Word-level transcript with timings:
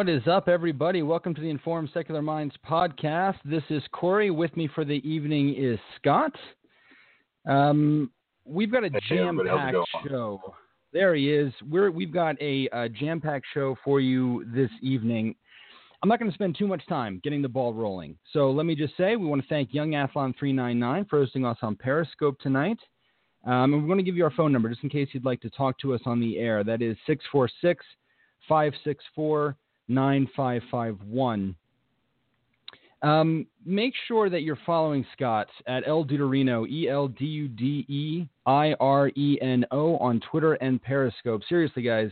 What 0.00 0.08
is 0.08 0.26
up, 0.26 0.48
everybody? 0.48 1.02
Welcome 1.02 1.34
to 1.34 1.42
the 1.42 1.50
Informed 1.50 1.90
Secular 1.92 2.22
Minds 2.22 2.54
podcast. 2.66 3.36
This 3.44 3.62
is 3.68 3.82
Cory. 3.92 4.30
With 4.30 4.56
me 4.56 4.66
for 4.74 4.82
the 4.82 5.06
evening 5.06 5.54
is 5.54 5.78
Scott. 5.96 6.32
Um, 7.46 8.10
we've 8.46 8.72
got 8.72 8.82
a 8.82 8.88
Hey, 8.88 9.00
jam-packed 9.10 9.76
show. 10.08 10.40
There 10.94 11.14
he 11.14 11.30
is. 11.30 11.52
We're, 11.68 11.90
we've 11.90 12.14
got 12.14 12.40
a, 12.40 12.66
a 12.72 12.88
jam 12.88 13.20
packed 13.20 13.44
show 13.52 13.76
for 13.84 14.00
you 14.00 14.46
this 14.54 14.70
evening. 14.80 15.34
I'm 16.02 16.08
not 16.08 16.18
going 16.18 16.30
to 16.30 16.34
spend 16.34 16.56
too 16.56 16.66
much 16.66 16.80
time 16.88 17.20
getting 17.22 17.42
the 17.42 17.48
ball 17.50 17.74
rolling. 17.74 18.16
So 18.32 18.50
let 18.50 18.64
me 18.64 18.74
just 18.74 18.96
say 18.96 19.16
we 19.16 19.26
want 19.26 19.42
to 19.42 19.48
thank 19.48 19.74
Young 19.74 19.90
Athlon 19.90 20.34
399 20.38 21.08
for 21.10 21.18
hosting 21.18 21.44
us 21.44 21.58
on 21.60 21.76
Periscope 21.76 22.38
tonight. 22.40 22.78
Um, 23.44 23.74
and 23.74 23.82
we're 23.82 23.88
going 23.88 23.98
to 23.98 24.04
give 24.04 24.16
you 24.16 24.24
our 24.24 24.30
phone 24.30 24.50
number 24.50 24.70
just 24.70 24.82
in 24.82 24.88
case 24.88 25.08
you'd 25.12 25.26
like 25.26 25.42
to 25.42 25.50
talk 25.50 25.78
to 25.80 25.92
us 25.92 26.00
on 26.06 26.20
the 26.20 26.38
air. 26.38 26.64
That 26.64 26.80
is 26.80 26.96
646 27.06 27.84
564 28.48 29.58
9551. 29.90 31.54
Um, 33.02 33.46
make 33.64 33.94
sure 34.06 34.28
that 34.28 34.42
you're 34.42 34.58
following 34.66 35.06
Scott 35.14 35.48
at 35.66 35.84
ElDudeIreno, 35.86 36.68
E 36.68 36.88
L 36.88 37.08
D 37.08 37.24
U 37.24 37.48
D 37.48 37.86
E 37.88 38.28
I 38.46 38.74
R 38.78 39.08
E 39.16 39.38
N 39.40 39.64
O, 39.70 39.96
on 39.96 40.20
Twitter 40.30 40.54
and 40.54 40.82
Periscope. 40.82 41.42
Seriously, 41.48 41.82
guys, 41.82 42.10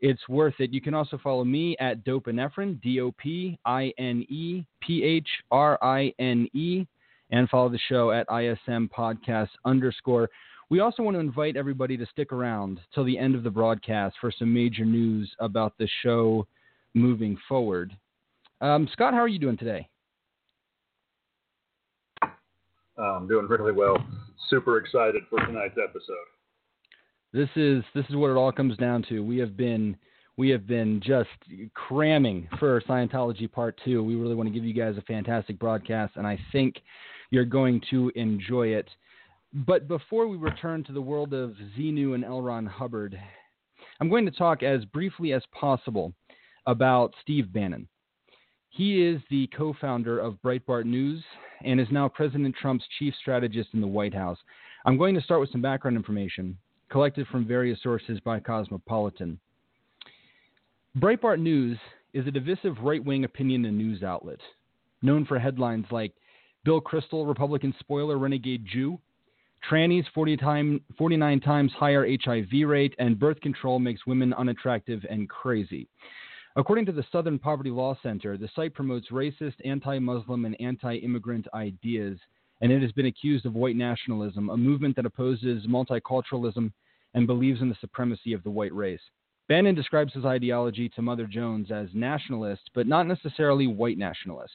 it's 0.00 0.26
worth 0.28 0.54
it. 0.58 0.72
You 0.72 0.80
can 0.80 0.94
also 0.94 1.18
follow 1.22 1.44
me 1.44 1.76
at 1.80 2.04
Dopinephrine, 2.04 2.80
D 2.80 3.00
O 3.00 3.12
P 3.12 3.58
I 3.66 3.92
N 3.98 4.24
E 4.28 4.64
P 4.80 5.04
H 5.04 5.28
R 5.50 5.78
I 5.82 6.14
N 6.18 6.48
E, 6.54 6.86
and 7.30 7.48
follow 7.50 7.68
the 7.68 7.78
show 7.88 8.10
at 8.10 8.26
ISM 8.30 8.88
Podcast 8.88 9.50
underscore. 9.66 10.30
We 10.70 10.80
also 10.80 11.02
want 11.02 11.16
to 11.16 11.20
invite 11.20 11.58
everybody 11.58 11.98
to 11.98 12.06
stick 12.06 12.32
around 12.32 12.80
till 12.94 13.04
the 13.04 13.18
end 13.18 13.34
of 13.34 13.42
the 13.42 13.50
broadcast 13.50 14.16
for 14.18 14.32
some 14.36 14.52
major 14.52 14.86
news 14.86 15.30
about 15.38 15.76
the 15.76 15.88
show 16.02 16.46
moving 16.94 17.36
forward. 17.48 17.96
Um, 18.60 18.88
Scott, 18.92 19.14
how 19.14 19.20
are 19.20 19.28
you 19.28 19.38
doing 19.38 19.56
today? 19.56 19.88
I'm 22.98 23.26
doing 23.26 23.46
really 23.46 23.72
well. 23.72 23.96
Super 24.48 24.78
excited 24.78 25.22
for 25.30 25.38
tonight's 25.46 25.78
episode. 25.82 26.16
This 27.32 27.48
is 27.56 27.82
this 27.94 28.04
is 28.10 28.16
what 28.16 28.30
it 28.30 28.36
all 28.36 28.52
comes 28.52 28.76
down 28.76 29.04
to. 29.08 29.20
We 29.20 29.38
have 29.38 29.56
been 29.56 29.96
we 30.36 30.50
have 30.50 30.66
been 30.66 31.00
just 31.04 31.30
cramming 31.74 32.48
for 32.58 32.80
Scientology 32.82 33.50
Part 33.50 33.80
Two. 33.84 34.02
We 34.04 34.16
really 34.16 34.34
want 34.34 34.48
to 34.48 34.54
give 34.54 34.64
you 34.64 34.74
guys 34.74 34.96
a 34.98 35.02
fantastic 35.02 35.58
broadcast, 35.58 36.14
and 36.16 36.26
I 36.26 36.38
think 36.52 36.76
you're 37.30 37.44
going 37.44 37.80
to 37.90 38.12
enjoy 38.14 38.68
it. 38.68 38.88
But 39.54 39.88
before 39.88 40.26
we 40.26 40.36
return 40.36 40.84
to 40.84 40.92
the 40.92 41.00
world 41.00 41.32
of 41.32 41.54
Xenu 41.76 42.14
and 42.14 42.24
L. 42.24 42.40
Ron 42.40 42.66
Hubbard, 42.66 43.18
I'm 44.00 44.08
going 44.08 44.24
to 44.24 44.30
talk 44.30 44.62
as 44.62 44.84
briefly 44.86 45.32
as 45.32 45.42
possible 45.58 46.12
about 46.66 47.14
Steve 47.22 47.52
Bannon. 47.52 47.88
He 48.70 49.06
is 49.06 49.20
the 49.30 49.48
co 49.56 49.74
founder 49.80 50.18
of 50.18 50.40
Breitbart 50.42 50.84
News 50.84 51.22
and 51.64 51.80
is 51.80 51.88
now 51.90 52.08
President 52.08 52.54
Trump's 52.60 52.84
chief 52.98 53.14
strategist 53.20 53.70
in 53.74 53.80
the 53.80 53.86
White 53.86 54.14
House. 54.14 54.38
I'm 54.84 54.98
going 54.98 55.14
to 55.14 55.20
start 55.20 55.40
with 55.40 55.50
some 55.52 55.62
background 55.62 55.96
information 55.96 56.56
collected 56.90 57.26
from 57.28 57.46
various 57.46 57.82
sources 57.82 58.18
by 58.20 58.40
Cosmopolitan. 58.40 59.38
Breitbart 60.98 61.40
News 61.40 61.78
is 62.12 62.26
a 62.26 62.30
divisive 62.30 62.76
right 62.82 63.02
wing 63.02 63.24
opinion 63.24 63.64
and 63.64 63.78
news 63.78 64.02
outlet, 64.02 64.40
known 65.00 65.24
for 65.24 65.38
headlines 65.38 65.86
like 65.90 66.12
Bill 66.64 66.80
Kristol, 66.80 67.26
Republican 67.26 67.74
spoiler 67.80 68.18
renegade 68.18 68.66
Jew, 68.70 68.98
trannies 69.70 70.04
40 70.14 70.36
time, 70.36 70.80
49 70.98 71.40
times 71.40 71.72
higher 71.72 72.06
HIV 72.06 72.68
rate, 72.68 72.94
and 72.98 73.18
birth 73.18 73.40
control 73.40 73.78
makes 73.78 74.06
women 74.06 74.34
unattractive 74.34 75.04
and 75.08 75.28
crazy. 75.28 75.88
According 76.54 76.84
to 76.86 76.92
the 76.92 77.04
Southern 77.10 77.38
Poverty 77.38 77.70
Law 77.70 77.96
Center, 78.02 78.36
the 78.36 78.50
site 78.54 78.74
promotes 78.74 79.08
racist, 79.08 79.54
anti 79.64 79.98
Muslim, 79.98 80.44
and 80.44 80.60
anti 80.60 80.96
immigrant 80.96 81.46
ideas, 81.54 82.18
and 82.60 82.70
it 82.70 82.82
has 82.82 82.92
been 82.92 83.06
accused 83.06 83.46
of 83.46 83.54
white 83.54 83.76
nationalism, 83.76 84.50
a 84.50 84.56
movement 84.56 84.94
that 84.96 85.06
opposes 85.06 85.66
multiculturalism 85.66 86.70
and 87.14 87.26
believes 87.26 87.62
in 87.62 87.70
the 87.70 87.76
supremacy 87.80 88.34
of 88.34 88.42
the 88.42 88.50
white 88.50 88.74
race. 88.74 89.00
Bannon 89.48 89.74
describes 89.74 90.12
his 90.12 90.26
ideology 90.26 90.90
to 90.90 91.02
Mother 91.02 91.26
Jones 91.26 91.70
as 91.70 91.88
nationalist, 91.94 92.70
but 92.74 92.86
not 92.86 93.06
necessarily 93.06 93.66
white 93.66 93.98
nationalist. 93.98 94.54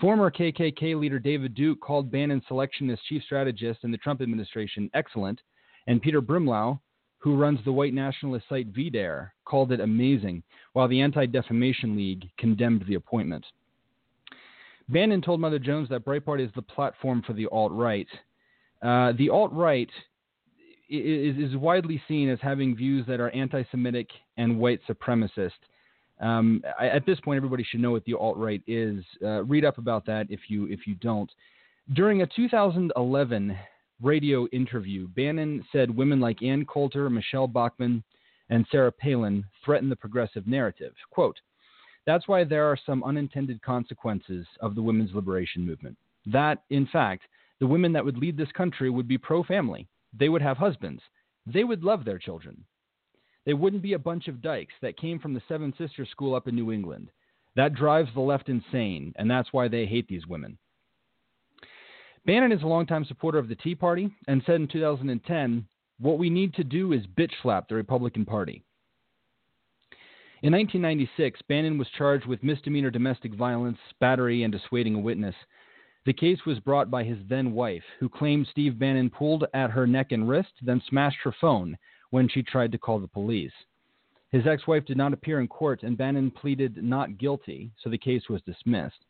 Former 0.00 0.30
KKK 0.30 0.98
leader 0.98 1.18
David 1.18 1.54
Duke 1.54 1.80
called 1.80 2.10
Bannon's 2.10 2.46
selection 2.46 2.88
as 2.90 2.98
chief 3.08 3.22
strategist 3.24 3.82
in 3.82 3.90
the 3.90 3.98
Trump 3.98 4.20
administration 4.20 4.90
excellent, 4.94 5.40
and 5.86 6.00
Peter 6.00 6.22
Brimelow, 6.22 6.78
who 7.24 7.38
runs 7.38 7.58
the 7.64 7.72
white 7.72 7.94
nationalist 7.94 8.44
site 8.50 8.70
VDare, 8.74 9.30
called 9.46 9.72
it 9.72 9.80
amazing, 9.80 10.42
while 10.74 10.86
the 10.86 11.00
Anti 11.00 11.24
Defamation 11.24 11.96
League 11.96 12.28
condemned 12.36 12.84
the 12.86 12.96
appointment. 12.96 13.46
Bannon 14.90 15.22
told 15.22 15.40
Mother 15.40 15.58
Jones 15.58 15.88
that 15.88 16.04
Breitbart 16.04 16.44
is 16.44 16.50
the 16.54 16.60
platform 16.60 17.22
for 17.26 17.32
the 17.32 17.46
alt 17.46 17.72
right. 17.72 18.06
Uh, 18.82 19.12
the 19.16 19.30
alt 19.30 19.50
right 19.54 19.88
is, 20.90 21.38
is 21.38 21.56
widely 21.56 22.02
seen 22.06 22.28
as 22.28 22.38
having 22.42 22.76
views 22.76 23.06
that 23.06 23.20
are 23.20 23.30
anti 23.30 23.62
Semitic 23.70 24.08
and 24.36 24.58
white 24.58 24.80
supremacist. 24.86 25.52
Um, 26.20 26.62
I, 26.78 26.88
at 26.88 27.06
this 27.06 27.18
point, 27.20 27.38
everybody 27.38 27.64
should 27.64 27.80
know 27.80 27.92
what 27.92 28.04
the 28.04 28.12
alt 28.12 28.36
right 28.36 28.62
is. 28.66 29.02
Uh, 29.22 29.44
read 29.44 29.64
up 29.64 29.78
about 29.78 30.04
that 30.04 30.26
if 30.28 30.40
you 30.48 30.66
if 30.66 30.86
you 30.86 30.94
don't. 30.96 31.32
During 31.94 32.20
a 32.20 32.26
2011 32.26 33.56
radio 34.02 34.46
interview, 34.48 35.08
Bannon 35.08 35.64
said 35.72 35.94
women 35.94 36.20
like 36.20 36.42
Ann 36.42 36.64
Coulter, 36.66 37.08
Michele 37.08 37.46
Bachmann, 37.46 38.02
and 38.50 38.66
Sarah 38.70 38.92
Palin 38.92 39.44
threaten 39.64 39.88
the 39.88 39.96
progressive 39.96 40.46
narrative. 40.46 40.92
Quote, 41.10 41.38
That's 42.06 42.28
why 42.28 42.44
there 42.44 42.64
are 42.64 42.78
some 42.84 43.04
unintended 43.04 43.62
consequences 43.62 44.46
of 44.60 44.74
the 44.74 44.82
women's 44.82 45.14
liberation 45.14 45.64
movement. 45.66 45.96
That, 46.26 46.62
in 46.70 46.86
fact, 46.86 47.24
the 47.60 47.66
women 47.66 47.92
that 47.92 48.04
would 48.04 48.18
lead 48.18 48.36
this 48.36 48.52
country 48.52 48.90
would 48.90 49.08
be 49.08 49.18
pro 49.18 49.42
family. 49.42 49.88
They 50.18 50.28
would 50.28 50.42
have 50.42 50.56
husbands. 50.56 51.02
They 51.46 51.64
would 51.64 51.84
love 51.84 52.04
their 52.04 52.18
children. 52.18 52.64
They 53.46 53.54
wouldn't 53.54 53.82
be 53.82 53.92
a 53.92 53.98
bunch 53.98 54.28
of 54.28 54.40
dykes 54.40 54.74
that 54.80 54.96
came 54.96 55.18
from 55.18 55.34
the 55.34 55.42
Seven 55.48 55.74
Sisters 55.76 56.08
School 56.10 56.34
up 56.34 56.48
in 56.48 56.54
New 56.54 56.72
England. 56.72 57.10
That 57.56 57.74
drives 57.74 58.08
the 58.14 58.20
left 58.20 58.48
insane, 58.48 59.12
and 59.16 59.30
that's 59.30 59.52
why 59.52 59.68
they 59.68 59.86
hate 59.86 60.08
these 60.08 60.26
women. 60.26 60.58
Bannon 62.26 62.52
is 62.52 62.62
a 62.62 62.66
longtime 62.66 63.04
supporter 63.04 63.38
of 63.38 63.48
the 63.48 63.54
Tea 63.54 63.74
Party 63.74 64.10
and 64.28 64.42
said 64.46 64.56
in 64.56 64.68
2010, 64.68 65.66
What 66.00 66.18
we 66.18 66.30
need 66.30 66.54
to 66.54 66.64
do 66.64 66.92
is 66.92 67.06
bitch 67.18 67.32
slap 67.42 67.68
the 67.68 67.74
Republican 67.74 68.24
Party. 68.24 68.64
In 70.42 70.52
1996, 70.52 71.40
Bannon 71.48 71.76
was 71.76 71.88
charged 71.98 72.26
with 72.26 72.42
misdemeanor 72.42 72.90
domestic 72.90 73.34
violence, 73.34 73.78
battery, 74.00 74.42
and 74.42 74.52
dissuading 74.52 74.94
a 74.94 75.00
witness. 75.00 75.34
The 76.06 76.14
case 76.14 76.38
was 76.46 76.60
brought 76.60 76.90
by 76.90 77.04
his 77.04 77.18
then 77.28 77.52
wife, 77.52 77.84
who 78.00 78.08
claimed 78.08 78.46
Steve 78.50 78.78
Bannon 78.78 79.10
pulled 79.10 79.44
at 79.52 79.70
her 79.70 79.86
neck 79.86 80.12
and 80.12 80.26
wrist, 80.26 80.52
then 80.62 80.82
smashed 80.88 81.18
her 81.24 81.34
phone 81.40 81.76
when 82.10 82.28
she 82.28 82.42
tried 82.42 82.72
to 82.72 82.78
call 82.78 83.00
the 83.00 83.08
police. 83.08 83.52
His 84.30 84.46
ex 84.46 84.66
wife 84.66 84.86
did 84.86 84.96
not 84.96 85.12
appear 85.12 85.40
in 85.40 85.48
court, 85.48 85.82
and 85.82 85.96
Bannon 85.96 86.30
pleaded 86.30 86.82
not 86.82 87.18
guilty, 87.18 87.70
so 87.82 87.90
the 87.90 87.98
case 87.98 88.28
was 88.28 88.42
dismissed. 88.42 89.04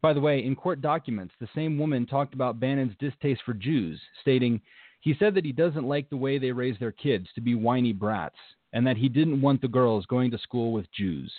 By 0.00 0.12
the 0.12 0.20
way, 0.20 0.44
in 0.44 0.54
court 0.54 0.80
documents, 0.80 1.34
the 1.40 1.48
same 1.54 1.76
woman 1.76 2.06
talked 2.06 2.34
about 2.34 2.60
Bannon's 2.60 2.96
distaste 2.98 3.42
for 3.44 3.54
Jews, 3.54 4.00
stating, 4.20 4.60
He 5.00 5.14
said 5.18 5.34
that 5.34 5.44
he 5.44 5.52
doesn't 5.52 5.88
like 5.88 6.08
the 6.08 6.16
way 6.16 6.38
they 6.38 6.52
raise 6.52 6.78
their 6.78 6.92
kids 6.92 7.26
to 7.34 7.40
be 7.40 7.54
whiny 7.56 7.92
brats, 7.92 8.36
and 8.72 8.86
that 8.86 8.96
he 8.96 9.08
didn't 9.08 9.40
want 9.40 9.60
the 9.60 9.68
girls 9.68 10.06
going 10.06 10.30
to 10.30 10.38
school 10.38 10.72
with 10.72 10.90
Jews. 10.92 11.32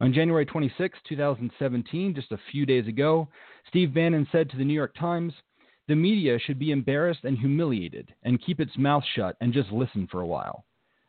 On 0.00 0.14
January 0.14 0.46
26, 0.46 0.98
2017, 1.08 2.14
just 2.14 2.32
a 2.32 2.38
few 2.50 2.64
days 2.64 2.86
ago, 2.86 3.28
Steve 3.68 3.92
Bannon 3.92 4.26
said 4.30 4.48
to 4.50 4.56
the 4.56 4.64
New 4.64 4.72
York 4.72 4.94
Times, 4.94 5.34
The 5.88 5.96
media 5.96 6.38
should 6.38 6.58
be 6.58 6.70
embarrassed 6.70 7.24
and 7.24 7.36
humiliated 7.36 8.14
and 8.22 8.40
keep 8.40 8.60
its 8.60 8.78
mouth 8.78 9.04
shut 9.14 9.36
and 9.40 9.52
just 9.52 9.70
listen 9.72 10.06
for 10.10 10.20
a 10.20 10.26
while. 10.26 10.64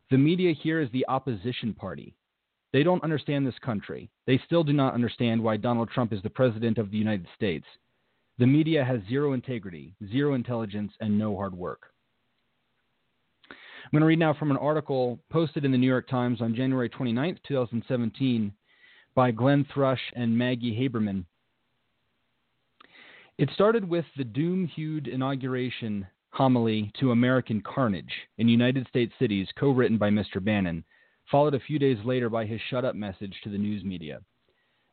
The 0.09 0.17
media 0.17 0.53
here 0.53 0.81
is 0.81 0.89
the 0.91 1.05
opposition 1.07 1.73
party. 1.73 2.15
They 2.73 2.83
don't 2.83 3.03
understand 3.03 3.45
this 3.45 3.59
country. 3.59 4.09
They 4.25 4.39
still 4.45 4.63
do 4.63 4.73
not 4.73 4.93
understand 4.93 5.43
why 5.43 5.57
Donald 5.57 5.89
Trump 5.89 6.13
is 6.13 6.21
the 6.21 6.29
president 6.29 6.77
of 6.77 6.89
the 6.89 6.97
United 6.97 7.27
States. 7.35 7.65
The 8.37 8.47
media 8.47 8.83
has 8.83 9.01
zero 9.09 9.33
integrity, 9.33 9.93
zero 10.09 10.33
intelligence, 10.33 10.93
and 10.99 11.17
no 11.17 11.35
hard 11.35 11.53
work. 11.53 11.91
I'm 13.49 13.91
going 13.91 14.01
to 14.01 14.07
read 14.07 14.19
now 14.19 14.33
from 14.33 14.51
an 14.51 14.57
article 14.57 15.19
posted 15.29 15.65
in 15.65 15.71
the 15.71 15.77
New 15.77 15.87
York 15.87 16.07
Times 16.07 16.41
on 16.41 16.55
January 16.55 16.87
29, 16.87 17.39
2017, 17.45 18.53
by 19.15 19.31
Glenn 19.31 19.65
Thrush 19.73 19.99
and 20.15 20.37
Maggie 20.37 20.75
Haberman. 20.75 21.25
It 23.37 23.49
started 23.53 23.87
with 23.87 24.05
the 24.15 24.23
doom 24.23 24.65
hued 24.65 25.07
inauguration 25.07 26.07
homily 26.29 26.91
to 26.99 27.11
American 27.11 27.59
Carnage 27.61 28.13
in 28.37 28.47
United 28.47 28.87
States 28.87 29.11
cities, 29.19 29.47
co 29.57 29.71
written 29.71 29.97
by 29.97 30.09
Mr. 30.09 30.41
Bannon, 30.41 30.85
followed 31.31 31.55
a 31.55 31.59
few 31.59 31.79
days 31.79 31.97
later 32.03 32.29
by 32.29 32.45
his 32.45 32.59
shut 32.69 32.83
up 32.83 32.93
message 32.93 33.33
to 33.43 33.49
the 33.49 33.57
news 33.57 33.83
media. 33.83 34.19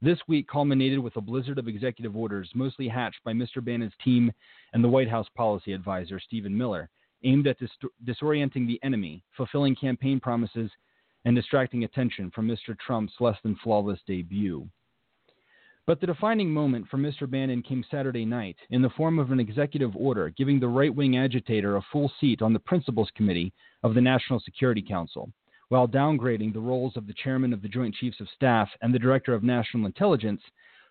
This 0.01 0.19
week 0.29 0.47
culminated 0.47 1.01
with 1.01 1.17
a 1.17 1.21
blizzard 1.21 1.59
of 1.59 1.67
executive 1.67 2.17
orders, 2.17 2.49
mostly 2.55 2.87
hatched 2.87 3.23
by 3.25 3.33
Mr. 3.33 3.63
Bannon's 3.63 3.93
team 4.05 4.31
and 4.73 4.83
the 4.83 4.89
White 4.89 5.11
House 5.11 5.27
policy 5.35 5.73
advisor, 5.73 6.21
Stephen 6.21 6.57
Miller, 6.57 6.89
aimed 7.25 7.49
at 7.49 7.59
dis- 7.59 7.71
disorienting 8.07 8.69
the 8.69 8.79
enemy, 8.85 9.25
fulfilling 9.37 9.75
campaign 9.75 10.21
promises, 10.21 10.71
and 11.25 11.35
distracting 11.35 11.83
attention 11.83 12.31
from 12.31 12.47
Mr. 12.47 12.79
Trump's 12.79 13.15
less 13.19 13.37
than 13.43 13.57
flawless 13.57 13.99
debut. 14.07 14.69
But 15.85 16.01
the 16.01 16.07
defining 16.07 16.51
moment 16.51 16.87
for 16.89 16.99
Mr. 16.99 17.29
Bannon 17.29 17.63
came 17.63 17.85
Saturday 17.91 18.25
night 18.25 18.57
in 18.71 18.83
the 18.83 18.91
form 18.91 19.19
of 19.19 19.33
an 19.33 19.41
executive 19.41 19.97
order 19.97 20.31
giving 20.31 20.61
the 20.61 20.69
right 20.69 20.95
wing 20.95 21.17
agitator 21.17 21.77
a 21.77 21.87
full 21.91 22.13
seat 22.21 22.43
on 22.43 22.53
the 22.53 22.61
Principals 22.61 23.11
Committee 23.17 23.53
of 23.83 23.95
the 23.95 24.01
National 24.01 24.39
Security 24.39 24.83
Council, 24.83 25.33
while 25.69 25.87
downgrading 25.87 26.53
the 26.53 26.61
roles 26.61 26.97
of 26.97 27.07
the 27.07 27.15
chairman 27.15 27.53
of 27.53 27.63
the 27.63 27.69
Joint 27.69 27.95
Chiefs 27.95 28.21
of 28.21 28.29
Staff 28.35 28.69
and 28.81 28.93
the 28.93 28.99
director 28.99 29.35
of 29.35 29.43
national 29.43 29.87
intelligence, 29.87 30.41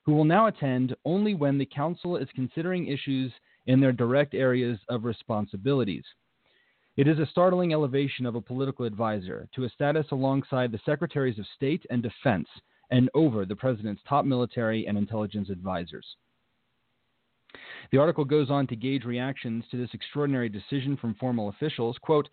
who 0.04 0.14
will 0.14 0.26
now 0.26 0.48
attend 0.48 0.96
only 1.06 1.34
when 1.34 1.58
the 1.58 1.66
council 1.66 2.16
is 2.16 2.28
considering 2.36 2.88
issues 2.88 3.32
in 3.66 3.80
their 3.80 3.92
direct 3.92 4.34
areas 4.34 4.80
of 4.90 5.04
responsibilities. 5.04 6.06
It 6.96 7.08
is 7.08 7.20
a 7.20 7.28
startling 7.28 7.74
elevation 7.74 8.26
of 8.26 8.36
a 8.36 8.42
political 8.42 8.86
advisor 8.86 9.48
to 9.54 9.66
a 9.66 9.70
status 9.70 10.08
alongside 10.12 10.72
the 10.72 10.80
Secretaries 10.86 11.38
of 11.38 11.46
State 11.56 11.86
and 11.90 12.02
Defense 12.02 12.48
and 12.90 13.10
over 13.14 13.46
the 13.46 13.56
president's 13.56 14.02
top 14.08 14.26
military 14.26 14.88
and 14.88 14.98
intelligence 14.98 15.50
advisors. 15.50 16.06
The 17.92 17.98
article 17.98 18.26
goes 18.26 18.50
on 18.50 18.68
to 18.68 18.76
gauge 18.76 19.04
reactions 19.04 19.64
to 19.72 19.78
this 19.78 19.94
extraordinary 19.94 20.50
decision 20.50 20.98
from 20.98 21.16
formal 21.16 21.50
officials. 21.50 21.98
Quote, 22.02 22.30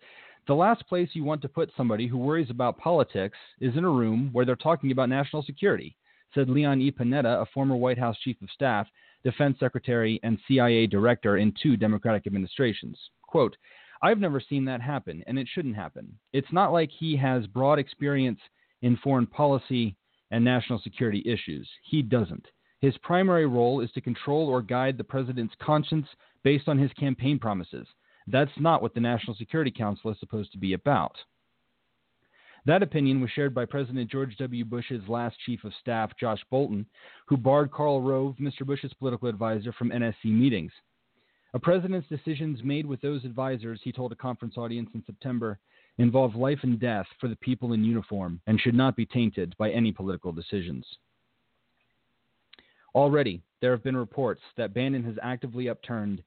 the 0.47 0.55
last 0.55 0.87
place 0.87 1.09
you 1.13 1.23
want 1.23 1.41
to 1.41 1.49
put 1.49 1.71
somebody 1.75 2.07
who 2.07 2.17
worries 2.17 2.49
about 2.49 2.77
politics 2.77 3.37
is 3.59 3.75
in 3.75 3.83
a 3.83 3.89
room 3.89 4.29
where 4.31 4.45
they're 4.45 4.55
talking 4.55 4.91
about 4.91 5.09
national 5.09 5.43
security, 5.43 5.95
said 6.33 6.49
Leon 6.49 6.81
E. 6.81 6.91
Panetta, 6.91 7.41
a 7.41 7.45
former 7.53 7.75
White 7.75 7.97
House 7.97 8.17
chief 8.23 8.39
of 8.41 8.49
staff, 8.51 8.87
defense 9.23 9.57
secretary, 9.59 10.19
and 10.23 10.37
CIA 10.47 10.85
director 10.85 11.37
in 11.37 11.53
two 11.61 11.75
Democratic 11.75 12.27
administrations. 12.27 12.97
Quote, 13.23 13.57
I've 14.03 14.19
never 14.19 14.39
seen 14.39 14.65
that 14.65 14.81
happen, 14.81 15.23
and 15.25 15.39
it 15.39 15.47
shouldn't 15.51 15.75
happen. 15.75 16.19
It's 16.31 16.51
not 16.51 16.71
like 16.71 16.91
he 16.91 17.15
has 17.17 17.47
broad 17.47 17.79
experience 17.79 18.39
in 18.83 18.97
foreign 18.97 19.25
policy 19.25 19.95
and 20.29 20.43
national 20.43 20.79
security 20.79 21.23
issues. 21.25 21.67
He 21.83 22.03
doesn't. 22.03 22.45
His 22.81 22.97
primary 22.99 23.47
role 23.47 23.81
is 23.81 23.91
to 23.93 24.01
control 24.01 24.47
or 24.47 24.61
guide 24.61 24.97
the 24.97 25.03
president's 25.03 25.55
conscience 25.59 26.07
based 26.43 26.67
on 26.67 26.77
his 26.77 26.91
campaign 26.93 27.39
promises. 27.39 27.87
That's 28.27 28.51
not 28.59 28.81
what 28.81 28.93
the 28.93 28.99
National 28.99 29.35
Security 29.35 29.71
Council 29.71 30.11
is 30.11 30.19
supposed 30.19 30.51
to 30.53 30.57
be 30.57 30.73
about. 30.73 31.15
That 32.65 32.81
opinion 32.81 33.21
was 33.21 33.29
shared 33.29 33.53
by 33.53 33.65
President 33.65 34.09
George 34.09 34.35
W. 34.37 34.65
Bush's 34.65 35.07
last 35.07 35.37
chief 35.45 35.63
of 35.63 35.71
staff, 35.81 36.11
Josh 36.19 36.43
Bolten, 36.51 36.85
who 37.27 37.37
barred 37.37 37.71
Karl 37.71 38.01
Rove, 38.01 38.35
Mr. 38.39 38.65
Bush's 38.65 38.93
political 38.93 39.27
advisor, 39.27 39.71
from 39.73 39.91
NSC 39.91 40.25
meetings. 40.25 40.71
A 41.53 41.59
president's 41.59 42.09
decisions 42.09 42.63
made 42.63 42.87
with 42.87 42.99
those 43.01 43.23
advisors, 43.23 43.79
he 43.83 43.91
told 43.91 44.11
a 44.11 44.15
conference 44.15 44.57
audience 44.57 44.89
in 44.95 45.03
September, 45.05 45.59
involve 45.99 46.35
life 46.35 46.59
and 46.63 46.79
death 46.79 47.05
for 47.21 47.27
the 47.27 47.35
people 47.37 47.73
in 47.73 47.83
uniform 47.83 48.41
and 48.47 48.59
should 48.59 48.75
not 48.75 48.95
be 48.95 49.05
tainted 49.05 49.55
by 49.57 49.69
any 49.69 49.91
political 49.91 50.31
decisions. 50.31 50.85
Already, 52.95 53.41
there 53.61 53.71
have 53.71 53.83
been 53.83 53.95
reports 53.95 54.41
that 54.57 54.73
Bannon 54.73 55.03
has 55.03 55.15
actively 55.21 55.69
upturned 55.69 56.23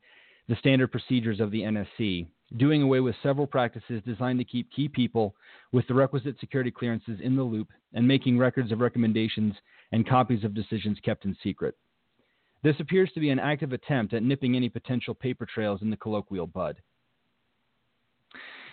the 0.49 0.57
standard 0.57 0.91
procedures 0.91 1.41
of 1.41 1.51
the 1.51 1.63
NSC, 1.63 2.27
doing 2.57 2.83
away 2.83 3.01
with 3.01 3.15
several 3.23 3.47
practices 3.47 4.03
designed 4.07 4.39
to 4.39 4.45
keep 4.45 4.73
key 4.73 4.89
people 4.89 5.35
with 5.73 5.87
the 5.87 5.95
requisite 5.95 6.39
security 6.41 6.71
clearances 6.71 7.21
in 7.23 7.37
the 7.37 7.43
loop 7.43 7.69
and 7.93 8.07
making 8.07 8.39
records 8.39 8.73
of 8.73 8.81
recommendations 8.81 9.55
and 9.93 10.09
copies 10.09 10.45
of 10.45 10.55
decisions 10.55 10.99
kept 11.05 11.25
in 11.25 11.37
secret. 11.43 11.77
This 12.63 12.77
appears 12.81 13.11
to 13.13 13.21
be 13.21 13.31
an 13.31 13.39
active 13.39 13.73
attempt 13.73 14.15
at 14.15 14.23
nipping 14.23 14.57
any 14.57 14.69
potential 14.69 15.15
paper 15.15 15.47
trails 15.47 15.83
in 15.83 15.91
the 15.91 15.97
colloquial 15.97 16.47
bud. 16.47 16.77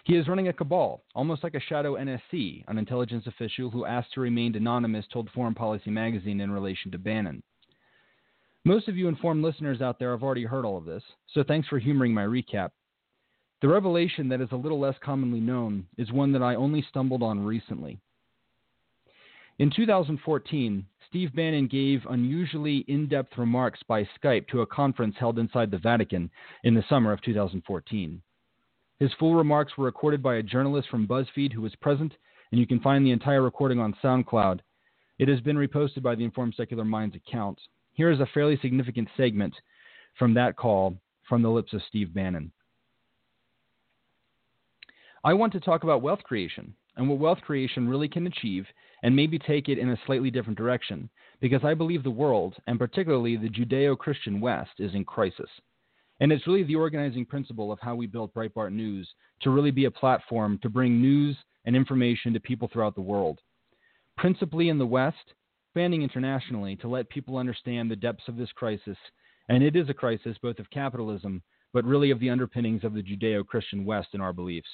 He 0.06 0.16
is 0.16 0.28
running 0.28 0.48
a 0.48 0.54
cabal, 0.54 1.04
almost 1.16 1.44
like 1.44 1.56
a 1.56 1.60
shadow 1.60 1.96
NSC, 1.96 2.64
an 2.68 2.78
intelligence 2.78 3.26
official 3.28 3.70
who 3.70 3.86
asked 3.86 4.14
to 4.14 4.22
remain 4.22 4.56
anonymous 4.56 5.06
told 5.12 5.30
Foreign 5.32 5.56
Policy 5.56 5.90
magazine 5.90 6.42
in 6.42 6.52
relation 6.52 6.92
to 6.92 7.00
Bannon. 7.00 7.42
Most 8.68 8.88
of 8.88 8.98
you 8.98 9.08
informed 9.08 9.44
listeners 9.44 9.80
out 9.80 10.00
there 10.00 10.10
have 10.10 10.24
already 10.24 10.44
heard 10.44 10.66
all 10.66 10.76
of 10.76 10.86
this, 10.86 11.04
so 11.32 11.44
thanks 11.44 11.68
for 11.68 11.78
humoring 11.78 12.16
my 12.16 12.24
recap. 12.24 12.72
The 13.62 13.68
revelation 13.68 14.28
that 14.30 14.42
is 14.42 14.50
a 14.52 14.56
little 14.56 14.80
less 14.80 14.96
commonly 15.04 15.40
known 15.40 15.86
is 16.00 16.12
one 16.12 16.32
that 16.32 16.42
I 16.42 16.56
only 16.56 16.84
stumbled 16.90 17.22
on 17.22 17.46
recently. 17.46 18.00
In 19.60 19.70
2014, 19.70 20.84
Steve 21.08 21.36
Bannon 21.36 21.68
gave 21.68 22.08
unusually 22.10 22.78
in 22.88 23.08
depth 23.08 23.38
remarks 23.38 23.82
by 23.88 24.04
Skype 24.20 24.48
to 24.48 24.62
a 24.62 24.68
conference 24.68 25.16
held 25.20 25.38
inside 25.38 25.70
the 25.70 25.78
Vatican 25.78 26.32
in 26.64 26.74
the 26.74 26.84
summer 26.90 27.14
of 27.14 27.22
2014. 27.22 28.20
His 28.98 29.12
full 29.20 29.36
remarks 29.36 29.78
were 29.78 29.86
recorded 29.86 30.24
by 30.24 30.38
a 30.38 30.44
journalist 30.44 30.90
from 30.90 31.08
BuzzFeed 31.08 31.54
who 31.54 31.62
was 31.62 31.76
present, 31.76 32.14
and 32.52 32.60
you 32.60 32.66
can 32.66 32.80
find 32.80 33.06
the 33.06 33.12
entire 33.12 33.44
recording 33.44 33.80
on 33.80 33.96
SoundCloud. 34.04 34.62
It 35.20 35.28
has 35.28 35.40
been 35.42 35.56
reposted 35.56 36.02
by 36.02 36.16
the 36.16 36.24
Informed 36.24 36.56
Secular 36.58 36.84
Minds 36.84 37.16
account. 37.16 37.60
Here 37.96 38.12
is 38.12 38.20
a 38.20 38.28
fairly 38.34 38.60
significant 38.62 39.08
segment 39.18 39.54
from 40.20 40.34
that 40.36 40.58
call 40.58 40.98
from 41.28 41.42
the 41.42 41.50
lips 41.50 41.74
of 41.74 41.82
Steve 41.88 42.14
Bannon. 42.14 42.52
I 45.24 45.34
want 45.34 45.54
to 45.54 45.60
talk 45.60 45.84
about 45.84 46.02
wealth 46.02 46.22
creation 46.24 46.76
and 46.98 47.10
what 47.10 47.20
wealth 47.20 47.40
creation 47.42 47.88
really 47.88 48.08
can 48.08 48.28
achieve 48.28 48.66
and 49.02 49.16
maybe 49.16 49.40
take 49.40 49.70
it 49.70 49.80
in 49.80 49.90
a 49.90 50.00
slightly 50.06 50.30
different 50.30 50.58
direction 50.58 51.10
because 51.40 51.64
I 51.64 51.74
believe 51.74 52.04
the 52.04 52.10
world, 52.10 52.56
and 52.68 52.78
particularly 52.78 53.38
the 53.38 53.50
Judeo 53.50 53.98
Christian 53.98 54.40
West, 54.40 54.72
is 54.78 54.94
in 54.94 55.04
crisis. 55.04 55.50
And 56.20 56.32
it's 56.32 56.48
really 56.48 56.64
the 56.64 56.76
organizing 56.76 57.26
principle 57.26 57.72
of 57.72 57.80
how 57.82 57.96
we 57.96 58.08
built 58.08 58.34
Breitbart 58.34 58.72
News 58.72 59.10
to 59.42 59.50
really 59.50 59.72
be 59.72 59.86
a 59.86 59.92
platform 59.92 60.60
to 60.62 60.70
bring 60.70 61.02
news 61.02 61.36
and 61.66 61.76
information 61.76 62.34
to 62.34 62.40
people 62.40 62.70
throughout 62.72 62.96
the 62.96 63.02
world. 63.02 63.40
Principally 64.18 64.70
in 64.70 64.78
the 64.78 64.86
West, 64.86 65.34
expanding 65.76 66.04
internationally 66.04 66.78
to 66.78 66.88
let 66.88 67.10
people 67.10 67.36
understand 67.36 67.92
the 67.92 67.98
depths 67.98 68.30
of 68.30 68.38
this 68.38 68.52
crisis. 68.56 68.96
And 69.50 69.62
it 69.62 69.76
is 69.76 69.90
a 69.90 69.94
crisis 69.94 70.38
both 70.42 70.58
of 70.58 70.70
capitalism, 70.70 71.44
but 71.74 71.84
really 71.84 72.12
of 72.12 72.20
the 72.22 72.30
underpinnings 72.30 72.86
of 72.86 72.94
the 72.94 73.04
Judeo 73.04 73.46
Christian 73.46 73.84
West 73.84 74.08
and 74.14 74.22
our 74.22 74.32
beliefs. 74.32 74.70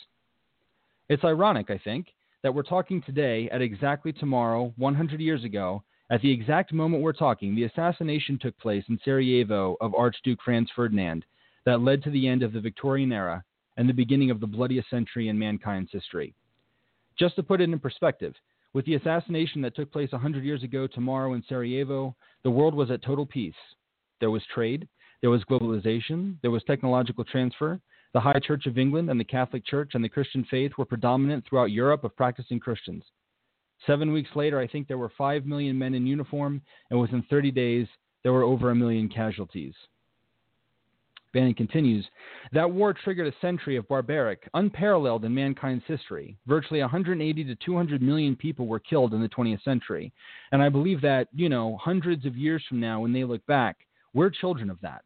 It's 1.09 1.23
ironic, 1.23 1.71
I 1.71 1.79
think, 1.79 2.09
that 2.43 2.53
we're 2.53 2.61
talking 2.61 3.01
today 3.01 3.49
at 3.51 3.63
exactly 3.63 4.13
tomorrow, 4.13 4.75
100 4.77 5.19
years 5.19 5.43
ago, 5.43 5.81
at 6.11 6.21
the 6.21 6.31
exact 6.31 6.71
moment 6.71 7.01
we're 7.01 7.13
talking, 7.13 7.55
the 7.55 7.63
assassination 7.63 8.37
took 8.39 8.55
place 8.59 8.83
in 8.87 8.99
Sarajevo 9.03 9.77
of 9.81 9.95
Archduke 9.95 10.43
Franz 10.45 10.69
Ferdinand 10.75 11.25
that 11.65 11.81
led 11.81 12.03
to 12.03 12.11
the 12.11 12.27
end 12.27 12.43
of 12.43 12.53
the 12.53 12.61
Victorian 12.61 13.11
era 13.11 13.43
and 13.75 13.89
the 13.89 13.93
beginning 13.93 14.29
of 14.29 14.39
the 14.39 14.45
bloodiest 14.45 14.91
century 14.91 15.29
in 15.29 15.39
mankind's 15.39 15.91
history. 15.91 16.35
Just 17.17 17.37
to 17.37 17.43
put 17.43 17.59
it 17.59 17.71
in 17.71 17.79
perspective, 17.79 18.35
with 18.73 18.85
the 18.85 18.95
assassination 18.95 19.61
that 19.61 19.75
took 19.75 19.91
place 19.91 20.11
100 20.11 20.43
years 20.43 20.63
ago 20.63 20.87
tomorrow 20.87 21.33
in 21.33 21.43
Sarajevo, 21.47 22.15
the 22.43 22.51
world 22.51 22.73
was 22.73 22.89
at 22.89 23.03
total 23.03 23.25
peace. 23.25 23.53
There 24.19 24.31
was 24.31 24.43
trade, 24.53 24.87
there 25.21 25.29
was 25.29 25.43
globalization, 25.43 26.37
there 26.41 26.51
was 26.51 26.63
technological 26.63 27.23
transfer. 27.23 27.79
The 28.13 28.19
High 28.19 28.39
Church 28.39 28.65
of 28.65 28.77
England 28.77 29.09
and 29.09 29.19
the 29.19 29.25
Catholic 29.25 29.65
Church 29.65 29.91
and 29.93 30.03
the 30.03 30.09
Christian 30.09 30.45
faith 30.49 30.71
were 30.77 30.85
predominant 30.85 31.45
throughout 31.45 31.71
Europe 31.71 32.03
of 32.03 32.15
practicing 32.15 32.59
Christians. 32.59 33.03
Seven 33.87 34.13
weeks 34.13 34.29
later, 34.35 34.59
I 34.59 34.67
think 34.67 34.87
there 34.87 34.97
were 34.97 35.11
5 35.17 35.45
million 35.45 35.77
men 35.77 35.93
in 35.93 36.05
uniform, 36.05 36.61
and 36.89 36.99
within 36.99 37.23
30 37.29 37.51
days, 37.51 37.87
there 38.23 38.33
were 38.33 38.43
over 38.43 38.69
a 38.69 38.75
million 38.75 39.09
casualties. 39.09 39.73
Bannon 41.33 41.53
continues 41.53 42.05
That 42.51 42.69
war 42.69 42.93
triggered 42.93 43.27
a 43.27 43.39
century 43.39 43.77
of 43.77 43.87
barbaric, 43.87 44.49
unparalleled 44.53 45.25
in 45.25 45.33
mankind's 45.33 45.85
history. 45.87 46.37
Virtually 46.45 46.81
180 46.81 47.43
to 47.43 47.55
200 47.55 48.01
million 48.01 48.35
people 48.35 48.67
were 48.67 48.79
killed 48.79 49.13
in 49.13 49.21
the 49.21 49.29
20th 49.29 49.63
century. 49.63 50.11
And 50.51 50.61
I 50.61 50.69
believe 50.69 51.01
that, 51.01 51.27
you 51.33 51.49
know, 51.49 51.77
hundreds 51.77 52.25
of 52.25 52.35
years 52.35 52.63
from 52.67 52.79
now, 52.79 53.01
when 53.01 53.13
they 53.13 53.23
look 53.23 53.45
back, 53.45 53.77
we're 54.13 54.29
children 54.29 54.69
of 54.69 54.81
that. 54.81 55.03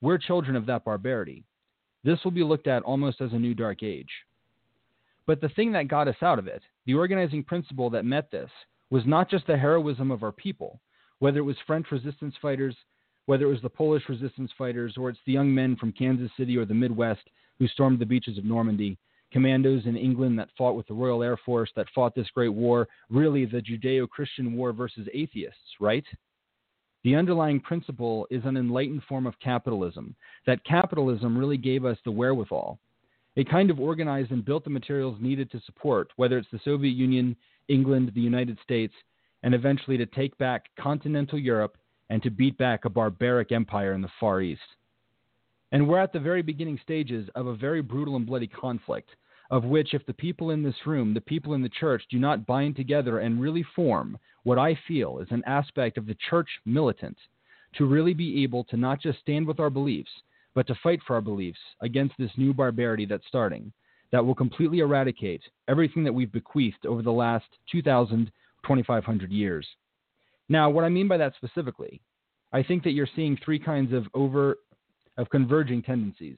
We're 0.00 0.18
children 0.18 0.54
of 0.56 0.66
that 0.66 0.84
barbarity. 0.84 1.44
This 2.04 2.18
will 2.22 2.30
be 2.30 2.44
looked 2.44 2.66
at 2.66 2.82
almost 2.82 3.20
as 3.20 3.32
a 3.32 3.38
new 3.38 3.54
dark 3.54 3.82
age. 3.82 4.10
But 5.26 5.40
the 5.40 5.48
thing 5.48 5.72
that 5.72 5.88
got 5.88 6.08
us 6.08 6.22
out 6.22 6.38
of 6.38 6.46
it, 6.46 6.62
the 6.86 6.94
organizing 6.94 7.42
principle 7.42 7.88
that 7.90 8.04
met 8.04 8.30
this, 8.30 8.50
was 8.90 9.04
not 9.06 9.30
just 9.30 9.46
the 9.46 9.56
heroism 9.56 10.10
of 10.10 10.22
our 10.22 10.32
people, 10.32 10.80
whether 11.18 11.38
it 11.38 11.42
was 11.42 11.56
French 11.66 11.86
resistance 11.90 12.34
fighters, 12.42 12.76
whether 13.26 13.46
it 13.46 13.50
was 13.50 13.62
the 13.62 13.68
Polish 13.68 14.02
resistance 14.08 14.50
fighters, 14.56 14.94
or 14.96 15.10
it's 15.10 15.18
the 15.26 15.32
young 15.32 15.54
men 15.54 15.76
from 15.76 15.92
Kansas 15.92 16.30
City 16.36 16.56
or 16.56 16.64
the 16.64 16.74
Midwest 16.74 17.22
who 17.58 17.68
stormed 17.68 17.98
the 17.98 18.06
beaches 18.06 18.38
of 18.38 18.44
Normandy, 18.44 18.98
commandos 19.32 19.86
in 19.86 19.96
England 19.96 20.38
that 20.38 20.50
fought 20.56 20.76
with 20.76 20.86
the 20.86 20.94
Royal 20.94 21.22
Air 21.22 21.36
Force 21.44 21.70
that 21.76 21.86
fought 21.94 22.14
this 22.14 22.30
great 22.34 22.52
war, 22.52 22.88
really 23.10 23.44
the 23.44 23.62
Judeo 23.62 24.08
Christian 24.08 24.54
war 24.54 24.72
versus 24.72 25.08
atheists, 25.12 25.58
right? 25.80 26.04
The 27.02 27.14
underlying 27.14 27.60
principle 27.60 28.26
is 28.30 28.44
an 28.44 28.56
enlightened 28.56 29.02
form 29.08 29.26
of 29.26 29.38
capitalism, 29.40 30.14
that 30.46 30.64
capitalism 30.64 31.36
really 31.36 31.58
gave 31.58 31.84
us 31.84 31.98
the 32.04 32.10
wherewithal 32.10 32.78
it 33.36 33.50
kind 33.50 33.70
of 33.70 33.80
organized 33.80 34.30
and 34.30 34.44
built 34.44 34.64
the 34.64 34.70
materials 34.70 35.18
needed 35.20 35.50
to 35.50 35.60
support, 35.66 36.12
whether 36.16 36.38
it's 36.38 36.50
the 36.52 36.60
Soviet 36.64 36.92
Union, 36.92 37.36
England, 37.68 38.12
the 38.14 38.20
United 38.20 38.58
States, 38.62 38.94
and 39.42 39.54
eventually 39.54 39.96
to 39.96 40.06
take 40.06 40.36
back 40.38 40.66
continental 40.78 41.38
Europe 41.38 41.76
and 42.10 42.22
to 42.22 42.30
beat 42.30 42.56
back 42.58 42.84
a 42.84 42.90
barbaric 42.90 43.52
empire 43.52 43.92
in 43.92 44.02
the 44.02 44.10
Far 44.20 44.40
East. 44.40 44.60
And 45.72 45.88
we're 45.88 46.00
at 46.00 46.12
the 46.12 46.20
very 46.20 46.42
beginning 46.42 46.78
stages 46.82 47.28
of 47.34 47.46
a 47.46 47.56
very 47.56 47.82
brutal 47.82 48.16
and 48.16 48.26
bloody 48.26 48.46
conflict, 48.46 49.10
of 49.50 49.64
which, 49.64 49.94
if 49.94 50.06
the 50.06 50.12
people 50.12 50.50
in 50.50 50.62
this 50.62 50.86
room, 50.86 51.14
the 51.14 51.20
people 51.20 51.54
in 51.54 51.62
the 51.62 51.68
church, 51.68 52.02
do 52.10 52.18
not 52.18 52.46
bind 52.46 52.76
together 52.76 53.18
and 53.18 53.40
really 53.40 53.64
form 53.74 54.18
what 54.44 54.58
I 54.58 54.78
feel 54.86 55.18
is 55.18 55.28
an 55.30 55.42
aspect 55.46 55.98
of 55.98 56.06
the 56.06 56.16
church 56.30 56.48
militant 56.64 57.16
to 57.76 57.86
really 57.86 58.14
be 58.14 58.42
able 58.42 58.64
to 58.64 58.76
not 58.76 59.00
just 59.00 59.20
stand 59.20 59.46
with 59.46 59.58
our 59.58 59.70
beliefs, 59.70 60.10
but 60.54 60.66
to 60.68 60.74
fight 60.82 61.00
for 61.06 61.14
our 61.14 61.20
beliefs 61.20 61.58
against 61.80 62.14
this 62.18 62.30
new 62.36 62.54
barbarity 62.54 63.06
that's 63.06 63.26
starting, 63.26 63.72
that 64.12 64.24
will 64.24 64.34
completely 64.34 64.78
eradicate 64.78 65.42
everything 65.66 66.04
that 66.04 66.12
we've 66.12 66.30
bequeathed 66.30 66.86
over 66.86 67.02
the 67.02 67.10
last 67.10 67.46
2,000, 67.72 68.30
2,500 68.62 69.32
years. 69.32 69.66
Now, 70.48 70.70
what 70.70 70.84
I 70.84 70.88
mean 70.88 71.08
by 71.08 71.16
that 71.16 71.34
specifically, 71.36 72.00
I 72.52 72.62
think 72.62 72.84
that 72.84 72.92
you're 72.92 73.08
seeing 73.16 73.38
three 73.44 73.58
kinds 73.58 73.92
of 73.92 74.06
over 74.14 74.56
of 75.16 75.30
converging 75.30 75.82
tendencies. 75.82 76.36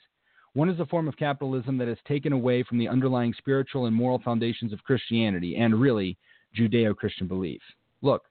One 0.53 0.69
is 0.69 0.81
a 0.81 0.87
form 0.87 1.09
of 1.09 1.17
capitalism 1.17 1.79
that 1.79 1.89
has 1.89 1.99
taken 2.07 2.33
away 2.33 2.63
from 2.63 2.79
the 2.79 2.89
underlying 2.89 3.35
spiritual 3.37 3.87
and 3.87 3.95
moral 3.95 4.21
foundations 4.25 4.73
of 4.73 4.83
Christianity 4.85 5.57
and 5.57 5.81
really 5.81 6.17
Judeo 6.59 6.95
Christian 6.95 7.27
belief. 7.27 7.61
Look, 8.03 8.23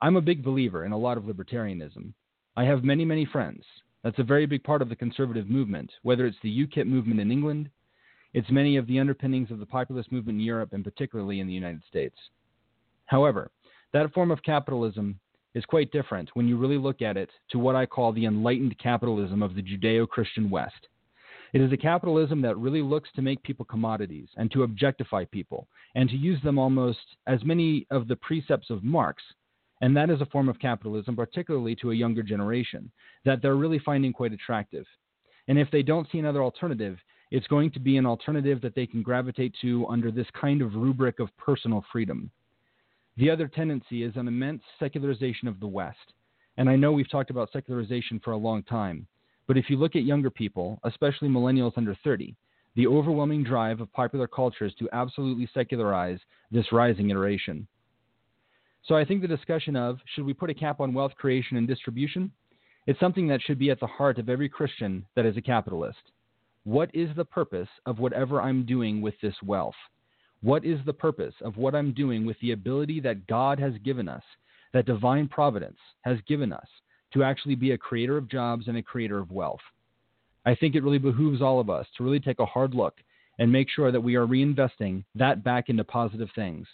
I'm 0.00 0.16
a 0.16 0.22
big 0.22 0.42
believer 0.42 0.84
in 0.84 0.92
a 0.92 0.98
lot 0.98 1.16
of 1.16 1.24
libertarianism. 1.24 2.12
I 2.56 2.64
have 2.64 2.84
many, 2.84 3.04
many 3.04 3.24
friends. 3.24 3.64
That's 4.02 4.18
a 4.18 4.24
very 4.24 4.46
big 4.46 4.64
part 4.64 4.82
of 4.82 4.88
the 4.88 4.96
conservative 4.96 5.48
movement, 5.48 5.90
whether 6.02 6.26
it's 6.26 6.36
the 6.42 6.66
UKIP 6.66 6.86
movement 6.86 7.20
in 7.20 7.30
England, 7.30 7.70
it's 8.34 8.50
many 8.50 8.76
of 8.76 8.86
the 8.86 8.98
underpinnings 8.98 9.50
of 9.50 9.58
the 9.58 9.66
populist 9.66 10.10
movement 10.10 10.38
in 10.38 10.44
Europe, 10.44 10.72
and 10.72 10.82
particularly 10.82 11.40
in 11.40 11.46
the 11.46 11.52
United 11.52 11.82
States. 11.88 12.16
However, 13.06 13.50
that 13.92 14.12
form 14.12 14.30
of 14.30 14.42
capitalism 14.42 15.18
is 15.54 15.64
quite 15.66 15.92
different 15.92 16.30
when 16.34 16.48
you 16.48 16.56
really 16.56 16.78
look 16.78 17.02
at 17.02 17.16
it 17.16 17.30
to 17.50 17.58
what 17.58 17.76
I 17.76 17.86
call 17.86 18.12
the 18.12 18.24
enlightened 18.24 18.78
capitalism 18.78 19.42
of 19.42 19.54
the 19.54 19.62
Judeo 19.62 20.08
Christian 20.08 20.48
West. 20.48 20.88
It 21.52 21.60
is 21.60 21.72
a 21.72 21.76
capitalism 21.76 22.40
that 22.42 22.56
really 22.56 22.80
looks 22.80 23.10
to 23.14 23.22
make 23.22 23.42
people 23.42 23.66
commodities 23.66 24.28
and 24.36 24.50
to 24.52 24.62
objectify 24.62 25.26
people 25.26 25.68
and 25.94 26.08
to 26.08 26.16
use 26.16 26.40
them 26.42 26.58
almost 26.58 27.00
as 27.26 27.44
many 27.44 27.86
of 27.90 28.08
the 28.08 28.16
precepts 28.16 28.70
of 28.70 28.82
Marx. 28.82 29.22
And 29.82 29.94
that 29.96 30.08
is 30.08 30.22
a 30.22 30.26
form 30.26 30.48
of 30.48 30.58
capitalism, 30.58 31.14
particularly 31.14 31.76
to 31.76 31.90
a 31.90 31.94
younger 31.94 32.22
generation, 32.22 32.90
that 33.26 33.42
they're 33.42 33.56
really 33.56 33.80
finding 33.80 34.14
quite 34.14 34.32
attractive. 34.32 34.86
And 35.48 35.58
if 35.58 35.70
they 35.70 35.82
don't 35.82 36.08
see 36.10 36.20
another 36.20 36.42
alternative, 36.42 36.96
it's 37.30 37.46
going 37.48 37.70
to 37.72 37.80
be 37.80 37.98
an 37.98 38.06
alternative 38.06 38.62
that 38.62 38.74
they 38.74 38.86
can 38.86 39.02
gravitate 39.02 39.54
to 39.60 39.86
under 39.88 40.10
this 40.10 40.28
kind 40.40 40.62
of 40.62 40.74
rubric 40.74 41.18
of 41.18 41.36
personal 41.36 41.84
freedom. 41.92 42.30
The 43.16 43.30
other 43.30 43.46
tendency 43.46 44.04
is 44.04 44.16
an 44.16 44.26
immense 44.26 44.62
secularization 44.78 45.46
of 45.46 45.60
the 45.60 45.66
West. 45.66 46.14
And 46.56 46.68
I 46.68 46.76
know 46.76 46.92
we've 46.92 47.10
talked 47.10 47.30
about 47.30 47.52
secularization 47.52 48.20
for 48.20 48.32
a 48.32 48.36
long 48.36 48.62
time. 48.62 49.06
But 49.46 49.58
if 49.58 49.68
you 49.68 49.76
look 49.76 49.96
at 49.96 50.04
younger 50.04 50.30
people, 50.30 50.80
especially 50.84 51.28
millennials 51.28 51.76
under 51.76 51.96
30, 52.04 52.34
the 52.74 52.86
overwhelming 52.86 53.44
drive 53.44 53.80
of 53.80 53.92
popular 53.92 54.26
culture 54.26 54.64
is 54.64 54.74
to 54.78 54.88
absolutely 54.92 55.48
secularize 55.52 56.18
this 56.50 56.72
rising 56.72 57.10
iteration. 57.10 57.66
So 58.84 58.96
I 58.96 59.04
think 59.04 59.20
the 59.20 59.28
discussion 59.28 59.76
of 59.76 59.98
should 60.14 60.24
we 60.24 60.32
put 60.32 60.50
a 60.50 60.54
cap 60.54 60.80
on 60.80 60.94
wealth 60.94 61.12
creation 61.16 61.56
and 61.56 61.68
distribution? 61.68 62.32
It's 62.86 62.98
something 62.98 63.28
that 63.28 63.42
should 63.42 63.58
be 63.58 63.70
at 63.70 63.78
the 63.78 63.86
heart 63.86 64.18
of 64.18 64.28
every 64.28 64.48
Christian 64.48 65.04
that 65.14 65.26
is 65.26 65.36
a 65.36 65.42
capitalist. 65.42 66.00
What 66.64 66.90
is 66.94 67.10
the 67.14 67.24
purpose 67.24 67.68
of 67.86 67.98
whatever 67.98 68.40
I'm 68.40 68.64
doing 68.64 69.00
with 69.02 69.14
this 69.20 69.34
wealth? 69.42 69.74
What 70.42 70.64
is 70.64 70.80
the 70.84 70.92
purpose 70.92 71.34
of 71.40 71.56
what 71.56 71.74
I'm 71.74 71.92
doing 71.92 72.26
with 72.26 72.36
the 72.40 72.50
ability 72.50 72.98
that 73.00 73.28
God 73.28 73.60
has 73.60 73.74
given 73.84 74.08
us, 74.08 74.24
that 74.72 74.86
divine 74.86 75.28
providence 75.28 75.78
has 76.00 76.18
given 76.26 76.52
us 76.52 76.66
to 77.14 77.22
actually 77.22 77.54
be 77.54 77.70
a 77.70 77.78
creator 77.78 78.16
of 78.16 78.28
jobs 78.28 78.66
and 78.66 78.76
a 78.76 78.82
creator 78.82 79.18
of 79.18 79.30
wealth. 79.30 79.60
I 80.44 80.56
think 80.56 80.74
it 80.74 80.82
really 80.82 80.98
behooves 80.98 81.40
all 81.40 81.60
of 81.60 81.70
us 81.70 81.86
to 81.96 82.02
really 82.02 82.18
take 82.18 82.40
a 82.40 82.46
hard 82.46 82.74
look 82.74 82.94
and 83.38 83.52
make 83.52 83.68
sure 83.70 83.92
that 83.92 84.00
we 84.00 84.16
are 84.16 84.26
reinvesting 84.26 85.04
that 85.14 85.44
back 85.44 85.68
into 85.68 85.84
positive 85.84 86.28
things, 86.34 86.66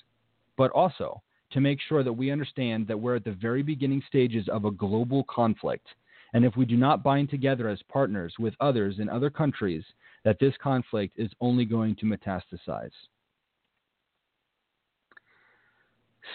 but 0.57 0.71
also 0.71 1.23
to 1.51 1.61
make 1.61 1.79
sure 1.89 2.03
that 2.03 2.13
we 2.13 2.31
understand 2.31 2.87
that 2.89 2.99
we're 2.99 3.17
at 3.17 3.25
the 3.25 3.33
very 3.33 3.63
beginning 3.63 4.03
stages 4.09 4.49
of 4.49 4.65
a 4.65 4.71
global 4.71 5.25
conflict. 5.25 5.87
And 6.33 6.45
if 6.45 6.57
we 6.57 6.65
do 6.65 6.77
not 6.77 7.03
bind 7.03 7.29
together 7.29 7.69
as 7.69 7.81
partners 7.91 8.35
with 8.39 8.55
others 8.61 8.99
in 8.99 9.11
other 9.11 9.29
countries, 9.29 9.85
that 10.25 10.39
this 10.41 10.55
conflict 10.63 11.19
is 11.19 11.31
only 11.41 11.67
going 11.67 11.97
to 11.97 12.07
metastasize. 12.07 12.91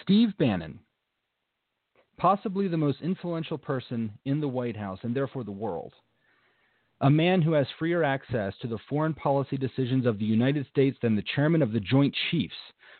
Steve 0.02 0.36
Bannon 0.38 0.80
possibly 2.16 2.68
the 2.68 2.76
most 2.76 3.00
influential 3.02 3.58
person 3.58 4.12
in 4.24 4.40
the 4.40 4.48
White 4.48 4.76
House 4.76 5.00
and 5.02 5.14
therefore 5.14 5.44
the 5.44 5.50
world. 5.50 5.92
A 7.00 7.10
man 7.10 7.42
who 7.42 7.52
has 7.52 7.66
freer 7.78 8.04
access 8.04 8.54
to 8.60 8.68
the 8.68 8.78
foreign 8.88 9.14
policy 9.14 9.56
decisions 9.56 10.06
of 10.06 10.18
the 10.18 10.24
United 10.24 10.66
States 10.68 10.96
than 11.02 11.16
the 11.16 11.24
chairman 11.34 11.60
of 11.60 11.72
the 11.72 11.80
Joint 11.80 12.14
Chiefs 12.30 12.54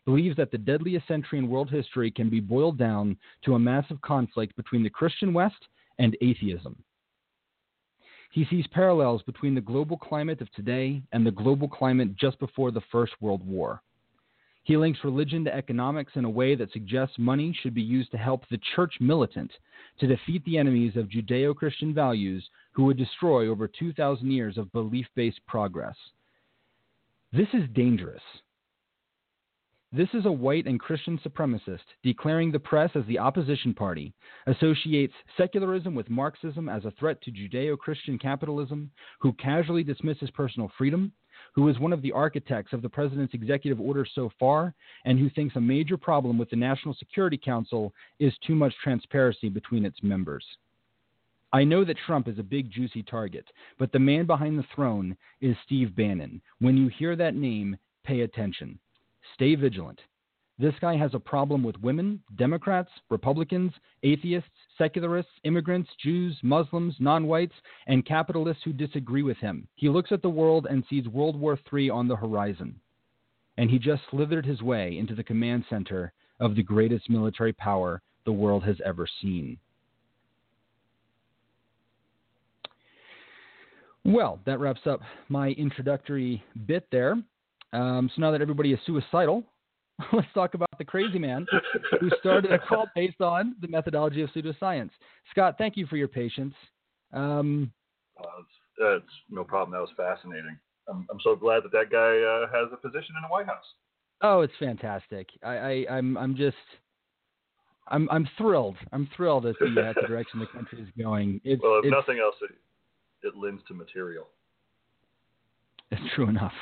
believes 0.04 0.36
that 0.36 0.50
the 0.50 0.58
deadliest 0.58 1.06
century 1.06 1.38
in 1.38 1.48
world 1.48 1.70
history 1.70 2.10
can 2.10 2.28
be 2.28 2.40
boiled 2.40 2.76
down 2.76 3.16
to 3.44 3.54
a 3.54 3.58
massive 3.58 4.00
conflict 4.02 4.54
between 4.56 4.82
the 4.82 4.90
Christian 4.90 5.32
West 5.32 5.68
and 5.98 6.16
atheism. 6.20 6.76
He 8.32 8.44
sees 8.50 8.66
parallels 8.66 9.22
between 9.22 9.54
the 9.54 9.60
global 9.60 9.96
climate 9.96 10.40
of 10.40 10.50
today 10.52 11.00
and 11.12 11.24
the 11.24 11.30
global 11.30 11.68
climate 11.68 12.16
just 12.16 12.38
before 12.40 12.72
the 12.72 12.82
First 12.90 13.12
World 13.20 13.46
War. 13.46 13.80
He 14.64 14.78
links 14.78 15.04
religion 15.04 15.44
to 15.44 15.54
economics 15.54 16.12
in 16.16 16.24
a 16.24 16.30
way 16.30 16.54
that 16.54 16.72
suggests 16.72 17.18
money 17.18 17.52
should 17.60 17.74
be 17.74 17.82
used 17.82 18.10
to 18.12 18.16
help 18.16 18.48
the 18.48 18.60
church 18.74 18.94
militant 18.98 19.52
to 20.00 20.06
defeat 20.06 20.42
the 20.44 20.56
enemies 20.56 20.96
of 20.96 21.08
Judeo 21.08 21.54
Christian 21.54 21.92
values 21.92 22.48
who 22.72 22.84
would 22.84 22.96
destroy 22.96 23.48
over 23.48 23.68
2,000 23.68 24.30
years 24.30 24.56
of 24.56 24.72
belief 24.72 25.06
based 25.14 25.40
progress. 25.46 25.96
This 27.30 27.48
is 27.52 27.68
dangerous. 27.74 28.22
This 29.92 30.08
is 30.14 30.24
a 30.24 30.32
white 30.32 30.66
and 30.66 30.80
Christian 30.80 31.18
supremacist 31.18 31.84
declaring 32.02 32.50
the 32.50 32.58
press 32.58 32.90
as 32.94 33.04
the 33.06 33.18
opposition 33.18 33.74
party, 33.74 34.14
associates 34.46 35.14
secularism 35.36 35.94
with 35.94 36.10
Marxism 36.10 36.68
as 36.68 36.84
a 36.84 36.90
threat 36.92 37.20
to 37.22 37.30
Judeo 37.30 37.78
Christian 37.78 38.18
capitalism, 38.18 38.90
who 39.20 39.34
casually 39.34 39.84
dismisses 39.84 40.30
personal 40.30 40.72
freedom, 40.76 41.12
who 41.54 41.68
is 41.68 41.78
one 41.78 41.92
of 41.92 42.02
the 42.02 42.12
architects 42.12 42.72
of 42.72 42.82
the 42.82 42.88
president's 42.88 43.34
executive 43.34 43.80
order 43.80 44.06
so 44.14 44.30
far, 44.38 44.74
and 45.04 45.18
who 45.18 45.30
thinks 45.30 45.56
a 45.56 45.60
major 45.60 45.96
problem 45.96 46.36
with 46.36 46.50
the 46.50 46.56
National 46.56 46.94
Security 46.94 47.38
Council 47.42 47.92
is 48.18 48.32
too 48.46 48.54
much 48.54 48.74
transparency 48.82 49.48
between 49.48 49.84
its 49.84 50.02
members. 50.02 50.44
I 51.52 51.62
know 51.62 51.84
that 51.84 51.96
Trump 52.04 52.26
is 52.26 52.40
a 52.40 52.42
big, 52.42 52.70
juicy 52.72 53.04
target, 53.04 53.46
but 53.78 53.92
the 53.92 53.98
man 54.00 54.26
behind 54.26 54.58
the 54.58 54.66
throne 54.74 55.16
is 55.40 55.56
Steve 55.64 55.94
Bannon. 55.94 56.42
When 56.58 56.76
you 56.76 56.88
hear 56.88 57.14
that 57.14 57.36
name, 57.36 57.76
pay 58.02 58.22
attention. 58.22 58.78
Stay 59.34 59.54
vigilant. 59.54 60.00
This 60.56 60.74
guy 60.80 60.96
has 60.96 61.12
a 61.14 61.18
problem 61.18 61.64
with 61.64 61.80
women, 61.80 62.22
Democrats, 62.36 62.90
Republicans, 63.10 63.72
atheists, 64.04 64.48
secularists, 64.78 65.32
immigrants, 65.42 65.90
Jews, 66.00 66.38
Muslims, 66.42 66.94
non 67.00 67.26
whites, 67.26 67.54
and 67.88 68.06
capitalists 68.06 68.62
who 68.62 68.72
disagree 68.72 69.22
with 69.22 69.36
him. 69.38 69.66
He 69.74 69.88
looks 69.88 70.12
at 70.12 70.22
the 70.22 70.28
world 70.28 70.66
and 70.70 70.84
sees 70.88 71.08
World 71.08 71.38
War 71.38 71.58
III 71.72 71.90
on 71.90 72.06
the 72.06 72.14
horizon. 72.14 72.76
And 73.56 73.68
he 73.68 73.78
just 73.78 74.02
slithered 74.10 74.46
his 74.46 74.62
way 74.62 74.96
into 74.96 75.14
the 75.14 75.24
command 75.24 75.64
center 75.68 76.12
of 76.38 76.54
the 76.54 76.62
greatest 76.62 77.10
military 77.10 77.52
power 77.52 78.00
the 78.24 78.32
world 78.32 78.62
has 78.64 78.76
ever 78.84 79.08
seen. 79.20 79.58
Well, 84.04 84.38
that 84.44 84.60
wraps 84.60 84.86
up 84.86 85.00
my 85.28 85.48
introductory 85.50 86.44
bit 86.66 86.86
there. 86.92 87.16
Um, 87.72 88.10
so 88.14 88.20
now 88.20 88.30
that 88.30 88.42
everybody 88.42 88.72
is 88.72 88.78
suicidal, 88.86 89.44
let's 90.12 90.26
talk 90.34 90.54
about 90.54 90.70
the 90.78 90.84
crazy 90.84 91.18
man 91.18 91.46
who 92.00 92.10
started 92.18 92.52
a 92.52 92.58
cult 92.58 92.88
based 92.94 93.20
on 93.20 93.54
the 93.60 93.68
methodology 93.68 94.22
of 94.22 94.30
pseudoscience. 94.30 94.90
Scott, 95.30 95.54
thank 95.56 95.76
you 95.76 95.86
for 95.86 95.96
your 95.96 96.08
patience. 96.08 96.54
Um, 97.12 97.72
uh, 98.20 98.96
it's, 98.96 99.06
no 99.30 99.44
problem. 99.44 99.72
That 99.72 99.80
was 99.80 99.90
fascinating. 99.96 100.58
I'm, 100.88 101.06
I'm 101.10 101.20
so 101.22 101.36
glad 101.36 101.62
that 101.62 101.72
that 101.72 101.90
guy 101.90 102.18
uh, 102.18 102.46
has 102.52 102.72
a 102.72 102.76
position 102.76 103.14
in 103.16 103.22
the 103.22 103.28
White 103.28 103.46
House. 103.46 103.64
Oh, 104.22 104.40
it's 104.40 104.52
fantastic. 104.58 105.28
I, 105.42 105.56
I 105.56 105.86
I'm 105.90 106.16
I'm 106.16 106.36
just 106.36 106.56
I'm 107.88 108.08
I'm 108.10 108.28
thrilled. 108.38 108.76
I'm 108.92 109.08
thrilled 109.16 109.46
at 109.46 109.56
the, 109.58 109.66
uh, 109.80 110.00
the 110.00 110.06
direction 110.06 110.40
the 110.40 110.46
country 110.46 110.80
is 110.80 110.88
going. 110.98 111.40
It's, 111.44 111.62
well, 111.62 111.78
if 111.78 111.86
it's, 111.86 111.92
nothing 111.92 112.20
else, 112.20 112.34
it, 112.42 113.26
it 113.26 113.36
lends 113.36 113.62
to 113.68 113.74
material. 113.74 114.26
It's 115.90 116.02
true 116.14 116.28
enough. 116.28 116.52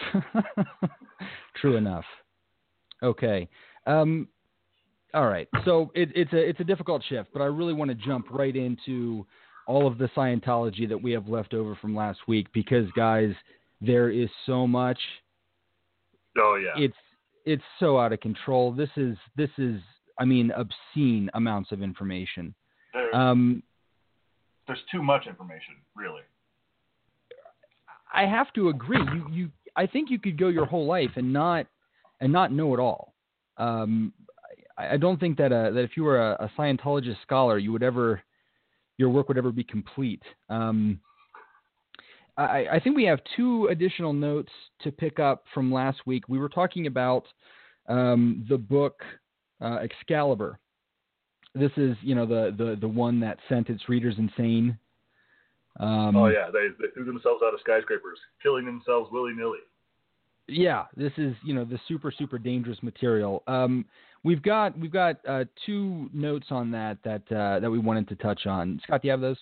true 1.61 1.77
enough. 1.77 2.05
Okay. 3.03 3.49
Um, 3.87 4.29
all 5.15 5.27
right. 5.27 5.49
So 5.65 5.91
it, 5.95 6.11
it's 6.15 6.33
a 6.33 6.39
it's 6.39 6.61
a 6.61 6.65
difficult 6.65 7.03
shift, 7.09 7.31
but 7.33 7.43
I 7.43 7.47
really 7.47 7.75
want 7.75 7.91
to 7.91 7.95
jump 7.95 8.27
right 8.31 8.55
into 8.55 9.27
all 9.67 9.87
of 9.87 9.99
the 9.99 10.09
Scientology 10.17 10.89
that 10.89 11.01
we 11.01 11.13
have 11.13 11.29
left 11.29 11.55
over 11.55 11.77
from 11.77 11.95
last 11.95 12.21
week 12.27 12.47
because, 12.53 12.91
guys, 12.97 13.33
there 13.81 14.11
is 14.11 14.29
so 14.47 14.67
much. 14.67 14.99
Oh 16.39 16.59
yeah. 16.63 16.83
It's 16.83 16.97
it's 17.45 17.63
so 17.79 17.99
out 17.99 18.13
of 18.13 18.21
control. 18.21 18.73
This 18.73 18.91
is 18.97 19.17
this 19.37 19.51
is 19.59 19.81
I 20.19 20.25
mean 20.25 20.51
obscene 20.53 21.31
amounts 21.35 21.73
of 21.73 21.83
information. 21.83 22.55
There, 22.95 23.15
um, 23.15 23.63
there's 24.67 24.83
too 24.91 25.03
much 25.03 25.27
information, 25.27 25.75
really. 25.97 26.23
I 28.15 28.27
have 28.27 28.53
to 28.55 28.69
agree. 28.69 29.03
You 29.03 29.27
you 29.31 29.51
I 29.77 29.87
think 29.87 30.11
you 30.11 30.19
could 30.19 30.39
go 30.39 30.49
your 30.49 30.67
whole 30.67 30.87
life 30.87 31.11
and 31.17 31.33
not 31.33 31.67
and 32.23 32.33
not 32.33 32.53
know 32.53 32.73
it 32.73 32.81
all. 32.81 33.13
Um, 33.59 34.15
I, 34.79 34.95
I 34.95 34.97
don't 34.97 35.21
think 35.21 35.37
that 35.39 35.53
uh, 35.53 35.73
that 35.73 35.83
if 35.83 35.97
you 35.97 36.05
were 36.05 36.19
a, 36.19 36.45
a 36.45 36.51
Scientologist 36.59 37.21
scholar, 37.23 37.59
you 37.59 37.73
would 37.73 37.83
ever 37.83 38.23
your 38.97 39.11
work 39.11 39.29
would 39.29 39.37
ever 39.37 39.53
be 39.53 39.65
complete. 39.65 40.23
Um, 40.49 41.01
I, 42.37 42.67
I, 42.73 42.81
think 42.81 42.97
we 42.97 43.05
have 43.05 43.21
two 43.37 43.67
additional 43.67 44.13
notes 44.13 44.51
to 44.83 44.93
pick 44.93 45.19
up 45.19 45.45
from 45.53 45.73
last 45.73 45.99
week. 46.07 46.29
We 46.29 46.39
were 46.39 46.49
talking 46.49 46.87
about 46.87 47.27
um, 47.89 48.47
the 48.49 48.57
book 48.57 49.03
uh, 49.61 49.79
Excalibur. 49.83 50.59
This 51.55 51.73
is, 51.77 51.95
you 52.01 52.15
know, 52.15 52.25
the, 52.25 52.55
the, 52.57 52.77
the 52.81 52.89
one 52.89 53.21
that 53.21 53.39
sent 53.49 53.69
its 53.69 53.87
readers 53.89 54.15
insane. 54.17 54.79
Um, 55.79 56.17
oh 56.17 56.29
yeah, 56.29 56.49
they, 56.51 56.69
they 56.81 56.91
threw 56.95 57.05
themselves 57.05 57.43
out 57.45 57.55
of 57.55 57.61
skyscrapers, 57.61 58.19
killing 58.43 58.65
themselves 58.65 59.11
willy 59.13 59.33
nilly. 59.35 59.59
Yeah, 60.49 60.85
this 60.97 61.13
is 61.17 61.35
you 61.45 61.55
know 61.55 61.65
the 61.65 61.79
super 61.89 62.13
super 62.17 62.39
dangerous 62.39 62.83
material. 62.83 63.43
Um, 63.47 63.85
we've 64.25 64.43
got 64.43 64.79
we've 64.79 64.93
got 64.93 65.17
uh, 65.27 65.45
two 65.67 66.11
notes 66.13 66.47
on 66.51 66.71
that 66.73 66.99
that 67.05 67.23
uh, 67.31 67.61
that 67.61 67.71
we 67.71 67.79
wanted 67.79 68.09
to 68.09 68.17
touch 68.17 68.47
on. 68.47 68.81
Scott, 68.85 69.03
do 69.03 69.09
you 69.09 69.13
have 69.13 69.21
those? 69.21 69.39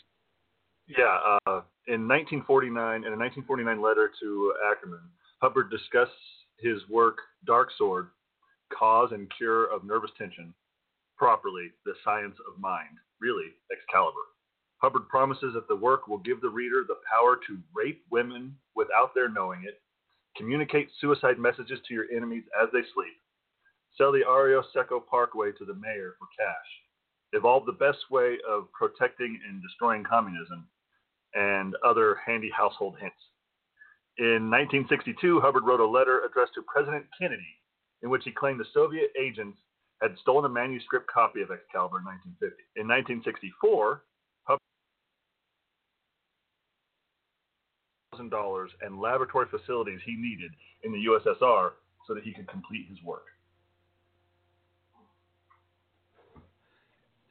Yeah, 0.87 1.19
uh, 1.47 1.63
in 1.87 2.09
1949, 2.09 3.05
in 3.05 3.13
a 3.13 3.17
1949 3.17 3.81
letter 3.81 4.11
to 4.21 4.53
Ackerman, 4.71 5.07
Hubbard 5.39 5.71
discussed 5.71 6.11
his 6.59 6.79
work 6.91 7.19
Dark 7.47 7.69
Sword, 7.79 8.09
Cause 8.77 9.11
and 9.13 9.31
Cure 9.37 9.73
of 9.73 9.85
Nervous 9.85 10.11
Tension, 10.19 10.53
properly 11.17 11.71
the 11.87 11.95
Science 12.05 12.37
of 12.49 12.61
Mind, 12.61 12.99
really 13.21 13.55
Excalibur. 13.71 14.27
Hubbard 14.79 15.09
promises 15.09 15.53
that 15.55 15.69
the 15.69 15.77
work 15.77 16.09
will 16.09 16.19
give 16.19 16.41
the 16.41 16.49
reader 16.49 16.85
the 16.87 16.97
power 17.09 17.39
to 17.47 17.59
rape 17.75 18.03
women 18.11 18.57
without 18.75 19.15
their 19.15 19.29
knowing 19.29 19.63
it, 19.65 19.81
communicate 20.37 20.89
suicide 21.01 21.39
messages 21.39 21.79
to 21.87 21.95
your 21.95 22.07
enemies 22.15 22.45
as 22.61 22.69
they 22.73 22.81
sleep, 22.95 23.17
sell 23.97 24.13
the 24.13 24.27
Arroyo 24.27 24.63
Seco 24.73 25.01
Parkway 25.01 25.53
to 25.53 25.65
the 25.65 25.75
mayor 25.75 26.15
for 26.19 26.29
cash, 26.39 26.71
evolve 27.33 27.67
the 27.67 27.73
best 27.73 27.99
way 28.11 28.39
of 28.49 28.71
protecting 28.73 29.39
and 29.49 29.63
destroying 29.63 30.05
communism, 30.05 30.69
and 31.35 31.77
other 31.85 32.19
handy 32.27 32.51
household 32.51 32.97
hints. 33.01 33.17
In 34.19 34.51
1962, 34.51 35.41
Hubbard 35.41 35.65
wrote 35.65 35.81
a 35.81 35.87
letter 35.87 36.23
addressed 36.25 36.55
to 36.55 36.63
President 36.63 37.07
Kennedy 37.19 37.61
in 38.03 38.11
which 38.11 38.25
he 38.25 38.33
claimed 38.33 38.61
the 38.61 38.65
Soviet 38.73 39.11
agents 39.21 39.59
had 40.01 40.17
stolen 40.21 40.45
a 40.45 40.49
manuscript 40.49 41.07
copy 41.13 41.43
of 41.43 41.51
Excalibur 41.51 41.99
in 41.99 42.05
1950. 42.41 42.57
In 42.77 42.89
1964, 42.89 44.05
dollars 48.29 48.71
and 48.83 49.01
laboratory 49.01 49.47
facilities 49.51 50.01
he 50.05 50.17
needed 50.17 50.51
in 50.83 50.93
the 50.93 50.99
USSR 50.99 51.71
so 52.07 52.15
that 52.15 52.25
he 52.25 52.33
could 52.33 52.49
complete 52.49 52.87
his 52.89 52.99
work. 53.03 53.27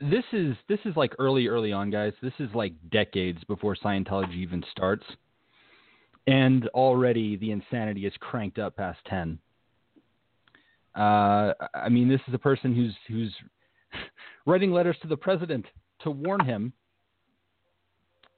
This 0.02 0.24
is 0.32 0.56
this 0.70 0.80
is 0.86 0.96
like 0.96 1.14
early 1.20 1.48
early 1.48 1.74
on 1.74 1.90
guys. 1.90 2.14
This 2.22 2.34
is 2.40 2.50
like 2.54 2.74
decades 2.90 3.44
before 3.46 3.76
Scientology 3.76 4.36
even 4.36 4.64
starts. 4.72 5.04
And 6.26 6.68
already 6.70 7.36
the 7.36 7.52
insanity 7.52 8.06
is 8.06 8.14
cranked 8.20 8.60
up 8.60 8.78
past 8.78 9.00
10. 9.08 9.40
Uh, 10.96 11.54
I 11.74 11.90
mean, 11.90 12.08
this 12.08 12.22
is 12.28 12.34
a 12.34 12.40
person 12.40 12.74
who's 12.74 12.96
who's 13.08 13.36
writing 14.46 14.72
letters 14.72 14.96
to 15.02 15.08
the 15.08 15.18
president 15.18 15.66
to 16.02 16.12
warn 16.12 16.46
him 16.46 16.72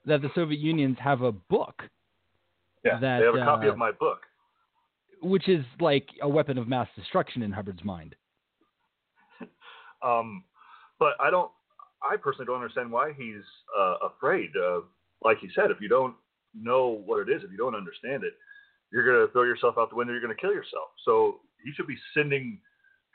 that 0.04 0.20
the 0.20 0.30
Soviet 0.34 0.60
Unions 0.60 0.96
have 1.00 1.22
a 1.22 1.32
book 1.32 1.82
yeah, 2.84 2.98
that, 2.98 3.18
they 3.20 3.26
have 3.26 3.34
a 3.34 3.44
copy 3.44 3.66
uh, 3.66 3.72
of 3.72 3.78
my 3.78 3.92
book, 3.92 4.20
which 5.22 5.48
is 5.48 5.64
like 5.80 6.08
a 6.20 6.28
weapon 6.28 6.58
of 6.58 6.68
mass 6.68 6.88
destruction 6.96 7.42
in 7.42 7.52
Hubbard's 7.52 7.84
mind. 7.84 8.14
um, 10.02 10.44
but 10.98 11.12
I 11.20 11.30
don't. 11.30 11.50
I 12.02 12.16
personally 12.16 12.46
don't 12.46 12.56
understand 12.56 12.90
why 12.90 13.12
he's 13.16 13.44
uh, 13.78 13.94
afraid. 14.08 14.50
Of, 14.56 14.84
like 15.24 15.38
he 15.38 15.48
said, 15.54 15.70
if 15.70 15.80
you 15.80 15.88
don't 15.88 16.14
know 16.54 17.02
what 17.06 17.28
it 17.28 17.32
is, 17.32 17.42
if 17.44 17.50
you 17.50 17.56
don't 17.56 17.76
understand 17.76 18.24
it, 18.24 18.32
you're 18.92 19.04
going 19.04 19.26
to 19.26 19.32
throw 19.32 19.44
yourself 19.44 19.76
out 19.78 19.90
the 19.90 19.96
window. 19.96 20.12
You're 20.12 20.22
going 20.22 20.34
to 20.34 20.40
kill 20.40 20.52
yourself. 20.52 20.88
So 21.04 21.40
he 21.64 21.72
should 21.72 21.86
be 21.86 21.96
sending 22.14 22.58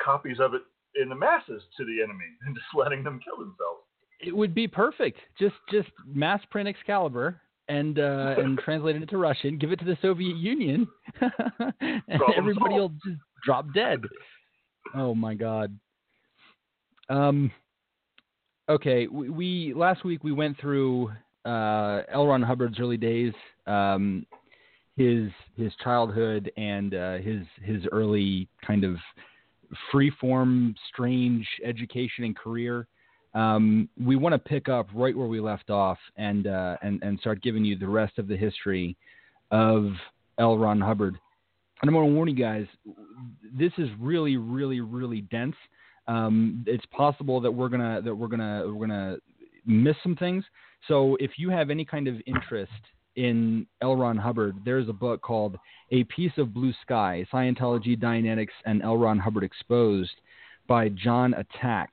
copies 0.01 0.39
of 0.39 0.53
it 0.53 0.62
in 1.01 1.10
the 1.10 1.15
masses 1.15 1.62
to 1.77 1.86
the 1.86 2.01
enemy 2.01 2.25
and 2.45 2.56
just 2.56 2.67
letting 2.75 3.03
them 3.03 3.19
kill 3.23 3.38
themselves. 3.38 3.84
It 4.19 4.36
would 4.36 4.56
be 4.56 4.67
perfect. 4.67 5.19
Just 5.39 5.56
just 5.69 5.89
mass 6.08 6.41
print 6.49 6.67
Excalibur 6.67 7.39
and 7.69 7.99
uh, 7.99 8.36
and 8.38 8.58
translate 8.60 8.95
it 8.95 9.01
into 9.01 9.17
Russian, 9.17 9.58
give 9.58 9.71
it 9.71 9.80
to 9.80 9.86
the 9.86 9.97
Soviet 10.01 10.38
Union, 10.38 10.88
and 11.82 12.21
everybody 12.36 12.75
will 12.75 12.93
just 13.06 13.19
drop 13.43 13.65
dead. 13.73 14.01
Oh 14.95 15.13
my 15.13 15.34
God. 15.34 15.77
Um. 17.10 17.51
Okay, 18.69 19.08
we, 19.08 19.30
we 19.30 19.73
last 19.73 20.03
week 20.03 20.23
we 20.25 20.34
went 20.34 20.60
through 20.60 21.10
uh, 21.45 22.01
L. 22.12 22.27
Ron 22.27 22.41
Hubbard's 22.41 22.80
early 22.80 22.97
days, 22.97 23.34
um, 23.65 24.25
his 24.97 25.30
his 25.56 25.71
childhood, 25.84 26.51
and 26.58 26.93
uh, 26.93 27.17
his 27.17 27.45
his 27.63 27.84
early 27.91 28.49
kind 28.65 28.84
of 28.84 28.97
freeform, 29.93 30.75
strange 30.89 31.47
education 31.63 32.23
and 32.25 32.36
career 32.36 32.88
um, 33.38 33.88
we 34.04 34.15
want 34.15 34.34
to 34.34 34.39
pick 34.39 34.67
up 34.67 34.88
right 34.95 35.15
where 35.15 35.28
we 35.28 35.39
left 35.39 35.69
off 35.69 36.00
and, 36.17 36.47
uh, 36.47 36.78
and, 36.82 37.04
and 37.04 37.19
start 37.19 37.41
giving 37.43 37.63
you 37.63 37.78
the 37.78 37.88
rest 37.88 38.17
of 38.17 38.28
the 38.28 38.36
history 38.36 38.97
of 39.52 39.91
L. 40.39 40.58
Ron 40.58 40.82
Hubbard. 40.82 41.19
And 41.82 41.89
I'm 41.89 41.93
going 41.93 42.10
to 42.10 42.15
warn 42.15 42.28
you 42.28 42.36
guys, 42.36 42.65
this 43.56 43.71
is 43.78 43.89
really, 44.00 44.38
really, 44.38 44.82
really 44.82 45.21
dense. 45.21 45.56
Um, 46.08 46.63
it's 46.65 46.86
possible 46.88 47.39
that 47.41 47.52
we're 47.52 47.69
gonna 47.69 48.02
that 48.02 48.15
we're 48.15 48.28
gonna 48.28 48.63
we're 48.65 48.88
gonna 48.88 49.17
miss 49.65 49.95
some 50.02 50.15
things. 50.15 50.43
So 50.88 51.17
if 51.19 51.32
you 51.38 51.50
have 51.50 51.69
any 51.69 51.84
kind 51.84 52.08
of 52.08 52.15
interest 52.26 52.71
in 53.17 53.67
L. 53.82 53.95
Ron 53.95 54.17
Hubbard, 54.17 54.56
there's 54.63 54.88
a 54.88 54.93
book 54.93 55.21
called 55.21 55.58
A 55.91 56.06
Piece 56.06 56.32
of 56.38 56.54
Blue 56.54 56.73
Sky: 56.82 57.26
Scientology, 57.32 58.00
Dianetics, 58.00 58.56
and 58.65 58.82
L. 58.82 58.97
Ron 58.97 59.19
Hubbard 59.19 59.43
Exposed 59.43 60.13
by 60.67 60.89
Jon 60.89 61.34
Atack. 61.34 61.88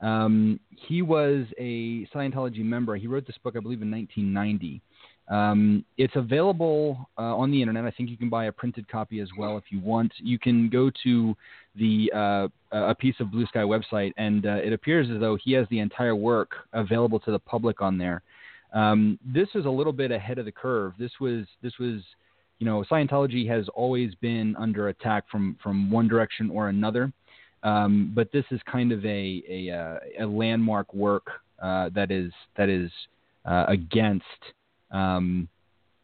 Um, 0.00 0.60
he 0.76 1.02
was 1.02 1.46
a 1.58 2.06
Scientology 2.14 2.64
member. 2.64 2.96
He 2.96 3.06
wrote 3.06 3.26
this 3.26 3.36
book, 3.42 3.54
I 3.56 3.60
believe, 3.60 3.82
in 3.82 3.90
1990. 3.90 4.80
Um, 5.28 5.84
it's 5.98 6.16
available 6.16 7.08
uh, 7.18 7.36
on 7.36 7.50
the 7.50 7.60
internet. 7.60 7.84
I 7.84 7.90
think 7.90 8.08
you 8.08 8.16
can 8.16 8.30
buy 8.30 8.46
a 8.46 8.52
printed 8.52 8.88
copy 8.88 9.20
as 9.20 9.28
well 9.36 9.58
if 9.58 9.64
you 9.70 9.80
want. 9.80 10.12
You 10.18 10.38
can 10.38 10.70
go 10.70 10.90
to 11.04 11.36
the 11.76 12.10
uh, 12.14 12.48
a 12.72 12.94
piece 12.94 13.16
of 13.20 13.30
Blue 13.30 13.46
Sky 13.46 13.60
website, 13.60 14.12
and 14.16 14.46
uh, 14.46 14.54
it 14.54 14.72
appears 14.72 15.10
as 15.10 15.20
though 15.20 15.36
he 15.42 15.52
has 15.52 15.66
the 15.70 15.80
entire 15.80 16.16
work 16.16 16.52
available 16.72 17.20
to 17.20 17.30
the 17.30 17.38
public 17.38 17.82
on 17.82 17.98
there. 17.98 18.22
Um, 18.72 19.18
this 19.24 19.48
is 19.54 19.66
a 19.66 19.70
little 19.70 19.92
bit 19.92 20.10
ahead 20.10 20.38
of 20.38 20.44
the 20.44 20.52
curve. 20.52 20.94
This 20.98 21.12
was 21.20 21.46
this 21.62 21.78
was, 21.78 22.00
you 22.58 22.66
know, 22.66 22.84
Scientology 22.90 23.46
has 23.48 23.66
always 23.74 24.14
been 24.16 24.56
under 24.56 24.88
attack 24.88 25.24
from 25.30 25.58
from 25.62 25.90
one 25.90 26.08
direction 26.08 26.50
or 26.50 26.68
another. 26.68 27.12
Um, 27.62 28.12
but 28.14 28.30
this 28.32 28.44
is 28.50 28.60
kind 28.70 28.92
of 28.92 29.04
a 29.04 29.42
a, 29.48 29.70
uh, 29.70 30.24
a 30.24 30.26
landmark 30.26 30.92
work 30.94 31.26
uh, 31.62 31.90
that 31.94 32.10
is 32.10 32.32
that 32.56 32.68
is 32.68 32.90
uh, 33.44 33.64
against 33.68 34.24
um, 34.90 35.48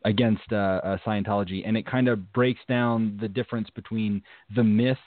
against 0.05 0.53
uh, 0.53 0.57
uh, 0.57 0.99
Scientology, 1.07 1.63
and 1.67 1.77
it 1.77 1.87
kind 1.87 2.09
of 2.09 2.33
breaks 2.33 2.61
down 2.69 3.17
the 3.21 3.29
difference 3.29 3.69
between 3.71 4.23
the 4.55 4.65
myth 4.65 4.99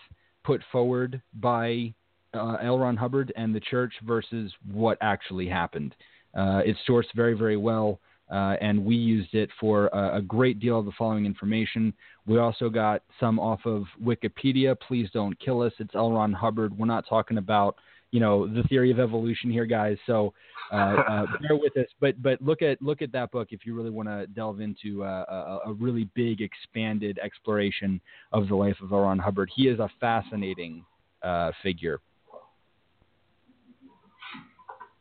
put 0.44 0.62
forward 0.72 1.22
by 1.36 1.94
uh, 2.34 2.58
L. 2.62 2.80
Ron 2.80 2.98
Hubbard 2.98 3.34
and 3.36 3.54
the 3.54 3.60
church 3.60 3.94
versus 4.06 4.52
what 4.72 4.98
actually 5.02 5.48
happened. 5.48 5.96
it's 6.36 6.80
sourced 6.88 7.14
very 7.16 7.34
very 7.34 7.58
well. 7.58 8.00
Uh, 8.30 8.56
and 8.60 8.84
we 8.84 8.96
used 8.96 9.34
it 9.34 9.50
for 9.60 9.88
a, 9.88 10.18
a, 10.18 10.22
great 10.22 10.60
deal 10.60 10.78
of 10.78 10.86
the 10.86 10.92
following 10.98 11.26
information. 11.26 11.94
We 12.26 12.40
also 12.40 12.70
got 12.70 13.04
some 13.22 13.40
off 13.40 13.62
of 13.66 13.86
Wikipedia. 14.04 14.78
Please 14.78 15.10
don't 15.14 15.40
kill 15.40 15.62
us. 15.62 15.72
It's 15.80 15.96
L. 15.96 16.12
Ron 16.12 16.34
Hubbard. 16.34 16.78
We're 16.78 16.88
not 16.88 17.08
talking 17.08 17.38
about 17.38 17.78
you 18.12 18.20
know 18.20 18.48
the 18.48 18.64
theory 18.64 18.92
of 18.92 19.00
evolution 19.00 19.50
here, 19.50 19.66
guys. 19.66 19.98
So 20.06 20.34
uh, 20.72 20.76
uh, 20.76 21.26
bear 21.42 21.58
with 21.58 21.76
us. 21.78 21.88
But 22.00 22.22
but 22.22 22.42
look 22.42 22.62
at 22.62 22.82
look 22.82 23.02
at 23.02 23.12
that 23.14 23.32
book 23.32 23.50
if 23.52 23.66
you 23.66 23.76
really 23.76 23.90
want 23.90 24.10
to 24.10 24.28
delve 24.28 24.60
into 24.60 25.04
uh, 25.04 25.60
a, 25.66 25.70
a, 25.70 25.74
really 25.74 26.10
big, 26.14 26.42
expanded 26.42 27.20
exploration 27.24 28.02
of 28.34 28.48
the 28.50 28.56
life 28.56 28.78
of 28.82 28.92
L. 28.92 29.00
Ron 29.00 29.20
Hubbard. 29.20 29.50
He 29.56 29.68
is 29.68 29.80
a 29.80 29.90
fascinating 30.00 30.84
uh, 31.24 31.52
figure. 31.64 32.00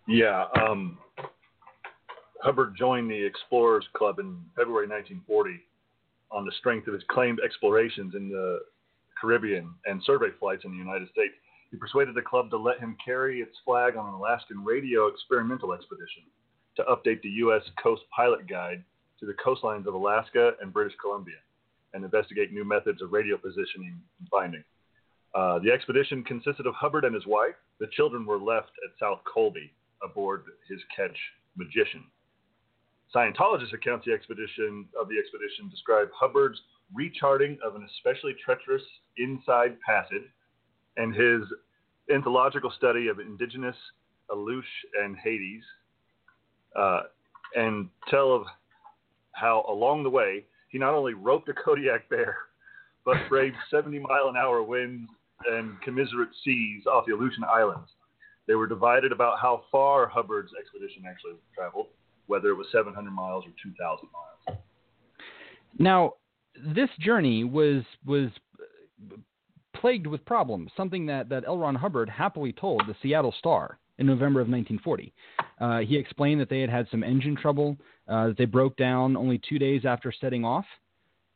Yeah. 0.06 0.44
Um 0.60 0.98
Hubbard 2.42 2.74
joined 2.76 3.10
the 3.10 3.24
Explorers 3.24 3.86
Club 3.94 4.18
in 4.18 4.38
February 4.56 4.86
1940 4.86 5.60
on 6.30 6.44
the 6.44 6.52
strength 6.58 6.86
of 6.86 6.94
his 6.94 7.02
claimed 7.08 7.40
explorations 7.44 8.14
in 8.14 8.28
the 8.28 8.60
Caribbean 9.20 9.72
and 9.86 10.02
survey 10.04 10.28
flights 10.38 10.64
in 10.64 10.72
the 10.72 10.76
United 10.76 11.08
States. 11.10 11.34
He 11.70 11.76
persuaded 11.76 12.14
the 12.14 12.22
club 12.22 12.50
to 12.50 12.56
let 12.56 12.78
him 12.78 12.96
carry 13.04 13.40
its 13.40 13.56
flag 13.64 13.96
on 13.96 14.08
an 14.08 14.14
Alaskan 14.14 14.64
radio 14.64 15.06
experimental 15.08 15.72
expedition 15.72 16.22
to 16.76 16.84
update 16.84 17.22
the 17.22 17.28
U.S. 17.46 17.62
Coast 17.82 18.02
Pilot 18.14 18.46
Guide 18.48 18.84
to 19.18 19.26
the 19.26 19.34
coastlines 19.34 19.86
of 19.86 19.94
Alaska 19.94 20.52
and 20.60 20.72
British 20.72 20.96
Columbia, 21.00 21.36
and 21.94 22.04
investigate 22.04 22.52
new 22.52 22.64
methods 22.64 23.00
of 23.00 23.12
radio 23.12 23.36
positioning 23.36 23.98
and 24.20 24.28
finding. 24.30 24.62
Uh, 25.34 25.58
the 25.58 25.70
expedition 25.70 26.22
consisted 26.22 26.66
of 26.66 26.74
Hubbard 26.74 27.04
and 27.04 27.14
his 27.14 27.26
wife. 27.26 27.54
The 27.80 27.88
children 27.92 28.26
were 28.26 28.38
left 28.38 28.70
at 28.84 28.98
South 29.00 29.20
Colby 29.32 29.72
aboard 30.02 30.44
his 30.68 30.80
ketch 30.94 31.16
Magician. 31.56 32.04
Scientologist 33.16 33.72
accounts 33.72 34.04
the 34.04 34.12
expedition 34.12 34.84
of 35.00 35.08
the 35.08 35.18
expedition 35.18 35.70
describe 35.70 36.08
Hubbard's 36.14 36.60
recharting 36.92 37.56
of 37.64 37.74
an 37.74 37.88
especially 37.96 38.34
treacherous 38.44 38.82
inside 39.16 39.78
passage 39.80 40.28
and 40.98 41.14
his 41.14 41.40
entomological 42.12 42.70
study 42.76 43.08
of 43.08 43.18
indigenous 43.18 43.76
Aleut 44.30 44.62
and 45.02 45.16
Haidas, 45.16 45.62
uh, 46.76 47.02
and 47.54 47.88
tell 48.10 48.34
of 48.34 48.44
how 49.32 49.64
along 49.66 50.02
the 50.02 50.10
way 50.10 50.44
he 50.68 50.76
not 50.76 50.92
only 50.92 51.14
roped 51.14 51.48
a 51.48 51.54
Kodiak 51.54 52.10
bear, 52.10 52.36
but 53.06 53.16
braved 53.30 53.56
70 53.70 53.98
mile 54.00 54.28
an 54.28 54.36
hour 54.36 54.62
winds 54.62 55.10
and 55.50 55.80
commiserate 55.80 56.28
seas 56.44 56.84
off 56.86 57.06
the 57.06 57.14
Aleutian 57.14 57.44
Islands. 57.44 57.88
They 58.46 58.56
were 58.56 58.66
divided 58.66 59.10
about 59.10 59.38
how 59.40 59.64
far 59.72 60.06
Hubbard's 60.06 60.52
expedition 60.60 61.04
actually 61.08 61.36
traveled, 61.54 61.86
whether 62.26 62.48
it 62.48 62.54
was 62.54 62.66
700 62.72 63.10
miles 63.10 63.44
or 63.44 63.50
2,000 63.62 64.08
miles. 64.12 64.58
Now, 65.78 66.14
this 66.74 66.88
journey 67.00 67.44
was 67.44 67.82
was 68.04 68.30
plagued 69.74 70.06
with 70.06 70.24
problems, 70.24 70.70
something 70.76 71.06
that, 71.06 71.28
that 71.28 71.44
L. 71.46 71.58
Ron 71.58 71.74
Hubbard 71.74 72.08
happily 72.08 72.52
told 72.52 72.82
the 72.86 72.94
Seattle 73.02 73.34
Star 73.38 73.78
in 73.98 74.06
November 74.06 74.40
of 74.40 74.48
1940. 74.48 75.12
Uh, 75.60 75.78
he 75.80 75.96
explained 75.96 76.40
that 76.40 76.48
they 76.48 76.60
had 76.60 76.70
had 76.70 76.86
some 76.90 77.02
engine 77.02 77.36
trouble, 77.36 77.76
uh, 78.08 78.28
that 78.28 78.38
they 78.38 78.44
broke 78.44 78.76
down 78.76 79.16
only 79.16 79.40
two 79.48 79.58
days 79.58 79.84
after 79.84 80.12
setting 80.18 80.44
off. 80.44 80.64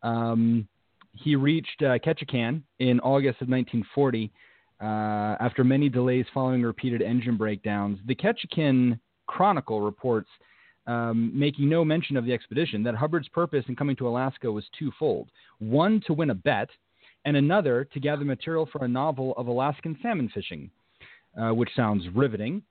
Um, 0.03 0.69
he 1.13 1.37
reached 1.37 1.83
uh, 1.83 1.99
Ketchikan 1.99 2.63
in 2.79 3.01
August 3.01 3.43
of 3.43 3.49
1940 3.49 4.31
uh, 4.81 4.85
after 5.41 5.65
many 5.65 5.89
delays 5.89 6.27
following 6.33 6.63
repeated 6.63 7.03
engine 7.03 7.37
breakdowns. 7.37 7.99
The 8.07 8.15
Ketchikan 8.15 8.99
Chronicle 9.27 9.81
reports, 9.81 10.29
um, 10.91 11.31
making 11.33 11.69
no 11.69 11.85
mention 11.85 12.17
of 12.17 12.25
the 12.25 12.33
expedition, 12.33 12.83
that 12.83 12.97
Hubbard's 12.97 13.29
purpose 13.29 13.65
in 13.69 13.77
coming 13.77 13.95
to 13.97 14.09
Alaska 14.09 14.51
was 14.51 14.65
twofold 14.77 15.31
one, 15.61 16.03
to 16.07 16.13
win 16.13 16.31
a 16.31 16.35
bet, 16.35 16.69
and 17.25 17.37
another, 17.37 17.87
to 17.93 18.01
gather 18.01 18.25
material 18.25 18.69
for 18.73 18.85
a 18.85 18.89
novel 18.89 19.33
of 19.37 19.47
Alaskan 19.47 19.97
salmon 20.03 20.29
fishing, 20.35 20.69
uh, 21.41 21.51
which 21.51 21.69
sounds 21.77 22.05
riveting. 22.13 22.63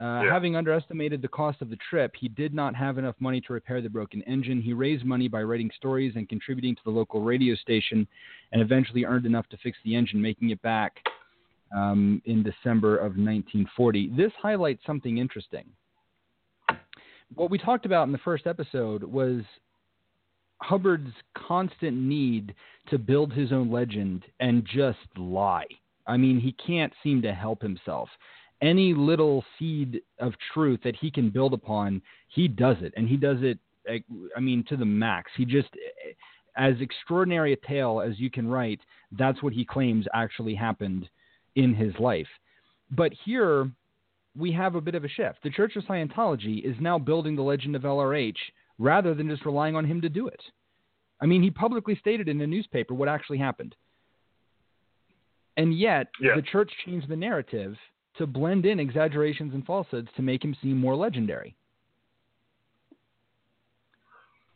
Uh, 0.00 0.22
yeah. 0.22 0.32
Having 0.32 0.56
underestimated 0.56 1.22
the 1.22 1.28
cost 1.28 1.62
of 1.62 1.70
the 1.70 1.78
trip, 1.88 2.14
he 2.18 2.28
did 2.28 2.52
not 2.52 2.74
have 2.74 2.98
enough 2.98 3.16
money 3.20 3.40
to 3.42 3.52
repair 3.52 3.80
the 3.80 3.88
broken 3.88 4.22
engine. 4.22 4.60
He 4.60 4.72
raised 4.72 5.04
money 5.04 5.28
by 5.28 5.42
writing 5.42 5.70
stories 5.76 6.14
and 6.16 6.28
contributing 6.28 6.74
to 6.74 6.82
the 6.84 6.90
local 6.90 7.20
radio 7.20 7.54
station, 7.54 8.08
and 8.52 8.60
eventually 8.60 9.04
earned 9.04 9.26
enough 9.26 9.48
to 9.50 9.56
fix 9.58 9.78
the 9.84 9.94
engine, 9.94 10.20
making 10.20 10.50
it 10.50 10.60
back 10.62 10.96
um, 11.76 12.22
in 12.24 12.42
December 12.42 12.96
of 12.96 13.16
1940. 13.16 14.12
This 14.16 14.32
highlights 14.40 14.82
something 14.84 15.18
interesting. 15.18 15.64
What 17.34 17.50
we 17.50 17.58
talked 17.58 17.86
about 17.86 18.06
in 18.06 18.12
the 18.12 18.18
first 18.18 18.46
episode 18.46 19.02
was 19.02 19.42
Hubbard's 20.62 21.12
constant 21.36 21.96
need 21.96 22.54
to 22.90 22.98
build 22.98 23.32
his 23.32 23.52
own 23.52 23.70
legend 23.70 24.24
and 24.40 24.64
just 24.64 24.98
lie. 25.16 25.66
I 26.06 26.16
mean, 26.16 26.40
he 26.40 26.52
can't 26.52 26.92
seem 27.02 27.22
to 27.22 27.34
help 27.34 27.62
himself 27.62 28.08
any 28.60 28.92
little 28.92 29.44
seed 29.58 30.00
of 30.18 30.32
truth 30.52 30.80
that 30.82 30.96
he 30.96 31.10
can 31.10 31.30
build 31.30 31.52
upon, 31.52 32.02
he 32.28 32.48
does 32.48 32.76
it, 32.80 32.92
and 32.96 33.08
he 33.08 33.16
does 33.16 33.38
it. 33.42 33.58
I 34.36 34.40
mean, 34.40 34.64
to 34.68 34.76
the 34.76 34.84
max. 34.84 35.30
He 35.36 35.44
just, 35.44 35.68
as 36.56 36.74
extraordinary 36.80 37.52
a 37.52 37.56
tale 37.56 38.02
as 38.04 38.18
you 38.18 38.30
can 38.30 38.48
write, 38.48 38.80
that's 39.12 39.42
what 39.42 39.52
he 39.52 39.64
claims 39.64 40.06
actually 40.12 40.54
happened 40.54 41.08
in 41.54 41.74
his 41.74 41.94
life. 41.98 42.26
But 42.90 43.12
here, 43.24 43.70
we 44.38 44.52
have 44.52 44.76
a 44.76 44.80
bit 44.80 44.94
of 44.94 45.04
a 45.04 45.08
shift. 45.08 45.38
The 45.42 45.50
Church 45.50 45.74
of 45.76 45.84
Scientology 45.84 46.64
is 46.64 46.76
now 46.80 46.98
building 46.98 47.34
the 47.34 47.42
legend 47.42 47.74
of 47.74 47.82
LRH 47.82 48.36
rather 48.78 49.14
than 49.14 49.28
just 49.28 49.44
relying 49.44 49.74
on 49.74 49.84
him 49.84 50.00
to 50.00 50.08
do 50.08 50.28
it. 50.28 50.40
I 51.20 51.26
mean, 51.26 51.42
he 51.42 51.50
publicly 51.50 51.96
stated 52.00 52.28
in 52.28 52.40
a 52.40 52.46
newspaper 52.46 52.94
what 52.94 53.08
actually 53.08 53.38
happened. 53.38 53.74
And 55.56 55.76
yet, 55.76 56.06
yeah. 56.20 56.36
the 56.36 56.42
church 56.42 56.70
changed 56.86 57.08
the 57.08 57.16
narrative 57.16 57.74
to 58.16 58.26
blend 58.26 58.64
in 58.64 58.78
exaggerations 58.78 59.52
and 59.54 59.66
falsehoods 59.66 60.08
to 60.16 60.22
make 60.22 60.44
him 60.44 60.56
seem 60.62 60.78
more 60.78 60.94
legendary. 60.94 61.56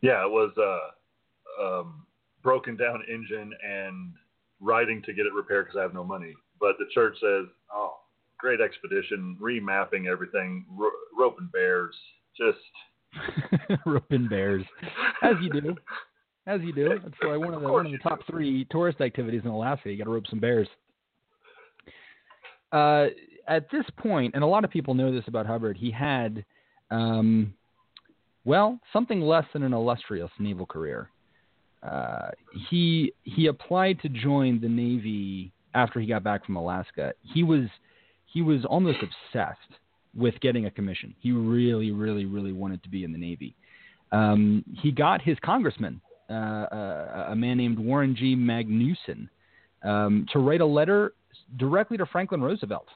Yeah, 0.01 0.25
it 0.25 0.31
was 0.31 0.51
uh, 0.57 1.63
um, 1.63 2.05
broken 2.41 2.77
down 2.77 3.03
engine 3.09 3.51
and 3.65 4.13
writing 4.61 5.01
to 5.05 5.13
get 5.13 5.25
it 5.25 5.33
repaired 5.33 5.65
because 5.65 5.77
I 5.77 5.81
have 5.81 5.93
no 5.93 6.03
money. 6.03 6.33
But 6.59 6.75
the 6.79 6.85
church 6.93 7.15
says, 7.21 7.47
"Oh, 7.73 7.97
great 8.43 8.59
expedition, 8.59 9.37
remapping 9.41 10.05
everything, 10.11 10.65
ro- 10.69 10.89
roping 11.17 11.49
bears, 11.53 11.95
just 12.37 12.57
roping 13.85 14.27
bears, 14.27 14.65
as 15.21 15.35
you 15.41 15.61
do, 15.61 15.75
as 16.45 16.59
you 16.61 16.73
do. 16.73 16.89
That's 16.89 17.15
why 17.21 17.37
one 17.37 17.53
of 17.53 17.61
the 17.61 17.67
of 17.67 17.73
one 17.73 17.85
of 17.85 17.91
the 17.93 17.97
top 17.99 18.19
three 18.29 18.65
tourist 18.69 18.99
activities 18.99 19.43
in 19.45 19.49
Alaska. 19.49 19.89
You 19.89 19.97
got 19.97 20.03
to 20.03 20.09
rope 20.09 20.27
some 20.29 20.41
bears. 20.41 20.67
Uh, 22.73 23.05
at 23.47 23.71
this 23.71 23.85
point, 23.95 24.35
and 24.35 24.43
a 24.43 24.47
lot 24.47 24.65
of 24.65 24.69
people 24.71 24.93
know 24.93 25.09
this 25.09 25.23
about 25.27 25.45
Hubbard, 25.45 25.77
he 25.77 25.89
had, 25.89 26.43
um, 26.91 27.53
well, 28.43 28.77
something 28.91 29.21
less 29.21 29.45
than 29.53 29.63
an 29.63 29.71
illustrious 29.71 30.31
naval 30.37 30.65
career. 30.65 31.09
Uh, 31.81 32.29
he 32.69 33.13
he 33.23 33.47
applied 33.47 34.01
to 34.01 34.09
join 34.09 34.59
the 34.59 34.67
Navy 34.67 35.53
after 35.75 36.01
he 36.01 36.07
got 36.07 36.25
back 36.25 36.45
from 36.45 36.57
Alaska. 36.57 37.13
He 37.21 37.43
was 37.43 37.67
he 38.33 38.41
was 38.41 38.65
almost 38.65 38.97
obsessed 39.01 39.59
with 40.15 40.39
getting 40.41 40.65
a 40.65 40.71
commission. 40.71 41.13
He 41.19 41.31
really, 41.31 41.91
really, 41.91 42.25
really 42.25 42.51
wanted 42.51 42.81
to 42.83 42.89
be 42.89 43.03
in 43.03 43.11
the 43.11 43.17
Navy. 43.17 43.55
Um, 44.11 44.63
he 44.81 44.91
got 44.91 45.21
his 45.21 45.37
congressman, 45.43 46.01
uh, 46.29 46.33
uh, 46.33 47.25
a 47.29 47.35
man 47.35 47.57
named 47.57 47.79
Warren 47.79 48.15
G. 48.15 48.35
Magnuson, 48.35 49.29
um, 49.83 50.25
to 50.33 50.39
write 50.39 50.61
a 50.61 50.65
letter 50.65 51.13
directly 51.57 51.97
to 51.97 52.05
Franklin 52.05 52.41
Roosevelt 52.41 52.87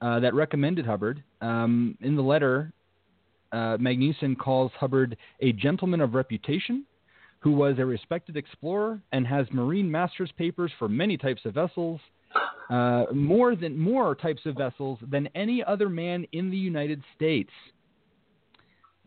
uh, 0.00 0.20
that 0.20 0.34
recommended 0.34 0.86
Hubbard. 0.86 1.22
Um, 1.40 1.96
in 2.00 2.16
the 2.16 2.22
letter, 2.22 2.72
uh, 3.52 3.76
Magnuson 3.78 4.36
calls 4.36 4.72
Hubbard 4.78 5.16
a 5.40 5.52
gentleman 5.52 6.00
of 6.00 6.14
reputation 6.14 6.84
who 7.40 7.52
was 7.52 7.78
a 7.78 7.84
respected 7.84 8.36
explorer 8.36 9.00
and 9.12 9.26
has 9.26 9.46
marine 9.52 9.90
master's 9.90 10.32
papers 10.36 10.72
for 10.78 10.88
many 10.88 11.16
types 11.16 11.42
of 11.44 11.54
vessels, 11.54 12.00
uh, 12.70 13.04
more 13.12 13.54
than 13.54 13.78
more 13.78 14.14
types 14.14 14.42
of 14.46 14.56
vessels 14.56 14.98
than 15.10 15.28
any 15.34 15.62
other 15.64 15.88
man 15.88 16.26
in 16.32 16.50
the 16.50 16.56
United 16.56 17.02
States. 17.14 17.50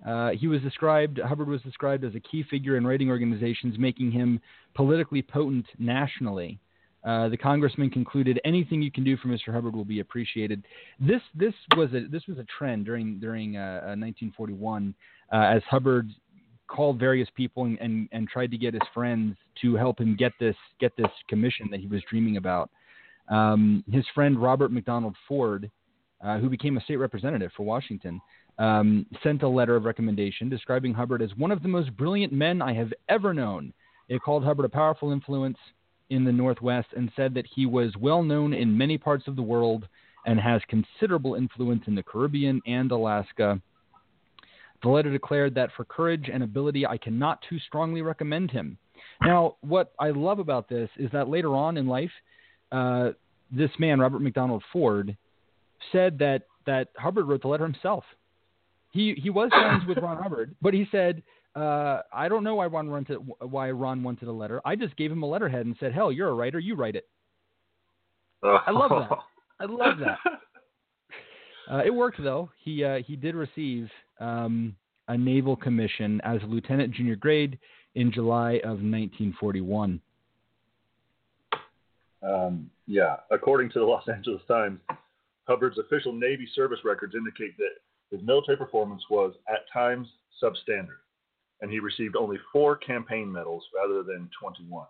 Uh, 0.08 0.30
he 0.30 0.48
was 0.48 0.62
described. 0.62 1.20
Hubbard 1.20 1.48
was 1.48 1.62
described 1.62 2.06
as 2.06 2.16
a 2.16 2.20
key 2.22 2.44
figure 2.50 2.78
in 2.78 2.88
writing 2.88 3.10
organizations, 3.10 3.78
making 3.78 4.12
him 4.12 4.40
politically 4.74 5.22
potent 5.22 5.66
nationally. 5.78 6.60
Uh, 7.04 7.30
the 7.30 7.38
congressman 7.38 7.90
concluded, 7.90 8.40
"Anything 8.44 8.82
you 8.82 8.92
can 8.92 9.04
do 9.04 9.18
for 9.18 9.28
Mr. 9.28 9.54
Hubbard 9.54 9.76
will 9.76 9.86
be 9.86 10.00
appreciated." 10.00 10.66
This 11.00 11.22
this 11.34 11.54
was 11.76 11.94
a 11.94 12.08
this 12.08 12.26
was 12.28 12.38
a 12.38 12.46
trend 12.46 12.86
during 12.86 13.20
during 13.20 13.58
uh, 13.58 13.96
1941 13.98 14.94
uh, 15.32 15.36
as 15.36 15.64
Hubbard 15.64 16.10
called 16.68 17.00
various 17.00 17.28
people 17.36 17.66
and, 17.66 17.80
and, 17.80 18.08
and 18.12 18.28
tried 18.28 18.52
to 18.52 18.58
get 18.58 18.74
his 18.74 18.84
friends 18.94 19.36
to 19.62 19.76
help 19.76 20.00
him 20.00 20.16
get 20.16 20.32
this 20.40 20.56
get 20.80 20.96
this 20.98 21.12
commission 21.28 21.68
that 21.72 21.80
he 21.80 21.88
was 21.88 22.02
dreaming 22.10 22.38
about. 22.38 22.70
Um, 23.30 23.84
his 23.92 24.06
friend 24.14 24.42
Robert 24.42 24.72
McDonald 24.72 25.16
Ford, 25.28 25.70
uh, 26.24 26.40
who 26.40 26.50
became 26.50 26.78
a 26.78 26.82
state 26.82 26.98
representative 26.98 27.52
for 27.56 27.64
Washington, 27.64 28.20
um, 28.58 29.06
sent 29.24 29.44
a 29.44 29.48
letter 29.48 29.76
of 29.76 29.86
recommendation 29.86 30.50
describing 30.50 30.94
Hubbard 30.94 31.22
as 31.22 31.30
one 31.38 31.52
of 31.52 31.62
the 31.62 31.70
most 31.70 31.96
brilliant 31.96 32.34
men 32.34 32.62
I 32.62 32.74
have 32.74 32.92
ever 33.08 33.34
known. 33.34 33.74
It 34.10 34.22
called 34.22 34.44
Hubbard 34.44 34.66
a 34.66 34.70
powerful 34.70 35.12
influence 35.12 35.58
in 36.10 36.26
the 36.26 36.32
Northwest 36.32 36.88
and 36.98 37.12
said 37.16 37.34
that 37.36 37.46
he 37.54 37.66
was 37.66 37.96
well 37.98 38.24
known 38.24 38.54
in 38.54 38.78
many 38.78 38.98
parts 38.98 39.28
of 39.28 39.36
the 39.36 39.42
world 39.42 39.88
and 40.26 40.40
has 40.40 40.62
considerable 40.68 41.36
influence 41.36 41.84
in 41.88 41.96
the 41.96 42.04
Caribbean 42.04 42.62
and 42.66 42.92
Alaska. 42.92 43.62
The 44.82 44.90
letter 44.90 45.12
declared 45.12 45.56
that 45.56 45.70
for 45.76 45.86
courage 45.86 46.30
and 46.32 46.44
ability, 46.44 46.86
I 46.86 46.98
cannot 46.98 47.44
too 47.48 47.60
strongly 47.60 48.02
recommend 48.02 48.52
him. 48.52 48.78
Now, 49.22 49.56
what 49.62 49.94
I 50.00 50.10
love 50.10 50.40
about 50.40 50.68
this 50.68 50.90
is 50.98 51.12
that 51.12 51.30
later 51.30 51.56
on 51.56 51.78
in 51.78 51.88
life, 51.88 52.12
uh, 52.72 53.12
this 53.52 53.72
man, 53.80 54.00
Robert 54.00 54.22
McDonald 54.22 54.64
Ford, 54.72 55.16
said 55.92 56.20
that, 56.20 56.44
that 56.66 56.90
Hubbard 56.98 57.28
wrote 57.28 57.42
the 57.42 57.48
letter 57.48 57.66
himself. 57.66 58.04
He, 58.92 59.16
he 59.22 59.30
was 59.30 59.50
friends 59.50 59.84
with 59.88 60.00
Ron 60.00 60.22
Hubbard, 60.22 60.56
but 60.62 60.74
he 60.74 60.88
said 60.92 61.22
uh, 61.56 62.02
I 62.14 62.30
don't 62.30 62.44
know 62.44 62.56
why 62.56 62.68
Ron 62.68 62.90
wanted 62.90 63.18
why 63.40 63.72
Ron 63.72 64.04
wanted 64.04 64.28
a 64.28 64.32
letter. 64.32 64.62
I 64.66 64.76
just 64.76 64.96
gave 64.98 65.12
him 65.12 65.24
a 65.24 65.26
letterhead 65.26 65.66
and 65.66 65.76
said, 65.80 65.94
"Hell, 65.94 66.12
you're 66.12 66.30
a 66.30 66.34
writer. 66.34 66.60
You 66.60 66.76
write 66.76 66.96
it." 66.96 67.08
I 68.44 68.72
love 68.72 68.92
that. 68.92 69.18
I 69.60 69.66
love 69.66 69.98
that. 70.00 70.18
Uh, 71.70 71.84
it 71.86 71.94
worked 71.94 72.18
though. 72.24 72.50
He 72.64 72.84
uh, 72.84 72.98
he 73.06 73.16
did 73.16 73.36
receive 73.36 73.92
um, 74.20 74.76
a 75.08 75.16
naval 75.16 75.56
commission 75.56 76.20
as 76.24 76.42
a 76.42 76.46
lieutenant 76.48 76.92
junior 76.96 77.16
grade 77.16 77.60
in 77.94 78.12
July 78.12 78.54
of 78.64 78.82
1941. 78.82 80.02
Um, 82.22 82.70
yeah, 82.88 83.18
according 83.32 83.70
to 83.72 83.80
the 83.80 83.86
Los 83.86 84.08
Angeles 84.08 84.42
Times, 84.48 84.80
Hubbard's 85.48 85.78
official 85.78 86.14
Navy 86.14 86.48
service 86.54 86.80
records 86.84 87.16
indicate 87.16 87.58
that 87.58 87.80
his 88.12 88.22
military 88.26 88.58
performance 88.58 89.04
was 89.10 89.34
at 89.48 89.72
times 89.72 90.08
substandard, 90.42 91.02
and 91.62 91.72
he 91.72 91.80
received 91.80 92.16
only 92.16 92.38
four 92.52 92.76
campaign 92.76 93.32
medals 93.32 93.64
rather 93.76 94.04
than 94.04 94.30
21. 94.42 94.86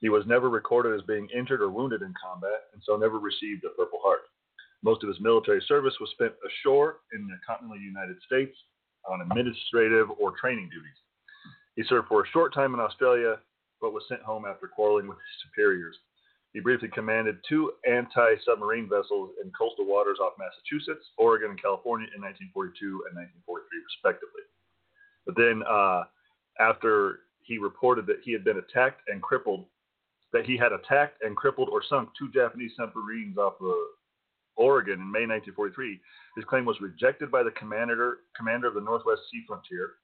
He 0.00 0.08
was 0.08 0.26
never 0.26 0.50
recorded 0.50 0.98
as 0.98 1.06
being 1.06 1.28
injured 1.34 1.60
or 1.60 1.70
wounded 1.70 2.02
in 2.02 2.12
combat, 2.20 2.66
and 2.72 2.82
so 2.84 2.96
never 2.96 3.18
received 3.18 3.64
a 3.64 3.70
Purple 3.70 4.00
Heart. 4.02 4.22
Most 4.82 5.04
of 5.04 5.08
his 5.08 5.20
military 5.20 5.62
service 5.68 5.94
was 6.00 6.10
spent 6.10 6.32
ashore 6.42 6.98
in 7.12 7.28
the 7.28 7.38
continental 7.46 7.80
United 7.80 8.16
States 8.26 8.56
on 9.08 9.20
administrative 9.20 10.10
or 10.18 10.32
training 10.40 10.68
duties. 10.70 10.98
He 11.76 11.84
served 11.84 12.08
for 12.08 12.22
a 12.22 12.28
short 12.32 12.52
time 12.52 12.74
in 12.74 12.80
Australia, 12.80 13.36
but 13.80 13.92
was 13.92 14.02
sent 14.08 14.22
home 14.22 14.44
after 14.44 14.66
quarreling 14.66 15.06
with 15.06 15.18
his 15.18 15.48
superiors. 15.48 15.96
He 16.52 16.60
briefly 16.60 16.88
commanded 16.88 17.38
two 17.48 17.72
anti 17.88 18.36
submarine 18.44 18.88
vessels 18.88 19.30
in 19.42 19.50
coastal 19.52 19.86
waters 19.86 20.18
off 20.20 20.34
Massachusetts, 20.38 21.06
Oregon, 21.16 21.50
and 21.50 21.62
California 21.62 22.08
in 22.14 22.20
1942 22.20 23.08
and 23.08 23.16
1943, 23.16 23.64
respectively. 23.88 24.44
But 25.24 25.36
then, 25.36 25.62
uh, 25.64 26.04
after 26.60 27.20
he 27.40 27.56
reported 27.56 28.06
that 28.06 28.20
he 28.22 28.32
had 28.32 28.44
been 28.44 28.58
attacked 28.58 29.00
and 29.08 29.22
crippled, 29.22 29.64
that 30.32 30.44
he 30.44 30.56
had 30.56 30.72
attacked 30.72 31.22
and 31.22 31.36
crippled 31.36 31.68
or 31.70 31.82
sunk 31.88 32.10
two 32.18 32.30
Japanese 32.32 32.72
submarines 32.76 33.38
off 33.38 33.54
of 33.60 33.74
Oregon 34.56 35.00
in 35.00 35.10
May 35.10 35.24
1943, 35.24 36.00
his 36.36 36.44
claim 36.44 36.64
was 36.64 36.80
rejected 36.80 37.30
by 37.30 37.42
the 37.42 37.50
commander, 37.52 38.18
commander 38.36 38.68
of 38.68 38.74
the 38.74 38.80
Northwest 38.80 39.22
Sea 39.30 39.42
Frontier. 39.46 39.94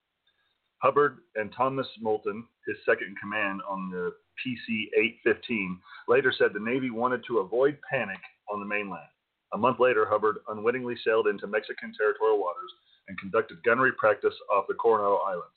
Hubbard 0.78 1.18
and 1.34 1.52
Thomas 1.56 1.88
Moulton, 2.00 2.46
his 2.66 2.76
second 2.86 3.08
in 3.08 3.14
command 3.16 3.60
on 3.68 3.90
the 3.90 4.12
PC 4.38 4.86
815, 5.26 5.80
later 6.06 6.32
said 6.36 6.52
the 6.52 6.60
Navy 6.60 6.90
wanted 6.90 7.24
to 7.26 7.38
avoid 7.38 7.78
panic 7.90 8.20
on 8.52 8.60
the 8.60 8.66
mainland. 8.66 9.08
A 9.54 9.58
month 9.58 9.80
later, 9.80 10.06
Hubbard 10.08 10.38
unwittingly 10.48 10.94
sailed 11.04 11.26
into 11.26 11.46
Mexican 11.46 11.92
territorial 11.96 12.38
waters 12.38 12.72
and 13.08 13.18
conducted 13.18 13.62
gunnery 13.64 13.92
practice 13.92 14.34
off 14.52 14.66
the 14.68 14.74
Coronado 14.74 15.16
Islands 15.16 15.56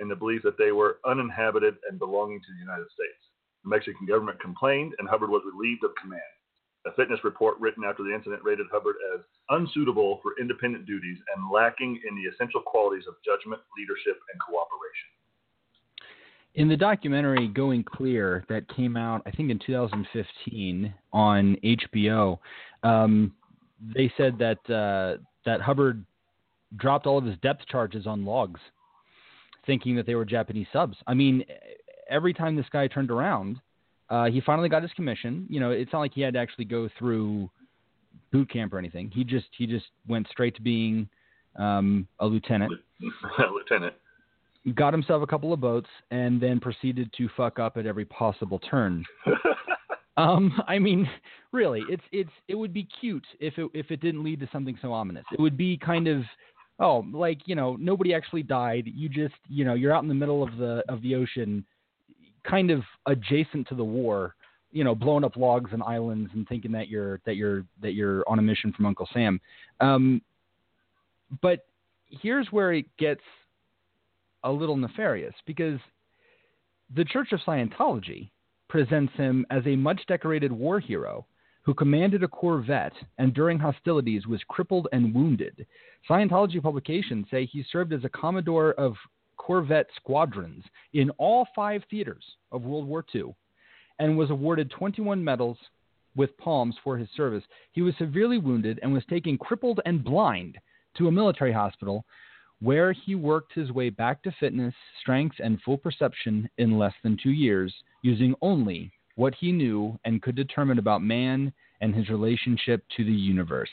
in 0.00 0.08
the 0.08 0.16
belief 0.16 0.42
that 0.42 0.56
they 0.56 0.72
were 0.72 0.98
uninhabited 1.04 1.76
and 1.88 1.98
belonging 1.98 2.40
to 2.40 2.52
the 2.52 2.60
United 2.60 2.86
States. 2.90 3.20
The 3.64 3.70
Mexican 3.70 4.06
government 4.06 4.40
complained, 4.40 4.94
and 4.98 5.08
Hubbard 5.08 5.30
was 5.30 5.42
relieved 5.44 5.84
of 5.84 5.90
command. 6.00 6.22
A 6.86 6.92
fitness 6.92 7.20
report 7.24 7.58
written 7.60 7.82
after 7.84 8.02
the 8.02 8.14
incident 8.14 8.42
rated 8.44 8.66
Hubbard 8.70 8.96
as 9.14 9.20
unsuitable 9.50 10.20
for 10.22 10.32
independent 10.38 10.86
duties 10.86 11.18
and 11.34 11.50
lacking 11.50 12.00
in 12.08 12.14
the 12.14 12.22
essential 12.30 12.60
qualities 12.60 13.04
of 13.08 13.14
judgment, 13.24 13.62
leadership, 13.78 14.20
and 14.32 14.40
cooperation. 14.40 15.08
In 16.56 16.68
the 16.68 16.76
documentary 16.76 17.48
Going 17.48 17.82
Clear 17.82 18.44
that 18.48 18.68
came 18.68 18.96
out, 18.96 19.22
I 19.26 19.30
think 19.30 19.50
in 19.50 19.58
2015 19.58 20.94
on 21.12 21.56
HBO, 21.64 22.38
um, 22.82 23.32
they 23.80 24.12
said 24.16 24.38
that 24.38 24.58
uh, 24.70 25.20
that 25.44 25.60
Hubbard 25.60 26.04
dropped 26.76 27.06
all 27.06 27.18
of 27.18 27.24
his 27.24 27.36
depth 27.38 27.66
charges 27.66 28.06
on 28.06 28.24
logs, 28.24 28.60
thinking 29.66 29.96
that 29.96 30.06
they 30.06 30.14
were 30.14 30.24
Japanese 30.24 30.66
subs. 30.72 30.96
I 31.06 31.14
mean, 31.14 31.44
every 32.08 32.32
time 32.32 32.56
this 32.56 32.66
guy 32.72 32.86
turned 32.86 33.10
around, 33.10 33.60
uh, 34.14 34.30
he 34.30 34.40
finally 34.40 34.68
got 34.68 34.82
his 34.82 34.92
commission. 34.92 35.46
You 35.48 35.60
know, 35.60 35.70
it's 35.70 35.92
not 35.92 36.00
like 36.00 36.14
he 36.14 36.20
had 36.20 36.34
to 36.34 36.40
actually 36.40 36.66
go 36.66 36.88
through 36.98 37.50
boot 38.32 38.50
camp 38.50 38.72
or 38.72 38.78
anything. 38.78 39.10
He 39.12 39.24
just 39.24 39.46
he 39.56 39.66
just 39.66 39.86
went 40.06 40.28
straight 40.30 40.54
to 40.56 40.62
being 40.62 41.08
um, 41.56 42.06
a 42.20 42.26
lieutenant. 42.26 42.72
lieutenant 43.52 43.94
got 44.72 44.94
himself 44.94 45.22
a 45.22 45.26
couple 45.26 45.52
of 45.52 45.60
boats, 45.60 45.88
and 46.10 46.40
then 46.40 46.58
proceeded 46.60 47.12
to 47.18 47.28
fuck 47.36 47.58
up 47.58 47.76
at 47.76 47.86
every 47.86 48.04
possible 48.06 48.58
turn. 48.58 49.04
um, 50.16 50.58
I 50.66 50.78
mean, 50.78 51.08
really, 51.52 51.82
it's 51.88 52.02
it's 52.12 52.30
it 52.48 52.54
would 52.54 52.72
be 52.72 52.88
cute 53.00 53.26
if 53.40 53.58
it 53.58 53.70
if 53.74 53.90
it 53.90 54.00
didn't 54.00 54.24
lead 54.24 54.40
to 54.40 54.48
something 54.52 54.78
so 54.80 54.92
ominous. 54.92 55.24
It 55.32 55.40
would 55.40 55.56
be 55.56 55.76
kind 55.76 56.08
of 56.08 56.22
oh, 56.78 57.04
like 57.12 57.40
you 57.46 57.54
know, 57.54 57.76
nobody 57.78 58.14
actually 58.14 58.42
died. 58.42 58.90
You 58.94 59.08
just 59.08 59.34
you 59.48 59.64
know, 59.64 59.74
you're 59.74 59.92
out 59.92 60.02
in 60.02 60.08
the 60.08 60.14
middle 60.14 60.42
of 60.42 60.56
the 60.56 60.82
of 60.88 61.02
the 61.02 61.14
ocean, 61.14 61.64
kind 62.48 62.70
of 62.70 62.82
adjacent 63.06 63.68
to 63.68 63.74
the 63.74 63.84
war. 63.84 64.34
You 64.72 64.82
know, 64.82 64.94
blowing 64.94 65.22
up 65.22 65.36
logs 65.36 65.70
and 65.72 65.82
islands 65.84 66.30
and 66.34 66.48
thinking 66.48 66.72
that 66.72 66.88
you're 66.88 67.20
that 67.26 67.36
you're 67.36 67.64
that 67.80 67.94
you're 67.94 68.28
on 68.28 68.40
a 68.40 68.42
mission 68.42 68.72
from 68.72 68.86
Uncle 68.86 69.08
Sam. 69.12 69.40
Um, 69.80 70.20
but 71.42 71.66
here's 72.08 72.48
where 72.50 72.72
it 72.72 72.86
gets 72.98 73.20
a 74.42 74.50
little 74.50 74.76
nefarious 74.76 75.34
because 75.46 75.78
the 76.94 77.04
Church 77.04 77.32
of 77.32 77.40
Scientology 77.46 78.30
presents 78.68 79.12
him 79.14 79.46
as 79.50 79.62
a 79.66 79.76
much 79.76 80.00
decorated 80.06 80.52
war 80.52 80.80
hero 80.80 81.24
who 81.62 81.72
commanded 81.72 82.22
a 82.22 82.28
corvette 82.28 82.92
and 83.18 83.32
during 83.32 83.58
hostilities 83.58 84.26
was 84.26 84.40
crippled 84.48 84.86
and 84.92 85.14
wounded. 85.14 85.66
Scientology 86.08 86.62
publications 86.62 87.26
say 87.30 87.46
he 87.46 87.64
served 87.72 87.92
as 87.92 88.04
a 88.04 88.08
commodore 88.10 88.72
of 88.72 88.94
corvette 89.36 89.88
squadrons 89.96 90.64
in 90.92 91.10
all 91.10 91.46
five 91.54 91.82
theaters 91.90 92.24
of 92.52 92.64
World 92.64 92.86
War 92.86 93.04
II 93.14 93.34
and 93.98 94.16
was 94.16 94.30
awarded 94.30 94.70
21 94.70 95.22
medals 95.22 95.58
with 96.16 96.36
palms 96.38 96.76
for 96.82 96.96
his 96.96 97.08
service. 97.16 97.44
He 97.72 97.82
was 97.82 97.94
severely 97.98 98.38
wounded 98.38 98.78
and 98.82 98.92
was 98.92 99.04
taken 99.06 99.38
crippled 99.38 99.80
and 99.84 100.04
blind 100.04 100.58
to 100.96 101.08
a 101.08 101.12
military 101.12 101.52
hospital 101.52 102.04
where 102.60 102.92
he 102.92 103.14
worked 103.14 103.52
his 103.52 103.72
way 103.72 103.90
back 103.90 104.22
to 104.22 104.34
fitness, 104.38 104.74
strength, 105.00 105.36
and 105.38 105.60
full 105.62 105.76
perception 105.76 106.48
in 106.58 106.78
less 106.78 106.94
than 107.02 107.18
two 107.22 107.32
years, 107.32 107.74
using 108.02 108.34
only 108.40 108.92
what 109.16 109.34
he 109.34 109.52
knew 109.52 109.98
and 110.04 110.22
could 110.22 110.34
determine 110.34 110.78
about 110.78 111.02
man 111.02 111.52
and 111.80 111.94
his 111.94 112.08
relationship 112.08 112.82
to 112.96 113.04
the 113.04 113.12
universe. 113.12 113.68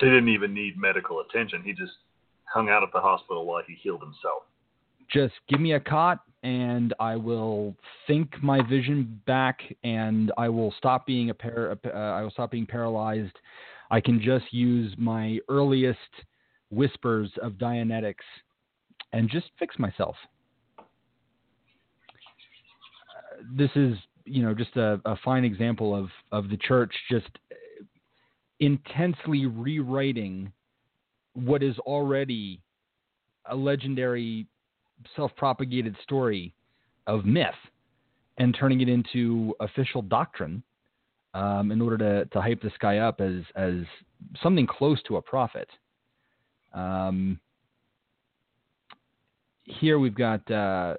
They 0.00 0.06
didn't 0.06 0.30
even 0.30 0.54
need 0.54 0.78
medical 0.78 1.20
attention. 1.20 1.62
He 1.62 1.72
just 1.72 1.92
hung 2.52 2.68
out 2.68 2.82
at 2.82 2.92
the 2.92 3.00
hospital 3.00 3.46
while 3.46 3.62
he 3.66 3.74
healed 3.74 4.00
himself. 4.00 4.42
Just 5.12 5.34
give 5.48 5.60
me 5.60 5.72
a 5.72 5.80
cot 5.80 6.20
and 6.42 6.94
I 6.98 7.16
will 7.16 7.74
think 8.06 8.42
my 8.42 8.60
vision 8.68 9.20
back 9.26 9.60
and 9.84 10.32
I 10.36 10.48
will 10.48 10.74
stop 10.78 11.06
being 11.06 11.30
a 11.30 11.34
par- 11.34 11.78
uh, 11.84 11.88
I 11.88 12.22
will 12.22 12.30
stop 12.30 12.50
being 12.50 12.66
paralyzed. 12.66 13.36
I 13.90 14.00
can 14.00 14.20
just 14.20 14.52
use 14.52 14.94
my 14.98 15.38
earliest 15.48 15.98
whispers 16.70 17.30
of 17.42 17.52
Dianetics 17.52 18.14
and 19.12 19.28
just 19.30 19.46
fix 19.58 19.78
myself. 19.78 20.16
This 23.54 23.70
is, 23.74 23.96
you 24.24 24.42
know, 24.42 24.54
just 24.54 24.76
a, 24.76 25.00
a 25.04 25.16
fine 25.24 25.44
example 25.44 25.94
of, 25.94 26.08
of 26.32 26.48
the 26.48 26.56
church 26.56 26.92
just 27.10 27.28
intensely 28.60 29.46
rewriting 29.46 30.52
what 31.34 31.62
is 31.62 31.78
already 31.80 32.60
a 33.46 33.56
legendary 33.56 34.46
self-propagated 35.16 35.96
story 36.02 36.54
of 37.06 37.24
myth 37.24 37.54
and 38.38 38.56
turning 38.58 38.80
it 38.80 38.88
into 38.88 39.54
official 39.60 40.02
doctrine 40.02 40.62
um, 41.34 41.72
in 41.72 41.80
order 41.80 41.98
to, 41.98 42.24
to 42.26 42.40
hype 42.40 42.62
this 42.62 42.72
guy 42.78 42.98
up 42.98 43.20
as 43.20 43.42
as 43.56 43.74
something 44.42 44.66
close 44.66 45.02
to 45.04 45.16
a 45.16 45.22
prophet. 45.22 45.68
Um, 46.72 47.40
here 49.64 49.98
we've 49.98 50.14
got 50.14 50.48
uh, 50.50 50.96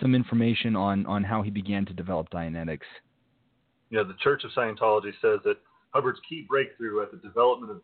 some 0.00 0.14
information 0.14 0.76
on, 0.76 1.06
on 1.06 1.24
how 1.24 1.42
he 1.42 1.50
began 1.50 1.84
to 1.86 1.92
develop 1.92 2.30
Dianetics. 2.30 2.80
Yeah, 3.90 4.02
the 4.02 4.16
Church 4.22 4.44
of 4.44 4.50
Scientology 4.50 5.12
says 5.22 5.40
that 5.44 5.56
Hubbard's 5.90 6.20
key 6.28 6.44
breakthrough 6.48 7.02
at 7.02 7.10
the 7.10 7.18
development 7.18 7.72
of 7.72 7.78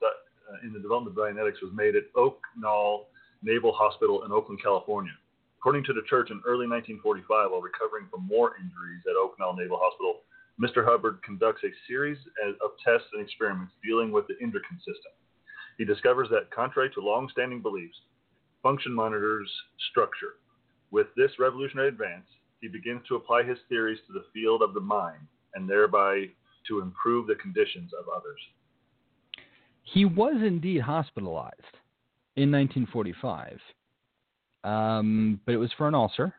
Uh, 0.44 0.66
in 0.66 0.72
the 0.72 0.78
development 0.78 1.16
of 1.16 1.22
Dianetics 1.22 1.62
was 1.62 1.72
made 1.72 1.96
at 1.96 2.04
Oak 2.16 2.40
Knoll 2.57 3.09
Naval 3.42 3.72
Hospital 3.72 4.24
in 4.24 4.33
Oakland, 4.33 4.61
California. 4.62 5.12
According 5.59 5.85
to 5.85 5.92
the 5.94 6.04
church, 6.09 6.30
in 6.30 6.42
early 6.44 6.68
1945, 6.68 7.50
while 7.50 7.62
recovering 7.62 8.07
from 8.11 8.26
more 8.28 8.57
injuries 8.61 9.00
at 9.09 9.16
Oak 9.16 9.37
Knoll 9.38 9.57
Naval 9.57 9.80
Hospital, 9.80 10.20
Mr. 10.61 10.85
Hubbard 10.85 11.22
conducts 11.24 11.64
a 11.64 11.72
series 11.88 12.18
of 12.62 12.70
tests 12.85 13.09
and 13.12 13.22
experiments 13.22 13.72
dealing 13.83 14.12
with 14.12 14.26
the 14.28 14.37
endocrine 14.42 14.78
system. 14.78 15.12
He 15.78 15.85
discovers 15.85 16.28
that, 16.30 16.50
contrary 16.50 16.90
to 16.94 17.00
long 17.00 17.28
standing 17.33 17.61
beliefs, 17.61 17.96
function 18.62 18.92
monitors 18.94 19.50
structure. 19.90 20.37
With 20.90 21.09
this 21.16 21.33
revolutionary 21.38 21.88
advance, 21.88 22.26
he 22.61 22.68
begins 22.68 23.02
to 23.09 23.16
apply 23.16 23.42
his 23.42 23.59
theories 23.68 23.98
to 24.07 24.12
the 24.12 24.26
field 24.33 24.62
of 24.62 24.74
the 24.74 24.80
mind 24.80 25.26
and 25.54 25.68
thereby 25.68 26.26
to 26.68 26.80
improve 26.80 27.26
the 27.26 27.35
conditions 27.35 27.90
of 27.98 28.07
others. 28.09 28.40
He 29.85 30.05
was 30.05 30.37
indeed 30.42 30.81
hospitalized 30.81 31.79
in 32.37 32.51
1945, 32.51 33.61
um, 34.64 35.40
but 35.47 35.53
it 35.53 35.59
was 35.59 35.70
for 35.77 35.87
an 35.87 35.94
ulcer. 35.94 36.35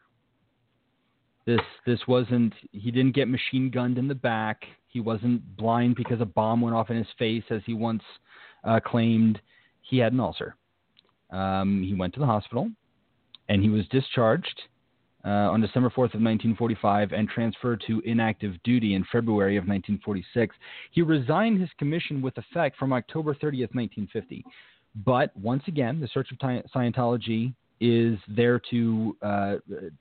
This 1.46 1.62
this 1.86 2.00
wasn't. 2.08 2.54
He 2.72 2.92
didn't 2.92 3.16
get 3.16 3.28
machine 3.28 3.70
gunned 3.70 3.98
in 3.98 4.08
the 4.08 4.16
back. 4.16 4.64
He 4.88 5.00
wasn't 5.00 5.56
blind 5.58 5.96
because 5.96 6.20
a 6.22 6.26
bomb 6.26 6.62
went 6.62 6.76
off 6.76 6.90
in 6.90 6.98
his 6.98 7.08
face, 7.20 7.44
as 7.50 7.62
he 7.66 7.74
once 7.74 8.04
uh, 8.64 8.80
claimed 8.80 9.40
he 9.82 9.98
had 9.98 10.12
an 10.12 10.20
ulcer. 10.20 10.56
Um, 11.32 11.84
he 11.84 11.94
went 11.94 12.14
to 12.16 12.20
the 12.20 12.26
hospital 12.26 12.70
and 13.50 13.62
he 13.62 13.70
was 13.70 13.88
discharged 13.90 14.62
uh, 15.26 15.30
on 15.52 15.60
December 15.62 15.90
4th 15.90 16.14
of 16.14 16.22
1945 16.22 17.12
and 17.12 17.28
transferred 17.28 17.84
to 17.88 18.00
inactive 18.06 18.54
duty 18.64 18.94
in 18.94 19.04
February 19.12 19.58
of 19.58 19.64
1946. 19.64 20.56
He 20.92 21.02
resigned 21.02 21.60
his 21.60 21.70
commission 21.80 22.22
with 22.22 22.38
effect 22.38 22.78
from 22.78 22.94
October 22.94 23.34
30th, 23.34 23.74
1950. 23.74 24.46
But 25.04 25.36
once 25.36 25.64
again, 25.68 26.00
the 26.00 26.08
Church 26.08 26.30
of 26.32 26.38
Scientology 26.74 27.54
is 27.82 28.18
there 28.30 28.62
to 28.72 29.18
uh, 29.22 29.56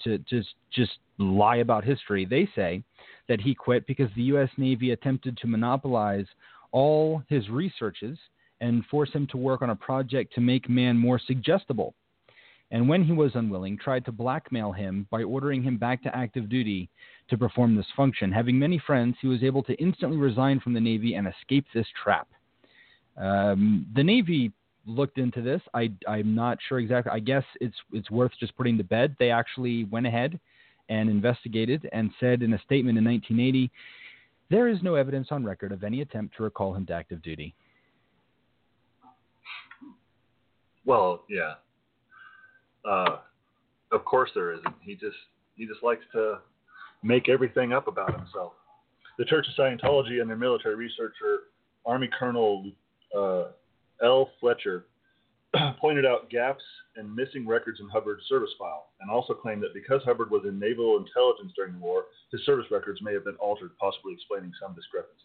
to 0.04 0.18
just 0.18 0.54
just 0.72 0.92
lie 1.18 1.56
about 1.56 1.84
history. 1.84 2.24
They 2.24 2.48
say 2.54 2.84
that 3.28 3.40
he 3.40 3.54
quit 3.54 3.86
because 3.86 4.08
the 4.14 4.22
U.S. 4.24 4.50
Navy 4.56 4.92
attempted 4.92 5.36
to 5.38 5.48
monopolize 5.48 6.26
all 6.70 7.22
his 7.28 7.48
researches 7.48 8.16
and 8.60 8.84
force 8.86 9.10
him 9.12 9.26
to 9.28 9.36
work 9.36 9.62
on 9.62 9.70
a 9.70 9.76
project 9.76 10.34
to 10.34 10.40
make 10.40 10.68
man 10.68 10.96
more 10.96 11.18
suggestible 11.18 11.94
and 12.74 12.88
when 12.88 13.04
he 13.04 13.12
was 13.12 13.30
unwilling, 13.36 13.78
tried 13.78 14.04
to 14.04 14.10
blackmail 14.10 14.72
him 14.72 15.06
by 15.08 15.22
ordering 15.22 15.62
him 15.62 15.78
back 15.78 16.02
to 16.02 16.14
active 16.14 16.48
duty 16.48 16.90
to 17.30 17.38
perform 17.38 17.76
this 17.76 17.86
function. 17.96 18.32
Having 18.32 18.58
many 18.58 18.82
friends, 18.84 19.14
he 19.20 19.28
was 19.28 19.44
able 19.44 19.62
to 19.62 19.74
instantly 19.74 20.16
resign 20.16 20.58
from 20.58 20.74
the 20.74 20.80
Navy 20.80 21.14
and 21.14 21.28
escape 21.28 21.64
this 21.72 21.86
trap. 22.02 22.26
Um, 23.16 23.86
the 23.94 24.02
Navy 24.02 24.50
looked 24.86 25.18
into 25.18 25.40
this. 25.40 25.62
I, 25.72 25.92
am 26.08 26.34
not 26.34 26.58
sure 26.68 26.80
exactly. 26.80 27.12
I 27.12 27.20
guess 27.20 27.44
it's 27.60 27.76
it's 27.92 28.10
worth 28.10 28.32
just 28.40 28.56
putting 28.56 28.76
to 28.78 28.84
bed. 28.84 29.14
They 29.20 29.30
actually 29.30 29.84
went 29.84 30.08
ahead 30.08 30.40
and 30.88 31.08
investigated 31.08 31.88
and 31.92 32.10
said 32.18 32.42
in 32.42 32.54
a 32.54 32.58
statement 32.58 32.98
in 32.98 33.04
1980, 33.04 33.70
there 34.50 34.66
is 34.66 34.82
no 34.82 34.96
evidence 34.96 35.28
on 35.30 35.44
record 35.44 35.70
of 35.70 35.84
any 35.84 36.00
attempt 36.00 36.36
to 36.38 36.42
recall 36.42 36.74
him 36.74 36.86
to 36.86 36.92
active 36.92 37.22
duty. 37.22 37.54
Well, 40.84 41.22
yeah, 41.30 41.54
uh, 42.84 43.18
of 43.92 44.04
course 44.04 44.30
there 44.34 44.52
isn't. 44.52 44.74
He 44.80 44.94
just 44.94 45.16
he 45.56 45.66
just 45.66 45.82
likes 45.82 46.04
to 46.12 46.38
make 47.02 47.28
everything 47.28 47.72
up 47.72 47.86
about 47.86 48.16
himself. 48.16 48.52
The 49.18 49.24
Church 49.24 49.46
of 49.46 49.54
Scientology 49.54 50.20
and 50.20 50.28
their 50.28 50.36
military 50.36 50.74
researcher, 50.74 51.44
Army 51.86 52.08
Colonel 52.18 52.72
uh, 53.16 53.44
L. 54.02 54.30
Fletcher, 54.40 54.86
pointed 55.80 56.04
out 56.04 56.30
gaps 56.30 56.64
and 56.96 57.14
missing 57.14 57.46
records 57.46 57.78
in 57.80 57.88
Hubbard's 57.88 58.24
service 58.28 58.50
file, 58.58 58.88
and 59.00 59.10
also 59.10 59.34
claimed 59.34 59.62
that 59.62 59.74
because 59.74 60.02
Hubbard 60.04 60.30
was 60.30 60.42
in 60.48 60.58
naval 60.58 60.96
intelligence 60.96 61.52
during 61.54 61.74
the 61.74 61.78
war, 61.78 62.06
his 62.32 62.44
service 62.44 62.66
records 62.70 63.00
may 63.02 63.12
have 63.12 63.24
been 63.24 63.36
altered, 63.36 63.70
possibly 63.78 64.14
explaining 64.14 64.52
some 64.60 64.74
discrepancies. 64.74 65.20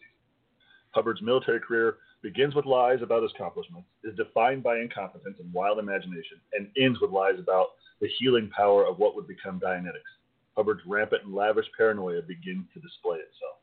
Hubbard's 0.92 1.22
military 1.22 1.60
career 1.60 1.96
begins 2.22 2.54
with 2.54 2.66
lies 2.66 3.02
about 3.02 3.22
his 3.22 3.32
accomplishments, 3.34 3.88
is 4.04 4.14
defined 4.16 4.62
by 4.62 4.78
incompetence 4.78 5.36
and 5.38 5.52
wild 5.52 5.78
imagination, 5.78 6.38
and 6.52 6.68
ends 6.76 7.00
with 7.00 7.10
lies 7.10 7.38
about 7.38 7.68
the 8.00 8.08
healing 8.18 8.50
power 8.56 8.86
of 8.86 8.98
what 8.98 9.14
would 9.14 9.26
become 9.26 9.60
Dianetics. 9.60 10.18
Hubbard's 10.56 10.82
rampant 10.86 11.24
and 11.24 11.34
lavish 11.34 11.66
paranoia 11.76 12.22
begins 12.22 12.66
to 12.74 12.80
display 12.80 13.18
itself. 13.18 13.58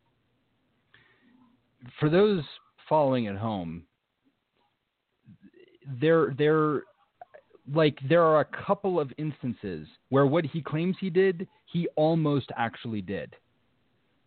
For 1.99 2.09
those 2.09 2.43
following 2.89 3.27
at 3.27 3.35
home, 3.35 3.83
there 6.01 6.33
there 6.37 6.83
like 7.73 7.97
there 8.07 8.23
are 8.23 8.39
a 8.41 8.65
couple 8.65 8.99
of 8.99 9.11
instances 9.17 9.87
where 10.09 10.25
what 10.25 10.45
he 10.45 10.61
claims 10.61 10.95
he 10.99 11.09
did, 11.09 11.47
he 11.65 11.87
almost 11.95 12.49
actually 12.55 13.01
did. 13.01 13.35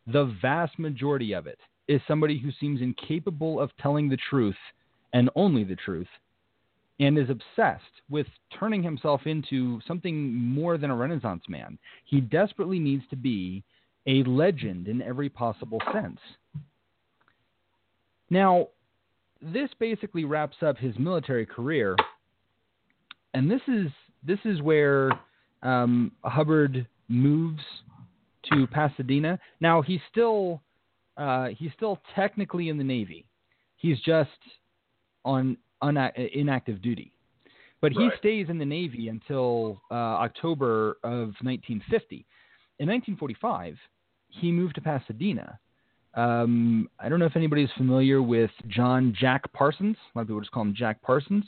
The 0.07 0.35
vast 0.41 0.79
majority 0.79 1.33
of 1.33 1.47
it 1.47 1.59
is 1.91 2.01
somebody 2.07 2.39
who 2.39 2.51
seems 2.61 2.81
incapable 2.81 3.59
of 3.59 3.77
telling 3.83 4.09
the 4.09 4.17
truth 4.17 4.55
and 5.13 5.29
only 5.35 5.65
the 5.65 5.75
truth 5.75 6.07
and 7.01 7.19
is 7.19 7.29
obsessed 7.29 7.83
with 8.09 8.29
turning 8.57 8.81
himself 8.81 9.23
into 9.27 9.81
something 9.89 10.33
more 10.33 10.79
than 10.79 10.93
a 10.93 10.95
Renaissance 10.95 11.43
man. 11.49 11.77
He 12.05 12.21
desperately 12.21 12.79
needs 12.79 13.03
to 13.11 13.17
be 13.17 13.65
a 14.07 14.23
legend 14.23 14.87
in 14.87 15.03
every 15.03 15.29
possible 15.29 15.81
sense. 15.93 16.21
Now, 18.31 18.69
this 19.43 19.71
basically 19.81 20.25
wraps 20.25 20.59
up 20.65 20.79
his 20.79 20.97
military 20.97 21.45
career, 21.45 21.97
and 23.35 23.51
this 23.51 23.63
is 23.67 23.89
this 24.23 24.39
is 24.45 24.63
where 24.63 25.11
um, 25.65 26.13
Hubbard 26.23 26.87
moves 27.09 27.63
to 28.53 28.69
Pasadena. 28.69 29.41
Now 29.61 29.83
he's 29.83 30.01
still 30.13 30.63
uh, 31.17 31.49
he's 31.57 31.71
still 31.77 32.01
technically 32.15 32.69
in 32.69 32.79
the 32.79 32.85
Navy. 32.85 33.27
He's 33.77 33.99
just 34.01 34.31
on 35.25 35.57
una- 35.83 36.13
inactive 36.35 36.83
duty. 36.83 37.13
But 37.81 37.93
he 37.93 38.09
right. 38.09 38.19
stays 38.19 38.47
in 38.51 38.59
the 38.59 38.65
Navy 38.65 39.09
until 39.09 39.81
uh, 39.91 39.95
October 39.95 40.99
of 41.03 41.33
1950. 41.43 42.27
In 42.79 42.89
1945, 42.89 43.77
he 44.29 44.53
moved 44.53 44.75
to 44.75 44.81
Pasadena. 44.81 45.59
Um, 46.15 46.89
I 46.99 47.09
don't 47.09 47.19
know 47.19 47.27
if 47.27 47.37
anybody's 47.37 47.71
familiar 47.77 48.21
with 48.21 48.51
John 48.69 49.15
Jack 49.19 49.51
Parsons. 49.53 49.97
A 49.97 50.19
lot 50.19 50.23
of 50.23 50.29
people 50.29 50.41
just 50.41 50.53
call 50.53 50.63
him 50.63 50.75
Jack 50.77 51.01
Parsons. 51.03 51.45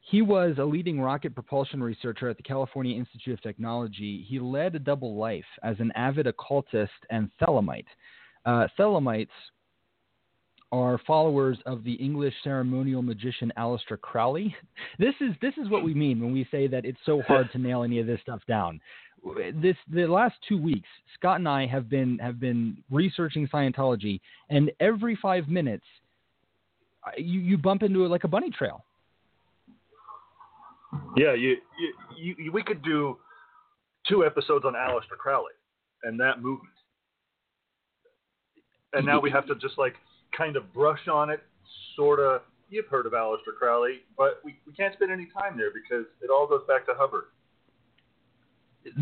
He 0.00 0.22
was 0.22 0.56
a 0.58 0.64
leading 0.64 1.00
rocket 1.00 1.34
propulsion 1.34 1.82
researcher 1.82 2.28
at 2.28 2.36
the 2.36 2.42
California 2.42 2.96
Institute 2.96 3.34
of 3.34 3.42
Technology. 3.42 4.24
He 4.26 4.38
led 4.38 4.74
a 4.74 4.78
double 4.78 5.16
life 5.16 5.44
as 5.62 5.76
an 5.80 5.92
avid 5.94 6.26
occultist 6.26 6.92
and 7.10 7.30
Thelemite. 7.40 7.84
Uh, 8.48 8.66
Thelemites 8.78 9.28
are 10.72 10.98
followers 11.06 11.58
of 11.66 11.84
the 11.84 11.92
English 11.94 12.32
ceremonial 12.42 13.02
magician 13.02 13.52
Aleister 13.58 14.00
Crowley. 14.00 14.56
This 14.98 15.14
is 15.20 15.34
this 15.42 15.52
is 15.58 15.68
what 15.68 15.84
we 15.84 15.92
mean 15.92 16.18
when 16.18 16.32
we 16.32 16.48
say 16.50 16.66
that 16.66 16.86
it's 16.86 16.98
so 17.04 17.20
hard 17.28 17.52
to 17.52 17.58
nail 17.58 17.82
any 17.82 18.00
of 18.00 18.06
this 18.06 18.20
stuff 18.22 18.40
down. 18.48 18.80
This 19.54 19.76
the 19.92 20.06
last 20.06 20.36
two 20.48 20.60
weeks, 20.60 20.88
Scott 21.14 21.36
and 21.36 21.48
I 21.48 21.66
have 21.66 21.90
been 21.90 22.18
have 22.18 22.40
been 22.40 22.78
researching 22.90 23.46
Scientology, 23.48 24.18
and 24.48 24.72
every 24.80 25.14
five 25.20 25.46
minutes, 25.48 25.84
you 27.18 27.40
you 27.40 27.58
bump 27.58 27.82
into 27.82 28.06
it 28.06 28.08
like 28.08 28.24
a 28.24 28.28
bunny 28.28 28.50
trail. 28.50 28.82
Yeah, 31.18 31.34
you, 31.34 31.56
you, 32.16 32.34
you 32.38 32.52
we 32.52 32.62
could 32.62 32.82
do 32.82 33.18
two 34.08 34.24
episodes 34.24 34.64
on 34.64 34.72
Aleister 34.72 35.18
Crowley 35.18 35.52
and 36.02 36.18
that 36.18 36.42
movement 36.42 36.72
and 38.92 39.06
now 39.06 39.20
we 39.20 39.30
have 39.30 39.46
to 39.46 39.54
just 39.56 39.78
like 39.78 39.94
kind 40.36 40.56
of 40.56 40.72
brush 40.72 41.08
on 41.08 41.30
it, 41.30 41.42
sort 41.96 42.20
of. 42.20 42.42
You've 42.70 42.86
heard 42.86 43.06
of 43.06 43.12
Aleister 43.12 43.56
Crowley, 43.58 44.00
but 44.16 44.40
we, 44.44 44.58
we 44.66 44.74
can't 44.74 44.92
spend 44.92 45.10
any 45.10 45.26
time 45.26 45.56
there 45.56 45.70
because 45.72 46.04
it 46.20 46.28
all 46.30 46.46
goes 46.46 46.60
back 46.68 46.84
to 46.86 46.92
Hubbard. 46.94 47.24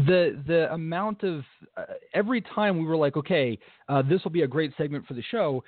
The 0.06 0.40
the 0.46 0.72
amount 0.72 1.24
of 1.24 1.42
uh, 1.76 1.82
every 2.14 2.40
time 2.40 2.78
we 2.78 2.84
were 2.84 2.96
like, 2.96 3.16
okay, 3.16 3.58
uh, 3.88 4.02
this 4.02 4.22
will 4.22 4.30
be 4.30 4.42
a 4.42 4.46
great 4.46 4.72
segment 4.78 5.06
for 5.06 5.14
the 5.14 5.22
show. 5.22 5.64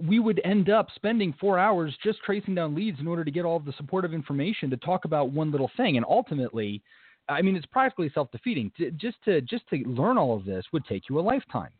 We 0.00 0.18
would 0.18 0.40
end 0.44 0.68
up 0.70 0.88
spending 0.94 1.34
four 1.40 1.58
hours 1.58 1.96
just 2.02 2.18
tracing 2.24 2.54
down 2.54 2.74
leads 2.74 3.00
in 3.00 3.06
order 3.06 3.24
to 3.24 3.30
get 3.30 3.44
all 3.44 3.56
of 3.56 3.64
the 3.64 3.72
supportive 3.76 4.12
information 4.12 4.68
to 4.70 4.76
talk 4.76 5.04
about 5.04 5.30
one 5.30 5.50
little 5.50 5.70
thing, 5.76 5.96
and 5.96 6.04
ultimately, 6.08 6.82
I 7.28 7.42
mean, 7.42 7.56
it's 7.56 7.66
practically 7.66 8.10
self 8.12 8.30
defeating. 8.30 8.72
Just 8.96 9.16
to 9.24 9.40
just 9.40 9.68
to 9.70 9.76
learn 9.86 10.18
all 10.18 10.36
of 10.36 10.44
this 10.44 10.64
would 10.72 10.84
take 10.86 11.08
you 11.08 11.18
a 11.18 11.22
lifetime 11.22 11.70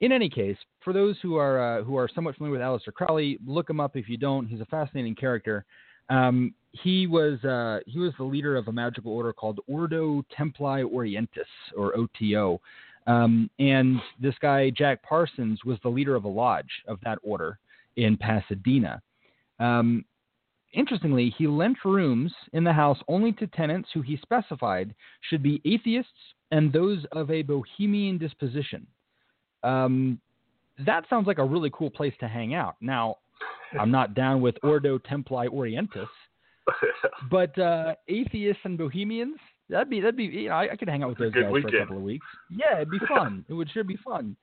in 0.00 0.12
any 0.12 0.28
case, 0.28 0.56
for 0.80 0.92
those 0.92 1.16
who 1.22 1.36
are 1.36 1.80
uh, 1.80 1.82
who 1.82 1.96
are 1.96 2.08
somewhat 2.14 2.36
familiar 2.36 2.58
with 2.58 2.60
Aleister 2.60 2.92
Crowley, 2.92 3.38
look 3.46 3.68
him 3.68 3.80
up 3.80 3.96
if 3.96 4.08
you 4.08 4.16
don't. 4.16 4.46
He's 4.46 4.60
a 4.60 4.66
fascinating 4.66 5.14
character. 5.14 5.64
Um, 6.08 6.54
he 6.72 7.06
was 7.06 7.42
uh, 7.44 7.80
he 7.86 7.98
was 7.98 8.12
the 8.18 8.24
leader 8.24 8.56
of 8.56 8.68
a 8.68 8.72
magical 8.72 9.12
order 9.12 9.32
called 9.32 9.60
Ordo 9.66 10.24
Templi 10.36 10.84
Orientis 10.84 11.48
or 11.76 11.96
OTO, 11.96 12.60
um, 13.06 13.50
and 13.58 14.00
this 14.20 14.34
guy 14.40 14.70
Jack 14.70 15.02
Parsons 15.02 15.64
was 15.64 15.78
the 15.82 15.88
leader 15.88 16.14
of 16.14 16.24
a 16.24 16.28
lodge 16.28 16.70
of 16.86 16.98
that 17.04 17.18
order 17.22 17.58
in 17.96 18.16
Pasadena. 18.16 19.02
Um, 19.58 20.04
interestingly, 20.72 21.34
he 21.36 21.48
lent 21.48 21.78
rooms 21.84 22.32
in 22.52 22.62
the 22.62 22.72
house 22.72 22.98
only 23.08 23.32
to 23.32 23.46
tenants 23.48 23.88
who 23.92 24.02
he 24.02 24.16
specified 24.18 24.94
should 25.28 25.42
be 25.42 25.60
atheists 25.64 26.12
and 26.52 26.72
those 26.72 27.04
of 27.12 27.30
a 27.30 27.42
bohemian 27.42 28.18
disposition. 28.18 28.86
Um, 29.62 30.20
that 30.86 31.04
sounds 31.10 31.26
like 31.26 31.38
a 31.38 31.44
really 31.44 31.70
cool 31.72 31.90
place 31.90 32.14
to 32.20 32.28
hang 32.28 32.54
out. 32.54 32.76
Now, 32.80 33.16
I'm 33.78 33.90
not 33.90 34.14
down 34.14 34.40
with 34.40 34.56
Ordo 34.62 34.98
Templi 34.98 35.48
Orientis, 35.48 36.06
but 37.30 37.58
uh, 37.58 37.94
atheists 38.08 38.62
and 38.64 38.78
bohemians, 38.78 39.36
that'd 39.68 39.90
be 39.90 40.00
that'd 40.00 40.16
be 40.16 40.24
you 40.24 40.48
know 40.48 40.54
I, 40.54 40.72
I 40.72 40.76
could 40.76 40.88
hang 40.88 41.02
out 41.02 41.10
with 41.10 41.18
those 41.18 41.34
guys 41.34 41.50
weekend. 41.50 41.70
for 41.72 41.76
a 41.76 41.80
couple 41.80 41.96
of 41.96 42.02
weeks. 42.02 42.26
Yeah, 42.50 42.76
it'd 42.76 42.90
be 42.90 43.00
fun. 43.08 43.44
it 43.48 43.52
would 43.54 43.70
sure 43.70 43.84
be 43.84 43.98
fun. 44.04 44.36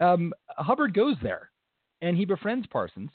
Um, 0.00 0.32
Hubbard 0.56 0.94
goes 0.94 1.16
there, 1.22 1.50
and 2.00 2.16
he 2.16 2.24
befriends 2.24 2.66
Parsons, 2.68 3.10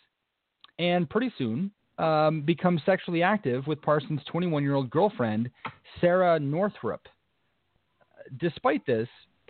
and 0.80 1.10
pretty 1.10 1.34
soon 1.38 1.72
um, 1.98 2.41
becomes 2.41 2.82
sexually 2.86 3.24
active 3.24 3.68
with 3.68 3.82
Parsons' 3.82 4.22
21-year-old 4.34 4.89
girlfriend, 4.89 5.50
Sarah 6.00 6.39
Northrup. 6.39 7.08
Despite 8.39 8.86
this, 8.86 9.08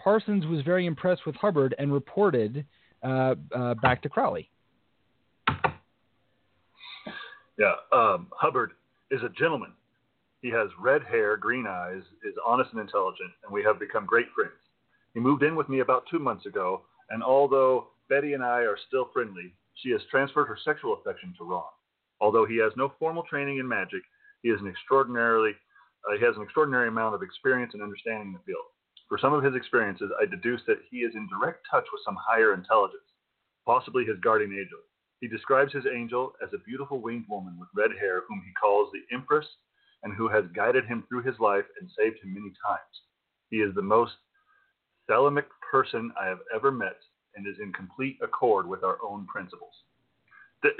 Parsons 0.07 0.45
was 0.45 0.61
very 0.61 0.85
impressed 0.85 1.25
with 1.25 1.35
Hubbard 1.35 1.75
and 1.77 1.91
reported 1.91 2.65
uh, 3.03 3.35
uh, 3.53 3.73
back 3.73 4.01
to 4.03 4.07
Crowley. 4.07 4.49
Yeah, 7.59 7.73
um, 7.91 8.27
Hubbard 8.31 8.71
is 9.11 9.21
a 9.21 9.27
gentleman. 9.37 9.73
He 10.41 10.47
has 10.47 10.69
red 10.79 11.03
hair, 11.03 11.35
green 11.35 11.67
eyes, 11.67 12.03
is 12.23 12.33
honest 12.45 12.71
and 12.71 12.79
intelligent, 12.79 13.31
and 13.43 13.51
we 13.51 13.61
have 13.63 13.81
become 13.81 14.05
great 14.05 14.27
friends. 14.33 14.55
He 15.13 15.19
moved 15.19 15.43
in 15.43 15.57
with 15.57 15.67
me 15.67 15.81
about 15.81 16.05
two 16.09 16.19
months 16.19 16.45
ago, 16.45 16.83
and 17.09 17.21
although 17.21 17.87
Betty 18.07 18.31
and 18.31 18.41
I 18.41 18.59
are 18.59 18.77
still 18.87 19.09
friendly, 19.11 19.53
she 19.83 19.89
has 19.89 19.99
transferred 20.09 20.45
her 20.45 20.57
sexual 20.63 20.93
affection 20.93 21.33
to 21.37 21.43
Ron. 21.43 21.63
Although 22.21 22.45
he 22.45 22.55
has 22.59 22.71
no 22.77 22.93
formal 22.97 23.23
training 23.23 23.57
in 23.57 23.67
magic, 23.67 24.03
he 24.41 24.51
is 24.51 24.61
an 24.61 24.69
extraordinarily 24.69 25.51
uh, 26.07 26.15
he 26.17 26.23
has 26.23 26.37
an 26.37 26.43
extraordinary 26.43 26.87
amount 26.87 27.13
of 27.13 27.23
experience 27.23 27.73
and 27.73 27.83
understanding 27.83 28.27
in 28.27 28.33
the 28.33 28.39
field. 28.45 28.71
For 29.09 29.17
some 29.17 29.33
of 29.33 29.43
his 29.43 29.55
experiences, 29.55 30.11
I 30.21 30.25
deduce 30.25 30.61
that 30.67 30.79
he 30.89 30.97
is 30.97 31.15
in 31.15 31.27
direct 31.29 31.65
touch 31.69 31.85
with 31.91 32.01
some 32.03 32.17
higher 32.19 32.53
intelligence, 32.53 33.07
possibly 33.65 34.03
his 34.05 34.19
guardian 34.21 34.51
angel. 34.51 34.79
He 35.21 35.27
describes 35.27 35.73
his 35.73 35.85
angel 35.85 36.33
as 36.43 36.49
a 36.53 36.63
beautiful 36.63 36.99
winged 36.99 37.25
woman 37.29 37.57
with 37.59 37.69
red 37.73 37.91
hair, 37.99 38.23
whom 38.27 38.43
he 38.45 38.51
calls 38.53 38.89
the 38.91 39.15
Empress, 39.15 39.47
and 40.03 40.13
who 40.13 40.27
has 40.27 40.43
guided 40.55 40.85
him 40.85 41.03
through 41.07 41.23
his 41.23 41.39
life 41.39 41.65
and 41.79 41.89
saved 41.97 42.19
him 42.23 42.33
many 42.33 42.51
times. 42.65 43.01
He 43.49 43.57
is 43.57 43.73
the 43.75 43.81
most 43.81 44.13
Thelemic 45.09 45.45
person 45.71 46.11
I 46.21 46.27
have 46.27 46.39
ever 46.53 46.71
met 46.71 46.97
and 47.35 47.47
is 47.47 47.55
in 47.61 47.71
complete 47.73 48.17
accord 48.21 48.67
with 48.67 48.83
our 48.83 48.97
own 49.03 49.25
principles. 49.27 49.73
This, 50.61 50.73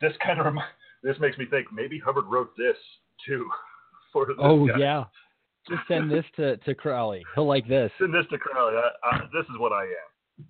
this 0.00 0.12
kind 0.24 0.40
of 0.40 0.54
this 1.02 1.16
makes 1.20 1.38
me 1.38 1.46
think 1.46 1.68
maybe 1.72 1.98
Hubbard 1.98 2.26
wrote 2.26 2.50
this 2.56 2.76
too 3.26 3.48
for 4.12 4.26
this 4.26 4.36
Oh 4.38 4.66
guy. 4.66 4.78
yeah. 4.78 5.04
Just 5.68 5.82
send 5.88 6.10
this 6.10 6.24
to 6.36 6.56
to 6.58 6.74
Crowley. 6.74 7.24
He'll 7.34 7.46
like 7.46 7.68
this. 7.68 7.90
Send 7.98 8.14
this 8.14 8.24
to 8.30 8.38
Crowley. 8.38 8.74
I, 8.76 8.90
I, 9.08 9.18
this 9.32 9.44
is 9.44 9.58
what 9.58 9.72
I 9.72 9.82
am. 9.82 10.46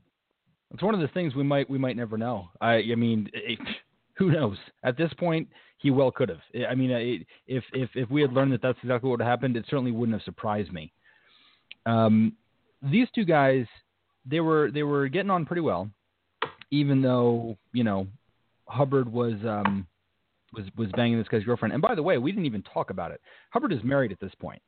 It's 0.72 0.82
one 0.82 0.94
of 0.94 1.00
the 1.00 1.08
things 1.08 1.34
we 1.34 1.42
might 1.42 1.68
we 1.68 1.78
might 1.78 1.96
never 1.96 2.18
know. 2.18 2.48
I 2.60 2.82
I 2.92 2.94
mean, 2.94 3.28
it, 3.32 3.58
who 4.14 4.30
knows? 4.30 4.56
At 4.84 4.96
this 4.96 5.12
point, 5.18 5.48
he 5.78 5.90
well 5.90 6.10
could 6.10 6.28
have. 6.28 6.40
I 6.68 6.74
mean, 6.74 6.90
it, 6.90 7.26
if 7.46 7.64
if 7.72 7.90
if 7.94 8.10
we 8.10 8.20
had 8.20 8.32
learned 8.32 8.52
that 8.52 8.62
that's 8.62 8.78
exactly 8.82 9.10
what 9.10 9.20
happened, 9.20 9.56
it 9.56 9.64
certainly 9.68 9.92
wouldn't 9.92 10.16
have 10.16 10.24
surprised 10.24 10.72
me. 10.72 10.92
Um, 11.86 12.34
these 12.82 13.08
two 13.14 13.24
guys, 13.24 13.66
they 14.26 14.40
were 14.40 14.70
they 14.70 14.82
were 14.82 15.08
getting 15.08 15.30
on 15.30 15.46
pretty 15.46 15.62
well, 15.62 15.90
even 16.70 17.00
though 17.00 17.56
you 17.72 17.84
know 17.84 18.06
Hubbard 18.66 19.10
was 19.10 19.34
um 19.44 19.86
was 20.52 20.66
was 20.76 20.88
banging 20.96 21.18
this 21.18 21.28
guy's 21.28 21.44
girlfriend. 21.44 21.72
And 21.72 21.82
by 21.82 21.94
the 21.94 22.02
way, 22.02 22.18
we 22.18 22.32
didn't 22.32 22.46
even 22.46 22.62
talk 22.62 22.90
about 22.90 23.10
it. 23.10 23.20
Hubbard 23.50 23.72
is 23.72 23.82
married 23.82 24.12
at 24.12 24.20
this 24.20 24.34
point. 24.40 24.60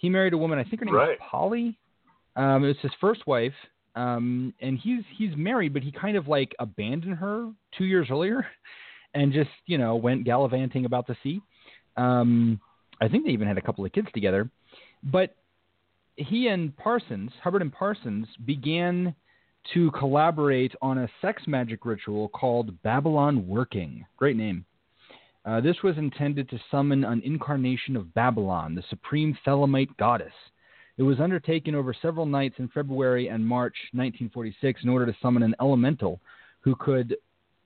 He 0.00 0.08
married 0.08 0.32
a 0.32 0.38
woman. 0.38 0.58
I 0.58 0.64
think 0.64 0.80
her 0.80 0.86
name 0.86 0.94
Right. 0.94 1.12
is 1.12 1.18
Polly. 1.20 1.78
Um, 2.34 2.64
it 2.64 2.68
was 2.68 2.76
his 2.80 2.92
first 3.00 3.26
wife. 3.26 3.52
Um, 3.96 4.54
and 4.60 4.78
he's 4.78 5.02
he's 5.16 5.36
married, 5.36 5.74
but 5.74 5.82
he 5.82 5.92
kind 5.92 6.16
of 6.16 6.26
like 6.26 6.54
abandoned 6.58 7.16
her 7.16 7.50
two 7.76 7.84
years 7.84 8.06
earlier, 8.10 8.46
and 9.14 9.32
just 9.32 9.50
you 9.66 9.78
know 9.78 9.96
went 9.96 10.24
gallivanting 10.24 10.84
about 10.86 11.06
the 11.06 11.16
sea. 11.22 11.40
Um, 11.96 12.60
I 13.00 13.08
think 13.08 13.24
they 13.26 13.32
even 13.32 13.48
had 13.48 13.58
a 13.58 13.62
couple 13.62 13.84
of 13.84 13.92
kids 13.92 14.08
together, 14.14 14.48
but 15.02 15.34
he 16.16 16.46
and 16.48 16.74
Parsons, 16.76 17.32
Hubbard 17.42 17.62
and 17.62 17.72
Parsons, 17.72 18.26
began 18.44 19.14
to 19.74 19.90
collaborate 19.90 20.72
on 20.80 20.98
a 20.98 21.08
sex 21.20 21.42
magic 21.46 21.84
ritual 21.84 22.28
called 22.28 22.80
Babalon 22.82 23.44
Working. 23.46 24.06
Great 24.16 24.36
name. 24.36 24.64
Uh, 25.44 25.60
this 25.60 25.76
was 25.82 25.96
intended 25.96 26.48
to 26.50 26.60
summon 26.70 27.04
an 27.04 27.22
incarnation 27.24 27.96
of 27.96 28.06
Babalon, 28.16 28.74
the 28.74 28.84
supreme 28.90 29.36
Thelemite 29.46 29.96
goddess. 29.96 30.32
It 30.98 31.02
was 31.02 31.18
undertaken 31.18 31.74
over 31.74 31.94
several 31.94 32.26
nights 32.26 32.56
in 32.58 32.68
February 32.68 33.28
and 33.28 33.46
March 33.46 33.76
1946 33.92 34.82
in 34.82 34.90
order 34.90 35.06
to 35.06 35.16
summon 35.22 35.42
an 35.42 35.54
elemental 35.58 36.20
who 36.60 36.74
could 36.76 37.16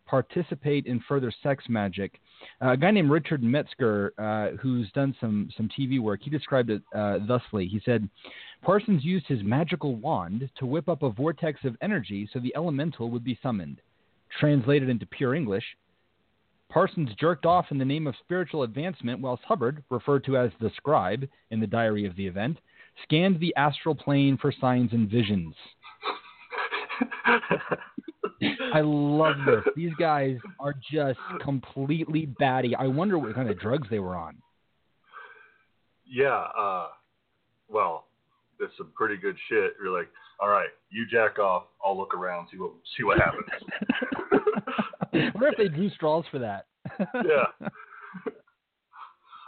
participate 0.06 0.86
in 0.86 1.02
further 1.08 1.32
sex 1.42 1.64
magic. 1.68 2.20
Uh, 2.62 2.72
a 2.72 2.76
guy 2.76 2.92
named 2.92 3.10
Richard 3.10 3.42
Metzger, 3.42 4.12
uh, 4.18 4.56
who's 4.58 4.90
done 4.92 5.16
some, 5.20 5.48
some 5.56 5.68
TV 5.68 6.00
work, 6.00 6.20
he 6.22 6.30
described 6.30 6.70
it 6.70 6.82
uh, 6.94 7.18
thusly. 7.26 7.66
He 7.66 7.80
said, 7.84 8.08
Parsons 8.62 9.04
used 9.04 9.26
his 9.26 9.42
magical 9.42 9.96
wand 9.96 10.48
to 10.58 10.66
whip 10.66 10.88
up 10.88 11.02
a 11.02 11.10
vortex 11.10 11.58
of 11.64 11.76
energy 11.82 12.28
so 12.32 12.38
the 12.38 12.54
elemental 12.54 13.10
would 13.10 13.24
be 13.24 13.38
summoned. 13.42 13.80
Translated 14.38 14.88
into 14.88 15.06
pure 15.06 15.34
English, 15.34 15.64
Parsons 16.74 17.10
jerked 17.20 17.46
off 17.46 17.66
in 17.70 17.78
the 17.78 17.84
name 17.84 18.08
of 18.08 18.16
spiritual 18.24 18.64
advancement, 18.64 19.20
whilst 19.20 19.44
Hubbard, 19.44 19.84
referred 19.90 20.24
to 20.24 20.36
as 20.36 20.50
the 20.60 20.72
scribe 20.76 21.28
in 21.52 21.60
the 21.60 21.68
diary 21.68 22.04
of 22.04 22.16
the 22.16 22.26
event, 22.26 22.58
scanned 23.04 23.38
the 23.38 23.54
astral 23.54 23.94
plane 23.94 24.36
for 24.36 24.52
signs 24.60 24.92
and 24.92 25.08
visions. 25.08 25.54
I 28.74 28.80
love 28.80 29.36
this. 29.46 29.62
These 29.76 29.92
guys 30.00 30.36
are 30.58 30.74
just 30.92 31.20
completely 31.44 32.26
batty. 32.40 32.74
I 32.74 32.88
wonder 32.88 33.20
what 33.20 33.36
kind 33.36 33.48
of 33.48 33.60
drugs 33.60 33.86
they 33.88 34.00
were 34.00 34.16
on. 34.16 34.36
yeah. 36.12 36.46
Uh, 36.58 36.88
well, 37.68 38.08
that's 38.58 38.72
some 38.76 38.90
pretty 38.96 39.16
good 39.16 39.36
shit. 39.48 39.74
You're 39.80 39.96
like, 39.96 40.08
all 40.40 40.48
right, 40.48 40.70
you 40.90 41.06
jack 41.08 41.38
off. 41.38 41.66
I'll 41.84 41.96
look 41.96 42.14
around, 42.14 42.48
see 42.50 42.58
what 42.58 42.72
see 42.96 43.04
what 43.04 43.18
happens. 43.20 43.46
wonder 45.34 45.48
if 45.48 45.56
they 45.56 45.68
drew 45.68 45.90
straws 45.90 46.24
for 46.30 46.38
that. 46.38 46.66
yeah. 47.14 47.68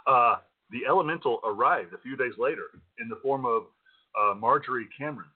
Uh, 0.07 0.37
the 0.71 0.87
elemental 0.89 1.41
arrived 1.45 1.93
a 1.93 1.99
few 1.99 2.17
days 2.17 2.33
later 2.39 2.65
in 2.99 3.09
the 3.09 3.19
form 3.23 3.45
of 3.45 3.65
uh, 4.21 4.35
Marjorie 4.35 4.89
Cameron, 4.97 5.29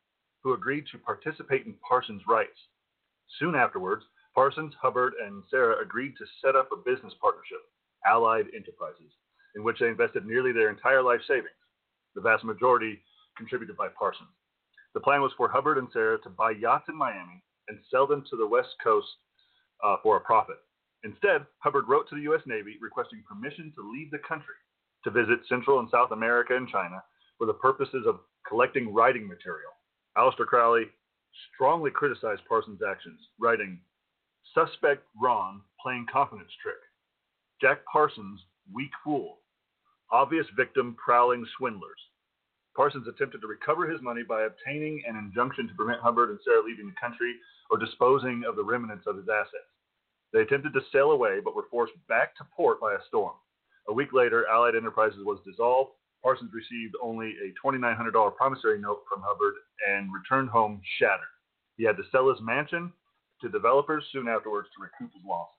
who 0.43 0.55
agreed 0.55 0.85
to 0.93 0.99
participate 0.99 1.67
in 1.67 1.75
Parsons' 1.87 2.23
rites. 2.29 2.59
Soon 3.39 3.55
afterwards, 3.55 4.05
Parsons, 4.35 4.73
Hubbard, 4.81 5.15
and 5.25 5.43
Sarah 5.51 5.83
agreed 5.83 6.15
to 6.19 6.25
set 6.43 6.57
up 6.57 6.71
a 6.73 6.77
business 6.77 7.13
partnership, 7.21 7.59
Allied 8.07 8.47
Enterprises, 8.55 9.13
in 9.57 9.65
which 9.65 9.79
they 9.81 9.89
invested 9.89 10.25
nearly 10.25 10.53
their 10.53 10.71
entire 10.71 11.03
life 11.03 11.21
savings, 11.27 11.51
the 12.15 12.21
vast 12.21 12.45
majority 12.45 13.03
contributed 13.37 13.77
by 13.77 13.89
Parsons. 13.89 14.29
The 14.95 15.01
plan 15.01 15.21
was 15.21 15.33
for 15.37 15.49
Hubbard 15.49 15.79
and 15.79 15.89
Sarah 15.93 16.21
to 16.23 16.31
buy 16.31 16.53
yachts 16.53 16.89
in 16.89 16.97
Miami 16.97 17.43
and 17.69 17.79
sell 17.91 18.07
them 18.07 18.25
to 18.31 18.37
the 18.37 18.47
West 18.47 18.75
Coast 18.83 19.07
uh, 19.85 19.97
for 20.03 20.17
a 20.17 20.21
profit. 20.21 20.57
Instead, 21.05 21.47
Hubbard 21.59 21.89
wrote 21.89 22.09
to 22.11 22.15
the 22.15 22.23
U.S. 22.23 22.43
Navy 22.47 22.77
requesting 22.81 23.23
permission 23.27 23.73
to 23.77 23.91
leave 23.91 24.11
the 24.11 24.19
country 24.27 24.55
to 25.05 25.11
visit 25.11 25.41
Central 25.49 25.81
and 25.81 25.89
South 25.91 26.11
America 26.13 26.57
and 26.57 26.69
China 26.69 27.03
for 27.39 27.47
the 27.47 27.55
purposes 27.55 28.05
of 28.07 28.21
collecting 28.47 28.93
writing 28.93 29.27
material. 29.27 29.73
Aleister 30.19 30.47
Crowley 30.47 30.85
strongly 31.55 31.91
criticized 31.91 32.43
Parsons' 32.49 32.81
actions, 32.87 33.21
writing, 33.39 33.81
Suspect 34.55 35.05
Ron 35.21 35.61
playing 35.81 36.07
confidence 36.13 36.51
trick. 36.63 36.77
Jack 37.61 37.79
Parsons, 37.91 38.41
weak 38.73 38.91
fool. 39.05 39.39
Obvious 40.13 40.47
victim 40.57 40.97
prowling 41.03 41.47
swindlers. 41.57 42.01
Parsons 42.81 43.07
attempted 43.07 43.43
to 43.43 43.47
recover 43.47 43.87
his 43.87 44.01
money 44.01 44.23
by 44.23 44.45
obtaining 44.45 45.03
an 45.07 45.15
injunction 45.15 45.69
to 45.69 45.75
prevent 45.75 46.01
Hubbard 46.01 46.31
and 46.31 46.39
Sarah 46.43 46.63
leaving 46.65 46.87
the 46.87 46.99
country 46.99 47.35
or 47.69 47.77
disposing 47.77 48.43
of 48.49 48.57
the 48.57 48.65
remnants 48.65 49.07
of 49.07 49.19
his 49.19 49.29
assets. 49.29 49.69
They 50.33 50.41
attempted 50.41 50.73
to 50.73 50.81
sail 50.91 51.11
away, 51.11 51.41
but 51.45 51.55
were 51.55 51.69
forced 51.71 51.93
back 52.09 52.35
to 52.37 52.45
port 52.57 52.81
by 52.81 52.95
a 52.95 53.05
storm. 53.07 53.35
A 53.91 53.93
week 53.93 54.15
later, 54.15 54.47
Allied 54.49 54.77
Enterprises 54.77 55.21
was 55.27 55.41
dissolved. 55.45 55.91
Parsons 56.23 56.53
received 56.55 56.95
only 57.03 57.35
a 57.45 57.53
$2,900 57.63 58.35
promissory 58.35 58.81
note 58.81 59.03
from 59.07 59.21
Hubbard 59.27 59.57
and 59.87 60.09
returned 60.15 60.49
home 60.49 60.81
shattered. 60.99 61.29
He 61.77 61.85
had 61.85 61.99
to 61.99 62.03
sell 62.11 62.31
his 62.31 62.41
mansion 62.41 62.95
to 63.43 63.51
developers 63.51 64.05
soon 64.11 64.27
afterwards 64.27 64.69
to 64.75 64.83
recoup 64.83 65.13
his 65.13 65.23
loss. 65.29 65.51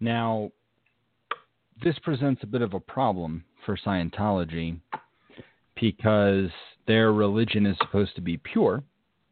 Now, 0.00 0.50
this 1.82 1.98
presents 2.00 2.42
a 2.42 2.46
bit 2.46 2.62
of 2.62 2.74
a 2.74 2.80
problem 2.80 3.44
for 3.64 3.76
Scientology 3.76 4.78
because 5.80 6.50
their 6.86 7.12
religion 7.12 7.66
is 7.66 7.76
supposed 7.80 8.14
to 8.14 8.20
be 8.20 8.36
pure, 8.36 8.82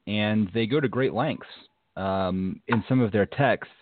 and 0.07 0.51
they 0.53 0.67
go 0.67 0.81
to 0.81 0.89
great 0.89 1.15
lengths 1.15 1.47
um, 1.97 2.61
in 2.69 2.83
some 2.89 3.01
of 3.01 3.13
their 3.13 3.27
texts 3.27 3.73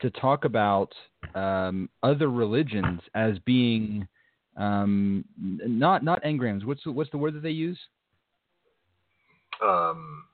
to 0.00 0.10
talk 0.10 0.44
about 0.44 0.92
um, 1.34 1.88
other 2.02 2.30
religions 2.30 3.00
as 3.14 3.38
being 3.40 4.06
um, 4.56 5.24
not 5.38 6.04
not 6.04 6.22
engrams. 6.22 6.64
What's 6.64 6.84
the, 6.84 6.92
what's 6.92 7.10
the 7.10 7.18
word 7.18 7.34
that 7.34 7.42
they 7.42 7.50
use? 7.50 7.78
Um, 9.62 10.24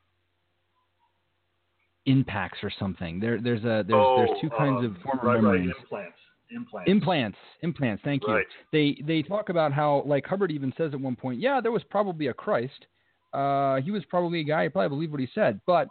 Impacts 2.07 2.59
or 2.63 2.73
something. 2.79 3.21
There 3.21 3.41
there's 3.41 3.63
a 3.63 3.85
there's 3.87 3.95
oh, 3.95 4.27
there's 4.27 4.41
two 4.41 4.51
kinds 4.51 4.85
of 4.85 4.93
um, 4.93 4.99
former 5.05 5.23
right, 5.23 5.43
memories. 5.43 5.69
Right, 5.69 5.81
implants. 5.81 6.19
Implants. 6.55 6.91
Implants, 6.91 7.39
implants. 7.63 8.03
Thank 8.05 8.23
you. 8.27 8.35
Right. 8.35 8.47
They 8.73 9.01
they 9.07 9.23
talk 9.23 9.49
about 9.49 9.73
how 9.73 10.03
like 10.07 10.27
Hubbard 10.27 10.51
even 10.51 10.73
says 10.77 10.93
at 10.93 11.01
one 11.01 11.17
point, 11.17 11.41
yeah, 11.41 11.61
there 11.61 11.73
was 11.73 11.83
probably 11.91 12.29
a 12.29 12.35
Christ. 12.35 12.87
Uh, 13.33 13.77
he 13.81 13.91
was 13.91 14.05
probably 14.09 14.41
a 14.41 14.45
guy. 14.45 14.65
I 14.65 14.69
probably 14.69 14.89
believed 14.89 15.13
what 15.13 15.21
he 15.21 15.29
said, 15.35 15.61
but 15.67 15.87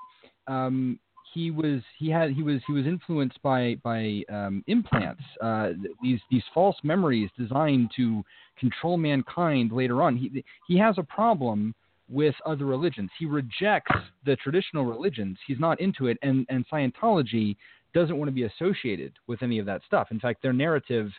um, 0.47 0.99
he 1.34 1.51
was 1.51 1.82
he 1.97 2.10
had 2.10 2.32
he 2.32 2.43
was 2.43 2.62
he 2.68 2.74
was 2.74 2.86
influenced 2.86 3.41
by 3.41 3.76
by 3.84 4.24
um, 4.30 4.64
implants. 4.68 5.24
Uh, 5.41 5.70
these 6.01 6.20
these 6.30 6.43
false 6.53 6.76
memories 6.84 7.30
designed 7.38 7.91
to 7.95 8.24
control 8.60 8.97
mankind 8.97 9.72
later 9.72 10.01
on. 10.01 10.18
He 10.18 10.43
he 10.68 10.78
has 10.78 10.95
a 10.97 11.03
problem 11.03 11.74
with 12.10 12.36
other 12.45 12.66
religions. 12.66 13.12
He 13.20 13.26
rejects 13.26 13.95
the 14.26 14.36
traditional 14.38 14.86
religions. 14.86 15.38
He's 15.47 15.60
not 15.60 15.80
into 15.80 16.07
it, 16.07 16.18
and 16.22 16.45
and 16.49 16.68
Scientology 16.68 17.55
doesn't 17.94 18.18
want 18.18 18.28
to 18.28 18.34
be 18.34 18.44
associated 18.44 19.14
with 19.28 19.42
any 19.42 19.60
of 19.60 19.66
that 19.66 19.82
stuff. 19.86 20.08
In 20.12 20.20
fact, 20.20 20.42
their 20.42 20.54
narrative 20.54 21.10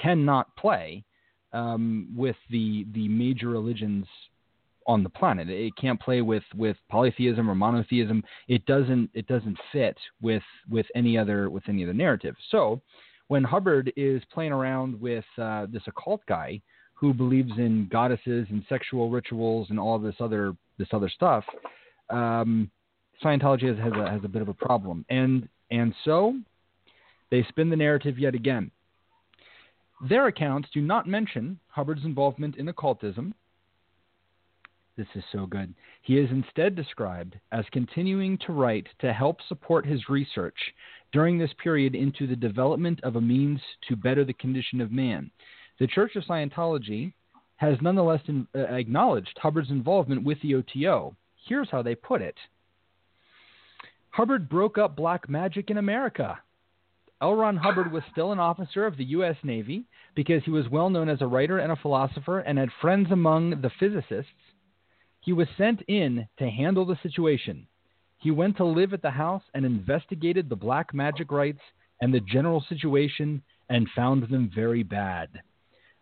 cannot 0.00 0.54
play 0.56 1.04
um, 1.52 2.08
with 2.16 2.36
the 2.50 2.86
the 2.94 3.08
major 3.08 3.48
religions 3.48 4.06
on 4.86 5.02
the 5.02 5.08
planet. 5.08 5.48
It 5.48 5.72
can't 5.80 6.00
play 6.00 6.22
with 6.22 6.44
with 6.56 6.76
polytheism 6.88 7.48
or 7.48 7.54
monotheism. 7.54 8.22
It 8.48 8.64
doesn't 8.66 9.10
it 9.14 9.26
doesn't 9.26 9.58
fit 9.70 9.96
with 10.20 10.42
with 10.70 10.86
any 10.94 11.18
other 11.18 11.50
with 11.50 11.68
any 11.68 11.84
other 11.84 11.92
narrative. 11.92 12.34
So 12.50 12.80
when 13.28 13.44
Hubbard 13.44 13.92
is 13.96 14.22
playing 14.32 14.52
around 14.52 15.00
with 15.00 15.24
uh, 15.38 15.66
this 15.70 15.82
occult 15.86 16.20
guy 16.28 16.60
who 16.94 17.14
believes 17.14 17.52
in 17.58 17.88
goddesses 17.90 18.46
and 18.50 18.64
sexual 18.68 19.10
rituals 19.10 19.68
and 19.70 19.78
all 19.78 19.98
this 19.98 20.16
other 20.20 20.54
this 20.78 20.88
other 20.92 21.08
stuff, 21.08 21.44
um, 22.10 22.70
Scientology 23.22 23.68
has, 23.68 23.78
has 23.78 23.92
a, 23.92 24.10
has 24.10 24.20
a 24.24 24.28
bit 24.28 24.42
of 24.42 24.48
a 24.48 24.54
problem, 24.54 25.04
and 25.08 25.48
and 25.72 25.94
so 26.04 26.38
they 27.30 27.42
spin 27.48 27.70
the 27.70 27.76
narrative 27.76 28.18
yet 28.18 28.34
again. 28.34 28.70
Their 30.08 30.26
accounts 30.26 30.68
do 30.72 30.82
not 30.82 31.08
mention 31.08 31.58
Hubbard's 31.68 32.04
involvement 32.04 32.56
in 32.56 32.68
occultism. 32.68 33.34
This 34.98 35.06
is 35.14 35.24
so 35.32 35.46
good. 35.46 35.74
He 36.02 36.18
is 36.18 36.30
instead 36.30 36.76
described 36.76 37.36
as 37.52 37.64
continuing 37.72 38.36
to 38.46 38.52
write 38.52 38.86
to 39.00 39.14
help 39.14 39.38
support 39.48 39.86
his 39.86 40.10
research 40.10 40.58
during 41.12 41.38
this 41.38 41.52
period 41.62 41.94
into 41.94 42.26
the 42.26 42.36
development 42.36 43.00
of 43.02 43.16
a 43.16 43.20
means 43.20 43.60
to 43.88 43.96
better 43.96 44.24
the 44.24 44.34
condition 44.34 44.82
of 44.82 44.92
man. 44.92 45.30
The 45.80 45.86
Church 45.86 46.16
of 46.16 46.24
Scientology 46.24 47.14
has 47.56 47.78
nonetheless 47.80 48.20
in, 48.26 48.46
uh, 48.54 48.64
acknowledged 48.64 49.38
Hubbard's 49.40 49.70
involvement 49.70 50.22
with 50.22 50.38
the 50.42 50.56
OTO. 50.56 51.16
Here's 51.48 51.70
how 51.70 51.80
they 51.80 51.94
put 51.94 52.20
it 52.20 52.36
Hubbard 54.12 54.46
broke 54.50 54.76
up 54.76 54.94
black 54.94 55.26
magic 55.26 55.70
in 55.70 55.78
America. 55.78 56.38
L. 57.22 57.34
Ron 57.34 57.56
Hubbard 57.56 57.90
was 57.90 58.02
still 58.12 58.30
an 58.30 58.38
officer 58.38 58.84
of 58.84 58.98
the 58.98 59.04
U.S. 59.04 59.36
Navy 59.42 59.84
because 60.14 60.42
he 60.44 60.50
was 60.50 60.68
well 60.68 60.90
known 60.90 61.08
as 61.08 61.22
a 61.22 61.26
writer 61.26 61.58
and 61.58 61.72
a 61.72 61.76
philosopher 61.76 62.40
and 62.40 62.58
had 62.58 62.68
friends 62.82 63.10
among 63.10 63.62
the 63.62 63.70
physicists. 63.80 64.30
He 65.20 65.32
was 65.32 65.48
sent 65.56 65.80
in 65.88 66.28
to 66.38 66.50
handle 66.50 66.84
the 66.84 66.98
situation. 67.02 67.66
He 68.18 68.30
went 68.30 68.58
to 68.58 68.66
live 68.66 68.92
at 68.92 69.00
the 69.00 69.10
house 69.10 69.44
and 69.54 69.64
investigated 69.64 70.50
the 70.50 70.56
black 70.56 70.92
magic 70.92 71.32
rites 71.32 71.62
and 72.02 72.12
the 72.12 72.20
general 72.20 72.62
situation 72.68 73.42
and 73.70 73.88
found 73.96 74.28
them 74.28 74.50
very 74.54 74.82
bad. 74.82 75.30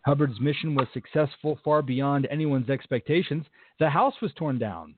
Hubbard's 0.04 0.40
mission 0.40 0.74
was 0.74 0.88
successful 0.92 1.60
far 1.64 1.80
beyond 1.80 2.26
anyone's 2.28 2.70
expectations. 2.70 3.46
The 3.78 3.90
house 3.90 4.14
was 4.20 4.32
torn 4.34 4.58
down. 4.58 4.96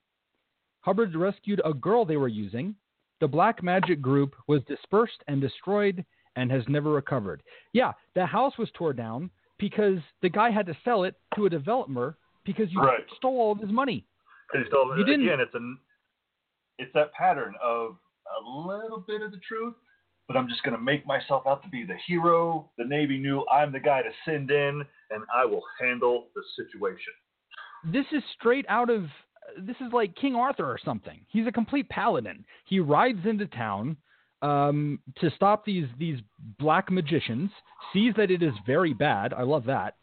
Hubbard 0.80 1.14
rescued 1.14 1.60
a 1.62 1.74
girl 1.74 2.06
they 2.06 2.16
were 2.16 2.28
using. 2.28 2.74
The 3.22 3.28
black 3.28 3.62
magic 3.62 4.02
group 4.02 4.34
was 4.48 4.64
dispersed 4.64 5.22
and 5.28 5.40
destroyed 5.40 6.04
and 6.34 6.50
has 6.50 6.64
never 6.68 6.90
recovered. 6.90 7.40
Yeah, 7.72 7.92
the 8.16 8.26
house 8.26 8.58
was 8.58 8.68
torn 8.74 8.96
down 8.96 9.30
because 9.60 9.98
the 10.22 10.28
guy 10.28 10.50
had 10.50 10.66
to 10.66 10.76
sell 10.84 11.04
it 11.04 11.14
to 11.36 11.46
a 11.46 11.48
developer 11.48 12.18
because 12.44 12.72
you 12.72 12.80
Right. 12.80 13.08
stole 13.18 13.38
all 13.40 13.52
of 13.52 13.60
his 13.60 13.70
money. 13.70 14.04
Because 14.50 14.68
so, 14.72 14.92
You 14.96 15.04
didn't- 15.04 15.22
again, 15.28 15.38
it's 15.38 15.54
a 15.54 15.76
it's 16.80 16.92
that 16.94 17.12
pattern 17.12 17.54
of 17.62 17.96
a 18.26 18.40
little 18.40 18.98
bit 18.98 19.22
of 19.22 19.30
the 19.30 19.38
truth, 19.38 19.76
but 20.26 20.36
I'm 20.36 20.48
just 20.48 20.64
going 20.64 20.74
to 20.76 20.82
make 20.82 21.06
myself 21.06 21.46
out 21.46 21.62
to 21.62 21.68
be 21.68 21.84
the 21.84 21.94
hero. 21.98 22.72
The 22.76 22.84
Navy 22.84 23.18
knew 23.18 23.46
I'm 23.48 23.70
the 23.70 23.78
guy 23.78 24.02
to 24.02 24.12
send 24.24 24.50
in, 24.50 24.84
and 25.10 25.24
I 25.32 25.44
will 25.44 25.62
handle 25.78 26.28
the 26.34 26.42
situation. 26.56 27.12
this 27.84 28.06
is 28.12 28.24
straight 28.36 28.66
out 28.68 28.90
of 28.90 29.08
this 29.58 29.76
is 29.76 29.92
like 29.92 30.14
King 30.16 30.34
Arthur 30.34 30.64
or 30.64 30.78
something. 30.84 31.20
He's 31.28 31.46
a 31.46 31.52
complete 31.52 31.88
paladin. 31.88 32.44
He 32.64 32.80
rides 32.80 33.24
into 33.24 33.46
town 33.46 33.96
um, 34.42 34.98
to 35.20 35.30
stop 35.36 35.64
these 35.64 35.86
these 35.98 36.18
black 36.58 36.90
magicians, 36.90 37.50
sees 37.92 38.12
that 38.16 38.30
it 38.30 38.42
is 38.42 38.54
very 38.66 38.92
bad. 38.92 39.32
I 39.32 39.42
love 39.42 39.64
that, 39.66 39.96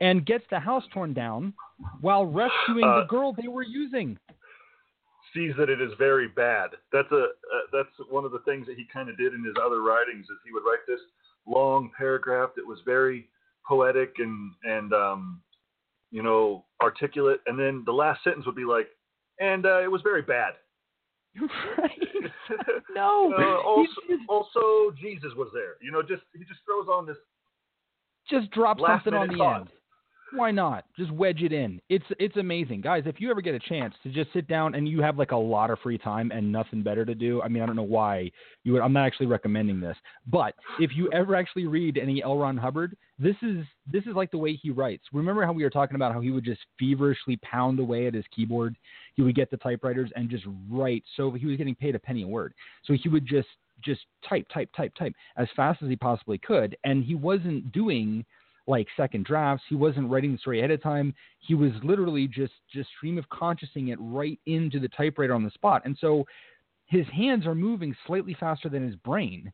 and 0.00 0.24
gets 0.24 0.44
the 0.50 0.58
house 0.58 0.84
torn 0.92 1.12
down 1.12 1.54
while 2.00 2.24
rescuing 2.24 2.84
Uh, 2.84 3.00
the 3.00 3.06
girl 3.06 3.32
they 3.32 3.48
were 3.48 3.62
using. 3.62 4.18
Sees 5.34 5.54
that 5.58 5.68
it 5.70 5.80
is 5.80 5.92
very 5.98 6.28
bad. 6.28 6.70
That's 6.92 7.10
a 7.12 7.24
uh, 7.24 7.64
that's 7.72 8.10
one 8.10 8.24
of 8.24 8.32
the 8.32 8.40
things 8.40 8.66
that 8.66 8.76
he 8.76 8.84
kind 8.92 9.08
of 9.08 9.16
did 9.16 9.34
in 9.34 9.44
his 9.44 9.54
other 9.64 9.82
writings. 9.82 10.24
Is 10.24 10.36
he 10.44 10.52
would 10.52 10.64
write 10.64 10.84
this 10.86 11.00
long 11.46 11.90
paragraph 11.96 12.50
that 12.56 12.66
was 12.66 12.78
very 12.84 13.28
poetic 13.66 14.14
and 14.18 14.52
and 14.64 14.92
um, 14.92 15.40
you 16.12 16.22
know 16.22 16.64
articulate, 16.80 17.40
and 17.46 17.58
then 17.58 17.82
the 17.84 17.92
last 17.92 18.22
sentence 18.22 18.46
would 18.46 18.54
be 18.54 18.64
like, 18.64 18.86
and 19.40 19.66
uh, 19.66 19.80
it 19.82 19.90
was 19.90 20.02
very 20.02 20.22
bad. 20.22 20.52
right? 21.78 21.90
No, 22.94 23.32
Uh, 23.38 23.62
also, 23.66 23.90
just, 24.06 24.22
also 24.28 24.94
Jesus 25.00 25.30
was 25.36 25.48
there. 25.54 25.74
You 25.80 25.90
know, 25.90 26.02
just 26.02 26.22
he 26.34 26.40
just 26.44 26.60
throws 26.66 26.86
on 26.88 27.06
this. 27.06 27.16
just 28.28 28.50
drop 28.50 28.78
something 28.78 29.14
on 29.14 29.28
the 29.28 29.36
thought. 29.36 29.60
end. 29.62 29.68
Why 30.34 30.50
not? 30.50 30.84
Just 30.98 31.10
wedge 31.10 31.42
it 31.42 31.52
in. 31.52 31.80
It's 31.90 32.04
it's 32.18 32.36
amazing, 32.38 32.80
guys. 32.80 33.02
If 33.06 33.20
you 33.20 33.30
ever 33.30 33.40
get 33.42 33.54
a 33.54 33.58
chance 33.58 33.94
to 34.02 34.10
just 34.10 34.32
sit 34.32 34.48
down 34.48 34.74
and 34.74 34.88
you 34.88 35.02
have 35.02 35.18
like 35.18 35.32
a 35.32 35.36
lot 35.36 35.70
of 35.70 35.78
free 35.80 35.98
time 35.98 36.30
and 36.30 36.50
nothing 36.50 36.82
better 36.82 37.04
to 37.04 37.14
do, 37.14 37.42
I 37.42 37.48
mean, 37.48 37.62
I 37.62 37.66
don't 37.66 37.76
know 37.76 37.82
why 37.82 38.30
you 38.64 38.72
would. 38.72 38.80
I'm 38.82 38.92
not 38.94 39.06
actually 39.06 39.26
recommending 39.26 39.78
this, 39.80 39.96
but 40.26 40.54
if 40.80 40.90
you 40.94 41.10
ever 41.12 41.34
actually 41.34 41.66
read 41.66 41.98
any 41.98 42.22
L. 42.22 42.38
Ron 42.38 42.56
Hubbard, 42.56 42.96
this 43.22 43.36
is 43.42 43.64
this 43.90 44.04
is 44.04 44.14
like 44.14 44.30
the 44.30 44.38
way 44.38 44.54
he 44.54 44.70
writes. 44.70 45.04
Remember 45.12 45.44
how 45.44 45.52
we 45.52 45.62
were 45.62 45.70
talking 45.70 45.94
about 45.94 46.12
how 46.12 46.20
he 46.20 46.30
would 46.30 46.44
just 46.44 46.60
feverishly 46.78 47.36
pound 47.38 47.78
away 47.78 48.06
at 48.06 48.14
his 48.14 48.24
keyboard? 48.34 48.76
He 49.14 49.22
would 49.22 49.34
get 49.34 49.50
the 49.50 49.56
typewriters 49.58 50.10
and 50.16 50.28
just 50.28 50.44
write. 50.70 51.04
So 51.16 51.30
he 51.30 51.46
was 51.46 51.56
getting 51.56 51.74
paid 51.74 51.94
a 51.94 51.98
penny 51.98 52.22
a 52.22 52.26
word. 52.26 52.52
So 52.84 52.94
he 52.94 53.08
would 53.08 53.26
just 53.26 53.48
just 53.84 54.02
type, 54.28 54.46
type, 54.52 54.70
type, 54.76 54.94
type 54.94 55.12
as 55.36 55.48
fast 55.56 55.82
as 55.82 55.88
he 55.88 55.96
possibly 55.96 56.38
could, 56.38 56.76
and 56.84 57.04
he 57.04 57.14
wasn't 57.14 57.72
doing 57.72 58.24
like 58.66 58.86
second 58.96 59.24
drafts. 59.24 59.64
He 59.68 59.74
wasn't 59.74 60.08
writing 60.08 60.32
the 60.32 60.38
story 60.38 60.60
ahead 60.60 60.70
of 60.70 60.82
time. 60.82 61.14
He 61.40 61.54
was 61.54 61.72
literally 61.82 62.28
just 62.28 62.52
just 62.72 62.88
stream 62.96 63.18
of 63.18 63.28
consciousing 63.28 63.88
it 63.88 63.98
right 64.00 64.38
into 64.46 64.78
the 64.78 64.88
typewriter 64.88 65.34
on 65.34 65.44
the 65.44 65.50
spot. 65.50 65.82
And 65.84 65.96
so 66.00 66.24
his 66.86 67.06
hands 67.08 67.46
are 67.46 67.54
moving 67.54 67.94
slightly 68.06 68.36
faster 68.38 68.68
than 68.68 68.86
his 68.86 68.96
brain, 68.96 69.52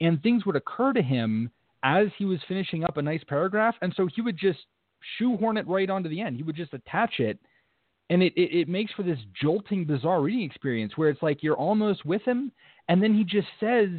and 0.00 0.22
things 0.22 0.44
would 0.46 0.56
occur 0.56 0.92
to 0.92 1.02
him 1.02 1.50
as 1.82 2.08
he 2.18 2.24
was 2.24 2.40
finishing 2.48 2.84
up 2.84 2.96
a 2.96 3.02
nice 3.02 3.22
paragraph. 3.28 3.74
And 3.82 3.92
so 3.96 4.08
he 4.14 4.22
would 4.22 4.38
just 4.38 4.58
shoehorn 5.18 5.56
it 5.56 5.66
right 5.68 5.88
onto 5.88 6.08
the 6.08 6.20
end. 6.20 6.36
He 6.36 6.42
would 6.42 6.56
just 6.56 6.74
attach 6.74 7.20
it. 7.20 7.38
And 8.10 8.22
it, 8.22 8.32
it, 8.36 8.60
it 8.60 8.68
makes 8.68 8.92
for 8.92 9.02
this 9.02 9.18
jolting, 9.40 9.84
bizarre 9.84 10.22
reading 10.22 10.42
experience 10.42 10.96
where 10.96 11.10
it's 11.10 11.22
like 11.22 11.42
you're 11.42 11.56
almost 11.56 12.06
with 12.06 12.22
him, 12.22 12.50
and 12.88 13.02
then 13.02 13.14
he 13.14 13.22
just 13.22 13.48
says 13.60 13.90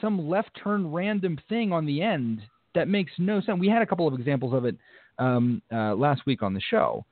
some 0.00 0.28
left 0.28 0.50
turn 0.62 0.90
random 0.90 1.38
thing 1.48 1.72
on 1.72 1.84
the 1.84 2.00
end 2.00 2.40
that 2.74 2.88
makes 2.88 3.12
no 3.18 3.40
sense. 3.40 3.58
We 3.60 3.68
had 3.68 3.82
a 3.82 3.86
couple 3.86 4.08
of 4.08 4.14
examples 4.14 4.54
of 4.54 4.64
it 4.64 4.76
um, 5.18 5.60
uh, 5.72 5.94
last 5.94 6.22
week 6.26 6.42
on 6.42 6.54
the 6.54 6.60
show. 6.60 7.04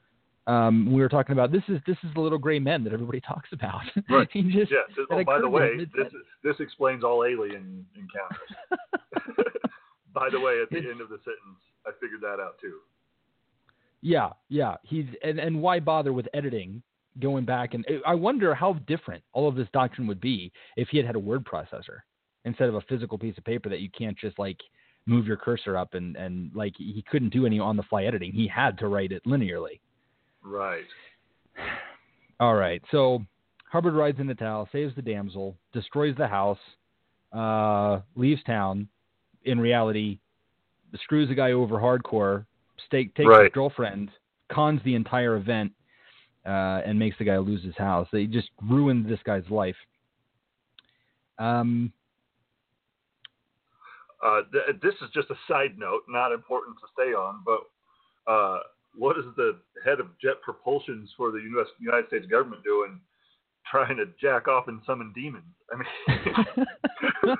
Um, 0.46 0.90
we 0.90 1.02
were 1.02 1.10
talking 1.10 1.34
about 1.34 1.52
this 1.52 1.62
is 1.68 1.78
this 1.86 1.98
is 2.02 2.14
the 2.14 2.20
little 2.22 2.38
gray 2.38 2.58
men 2.58 2.82
that 2.84 2.92
everybody 2.94 3.20
talks 3.26 3.50
about. 3.52 3.82
Right. 4.08 4.28
he 4.32 4.42
just 4.44 4.72
Yeah. 4.72 5.04
oh, 5.10 5.24
by 5.24 5.40
the 5.40 5.48
way, 5.48 5.76
this 5.76 6.06
is, 6.06 6.12
this 6.42 6.56
explains 6.60 7.04
all 7.04 7.24
alien 7.24 7.84
encounters. 7.94 9.44
by 10.14 10.28
the 10.30 10.40
way, 10.40 10.60
at 10.62 10.70
the 10.70 10.78
end 10.78 11.00
of 11.00 11.08
the 11.08 11.18
sentence, 11.24 11.60
I 11.86 11.90
figured 12.00 12.20
that 12.22 12.40
out 12.40 12.58
too. 12.60 12.78
Yeah, 14.00 14.30
yeah. 14.48 14.76
He's 14.82 15.06
and, 15.22 15.38
and 15.38 15.60
why 15.60 15.80
bother 15.80 16.12
with 16.12 16.28
editing, 16.34 16.82
going 17.20 17.44
back 17.44 17.74
and 17.74 17.84
I 18.06 18.14
wonder 18.14 18.54
how 18.54 18.74
different 18.86 19.22
all 19.32 19.48
of 19.48 19.56
this 19.56 19.68
doctrine 19.72 20.06
would 20.06 20.20
be 20.20 20.52
if 20.76 20.88
he 20.88 20.96
had 20.96 21.06
had 21.06 21.16
a 21.16 21.20
word 21.20 21.44
processor 21.44 22.00
instead 22.44 22.68
of 22.68 22.76
a 22.76 22.80
physical 22.82 23.18
piece 23.18 23.36
of 23.36 23.44
paper 23.44 23.68
that 23.68 23.80
you 23.80 23.90
can't 23.90 24.16
just 24.16 24.38
like 24.38 24.58
move 25.06 25.26
your 25.26 25.36
cursor 25.36 25.76
up 25.76 25.94
and 25.94 26.16
and 26.16 26.54
like 26.54 26.74
he 26.76 27.04
couldn't 27.10 27.30
do 27.30 27.46
any 27.46 27.58
on 27.58 27.76
the 27.76 27.82
fly 27.84 28.04
editing. 28.04 28.32
He 28.32 28.46
had 28.46 28.78
to 28.78 28.88
write 28.88 29.12
it 29.12 29.22
linearly. 29.26 29.80
Right. 30.42 30.84
All 32.40 32.54
right. 32.54 32.82
So 32.92 33.24
Hubbard 33.70 33.94
rides 33.94 34.20
into 34.20 34.34
town, 34.34 34.66
saves 34.70 34.94
the 34.94 35.02
damsel, 35.02 35.56
destroys 35.72 36.16
the 36.16 36.28
house, 36.28 36.58
uh, 37.32 38.00
leaves 38.14 38.42
town. 38.44 38.88
In 39.48 39.58
reality, 39.58 40.18
screws 41.02 41.28
the 41.28 41.34
guy 41.34 41.52
over 41.52 41.78
hardcore, 41.78 42.44
stake, 42.86 43.14
takes 43.14 43.34
his 43.34 43.52
girlfriend, 43.52 44.10
cons 44.52 44.80
the 44.84 44.94
entire 44.94 45.36
event, 45.36 45.72
uh, 46.44 46.82
and 46.84 46.98
makes 46.98 47.16
the 47.18 47.24
guy 47.24 47.38
lose 47.38 47.64
his 47.64 47.76
house. 47.76 48.06
They 48.12 48.26
just 48.26 48.50
ruined 48.62 49.08
this 49.08 49.20
guy's 49.24 49.48
life. 49.50 49.76
Um, 51.38 51.92
Uh, 54.20 54.42
th- 54.52 54.80
this 54.82 54.94
is 55.00 55.08
just 55.14 55.30
a 55.30 55.36
side 55.46 55.78
note, 55.78 56.02
not 56.08 56.32
important 56.32 56.76
to 56.80 56.86
stay 56.92 57.14
on, 57.14 57.40
but 57.46 57.60
uh, 58.30 58.58
what 58.94 59.16
is 59.16 59.24
the 59.36 59.60
head 59.84 60.00
of 60.00 60.08
Jet 60.20 60.42
Propulsions 60.46 61.08
for 61.16 61.30
the 61.30 61.38
US, 61.38 61.68
United 61.78 62.08
States 62.08 62.26
government 62.26 62.64
doing, 62.64 63.00
trying 63.70 63.96
to 63.96 64.06
jack 64.20 64.48
off 64.48 64.66
and 64.66 64.80
summon 64.84 65.12
demons? 65.14 65.44
I 65.72 65.76
mean, 65.76 65.86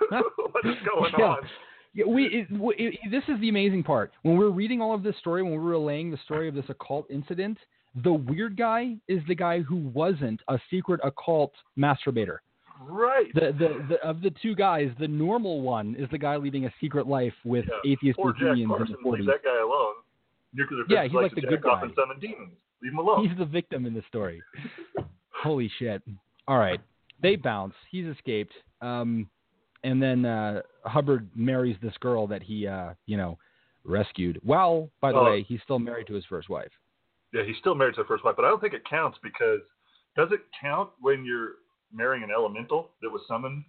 what 0.52 0.64
is 0.64 0.76
going 0.86 1.12
Yeah. 1.18 1.24
on? 1.24 1.48
Yeah, 1.94 2.04
we, 2.06 2.24
it, 2.26 2.50
we 2.60 2.74
it, 2.76 2.94
this 3.10 3.22
is 3.28 3.40
the 3.40 3.48
amazing 3.48 3.82
part. 3.82 4.12
When 4.22 4.36
we're 4.36 4.50
reading 4.50 4.80
all 4.80 4.94
of 4.94 5.02
this 5.02 5.16
story, 5.18 5.42
when 5.42 5.52
we're 5.52 5.60
relaying 5.70 6.10
the 6.10 6.18
story 6.24 6.48
of 6.48 6.54
this 6.54 6.66
occult 6.68 7.06
incident, 7.10 7.58
the 8.04 8.12
weird 8.12 8.56
guy 8.56 8.96
is 9.08 9.20
the 9.26 9.34
guy 9.34 9.60
who 9.60 9.76
wasn't 9.76 10.40
a 10.48 10.58
secret 10.70 11.00
occult 11.02 11.52
masturbator. 11.78 12.38
Right. 12.80 13.26
The, 13.34 13.52
the 13.58 13.86
the 13.88 14.08
of 14.08 14.20
the 14.20 14.30
two 14.40 14.54
guys, 14.54 14.90
the 15.00 15.08
normal 15.08 15.62
one 15.62 15.96
is 15.98 16.08
the 16.12 16.18
guy 16.18 16.36
leading 16.36 16.66
a 16.66 16.72
secret 16.80 17.08
life 17.08 17.32
with 17.44 17.64
Yeah. 17.84 17.92
atheist 17.92 18.18
Bohemians 18.18 18.60
in 18.60 18.68
Parsons, 18.68 18.96
the 19.02 19.08
leave 19.10 19.26
that 19.26 19.42
guy 19.42 19.60
alone. 19.60 19.94
Nuclear 20.54 20.84
Yeah, 20.88 21.02
he's 21.04 21.12
like 21.12 21.34
the 21.34 21.40
good 21.40 21.62
guy. 21.62 21.80
and 21.82 21.92
summon 21.96 22.20
demons. 22.20 22.52
Leave 22.82 22.92
him 22.92 22.98
alone. 22.98 23.26
He's 23.28 23.36
the 23.36 23.44
victim 23.44 23.84
in 23.86 23.94
the 23.94 24.02
story. 24.08 24.40
Holy 25.30 25.70
shit! 25.78 26.02
All 26.46 26.58
right, 26.58 26.80
they 27.20 27.34
bounce. 27.36 27.74
He's 27.90 28.06
escaped. 28.06 28.52
Um, 28.80 29.28
and 29.88 30.02
then 30.02 30.24
uh, 30.26 30.60
Hubbard 30.84 31.28
marries 31.34 31.76
this 31.82 31.96
girl 32.00 32.26
that 32.26 32.42
he, 32.42 32.66
uh, 32.66 32.92
you 33.06 33.16
know, 33.16 33.38
rescued. 33.84 34.38
Well, 34.44 34.90
by 35.00 35.12
the 35.12 35.18
Oh. 35.18 35.24
way, 35.24 35.42
he's 35.42 35.62
still 35.62 35.78
married 35.78 36.06
to 36.08 36.14
his 36.14 36.24
first 36.26 36.48
wife. 36.48 36.70
Yeah, 37.32 37.42
he's 37.44 37.56
still 37.58 37.74
married 37.74 37.94
to 37.94 38.02
the 38.02 38.06
first 38.08 38.24
wife, 38.24 38.36
but 38.36 38.44
I 38.44 38.48
don't 38.48 38.60
think 38.60 38.74
it 38.74 38.84
counts 38.88 39.18
because 39.22 39.60
does 40.16 40.30
it 40.32 40.40
count 40.60 40.90
when 41.00 41.24
you're 41.24 41.52
marrying 41.92 42.22
an 42.22 42.30
elemental 42.30 42.90
that 43.02 43.10
was 43.10 43.22
summoned 43.26 43.64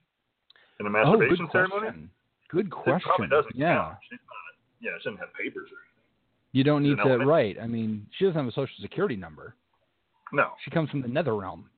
in 0.79 0.85
a 0.87 0.89
masturbation 0.89 1.45
Oh, 1.45 1.47
good 1.47 1.51
ceremony? 1.51 1.79
question. 1.81 2.09
Good 2.49 2.65
It 2.67 2.71
probably 2.71 2.99
question. 3.01 3.29
doesn't 3.29 3.55
Yeah, 3.55 3.75
count. 3.75 3.97
She's 4.09 4.19
not, 4.19 4.55
yeah, 4.81 4.91
she 4.99 5.09
doesn't 5.09 5.19
have 5.19 5.33
papers 5.33 5.69
or 5.71 5.77
anything. 5.79 6.03
you 6.51 6.63
don't 6.63 6.83
need 6.83 6.95
to. 6.97 7.01
element? 7.03 7.27
Right. 7.29 7.57
I 7.61 7.67
mean, 7.67 8.07
she 8.17 8.25
doesn't 8.25 8.37
have 8.39 8.47
a 8.47 8.51
social 8.51 8.75
security 8.81 9.15
number. 9.15 9.55
No, 10.33 10.51
She 10.63 10.69
comes 10.71 10.89
from 10.89 11.01
the 11.01 11.07
nether 11.07 11.35
realm. 11.35 11.69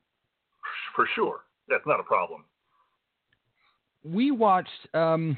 for 0.96 1.06
sure. 1.14 1.40
That's 1.68 1.86
not 1.86 2.00
a 2.00 2.02
problem. 2.02 2.44
We 4.04 4.30
watched. 4.30 4.68
Um, 4.94 5.36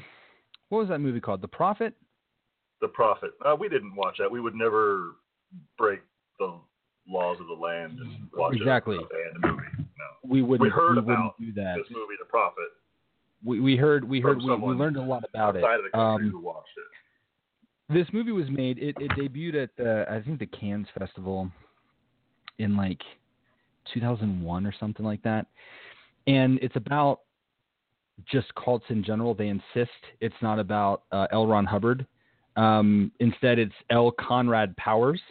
what 0.69 0.79
was 0.79 0.89
that 0.89 0.99
movie 0.99 1.19
called? 1.19 1.41
The 1.41 1.47
Profit. 1.47 1.93
The 2.81 2.87
profit. 2.89 3.31
Uh, 3.45 3.55
we 3.55 3.69
didn't 3.69 3.95
watch 3.95 4.17
that. 4.19 4.29
We 4.29 4.41
would 4.41 4.55
never 4.55 5.11
break 5.77 6.01
the 6.39 6.53
laws 7.07 7.37
of 7.39 7.47
the 7.47 7.53
land 7.53 7.99
and 7.99 8.27
watch 8.35 8.55
Exactly. 8.55 8.97
a, 8.97 8.99
a 8.99 9.51
movie. 9.51 9.63
No. 9.77 9.85
We 10.29 10.41
wouldn't. 10.41 10.61
We 10.61 10.69
heard 10.69 10.95
wouldn't 10.97 11.07
about 11.09 11.39
do 11.39 11.53
that. 11.53 11.75
This 11.77 11.87
movie, 11.89 12.15
The 12.19 12.25
Profit, 12.25 12.65
We 13.43 13.59
we 13.61 13.75
heard. 13.77 14.03
We 14.03 14.19
heard. 14.19 14.39
We, 14.39 14.53
we 14.55 14.73
learned 14.75 14.97
a 14.97 15.01
lot 15.01 15.23
about 15.33 15.55
it. 15.55 15.63
outside 15.63 15.77
of 15.79 15.83
the 15.85 15.89
country 15.91 16.25
Um, 16.27 16.31
who 16.31 16.39
watched 16.39 16.67
it. 16.77 17.93
this 17.93 18.07
movie 18.11 18.31
was 18.33 18.49
made. 18.49 18.77
It, 18.79 18.97
it 18.99 19.11
debuted 19.11 19.63
at 19.63 19.69
the 19.77 20.05
I 20.11 20.21
think 20.21 20.39
the 20.39 20.47
Cannes 20.47 20.87
Festival 20.97 21.49
in 22.59 22.75
like 22.75 23.01
2001 23.93 24.65
or 24.65 24.73
something 24.79 25.05
like 25.05 25.21
that, 25.23 25.45
and 26.27 26.59
it's 26.61 26.75
about 26.75 27.21
just 28.31 28.47
cults 28.55 28.85
in 28.89 29.03
general. 29.03 29.33
They 29.33 29.47
insist 29.47 29.91
it's 30.21 30.35
not 30.41 30.59
about 30.59 31.03
uh, 31.11 31.27
L. 31.31 31.47
Ron 31.47 31.65
Hubbard. 31.65 32.05
Um, 32.55 33.11
instead, 33.19 33.59
it's 33.59 33.73
L. 33.89 34.11
Conrad 34.11 34.75
Powers, 34.77 35.21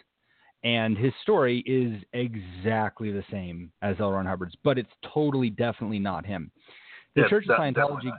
and 0.63 0.97
his 0.97 1.13
story 1.23 1.61
is 1.61 2.03
exactly 2.13 3.11
the 3.11 3.25
same 3.31 3.73
as 3.81 3.97
L. 3.99 4.13
Ron 4.13 4.27
Hubbard's, 4.27 4.55
but 4.63 4.79
it's 4.79 4.91
totally, 5.13 5.51
definitely 5.51 5.99
not 5.99 6.27
him. 6.27 6.51
The 7.15 7.23
Yeah, 7.23 7.29
Church 7.29 7.47
of 7.49 7.59
Scientology 7.59 8.13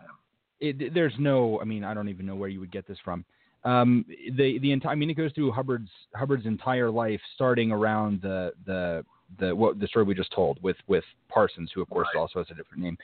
it, 0.60 0.94
there's 0.94 1.14
no 1.20 1.60
i 1.62 1.64
mean 1.64 1.84
i 1.84 1.94
don't 1.94 2.10
even 2.10 2.26
know 2.26 2.36
where 2.36 2.50
you 2.50 2.60
would 2.60 2.72
get 2.72 2.88
this 2.88 2.98
from 3.04 3.26
um 3.64 4.06
the 4.38 4.60
the 4.60 4.72
entire 4.72 4.92
i 4.92 4.96
mean 4.96 5.10
it 5.10 5.16
goes 5.16 5.32
through 5.34 5.52
hubbard's 5.52 5.90
hubbard's 6.16 6.46
entire 6.46 6.90
life 6.90 7.22
starting 7.34 7.72
around 7.72 8.22
the 8.22 8.54
the 8.66 9.04
the 9.40 9.56
what 9.56 9.80
the 9.80 9.88
story 9.88 10.06
we 10.06 10.14
just 10.14 10.32
told 10.32 10.62
with 10.62 10.78
with 10.88 11.04
parsons 11.30 11.72
who 11.74 11.82
of 11.82 11.90
course 11.90 12.08
Right. 12.14 12.22
also 12.22 12.40
has 12.40 12.48
a 12.52 12.54
different 12.54 12.84
name 12.84 12.98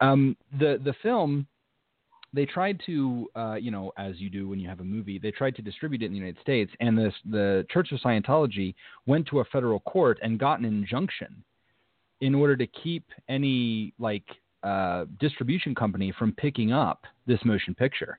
um 0.00 0.36
the 0.58 0.80
the 0.84 0.94
film 1.02 1.46
they 2.34 2.46
tried 2.46 2.80
to 2.86 3.28
uh 3.36 3.54
you 3.54 3.70
know 3.70 3.92
as 3.96 4.20
you 4.20 4.30
do 4.30 4.48
when 4.48 4.58
you 4.58 4.68
have 4.68 4.80
a 4.80 4.84
movie 4.84 5.18
they 5.18 5.30
tried 5.30 5.54
to 5.56 5.62
distribute 5.62 6.02
it 6.02 6.06
in 6.06 6.12
the 6.12 6.18
united 6.18 6.40
states 6.40 6.72
and 6.80 6.96
the 6.96 7.12
the 7.30 7.66
church 7.70 7.92
of 7.92 8.00
scientology 8.00 8.74
went 9.06 9.26
to 9.26 9.40
a 9.40 9.44
federal 9.46 9.80
court 9.80 10.18
and 10.22 10.38
got 10.38 10.58
an 10.58 10.64
injunction 10.64 11.42
in 12.22 12.34
order 12.34 12.56
to 12.56 12.66
keep 12.68 13.04
any 13.28 13.92
like 13.98 14.24
uh, 14.62 15.04
distribution 15.18 15.74
company 15.74 16.14
from 16.16 16.32
picking 16.32 16.72
up 16.72 17.04
this 17.26 17.40
motion 17.44 17.74
picture. 17.74 18.18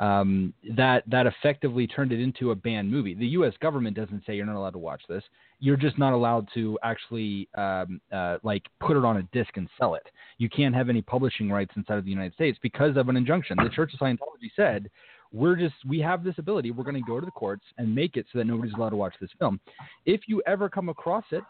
Um, 0.00 0.54
that 0.74 1.04
that 1.06 1.26
effectively 1.26 1.86
turned 1.86 2.12
it 2.12 2.20
into 2.20 2.50
a 2.50 2.54
banned 2.54 2.90
movie. 2.90 3.14
The 3.14 3.26
U.S. 3.28 3.52
government 3.60 3.94
doesn't 3.94 4.24
say 4.26 4.34
you're 4.34 4.46
not 4.46 4.56
allowed 4.56 4.70
to 4.70 4.78
watch 4.78 5.02
this. 5.08 5.22
You're 5.60 5.76
just 5.76 5.98
not 5.98 6.14
allowed 6.14 6.48
to 6.54 6.78
actually 6.82 7.48
um, 7.56 8.00
uh, 8.10 8.38
like 8.42 8.62
put 8.80 8.96
it 8.96 9.04
on 9.04 9.18
a 9.18 9.22
disc 9.34 9.50
and 9.56 9.68
sell 9.78 9.94
it. 9.94 10.06
You 10.38 10.48
can't 10.48 10.74
have 10.74 10.88
any 10.88 11.02
publishing 11.02 11.50
rights 11.50 11.72
inside 11.76 11.98
of 11.98 12.04
the 12.04 12.10
United 12.10 12.32
States 12.32 12.58
because 12.62 12.96
of 12.96 13.10
an 13.10 13.16
injunction. 13.16 13.58
The 13.62 13.68
Church 13.68 13.92
of 13.92 14.00
Scientology 14.00 14.50
said 14.56 14.90
we're 15.32 15.56
just 15.56 15.74
we 15.86 15.98
have 16.00 16.24
this 16.24 16.34
ability. 16.38 16.70
We're 16.70 16.84
going 16.84 16.94
to 16.94 17.06
go 17.06 17.18
to 17.18 17.26
the 17.26 17.32
courts 17.32 17.64
and 17.78 17.94
make 17.94 18.16
it 18.16 18.26
so 18.32 18.38
that 18.38 18.46
nobody's 18.46 18.74
allowed 18.74 18.90
to 18.90 18.96
watch 18.96 19.14
this 19.20 19.30
film. 19.38 19.60
If 20.06 20.22
you 20.26 20.42
ever 20.46 20.68
come 20.68 20.88
across 20.88 21.24
it 21.30 21.44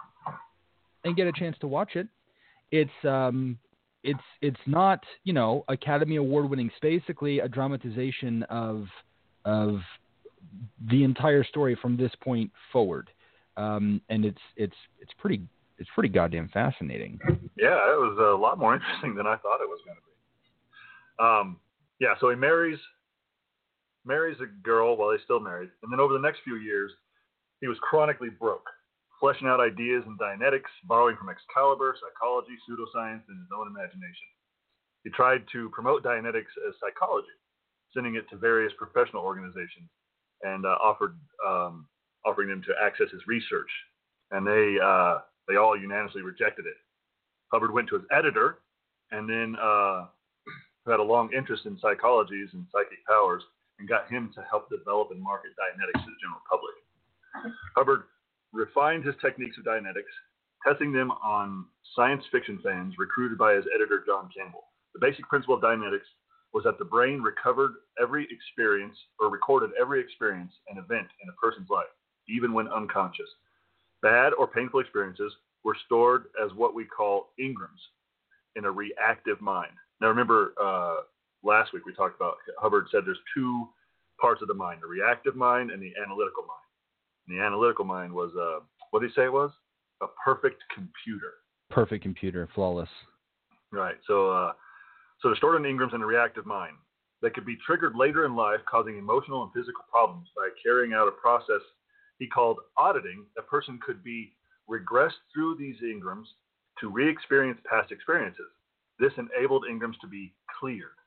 and 1.04 1.16
get 1.16 1.26
a 1.26 1.32
chance 1.32 1.56
to 1.60 1.66
watch 1.66 1.96
it, 1.96 2.06
it's 2.70 2.90
um, 3.04 3.58
it's 4.04 4.20
it's 4.40 4.60
not 4.66 5.02
you 5.24 5.32
know 5.32 5.64
Academy 5.68 6.16
Award 6.16 6.48
winning. 6.50 6.66
It's 6.66 6.76
basically 6.80 7.40
a 7.40 7.48
dramatization 7.48 8.42
of 8.44 8.86
of 9.44 9.80
the 10.90 11.04
entire 11.04 11.44
story 11.44 11.76
from 11.80 11.96
this 11.96 12.12
point 12.22 12.50
forward, 12.72 13.10
um, 13.56 14.00
and 14.08 14.24
it's 14.24 14.40
it's 14.56 14.76
it's 15.00 15.12
pretty 15.18 15.42
it's 15.78 15.90
pretty 15.94 16.08
goddamn 16.08 16.48
fascinating. 16.52 17.18
Yeah, 17.56 17.74
it 17.74 17.98
was 17.98 18.18
a 18.18 18.40
lot 18.40 18.58
more 18.58 18.74
interesting 18.76 19.14
than 19.14 19.26
I 19.26 19.36
thought 19.36 19.60
it 19.60 19.68
was 19.68 19.80
going 19.84 19.96
to 19.96 20.02
be. 20.02 21.24
Um, 21.24 21.60
yeah, 22.00 22.14
so 22.20 22.30
he 22.30 22.36
marries 22.36 22.78
marries 24.04 24.38
a 24.40 24.46
girl 24.64 24.96
while 24.96 25.12
he's 25.12 25.22
still 25.24 25.40
married, 25.40 25.70
and 25.82 25.92
then 25.92 26.00
over 26.00 26.12
the 26.12 26.20
next 26.20 26.40
few 26.44 26.56
years, 26.56 26.90
he 27.60 27.68
was 27.68 27.78
chronically 27.80 28.28
broke, 28.28 28.66
fleshing 29.22 29.46
out 29.46 29.60
ideas 29.60 30.02
in 30.04 30.18
Dianetics, 30.18 30.74
borrowing 30.82 31.16
from 31.16 31.30
Excalibur, 31.30 31.94
psychology, 32.02 32.58
pseudoscience, 32.66 33.22
and 33.30 33.38
his 33.38 33.54
own 33.56 33.68
imagination. 33.68 34.26
He 35.04 35.10
tried 35.10 35.44
to 35.52 35.70
promote 35.70 36.02
Dianetics 36.02 36.50
as 36.66 36.74
psychology, 36.82 37.30
sending 37.94 38.16
it 38.16 38.28
to 38.30 38.36
various 38.36 38.72
professional 38.76 39.22
organizations, 39.22 39.86
and 40.42 40.66
uh, 40.66 40.74
offered 40.82 41.14
um, 41.46 41.86
offering 42.26 42.48
them 42.48 42.62
to 42.66 42.74
access 42.82 43.06
his 43.12 43.22
research, 43.28 43.70
and 44.32 44.44
they 44.44 44.76
uh, 44.82 45.18
they 45.46 45.54
all 45.54 45.78
unanimously 45.78 46.22
rejected 46.22 46.66
it. 46.66 46.74
Hubbard 47.52 47.72
went 47.72 47.88
to 47.90 47.94
his 47.94 48.04
editor, 48.10 48.58
and 49.12 49.30
then 49.30 49.54
uh, 49.62 50.06
who 50.84 50.90
had 50.90 50.98
a 50.98 51.02
long 51.02 51.30
interest 51.32 51.66
in 51.66 51.78
psychologies 51.78 52.50
and 52.54 52.66
psychic 52.74 53.06
powers, 53.06 53.42
and 53.78 53.88
got 53.88 54.10
him 54.10 54.32
to 54.34 54.42
help 54.50 54.68
develop 54.68 55.12
and 55.12 55.22
market 55.22 55.50
Dianetics 55.54 56.02
to 56.02 56.10
the 56.10 56.18
general 56.18 56.42
public. 56.50 56.74
Hubbard 57.76 58.02
refined 58.52 59.04
his 59.04 59.14
techniques 59.20 59.56
of 59.58 59.64
Dianetics, 59.64 60.12
testing 60.66 60.92
them 60.92 61.10
on 61.10 61.66
science 61.96 62.24
fiction 62.30 62.58
fans 62.62 62.94
recruited 62.98 63.38
by 63.38 63.54
his 63.54 63.64
editor 63.74 64.02
John 64.06 64.28
Campbell. 64.36 64.64
The 64.94 65.00
basic 65.00 65.28
principle 65.28 65.56
of 65.56 65.62
Dianetics 65.62 66.08
was 66.52 66.64
that 66.64 66.78
the 66.78 66.84
brain 66.84 67.22
recovered 67.22 67.72
every 68.00 68.28
experience 68.30 68.96
or 69.18 69.30
recorded 69.30 69.70
every 69.80 70.00
experience 70.00 70.52
and 70.68 70.78
event 70.78 71.08
in 71.22 71.28
a 71.28 71.40
person's 71.40 71.70
life, 71.70 71.86
even 72.28 72.52
when 72.52 72.68
unconscious. 72.68 73.28
Bad 74.02 74.32
or 74.34 74.46
painful 74.46 74.80
experiences 74.80 75.32
were 75.64 75.76
stored 75.86 76.24
as 76.44 76.52
what 76.54 76.74
we 76.74 76.84
call 76.84 77.30
engrams 77.40 77.80
in 78.56 78.64
a 78.64 78.70
reactive 78.70 79.40
mind. 79.40 79.72
Now, 80.00 80.08
remember 80.08 80.52
uh, 80.60 80.96
last 81.42 81.72
week 81.72 81.86
we 81.86 81.94
talked 81.94 82.16
about 82.16 82.36
Hubbard 82.58 82.88
said 82.90 83.02
there's 83.06 83.18
two 83.34 83.68
parts 84.20 84.42
of 84.42 84.48
the 84.48 84.54
mind: 84.54 84.80
the 84.82 84.88
reactive 84.88 85.36
mind 85.36 85.70
and 85.70 85.80
the 85.82 85.92
analytical 86.02 86.42
mind. 86.42 86.58
And 87.26 87.38
the 87.38 87.42
analytical 87.42 87.84
mind 87.84 88.12
was 88.12 88.32
uh, 88.38 88.64
what 88.90 89.00
did 89.00 89.10
he 89.10 89.14
say 89.14 89.24
it 89.24 89.32
was? 89.32 89.50
A 90.02 90.06
perfect 90.24 90.62
computer. 90.74 91.34
Perfect 91.70 92.02
computer, 92.02 92.48
flawless. 92.54 92.88
Right. 93.70 93.96
So, 94.06 94.30
uh, 94.30 94.52
so 95.20 95.28
they're 95.28 95.36
stored 95.36 95.64
in 95.64 95.70
engrams 95.70 95.94
in 95.94 96.00
the 96.00 96.06
reactive 96.06 96.44
mind. 96.46 96.76
that 97.22 97.34
could 97.34 97.46
be 97.46 97.56
triggered 97.64 97.94
later 97.96 98.26
in 98.26 98.34
life, 98.34 98.60
causing 98.68 98.98
emotional 98.98 99.44
and 99.44 99.52
physical 99.52 99.84
problems 99.90 100.28
by 100.36 100.48
carrying 100.62 100.92
out 100.92 101.08
a 101.08 101.12
process 101.12 101.62
he 102.18 102.26
called 102.26 102.58
auditing. 102.76 103.24
A 103.38 103.42
person 103.42 103.78
could 103.84 104.02
be 104.04 104.34
regressed 104.68 105.22
through 105.32 105.56
these 105.56 105.76
engrams 105.82 106.26
to 106.80 106.90
re-experience 106.90 107.60
past 107.64 107.92
experiences. 107.92 108.50
This 108.98 109.12
enabled 109.16 109.64
engrams 109.70 109.98
to 110.00 110.08
be 110.08 110.34
cleared. 110.60 110.98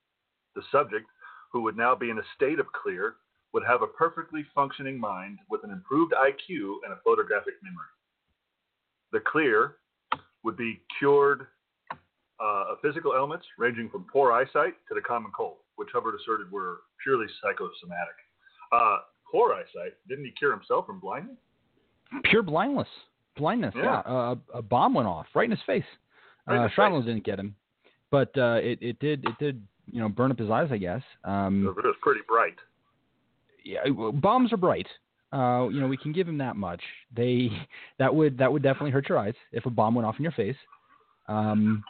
The 0.55 0.63
subject, 0.71 1.05
who 1.51 1.61
would 1.63 1.77
now 1.77 1.95
be 1.95 2.09
in 2.09 2.17
a 2.17 2.31
state 2.35 2.59
of 2.59 2.67
clear, 2.71 3.15
would 3.55 3.63
have 3.65 3.81
a 3.81 3.87
perfectly 3.87 4.45
functioning 4.53 4.99
mind 4.99 5.39
with 5.49 5.63
an 5.63 5.71
improved 5.71 6.11
IQ 6.11 6.83
and 6.83 6.91
a 6.91 6.97
photographic 7.05 7.53
memory. 7.63 7.87
The 9.13 9.21
clear 9.21 9.77
would 10.43 10.57
be 10.57 10.81
cured 10.99 11.47
uh, 11.89 12.65
of 12.71 12.79
physical 12.81 13.13
ailments 13.15 13.45
ranging 13.57 13.89
from 13.89 14.05
poor 14.11 14.33
eyesight 14.33 14.73
to 14.89 14.93
the 14.93 14.99
common 14.99 15.31
cold, 15.31 15.59
which 15.77 15.87
Hubbard 15.93 16.15
asserted 16.19 16.51
were 16.51 16.79
purely 17.01 17.27
psychosomatic. 17.41 18.17
Uh, 18.73 18.97
poor 19.31 19.53
eyesight, 19.53 19.93
didn't 20.09 20.25
he 20.25 20.31
cure 20.31 20.51
himself 20.51 20.85
from 20.85 20.99
blindness? 20.99 21.37
Pure 22.25 22.43
blindness. 22.43 22.89
Blindness, 23.37 23.73
yeah. 23.77 24.01
Yeah. 24.05 24.13
Uh, 24.13 24.35
a 24.53 24.61
bomb 24.61 24.93
went 24.93 25.07
off 25.07 25.27
right 25.33 25.45
in 25.45 25.51
his 25.51 25.61
face. 25.65 25.85
Right 26.45 26.65
uh, 26.65 26.69
shrapnel 26.75 27.03
didn't 27.03 27.23
get 27.23 27.39
him, 27.39 27.55
but 28.11 28.37
uh, 28.37 28.59
it 28.61 28.79
it 28.81 28.99
did 28.99 29.23
it 29.25 29.39
did 29.39 29.65
you 29.87 30.01
know 30.01 30.09
burn 30.09 30.29
up 30.29 30.37
his 30.37 30.51
eyes, 30.51 30.67
I 30.71 30.77
guess. 30.77 31.01
Um, 31.23 31.65
It 31.65 31.85
was 31.85 31.95
pretty 32.01 32.21
bright. 32.27 32.55
Yeah, 33.65 33.81
bombs 34.13 34.53
are 34.53 34.57
bright. 34.57 34.87
Uh, 35.33 35.67
you 35.69 35.81
know, 35.81 35.87
we 35.87 35.97
can 35.97 36.13
give 36.13 36.27
him 36.27 36.37
that 36.37 36.55
much. 36.55 36.81
They 37.15 37.49
that 37.99 38.13
would 38.13 38.37
that 38.37 38.51
would 38.51 38.63
definitely 38.63 38.91
hurt 38.91 39.09
your 39.09 39.17
eyes 39.17 39.33
if 39.51 39.65
a 39.65 39.69
bomb 39.69 39.95
went 39.95 40.05
off 40.05 40.15
in 40.17 40.23
your 40.23 40.31
face. 40.31 40.55
Um, 41.27 41.83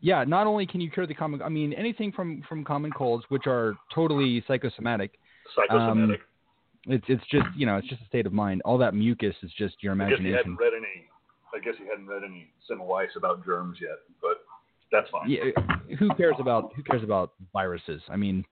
yeah, 0.00 0.24
not 0.24 0.46
only 0.46 0.66
can 0.66 0.80
you 0.80 0.90
cure 0.90 1.06
the 1.06 1.14
common, 1.14 1.40
I 1.40 1.48
mean 1.48 1.72
anything 1.72 2.12
from 2.12 2.42
from 2.48 2.64
common 2.64 2.90
colds, 2.92 3.24
which 3.28 3.46
are 3.46 3.76
totally 3.94 4.44
psychosomatic. 4.46 5.18
Psychosomatic. 5.54 6.20
Um, 6.20 6.92
it's 6.92 7.04
it's 7.08 7.24
just 7.30 7.46
you 7.56 7.66
know 7.66 7.76
it's 7.76 7.88
just 7.88 8.02
a 8.02 8.06
state 8.06 8.26
of 8.26 8.32
mind. 8.32 8.62
All 8.64 8.78
that 8.78 8.94
mucus 8.94 9.34
is 9.42 9.50
just 9.56 9.82
your 9.82 9.92
imagination. 9.92 10.26
I 10.26 10.30
guess 10.30 10.32
you 10.32 10.36
hadn't 10.36 10.56
read 10.56 10.72
any. 10.76 11.08
I 11.54 11.58
guess 11.64 11.74
you 11.80 11.86
hadn't 11.88 12.06
read 12.06 12.22
any 12.24 12.50
Semmelweis 12.68 13.16
about 13.16 13.44
germs 13.44 13.78
yet, 13.80 13.98
but 14.20 14.44
that's 14.92 15.08
fine. 15.10 15.30
Yeah, 15.30 15.96
who 15.98 16.12
cares 16.14 16.36
about 16.38 16.72
who 16.76 16.82
cares 16.82 17.02
about 17.02 17.32
viruses? 17.52 18.02
I 18.08 18.16
mean, 18.16 18.44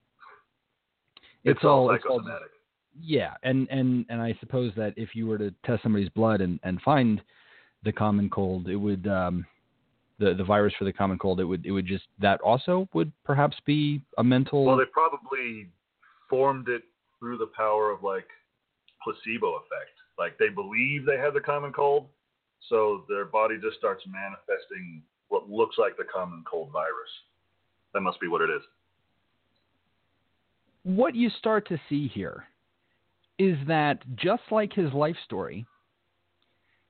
it's, 1.45 1.57
it's 1.57 1.63
all, 1.63 1.89
all 1.89 1.95
psychosomatic. 1.95 2.25
It's 2.25 2.43
all, 2.43 3.01
yeah, 3.01 3.33
and 3.43 3.67
and 3.69 4.05
and 4.09 4.21
I 4.21 4.35
suppose 4.39 4.71
that 4.75 4.93
if 4.97 5.15
you 5.15 5.27
were 5.27 5.37
to 5.37 5.53
test 5.65 5.83
somebody's 5.83 6.09
blood 6.09 6.41
and 6.41 6.59
and 6.63 6.81
find 6.81 7.21
the 7.83 7.91
common 7.91 8.29
cold, 8.29 8.67
it 8.67 8.75
would 8.75 9.07
um, 9.07 9.45
the 10.19 10.33
the 10.33 10.43
virus 10.43 10.73
for 10.77 10.85
the 10.85 10.93
common 10.93 11.17
cold. 11.17 11.39
It 11.39 11.45
would 11.45 11.65
it 11.65 11.71
would 11.71 11.85
just 11.85 12.05
that 12.19 12.41
also 12.41 12.87
would 12.93 13.11
perhaps 13.23 13.57
be 13.65 14.01
a 14.17 14.23
mental. 14.23 14.65
Well, 14.65 14.77
they 14.77 14.85
probably 14.91 15.69
formed 16.29 16.69
it 16.69 16.83
through 17.19 17.37
the 17.37 17.49
power 17.55 17.91
of 17.91 18.03
like 18.03 18.27
placebo 19.03 19.55
effect. 19.55 19.95
Like 20.17 20.37
they 20.37 20.49
believe 20.49 21.05
they 21.05 21.17
have 21.17 21.33
the 21.33 21.41
common 21.41 21.73
cold, 21.73 22.07
so 22.69 23.03
their 23.09 23.25
body 23.25 23.55
just 23.61 23.77
starts 23.77 24.03
manifesting 24.07 25.03
what 25.27 25.49
looks 25.49 25.77
like 25.77 25.97
the 25.97 26.05
common 26.05 26.43
cold 26.49 26.71
virus. 26.71 27.11
That 27.93 28.01
must 28.01 28.19
be 28.19 28.27
what 28.27 28.41
it 28.41 28.49
is. 28.49 28.61
What 30.85 31.15
you 31.15 31.31
start 31.31 31.67
to 31.69 31.81
see 31.89 32.07
here 32.07 32.43
is 33.39 33.57
that 33.67 34.03
just 34.15 34.43
like 34.51 34.71
his 34.71 34.93
life 34.93 35.15
story, 35.25 35.65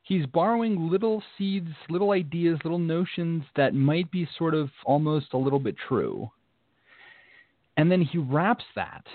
he's 0.03 0.25
borrowing 0.25 0.89
little 0.89 1.23
seeds, 1.37 1.69
little 1.89 2.11
ideas, 2.11 2.59
little 2.65 2.77
notions 2.77 3.43
that 3.55 3.73
might 3.73 4.11
be 4.11 4.27
sort 4.37 4.53
of 4.53 4.69
almost 4.83 5.27
a 5.31 5.37
little 5.37 5.59
bit 5.59 5.77
true. 5.87 6.29
And 7.77 7.89
then 7.89 8.01
he 8.01 8.17
wraps 8.17 8.65
that 8.75 9.05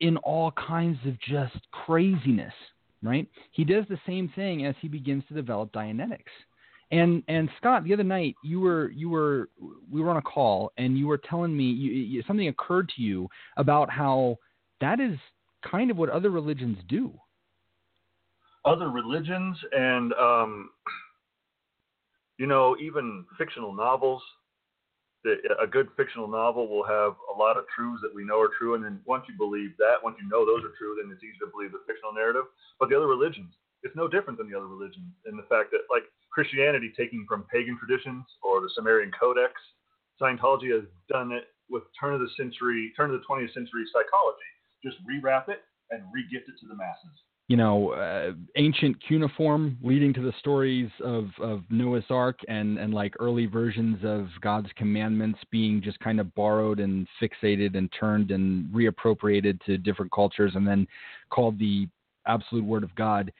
in 0.00 0.16
all 0.16 0.52
kinds 0.52 0.98
of 1.06 1.20
just 1.20 1.58
craziness, 1.70 2.54
right? 3.02 3.28
He 3.50 3.64
does 3.64 3.84
the 3.90 4.00
same 4.06 4.32
thing 4.34 4.64
as 4.64 4.74
he 4.80 4.88
begins 4.88 5.24
to 5.28 5.34
develop 5.34 5.70
Dianetics. 5.72 6.32
And 6.90 7.22
and 7.28 7.48
Scott, 7.58 7.84
the 7.84 7.92
other 7.92 8.04
night 8.04 8.34
you 8.42 8.60
were 8.60 8.90
you 8.90 9.08
were 9.08 9.48
we 9.90 10.00
were 10.00 10.10
on 10.10 10.16
a 10.16 10.22
call 10.22 10.72
and 10.76 10.98
you 10.98 11.06
were 11.06 11.18
telling 11.18 11.56
me 11.56 11.64
you, 11.64 11.92
you, 11.92 12.22
something 12.26 12.48
occurred 12.48 12.90
to 12.96 13.02
you 13.02 13.28
about 13.56 13.90
how 13.90 14.38
that 14.80 14.98
is 14.98 15.16
kind 15.68 15.90
of 15.90 15.96
what 15.96 16.08
other 16.08 16.30
religions 16.30 16.78
do. 16.88 17.12
Other 18.64 18.90
religions 18.90 19.56
and 19.72 20.12
um, 20.14 20.70
you 22.38 22.46
know 22.46 22.76
even 22.80 23.24
fictional 23.38 23.72
novels 23.72 24.22
a 25.60 25.66
good 25.66 25.88
fictional 25.96 26.28
novel 26.28 26.68
will 26.68 26.84
have 26.84 27.12
a 27.28 27.36
lot 27.36 27.58
of 27.58 27.64
truths 27.74 28.00
that 28.02 28.14
we 28.14 28.24
know 28.24 28.40
are 28.40 28.50
true, 28.56 28.74
and 28.74 28.84
then 28.84 29.00
once 29.04 29.24
you 29.28 29.36
believe 29.36 29.76
that, 29.76 30.00
once 30.02 30.16
you 30.16 30.28
know 30.28 30.46
those 30.46 30.64
are 30.64 30.72
true, 30.78 30.96
then 30.96 31.12
it's 31.12 31.22
easy 31.22 31.36
to 31.40 31.52
believe 31.52 31.72
the 31.72 31.84
fictional 31.86 32.12
narrative. 32.12 32.48
But 32.78 32.88
the 32.88 32.96
other 32.96 33.06
religions, 33.06 33.52
it's 33.82 33.94
no 33.96 34.08
different 34.08 34.38
than 34.38 34.48
the 34.50 34.56
other 34.56 34.66
religions 34.66 35.12
in 35.28 35.36
the 35.36 35.44
fact 35.44 35.76
that, 35.76 35.84
like 35.92 36.08
Christianity, 36.30 36.92
taking 36.96 37.26
from 37.28 37.44
pagan 37.52 37.78
traditions 37.78 38.24
or 38.42 38.60
the 38.60 38.70
Sumerian 38.74 39.10
Codex, 39.18 39.52
Scientology 40.20 40.70
has 40.72 40.84
done 41.08 41.32
it 41.32 41.44
with 41.68 41.82
turn 41.98 42.14
of 42.14 42.20
the 42.20 42.28
century, 42.36 42.92
turn 42.96 43.10
of 43.10 43.20
the 43.20 43.26
20th 43.26 43.54
century 43.54 43.84
psychology. 43.92 44.50
Just 44.84 44.96
rewrap 45.06 45.48
it 45.48 45.60
and 45.90 46.02
regift 46.14 46.48
it 46.48 46.58
to 46.60 46.66
the 46.68 46.76
masses 46.76 47.16
you 47.50 47.56
know, 47.56 47.90
uh, 47.94 48.30
ancient 48.54 48.96
cuneiform 49.08 49.76
leading 49.82 50.14
to 50.14 50.22
the 50.22 50.32
stories 50.38 50.88
of, 51.02 51.30
of 51.42 51.64
Noah's 51.68 52.04
Ark 52.08 52.38
and, 52.46 52.78
and 52.78 52.94
like 52.94 53.12
early 53.18 53.46
versions 53.46 53.98
of 54.04 54.28
God's 54.40 54.68
commandments 54.76 55.40
being 55.50 55.82
just 55.82 55.98
kind 55.98 56.20
of 56.20 56.32
borrowed 56.36 56.78
and 56.78 57.08
fixated 57.20 57.76
and 57.76 57.92
turned 57.98 58.30
and 58.30 58.72
reappropriated 58.72 59.60
to 59.64 59.78
different 59.78 60.12
cultures 60.12 60.52
and 60.54 60.64
then 60.64 60.86
called 61.30 61.58
the 61.58 61.88
absolute 62.24 62.64
word 62.64 62.84
of 62.84 62.94
God. 62.94 63.32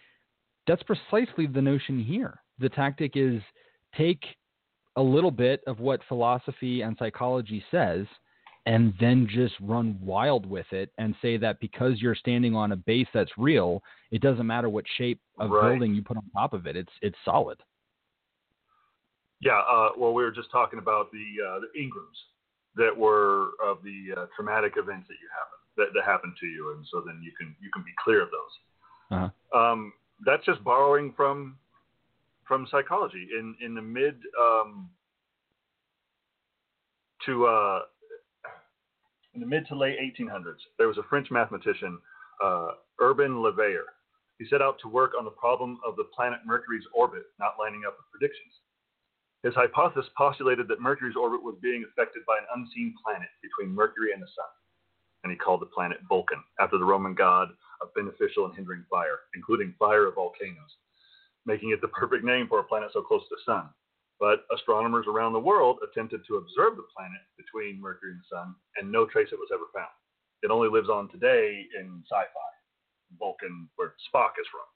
That's 0.67 0.83
precisely 0.83 1.47
the 1.47 1.63
notion 1.63 2.03
here. 2.03 2.43
The 2.61 2.69
tactic 2.69 3.13
is 3.17 3.43
take 3.97 4.23
a 4.97 5.03
little 5.03 5.31
bit 5.31 5.63
of 5.67 5.81
what 5.81 6.01
philosophy 6.09 6.83
and 6.83 6.97
psychology 6.99 7.65
says– 7.71 8.07
and 8.67 8.93
then 9.01 9.27
just 9.29 9.55
run 9.61 9.99
wild 10.03 10.47
with 10.47 10.67
it 10.73 10.93
and 10.99 11.15
say 11.23 11.37
that 11.37 11.61
because 11.61 12.01
you're 12.01 12.15
standing 12.15 12.55
on 12.55 12.73
a 12.73 12.77
base 12.77 13.07
that's 13.15 13.31
real, 13.39 13.83
it 14.11 14.21
doesn't 14.21 14.47
matter 14.47 14.69
what 14.69 14.85
shape 14.99 15.21
of 15.39 15.51
right. 15.51 15.71
building 15.71 15.95
you 15.95 16.03
put 16.03 16.17
on 16.17 16.23
top 16.35 16.53
of 16.53 16.67
it. 16.67 16.77
It's 16.77 16.93
it's 17.01 17.17
solid. 17.25 17.59
Yeah. 19.41 19.61
Uh, 19.61 19.91
well, 19.97 20.13
we 20.13 20.23
were 20.23 20.31
just 20.31 20.51
talking 20.51 20.79
about 20.79 21.11
the 21.11 21.25
uh, 21.47 21.61
the 21.61 21.81
engrams 21.81 22.19
that 22.77 22.97
were 22.97 23.51
of 23.65 23.79
the 23.83 24.21
uh, 24.21 24.27
traumatic 24.37 24.75
events 24.77 25.09
that 25.09 25.15
you 25.15 25.29
happen 25.35 25.59
that, 25.79 25.87
that 25.95 26.05
happened 26.05 26.35
to 26.39 26.47
you, 26.47 26.75
and 26.77 26.87
so 26.93 27.03
then 27.05 27.21
you 27.23 27.33
can 27.39 27.57
you 27.61 27.71
can 27.73 27.83
be 27.83 27.93
clear 28.05 28.23
of 28.23 28.29
those. 28.31 29.19
Uh-huh. 29.19 29.59
Um, 29.59 29.93
that's 30.25 30.45
just 30.45 30.63
borrowing 30.63 31.15
from 31.17 31.57
from 32.51 32.67
psychology 32.69 33.29
in 33.39 33.55
in 33.65 33.77
the 33.77 33.81
mid 33.81 34.17
um, 34.35 34.91
to 37.25 37.47
uh, 37.47 37.83
in 39.35 39.41
the 39.41 39.47
mid 39.47 39.69
to 39.69 39.77
late 39.77 39.99
1800s, 40.03 40.59
there 40.77 40.89
was 40.89 40.99
a 40.99 41.07
French 41.09 41.31
mathematician, 41.31 41.97
uh, 42.43 42.73
Urbain 43.01 43.41
Le 43.41 43.53
Verrier. 43.53 43.87
He 44.41 44.47
set 44.51 44.61
out 44.61 44.81
to 44.83 44.89
work 44.89 45.13
on 45.17 45.25
the 45.25 45.31
problem 45.31 45.79
of 45.87 45.95
the 45.95 46.11
planet 46.17 46.41
Mercury's 46.45 46.83
orbit 46.93 47.23
not 47.39 47.55
lining 47.57 47.83
up 47.87 47.95
with 47.95 48.11
predictions. 48.11 48.51
His 49.45 49.55
hypothesis 49.55 50.11
postulated 50.19 50.67
that 50.69 50.81
Mercury's 50.81 51.15
orbit 51.15 51.45
was 51.45 51.55
being 51.63 51.85
affected 51.87 52.27
by 52.27 52.35
an 52.39 52.51
unseen 52.57 52.95
planet 52.99 53.31
between 53.47 53.73
Mercury 53.73 54.11
and 54.13 54.21
the 54.21 54.27
Sun, 54.27 54.51
and 55.23 55.31
he 55.31 55.39
called 55.39 55.63
the 55.63 55.71
planet 55.71 55.99
Vulcan, 56.09 56.43
after 56.59 56.79
the 56.79 56.85
Roman 56.85 57.15
god 57.15 57.51
of 57.81 57.95
beneficial 57.95 58.47
and 58.47 58.57
hindering 58.57 58.83
fire, 58.91 59.31
including 59.37 59.73
fire 59.79 60.09
of 60.09 60.17
volcanoes, 60.17 60.75
making 61.51 61.71
it 61.71 61.81
the 61.83 61.89
perfect 61.89 62.25
name 62.25 62.47
for 62.47 62.61
a 62.61 62.69
planet 62.71 62.91
so 62.93 63.03
close 63.03 63.23
to 63.27 63.35
the 63.35 63.43
Sun. 63.53 63.67
But 64.21 64.47
astronomers 64.55 65.07
around 65.09 65.33
the 65.33 65.49
world 65.51 65.79
attempted 65.83 66.21
to 66.29 66.37
observe 66.37 66.77
the 66.77 66.87
planet 66.95 67.25
between 67.41 67.81
Mercury 67.81 68.13
and 68.13 68.21
the 68.21 68.31
Sun, 68.31 68.55
and 68.77 68.87
no 68.87 69.03
trace 69.07 69.29
of 69.33 69.41
it 69.41 69.45
was 69.45 69.51
ever 69.53 69.67
found. 69.75 69.91
It 70.43 70.51
only 70.55 70.69
lives 70.69 70.89
on 70.89 71.11
today 71.11 71.67
in 71.79 72.05
sci-fi, 72.07 72.51
Vulcan, 73.19 73.69
where 73.77 73.95
Spock 74.07 74.39
is 74.39 74.47
from. 74.55 74.69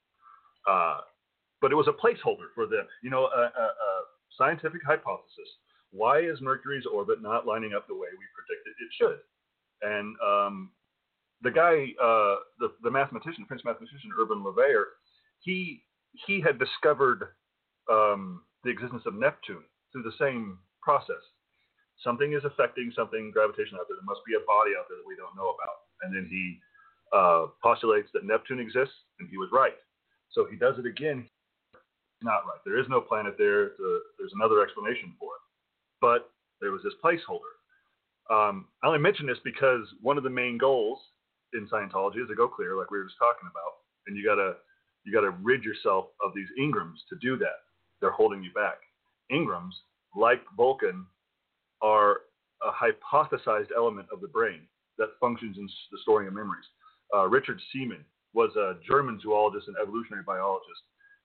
Uh, 0.66 1.01
but 1.61 1.70
it 1.70 1.77
was 1.77 1.89
a 1.89 1.93
placeholder 1.93 2.51
for 2.55 2.66
the, 2.66 2.81
you 3.03 3.11
know, 3.11 3.25
a, 3.31 3.43
a, 3.64 3.66
a 3.89 3.91
scientific 4.37 4.83
hypothesis. 4.85 5.51
Why 5.93 6.20
is 6.20 6.41
Mercury's 6.41 6.87
orbit 6.87 7.22
not 7.22 7.47
lining 7.47 7.72
up 7.77 7.87
the 7.87 7.95
way 7.95 8.09
we 8.11 8.27
predicted 8.35 8.75
it 8.81 8.93
should? 8.99 9.20
And 9.81 10.16
um, 10.20 10.70
the 11.43 11.51
guy, 11.51 11.95
uh, 12.03 12.37
the, 12.59 12.72
the 12.83 12.91
mathematician, 12.91 13.45
French 13.47 13.62
mathematician 13.64 14.11
Urbain 14.18 14.43
Le 14.43 14.53
Verrier, 14.53 14.87
he 15.41 15.85
he 16.27 16.41
had 16.41 16.59
discovered 16.59 17.35
um, 17.91 18.43
the 18.62 18.71
existence 18.71 19.03
of 19.07 19.15
Neptune 19.15 19.65
through 19.93 20.03
the 20.03 20.17
same 20.19 20.59
process. 20.83 21.23
Something 22.03 22.33
is 22.33 22.45
affecting 22.45 22.93
something 22.95 23.31
gravitational 23.33 23.81
out 23.81 23.87
there. 23.89 23.97
There 23.97 24.07
must 24.07 24.25
be 24.27 24.35
a 24.35 24.47
body 24.47 24.73
out 24.79 24.87
there 24.89 24.99
that 24.99 25.07
we 25.07 25.17
don't 25.17 25.37
know 25.37 25.55
about. 25.55 25.79
And 26.03 26.15
then 26.15 26.27
he 26.29 26.59
uh, 27.15 27.47
postulates 27.62 28.09
that 28.15 28.27
Neptune 28.27 28.59
exists, 28.59 28.95
and 29.21 29.29
he 29.31 29.39
was 29.39 29.49
right. 29.53 29.79
So 30.33 30.47
he 30.51 30.57
does 30.57 30.79
it 30.79 30.87
again. 30.87 31.29
Not 32.23 32.47
right. 32.47 32.59
There 32.65 32.79
is 32.79 32.89
no 32.89 33.01
planet 33.01 33.37
there. 33.39 33.79
There's 34.19 34.35
another 34.35 34.62
explanation 34.62 35.15
for 35.19 35.35
it. 35.39 35.45
But 36.01 36.31
there 36.61 36.73
was 36.73 36.83
this 36.83 36.95
placeholder. 37.05 37.55
Um, 38.31 38.67
I 38.83 38.89
only 38.89 38.99
mention 38.99 39.27
this 39.27 39.39
because 39.45 39.87
one 40.01 40.17
of 40.17 40.25
the 40.25 40.31
main 40.31 40.59
goals 40.59 40.99
in 41.53 41.69
Scientology 41.69 42.23
is 42.23 42.29
to 42.29 42.35
go 42.35 42.49
clear, 42.49 42.77
like 42.77 42.91
we 42.91 42.99
were 42.99 43.05
just 43.05 43.19
talking 43.19 43.49
about, 43.51 43.85
and 44.07 44.17
you 44.17 44.25
gotta 44.25 44.57
you 45.05 45.12
gotta 45.12 45.30
rid 45.42 45.62
yourself 45.64 46.07
of 46.24 46.32
these 46.34 46.48
engrams 46.59 46.98
to 47.09 47.16
do 47.20 47.36
that 47.38 47.64
they're 48.05 48.12
holding 48.12 48.42
you 48.42 48.52
back. 48.52 48.84
engrams, 49.32 49.72
like 50.14 50.42
Vulcan, 50.59 51.07
are 51.80 52.28
a 52.61 52.70
hypothesized 52.70 53.70
element 53.74 54.07
of 54.12 54.20
the 54.20 54.28
brain 54.28 54.61
that 54.98 55.09
functions 55.18 55.57
in 55.57 55.66
the 55.90 55.98
storing 56.02 56.28
of 56.28 56.34
memories. 56.34 56.66
Uh, 57.14 57.26
Richard 57.26 57.59
Semon 57.72 58.05
was 58.34 58.55
a 58.57 58.76
German 58.86 59.18
zoologist 59.22 59.68
and 59.68 59.76
evolutionary 59.80 60.22
biologist, 60.22 60.82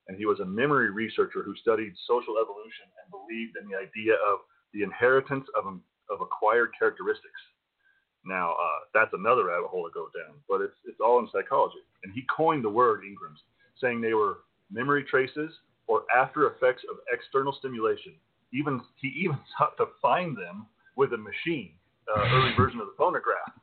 and 0.07 0.17
he 0.17 0.25
was 0.25 0.39
a 0.39 0.45
memory 0.45 0.89
researcher 0.89 1.43
who 1.43 1.53
studied 1.57 1.93
social 2.07 2.39
evolution 2.39 2.87
and 3.03 3.11
believed 3.11 3.57
in 3.61 3.67
the 3.67 3.75
idea 3.75 4.13
of 4.31 4.39
the 4.73 4.83
inheritance 4.83 5.45
of, 5.57 5.65
of 5.67 6.21
acquired 6.21 6.71
characteristics. 6.79 7.41
Now, 8.23 8.51
uh, 8.51 8.79
that's 8.93 9.11
another 9.13 9.45
rabbit 9.45 9.67
hole 9.67 9.83
to 9.83 9.93
go 9.93 10.07
down, 10.15 10.39
but 10.47 10.61
it's, 10.61 10.75
it's 10.85 10.99
all 11.03 11.19
in 11.19 11.27
psychology. 11.31 11.83
And 12.03 12.13
he 12.13 12.23
coined 12.35 12.63
the 12.63 12.69
word 12.69 13.01
engrams, 13.01 13.43
saying 13.81 14.01
they 14.01 14.13
were 14.13 14.39
memory 14.71 15.03
traces 15.03 15.51
or 15.87 16.03
after 16.15 16.47
effects 16.47 16.83
of 16.89 16.97
external 17.11 17.53
stimulation. 17.57 18.13
Even 18.53 18.81
he 19.01 19.09
even 19.23 19.37
sought 19.57 19.77
to 19.77 19.87
find 20.01 20.37
them 20.37 20.67
with 20.95 21.13
a 21.13 21.17
machine, 21.17 21.71
uh, 22.15 22.21
early 22.31 22.51
version 22.55 22.79
of 22.79 22.87
the 22.87 22.93
phonograph, 22.97 23.53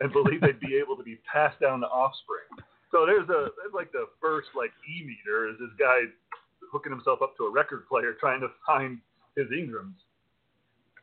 and 0.00 0.12
believed 0.12 0.42
they'd 0.42 0.60
be 0.60 0.76
able 0.76 0.96
to 0.96 1.02
be 1.02 1.18
passed 1.30 1.60
down 1.60 1.80
to 1.80 1.86
offspring. 1.86 2.64
So 2.90 3.04
there's 3.06 3.28
a 3.28 3.50
there's 3.56 3.74
like 3.74 3.92
the 3.92 4.06
first 4.20 4.48
like 4.56 4.70
e 4.88 5.04
meter 5.04 5.48
is 5.48 5.56
this 5.58 5.70
guy 5.78 6.00
hooking 6.72 6.92
himself 6.92 7.20
up 7.22 7.36
to 7.36 7.44
a 7.44 7.50
record 7.50 7.86
player 7.88 8.14
trying 8.18 8.40
to 8.40 8.48
find 8.66 8.98
his 9.36 9.46
engrams. 9.48 9.94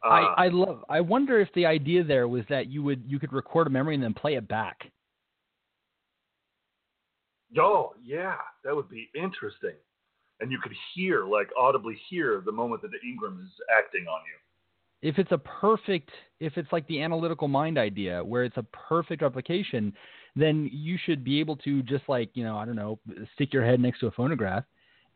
Uh, 0.04 0.08
I, 0.08 0.46
I 0.46 0.48
love. 0.50 0.84
I 0.90 1.02
wonder 1.02 1.40
if 1.40 1.50
the 1.56 1.66
idea 1.66 2.04
there 2.04 2.28
was 2.28 2.44
that 2.50 2.68
you 2.68 2.84
would 2.84 3.04
you 3.08 3.20
could 3.20 3.34
record 3.34 3.68
a 3.68 3.70
memory 3.70 3.96
and 3.96 4.04
then 4.04 4.14
play 4.14 4.36
it 4.36 4.48
back. 4.48 4.92
Oh 7.60 7.94
yeah, 8.04 8.36
that 8.64 8.76
would 8.76 8.90
be 8.90 9.10
interesting. 9.16 9.76
And 10.40 10.52
you 10.52 10.60
could 10.62 10.74
hear, 10.94 11.26
like 11.26 11.50
audibly 11.58 11.98
hear, 12.10 12.42
the 12.46 12.52
moment 12.52 12.82
that 12.82 12.92
the 12.92 12.98
engram 12.98 13.42
is 13.42 13.50
acting 13.76 14.06
on 14.08 14.22
you. 14.26 15.10
If 15.10 15.20
it's 15.20 15.32
a 15.32 15.38
perfect, 15.38 16.10
if 16.40 16.58
it's 16.58 16.72
like 16.72 16.88
the 16.88 17.02
analytical 17.02 17.48
mind 17.48 17.78
idea 17.78 18.24
where 18.24 18.44
it's 18.44 18.58
a 18.58 18.64
perfect 18.64 19.22
replication, 19.22 19.94
then 20.36 20.70
you 20.74 20.98
should 21.06 21.24
be 21.24 21.40
able 21.40 21.58
to 21.58 21.84
just 21.84 22.04
like 22.08 22.30
you 22.34 22.44
know 22.44 22.58
I 22.58 22.66
don't 22.66 22.76
know 22.76 23.00
stick 23.36 23.54
your 23.54 23.66
head 23.66 23.80
next 23.80 24.00
to 24.00 24.08
a 24.08 24.12
phonograph, 24.12 24.64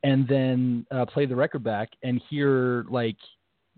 and 0.03 0.27
then 0.27 0.85
uh, 0.91 1.05
play 1.05 1.25
the 1.25 1.35
record 1.35 1.63
back 1.63 1.89
and 2.03 2.21
hear 2.29 2.85
like 2.89 3.17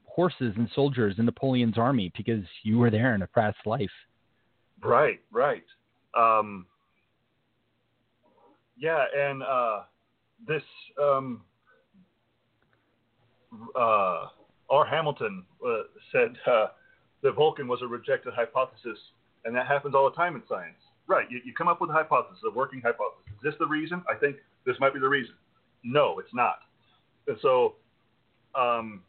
horses 0.05 0.53
and 0.57 0.69
soldiers 0.75 1.15
in 1.17 1.25
Napoleon's 1.25 1.77
army 1.77 2.11
because 2.17 2.43
you 2.63 2.77
were 2.77 2.89
there 2.89 3.15
in 3.15 3.21
a 3.21 3.27
past 3.27 3.57
life. 3.65 3.89
Right, 4.81 5.21
right. 5.31 5.63
Um, 6.17 6.65
yeah, 8.79 9.03
and 9.15 9.43
uh, 9.43 9.79
this 10.47 10.63
um, 11.01 11.41
uh, 13.75 14.27
R. 14.69 14.85
Hamilton 14.89 15.43
uh, 15.65 15.81
said 16.11 16.35
uh, 16.47 16.67
that 17.21 17.33
Vulcan 17.35 17.67
was 17.67 17.81
a 17.81 17.87
rejected 17.87 18.33
hypothesis, 18.33 18.97
and 19.45 19.55
that 19.55 19.67
happens 19.67 19.95
all 19.95 20.09
the 20.09 20.15
time 20.15 20.35
in 20.35 20.43
science. 20.47 20.77
Right, 21.07 21.25
you, 21.29 21.39
you 21.43 21.53
come 21.53 21.67
up 21.67 21.81
with 21.81 21.89
a 21.89 21.93
hypothesis, 21.93 22.39
a 22.45 22.51
working 22.51 22.81
hypothesis. 22.81 23.25
Is 23.27 23.43
this 23.43 23.53
the 23.59 23.65
reason? 23.65 24.03
I 24.09 24.15
think 24.15 24.37
this 24.65 24.75
might 24.79 24.93
be 24.93 24.99
the 24.99 25.09
reason. 25.09 25.33
No, 25.83 26.19
it's 26.19 26.33
not. 26.33 26.59
And 27.27 27.37
so, 27.41 27.75
um, 28.55 29.01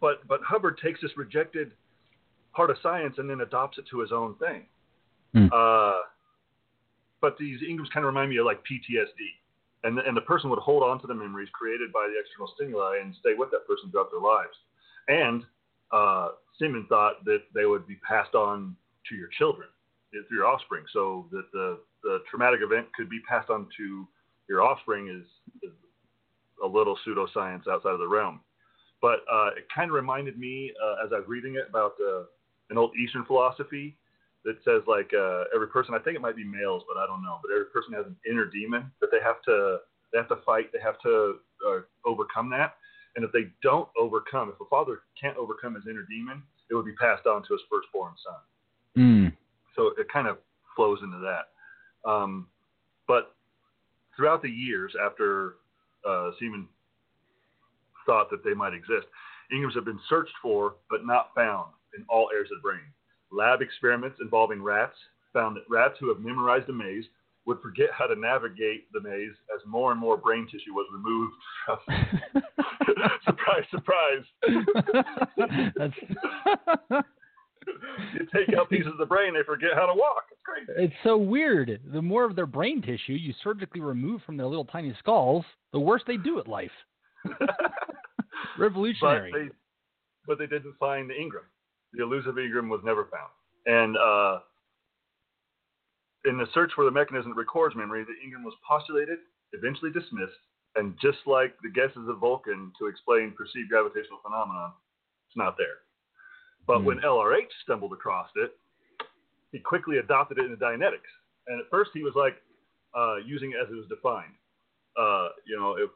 but 0.00 0.26
but 0.28 0.40
Hubbard 0.42 0.78
takes 0.82 1.00
this 1.00 1.10
rejected 1.16 1.72
part 2.54 2.70
of 2.70 2.76
science 2.82 3.16
and 3.18 3.28
then 3.28 3.40
adopts 3.40 3.78
it 3.78 3.84
to 3.90 4.00
his 4.00 4.12
own 4.12 4.34
thing. 4.36 4.66
Hmm. 5.34 5.46
Uh, 5.52 6.00
but 7.20 7.36
these 7.38 7.60
engrams 7.62 7.90
kind 7.92 8.04
of 8.04 8.12
remind 8.12 8.30
me 8.30 8.38
of 8.38 8.46
like 8.46 8.60
PTSD, 8.60 9.22
and 9.84 9.96
the, 9.96 10.02
and 10.06 10.16
the 10.16 10.22
person 10.22 10.50
would 10.50 10.58
hold 10.58 10.82
on 10.82 11.00
to 11.00 11.06
the 11.06 11.14
memories 11.14 11.48
created 11.52 11.92
by 11.92 12.08
the 12.12 12.18
external 12.20 12.52
stimuli 12.54 12.98
and 13.02 13.14
stay 13.20 13.34
with 13.36 13.50
that 13.50 13.66
person 13.66 13.90
throughout 13.90 14.10
their 14.10 14.20
lives. 14.20 14.56
And 15.08 15.44
uh, 15.92 16.36
Semon 16.60 16.88
thought 16.88 17.24
that 17.24 17.42
they 17.54 17.66
would 17.66 17.86
be 17.86 17.96
passed 18.06 18.34
on 18.34 18.76
to 19.08 19.14
your 19.14 19.28
children 19.38 19.68
uh, 20.14 20.22
through 20.28 20.38
your 20.38 20.46
offspring, 20.46 20.84
so 20.92 21.26
that 21.32 21.44
the 21.52 21.78
the 22.02 22.18
traumatic 22.30 22.60
event 22.62 22.86
could 22.94 23.10
be 23.10 23.20
passed 23.28 23.50
on 23.50 23.68
to 23.76 24.06
your 24.48 24.62
offspring 24.62 25.08
is, 25.08 25.26
is 25.62 25.74
a 26.62 26.66
little 26.66 26.98
pseudoscience 27.06 27.68
outside 27.68 27.92
of 27.92 27.98
the 27.98 28.08
realm. 28.08 28.40
But 29.00 29.20
uh, 29.32 29.50
it 29.56 29.66
kind 29.74 29.90
of 29.90 29.94
reminded 29.94 30.38
me 30.38 30.72
uh, 30.82 31.04
as 31.04 31.12
I 31.12 31.18
was 31.18 31.28
reading 31.28 31.54
it 31.54 31.66
about 31.68 31.92
uh, 32.00 32.24
an 32.70 32.78
old 32.78 32.92
Eastern 32.96 33.24
philosophy 33.24 33.96
that 34.44 34.56
says 34.64 34.82
like 34.86 35.10
uh, 35.12 35.44
every 35.54 35.68
person, 35.68 35.94
I 35.94 35.98
think 35.98 36.16
it 36.16 36.22
might 36.22 36.36
be 36.36 36.44
males, 36.44 36.82
but 36.88 37.00
I 37.00 37.06
don't 37.06 37.22
know, 37.22 37.38
but 37.42 37.52
every 37.52 37.66
person 37.66 37.92
has 37.94 38.06
an 38.06 38.16
inner 38.28 38.46
demon 38.46 38.90
that 39.00 39.10
they 39.10 39.20
have 39.22 39.42
to 39.46 39.78
they 40.12 40.18
have 40.18 40.28
to 40.28 40.38
fight, 40.44 40.72
they 40.72 40.80
have 40.80 40.98
to 41.02 41.36
uh, 41.66 41.80
overcome 42.04 42.50
that. 42.50 42.74
And 43.16 43.24
if 43.24 43.32
they 43.32 43.50
don't 43.62 43.88
overcome, 43.98 44.48
if 44.48 44.60
a 44.60 44.68
father 44.68 45.02
can't 45.20 45.36
overcome 45.36 45.74
his 45.74 45.84
inner 45.88 46.06
demon, 46.08 46.42
it 46.70 46.74
would 46.74 46.84
be 46.84 46.94
passed 46.94 47.26
on 47.26 47.42
to 47.42 47.52
his 47.52 47.60
firstborn 47.70 48.14
son. 48.24 48.40
Mm. 48.96 49.36
So 49.76 49.92
it 49.98 50.06
kind 50.12 50.26
of 50.26 50.38
flows 50.76 50.98
into 51.02 51.18
that. 51.18 52.08
Um, 52.08 52.46
but 53.06 53.34
throughout 54.16 54.42
the 54.42 54.50
years 54.50 54.92
after 55.04 55.56
uh, 56.06 56.30
Semon 56.40 56.66
thought 58.06 58.30
that 58.30 58.44
they 58.44 58.54
might 58.54 58.74
exist, 58.74 59.06
engrams 59.52 59.74
have 59.74 59.84
been 59.84 60.00
searched 60.08 60.32
for 60.42 60.74
but 60.88 61.04
not 61.04 61.30
found 61.34 61.72
in 61.96 62.04
all 62.08 62.30
areas 62.32 62.50
of 62.52 62.58
the 62.58 62.62
brain. 62.62 62.86
Lab 63.32 63.62
experiments 63.62 64.18
involving 64.20 64.62
rats 64.62 64.96
found 65.32 65.56
that 65.56 65.62
rats 65.68 65.94
who 66.00 66.08
have 66.08 66.20
memorized 66.20 66.68
a 66.68 66.72
maze 66.72 67.04
would 67.46 67.60
forget 67.60 67.88
how 67.96 68.06
to 68.06 68.14
navigate 68.14 68.90
the 68.92 69.00
maze 69.00 69.32
as 69.54 69.60
more 69.66 69.92
and 69.92 70.00
more 70.00 70.16
brain 70.16 70.46
tissue 70.50 70.72
was 70.72 70.86
removed. 70.92 71.34
surprise, 73.24 73.64
surprise. 73.70 74.24
You 78.14 78.26
take 78.34 78.56
out 78.56 78.70
pieces 78.70 78.88
of 78.90 78.98
the 78.98 79.06
brain, 79.06 79.34
they 79.34 79.42
forget 79.44 79.70
how 79.74 79.86
to 79.86 79.94
walk. 79.94 80.24
It's 80.32 80.40
crazy. 80.42 80.82
it's 80.82 80.94
so 81.04 81.16
weird. 81.16 81.80
The 81.92 82.02
more 82.02 82.24
of 82.24 82.34
their 82.34 82.46
brain 82.46 82.80
tissue 82.82 83.12
you 83.12 83.34
surgically 83.44 83.80
remove 83.80 84.22
from 84.22 84.36
their 84.36 84.46
little 84.46 84.64
tiny 84.64 84.94
skulls, 84.98 85.44
the 85.72 85.78
worse 85.78 86.02
they 86.06 86.16
do 86.16 86.38
at 86.40 86.48
life. 86.48 86.70
but 87.24 87.50
Revolutionary. 88.58 89.30
they, 89.32 89.48
but 90.26 90.38
they 90.38 90.46
didn't 90.46 90.74
find 90.78 91.08
the 91.10 91.14
engram. 91.14 91.44
The 91.92 92.02
elusive 92.02 92.34
engram 92.34 92.68
was 92.68 92.80
never 92.84 93.04
found. 93.10 93.30
And 93.66 93.96
uh, 93.96 94.38
in 96.24 96.38
the 96.38 96.46
search 96.54 96.72
for 96.74 96.84
the 96.84 96.90
mechanism 96.90 97.30
that 97.30 97.36
records 97.36 97.74
memory, 97.74 98.04
the 98.04 98.16
engram 98.24 98.44
was 98.44 98.54
postulated, 98.66 99.18
eventually 99.52 99.90
dismissed, 99.90 100.38
and 100.76 100.94
just 101.02 101.18
like 101.26 101.54
the 101.62 101.70
guesses 101.70 102.08
of 102.08 102.18
Vulcan 102.18 102.72
to 102.78 102.86
explain 102.86 103.32
perceived 103.36 103.68
gravitational 103.68 104.20
phenomena, 104.22 104.72
it's 105.28 105.36
not 105.36 105.56
there. 105.58 105.82
But 106.66 106.80
Hmm. 106.80 106.84
when 106.84 106.98
LRH 107.00 107.50
stumbled 107.62 107.92
across 107.92 108.30
it, 108.36 108.56
he 109.50 109.58
quickly 109.58 109.98
adopted 109.98 110.38
it 110.38 110.44
into 110.44 110.56
Dianetics. 110.56 111.10
And 111.48 111.60
at 111.60 111.68
first 111.70 111.90
he 111.92 112.02
was 112.02 112.14
like 112.14 112.40
uh, 112.94 113.16
using 113.16 113.52
it 113.52 113.56
as 113.56 113.68
it 113.70 113.74
was 113.74 113.88
defined. 113.88 114.34
Uh, 114.96 115.30
you 115.46 115.58
know, 115.58 115.76
it, 115.76 115.90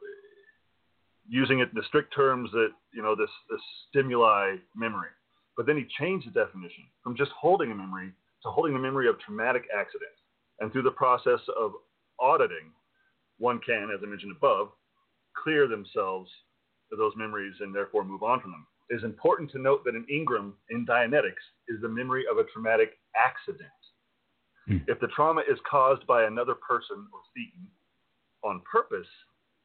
using 1.27 1.59
it 1.59 1.69
in 1.69 1.75
the 1.75 1.83
strict 1.87 2.13
terms 2.13 2.51
that 2.51 2.69
you 2.93 3.01
know 3.01 3.15
this 3.15 3.29
this 3.49 3.61
stimuli 3.89 4.55
memory. 4.75 5.09
But 5.57 5.65
then 5.65 5.77
he 5.77 5.85
changed 5.99 6.27
the 6.27 6.31
definition 6.31 6.83
from 7.03 7.15
just 7.15 7.31
holding 7.31 7.71
a 7.71 7.75
memory 7.75 8.11
to 8.43 8.49
holding 8.49 8.73
the 8.73 8.79
memory 8.79 9.07
of 9.07 9.19
traumatic 9.19 9.63
accidents. 9.75 10.19
And 10.59 10.71
through 10.71 10.83
the 10.83 10.91
process 10.91 11.39
of 11.59 11.73
auditing, 12.19 12.71
one 13.37 13.59
can, 13.65 13.89
as 13.93 13.99
I 14.03 14.07
mentioned 14.07 14.35
above, 14.35 14.69
clear 15.35 15.67
themselves 15.67 16.29
of 16.91 16.97
those 16.97 17.13
memories 17.15 17.55
and 17.59 17.75
therefore 17.75 18.05
move 18.05 18.23
on 18.23 18.39
from 18.39 18.51
them. 18.51 18.67
It 18.89 18.95
is 18.95 19.03
important 19.03 19.51
to 19.51 19.59
note 19.59 19.83
that 19.85 19.95
an 19.95 20.05
engram 20.11 20.53
in 20.69 20.85
Dianetics 20.85 21.43
is 21.67 21.81
the 21.81 21.89
memory 21.89 22.23
of 22.31 22.37
a 22.37 22.43
traumatic 22.53 22.97
accident. 23.15 23.69
Hmm. 24.67 24.77
If 24.87 24.99
the 24.99 25.07
trauma 25.07 25.41
is 25.41 25.57
caused 25.69 26.05
by 26.05 26.25
another 26.25 26.55
person 26.55 27.07
or 27.11 27.19
thetan 27.35 27.65
on 28.43 28.61
purpose, 28.71 29.07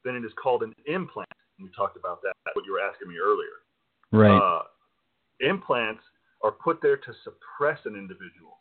then 0.05 0.15
it 0.15 0.25
is 0.25 0.33
called 0.43 0.63
an 0.63 0.75
implant. 0.87 1.29
And 1.59 1.69
we 1.69 1.75
talked 1.77 1.97
about 1.99 2.23
that, 2.23 2.33
what 2.55 2.65
you 2.65 2.73
were 2.73 2.81
asking 2.81 3.09
me 3.09 3.17
earlier. 3.23 3.61
right. 4.13 4.37
Uh, 4.37 4.63
implants 5.41 6.03
are 6.43 6.53
put 6.53 6.81
there 6.83 6.97
to 6.97 7.13
suppress 7.25 7.79
an 7.85 7.95
individual. 7.95 8.59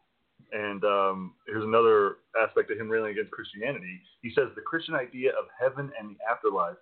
And 0.52 0.84
um, 0.84 1.34
here's 1.48 1.64
another 1.64 2.18
aspect 2.42 2.72
of 2.72 2.80
him 2.80 2.90
railing 2.90 3.12
against 3.12 3.32
Christianity. 3.32 4.02
He 4.22 4.32
says 4.34 4.48
the 4.56 4.62
Christian 4.62 4.96
idea 4.96 5.30
of 5.32 5.46
heaven 5.60 5.92
and 6.00 6.16
the 6.16 6.18
afterlife 6.30 6.78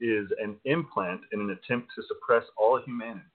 is 0.00 0.26
an 0.42 0.56
implant 0.64 1.20
in 1.32 1.40
an 1.40 1.50
attempt 1.50 1.88
to 1.94 2.02
suppress 2.08 2.42
all 2.56 2.80
humanity. 2.84 3.26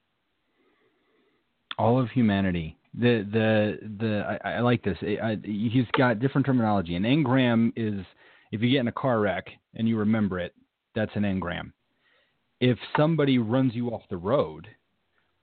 all 1.77 1.99
of 1.99 2.09
humanity. 2.09 2.77
The 2.93 3.25
the 3.31 3.79
the 3.99 4.39
I, 4.43 4.55
I 4.55 4.59
like 4.59 4.83
this. 4.83 4.97
I, 5.01 5.17
I, 5.23 5.37
he's 5.43 5.85
got 5.97 6.19
different 6.19 6.45
terminology. 6.45 6.95
An 6.95 7.03
engram 7.03 7.71
is 7.75 8.05
if 8.51 8.61
you 8.61 8.69
get 8.69 8.79
in 8.81 8.87
a 8.87 8.91
car 8.91 9.19
wreck 9.21 9.45
and 9.75 9.87
you 9.87 9.97
remember 9.97 10.39
it, 10.39 10.53
that's 10.95 11.15
an 11.15 11.23
engram. 11.23 11.71
If 12.59 12.77
somebody 12.97 13.37
runs 13.37 13.73
you 13.75 13.89
off 13.89 14.01
the 14.09 14.17
road, 14.17 14.67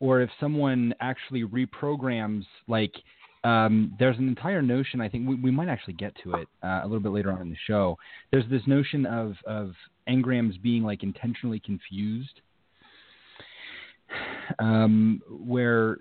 or 0.01 0.21
if 0.21 0.31
someone 0.39 0.95
actually 1.01 1.45
reprograms, 1.45 2.45
like 2.69 2.93
um, 3.45 3.95
there's 3.99 4.19
an 4.19 4.29
entire 4.29 4.63
notion. 4.63 5.01
I 5.01 5.09
think 5.09 5.29
we, 5.29 5.37
we 5.37 5.51
might 5.51 5.69
actually 5.69 5.95
get 5.95 6.13
to 6.25 6.35
it 6.35 6.49
uh, 6.63 6.81
a 6.83 6.87
little 6.87 7.01
bit 7.01 7.13
later 7.13 7.31
on 7.31 7.41
in 7.43 7.51
the 7.51 7.57
show. 7.67 7.97
There's 8.31 8.49
this 8.51 8.63
notion 8.67 9.07
of 9.07 9.35
of 9.47 9.73
engrams 10.09 10.61
being 10.61 10.83
like 10.83 11.03
intentionally 11.03 11.61
confused, 11.61 12.41
um, 14.59 15.23
where 15.29 15.99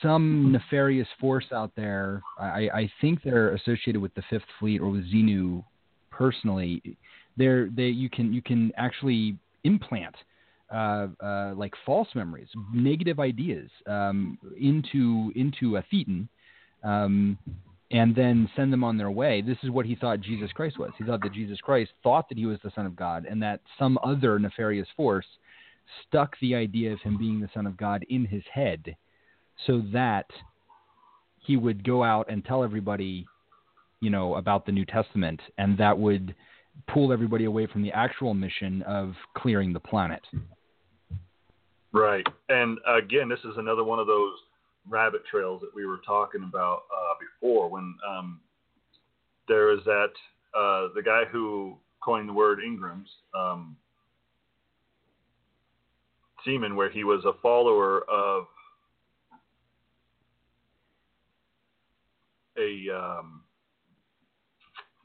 some 0.00 0.52
nefarious 0.52 1.08
force 1.20 1.46
out 1.52 1.72
there. 1.76 2.22
I, 2.38 2.68
I 2.72 2.92
think 3.00 3.22
they're 3.22 3.54
associated 3.54 4.00
with 4.00 4.14
the 4.14 4.22
Fifth 4.30 4.44
Fleet 4.60 4.80
or 4.80 4.90
with 4.90 5.04
Xenu 5.12 5.64
personally. 6.10 6.96
They're 7.36 7.68
they 7.68 7.88
you 7.88 8.08
can 8.08 8.32
you 8.32 8.42
can 8.42 8.72
actually 8.76 9.36
implant 9.64 10.14
uh, 10.72 11.08
uh, 11.22 11.54
like 11.56 11.72
false 11.84 12.08
memories, 12.14 12.48
negative 12.74 13.20
ideas 13.20 13.70
um, 13.86 14.38
into 14.58 15.32
into 15.36 15.76
a 15.76 15.84
thetan, 15.92 16.28
um, 16.82 17.38
and 17.90 18.14
then 18.16 18.48
send 18.56 18.72
them 18.72 18.82
on 18.82 18.96
their 18.96 19.10
way. 19.10 19.42
This 19.42 19.58
is 19.62 19.70
what 19.70 19.86
he 19.86 19.94
thought 19.94 20.20
Jesus 20.20 20.50
Christ 20.52 20.78
was. 20.78 20.90
He 20.98 21.04
thought 21.04 21.22
that 21.22 21.32
Jesus 21.32 21.60
Christ 21.60 21.92
thought 22.02 22.28
that 22.28 22.38
he 22.38 22.46
was 22.46 22.58
the 22.64 22.72
Son 22.74 22.86
of 22.86 22.96
God, 22.96 23.26
and 23.28 23.42
that 23.42 23.60
some 23.78 23.98
other 24.02 24.38
nefarious 24.38 24.88
force 24.96 25.26
stuck 26.06 26.36
the 26.40 26.54
idea 26.54 26.92
of 26.92 27.00
him 27.00 27.16
being 27.16 27.40
the 27.40 27.50
Son 27.54 27.66
of 27.66 27.76
God 27.76 28.04
in 28.08 28.24
his 28.24 28.42
head 28.52 28.96
so 29.66 29.82
that 29.92 30.26
he 31.38 31.56
would 31.56 31.84
go 31.84 32.02
out 32.02 32.26
and 32.28 32.44
tell 32.44 32.64
everybody, 32.64 33.26
you 34.00 34.10
know, 34.10 34.34
about 34.34 34.66
the 34.66 34.72
New 34.72 34.84
Testament, 34.84 35.40
and 35.58 35.78
that 35.78 35.96
would 35.96 36.34
pull 36.88 37.12
everybody 37.12 37.44
away 37.44 37.66
from 37.66 37.82
the 37.82 37.92
actual 37.92 38.34
mission 38.34 38.82
of 38.82 39.14
clearing 39.36 39.72
the 39.72 39.80
planet. 39.80 40.22
Right. 41.96 42.26
And 42.50 42.78
again, 42.86 43.26
this 43.26 43.38
is 43.40 43.56
another 43.56 43.82
one 43.82 43.98
of 43.98 44.06
those 44.06 44.34
rabbit 44.86 45.22
trails 45.30 45.62
that 45.62 45.74
we 45.74 45.86
were 45.86 46.00
talking 46.06 46.42
about 46.46 46.82
uh, 46.94 47.14
before 47.18 47.70
when 47.70 47.94
um, 48.06 48.40
there 49.48 49.72
is 49.72 49.80
that 49.84 50.10
uh, 50.54 50.88
the 50.94 51.02
guy 51.02 51.22
who 51.24 51.74
coined 52.04 52.28
the 52.28 52.34
word 52.34 52.58
engrams 52.58 53.06
um, 53.34 53.78
Semon, 56.46 56.76
where 56.76 56.90
he 56.90 57.02
was 57.02 57.24
a 57.24 57.32
follower 57.40 58.02
of 58.10 58.44
a 62.58 62.94
um, 62.94 63.40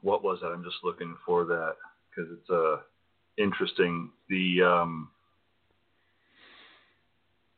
what 0.02 0.26
was 0.26 0.40
that? 0.42 0.48
I'm 0.48 0.64
just 0.64 0.84
looking 0.84 1.16
for 1.26 1.46
that 1.46 1.76
because 2.10 2.32
it's 2.38 2.50
uh, 2.50 2.82
interesting. 3.38 4.10
The 4.28 4.62
um, 4.62 5.10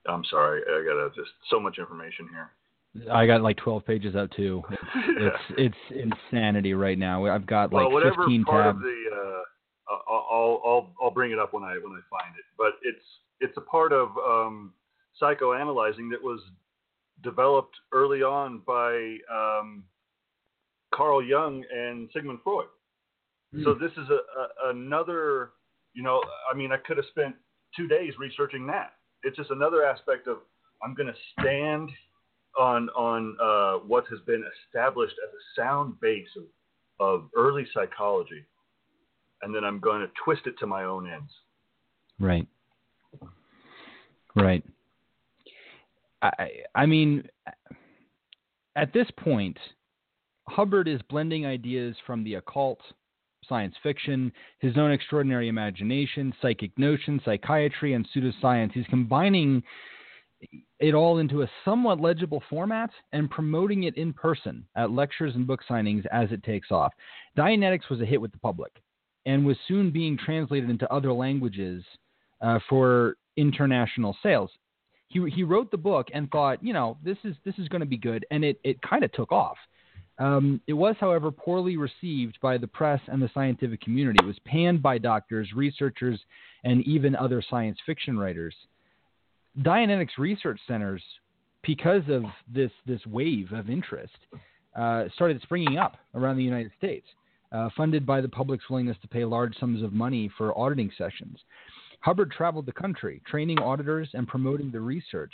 I'm 0.08 0.24
sorry, 0.30 0.62
I 0.62 0.84
got 0.86 1.16
just 1.16 1.32
so 1.50 1.60
much 1.60 1.78
information 1.78 2.28
here. 2.30 2.52
I 3.12 3.26
got 3.26 3.42
like 3.42 3.58
12 3.58 3.86
pages 3.86 4.16
up 4.16 4.30
too. 4.32 4.62
It's 4.70 5.36
it's, 5.58 5.76
it's 5.90 6.14
insanity 6.32 6.74
right 6.74 6.98
now. 6.98 7.26
I've 7.26 7.48
got 7.48 7.74
like 7.74 7.86
well, 7.86 7.92
whatever 7.92 8.24
15 8.24 8.44
part 8.44 8.66
tabs. 8.66 8.80
the 8.80 9.04
uh, 9.16 9.94
I'll 10.10 10.62
I'll 10.64 10.94
I'll 11.02 11.12
bring 11.12 11.32
it 11.32 11.40
up 11.40 11.54
when 11.54 11.64
I 11.64 11.74
when 11.76 11.94
I 11.94 12.02
find 12.10 12.36
it. 12.38 12.46
But 12.58 12.74
it's 12.84 13.04
it's 13.40 13.58
a 13.58 13.62
part 13.62 13.94
of 13.94 14.10
um, 14.18 14.74
psychoanalyzing 15.22 16.12
that 16.12 16.22
was 16.22 16.40
developed 17.24 17.76
early 17.92 18.22
on 18.22 18.62
by 18.66 19.18
um, 19.32 19.84
Carl 20.94 21.24
Jung 21.24 21.64
and 21.76 22.10
Sigmund 22.14 22.40
Freud. 22.44 22.68
Hmm. 23.54 23.64
So 23.64 23.74
this 23.74 23.92
is 23.94 24.10
a, 24.10 24.70
a 24.70 24.72
another 24.72 25.52
you 25.94 26.04
know 26.04 26.22
I 26.52 26.56
mean 26.56 26.72
I 26.72 26.78
could 26.78 26.98
have 26.98 27.08
spent 27.10 27.36
two 27.76 27.88
days 27.88 28.14
researching 28.20 28.68
that. 28.68 28.94
It's 29.24 29.38
just 29.38 29.52
another 29.52 29.84
aspect 29.86 30.28
of 30.28 30.38
I'm 30.84 30.94
going 30.94 31.08
to 31.08 31.20
stand 31.40 31.90
on 32.58 32.90
on 32.90 33.38
uh, 33.42 33.86
what 33.86 34.06
has 34.10 34.20
been 34.26 34.44
established 34.68 35.16
as 35.26 35.30
a 35.34 35.62
sound 35.62 36.00
base 36.00 36.28
of, 36.38 36.44
of 37.00 37.30
early 37.36 37.66
psychology, 37.74 38.46
and 39.42 39.56
then 39.56 39.64
I'm 39.64 39.80
going 39.80 40.02
to 40.02 40.12
twist 40.24 40.42
it 40.46 40.56
to 40.60 40.68
my 40.68 40.84
own 40.84 41.10
ends. 41.10 41.32
Right. 42.20 42.48
Right. 44.36 44.64
I 46.22 46.50
I 46.76 46.86
mean, 46.86 47.28
at 48.76 48.94
this 48.94 49.08
point, 49.20 49.58
Hubbard 50.48 50.88
is 50.88 51.02
blending 51.10 51.46
ideas 51.46 51.96
from 52.06 52.24
the 52.24 52.36
occult, 52.36 52.80
science 53.48 53.76
fiction, 53.84 54.32
his 54.60 54.78
own 54.78 54.92
extraordinary 54.92 55.48
imagination, 55.48 56.34
psychic 56.42 56.78
notions, 56.78 57.22
psychiatry, 57.26 57.94
and 57.94 58.08
pseudoscience. 58.16 58.72
He's 58.72 58.86
combining 58.90 59.64
it 60.80 60.94
all 60.94 61.20
into 61.20 61.42
a 61.42 61.50
somewhat 61.64 62.00
legible 62.00 62.44
format 62.50 62.90
and 63.14 63.30
promoting 63.30 63.84
it 63.84 63.96
in 63.98 64.14
person 64.14 64.66
at 64.76 64.92
lectures 64.92 65.36
and 65.36 65.48
book 65.48 65.62
signings 65.70 66.06
as 66.12 66.32
it 66.32 66.44
takes 66.44 66.72
off. 66.72 66.94
Dianetics 67.38 67.90
was 67.90 68.02
a 68.02 68.06
hit 68.06 68.20
with 68.20 68.32
the 68.32 68.40
public 68.40 68.72
and 69.26 69.46
was 69.46 69.58
soon 69.68 69.92
being 69.92 70.18
translated 70.18 70.70
into 70.70 70.92
other 70.92 71.14
languages 71.14 71.84
uh, 72.42 72.60
for 72.70 73.16
international 73.38 74.16
sales. 74.22 74.52
He, 75.08 75.22
he 75.30 75.44
wrote 75.44 75.72
the 75.72 75.78
book 75.78 76.08
and 76.14 76.30
thought, 76.32 76.64
you 76.64 76.74
know, 76.74 76.98
this 77.04 77.18
is 77.24 77.36
this 77.46 77.56
is 77.58 77.68
going 77.68 77.82
to 77.82 77.88
be 77.88 77.98
good, 77.98 78.26
and 78.32 78.44
it, 78.44 78.60
it 78.64 78.82
kind 78.82 79.04
of 79.04 79.12
took 79.14 79.32
off. 79.32 79.58
Um, 80.20 80.62
it 80.68 80.74
was, 80.74 80.96
however, 81.00 81.32
poorly 81.32 81.78
received 81.78 82.38
by 82.42 82.58
the 82.58 82.68
press 82.68 83.02
and 83.08 83.22
the 83.22 83.32
scientific 83.34 83.82
community. 83.82 84.20
It 84.22 84.28
was 84.28 84.40
panned 84.46 84.82
by 84.82 84.98
doctors, 85.00 85.52
researchers, 85.56 86.20
and 86.64 86.86
even 86.86 87.16
other 87.16 87.44
science 87.50 87.80
fiction 87.86 88.18
writers. 88.18 88.56
Dianetics 89.60 90.18
research 90.18 90.60
centers, 90.68 91.04
because 91.64 92.04
of 92.10 92.24
this 92.54 92.72
this 92.86 93.06
wave 93.08 93.52
of 93.52 93.70
interest, 93.70 94.18
uh, 94.76 95.06
started 95.16 95.42
springing 95.42 95.78
up 95.78 95.98
around 96.14 96.38
the 96.38 96.44
United 96.44 96.72
States, 96.78 97.08
uh, 97.52 97.70
funded 97.76 98.06
by 98.06 98.22
the 98.22 98.30
public's 98.30 98.70
willingness 98.70 98.98
to 99.02 99.08
pay 99.08 99.26
large 99.26 99.58
sums 99.60 99.84
of 99.84 99.94
money 99.94 100.30
for 100.38 100.58
auditing 100.58 100.92
sessions. 100.98 101.40
Hubbard 102.02 102.32
traveled 102.32 102.66
the 102.66 102.72
country, 102.74 103.22
training 103.26 103.60
auditors 103.60 104.10
and 104.14 104.28
promoting 104.28 104.72
the 104.72 104.80
research. 104.80 105.34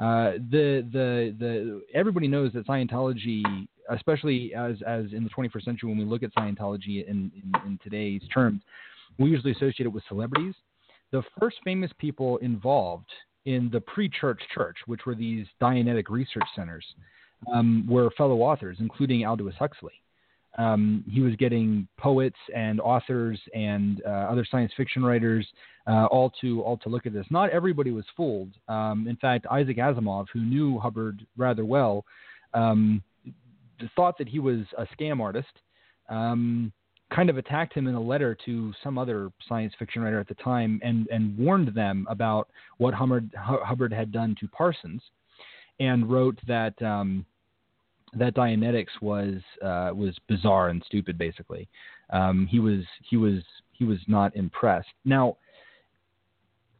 Uh, 0.00 0.32
the 0.50 0.86
the 0.92 1.34
the 1.38 1.82
everybody 1.94 2.28
knows 2.28 2.52
that 2.52 2.66
Scientology, 2.66 3.42
especially 3.90 4.54
as 4.54 4.76
as 4.86 5.06
in 5.12 5.24
the 5.24 5.30
21st 5.30 5.64
century, 5.64 5.88
when 5.88 5.98
we 5.98 6.04
look 6.04 6.22
at 6.22 6.34
Scientology 6.34 7.06
in, 7.06 7.30
in, 7.34 7.52
in 7.66 7.78
today's 7.82 8.22
terms, 8.32 8.62
we 9.18 9.30
usually 9.30 9.52
associate 9.52 9.86
it 9.86 9.92
with 9.92 10.04
celebrities. 10.08 10.54
The 11.12 11.22
first 11.38 11.56
famous 11.64 11.90
people 11.98 12.38
involved 12.38 13.10
in 13.44 13.70
the 13.72 13.80
pre-church 13.80 14.40
church, 14.52 14.76
which 14.86 15.06
were 15.06 15.14
these 15.14 15.46
Dianetic 15.60 16.08
research 16.08 16.46
centers, 16.54 16.84
um, 17.52 17.86
were 17.88 18.10
fellow 18.16 18.42
authors, 18.42 18.78
including 18.80 19.24
Aldous 19.24 19.54
Huxley. 19.58 19.92
Um, 20.58 21.04
he 21.10 21.20
was 21.20 21.36
getting 21.36 21.86
poets 21.98 22.36
and 22.54 22.80
authors 22.80 23.38
and 23.54 24.02
uh, 24.06 24.08
other 24.30 24.46
science 24.50 24.72
fiction 24.76 25.04
writers 25.04 25.46
uh, 25.86 26.06
all 26.06 26.32
to 26.40 26.62
all 26.62 26.78
to 26.78 26.88
look 26.88 27.06
at 27.06 27.12
this. 27.12 27.26
Not 27.30 27.50
everybody 27.50 27.90
was 27.90 28.06
fooled. 28.16 28.52
Um, 28.68 29.06
in 29.06 29.16
fact, 29.16 29.46
Isaac 29.50 29.76
Asimov, 29.76 30.26
who 30.32 30.40
knew 30.40 30.78
Hubbard 30.78 31.26
rather 31.36 31.64
well, 31.64 32.04
um, 32.54 33.02
thought 33.94 34.18
that 34.18 34.28
he 34.28 34.38
was 34.38 34.60
a 34.78 34.86
scam 34.96 35.20
artist. 35.20 35.48
Um, 36.08 36.72
kind 37.14 37.30
of 37.30 37.38
attacked 37.38 37.72
him 37.72 37.86
in 37.86 37.94
a 37.94 38.00
letter 38.00 38.36
to 38.44 38.72
some 38.82 38.98
other 38.98 39.30
science 39.48 39.72
fiction 39.78 40.02
writer 40.02 40.18
at 40.18 40.26
the 40.26 40.34
time 40.34 40.80
and, 40.82 41.06
and 41.08 41.38
warned 41.38 41.72
them 41.72 42.04
about 42.10 42.48
what 42.78 42.94
Hubbard, 42.94 43.30
Hubbard 43.36 43.92
had 43.92 44.10
done 44.10 44.34
to 44.40 44.48
Parsons 44.48 45.00
and 45.78 46.10
wrote 46.10 46.38
that 46.48 46.80
um, 46.82 47.24
that 48.14 48.34
Dianetics 48.34 49.00
was 49.02 49.34
uh, 49.62 49.90
was 49.94 50.16
bizarre 50.28 50.68
and 50.68 50.82
stupid. 50.86 51.18
Basically, 51.18 51.68
um, 52.10 52.46
he 52.50 52.58
was 52.58 52.82
he 53.08 53.16
was 53.16 53.42
he 53.72 53.84
was 53.84 53.98
not 54.08 54.34
impressed. 54.36 54.88
Now, 55.04 55.36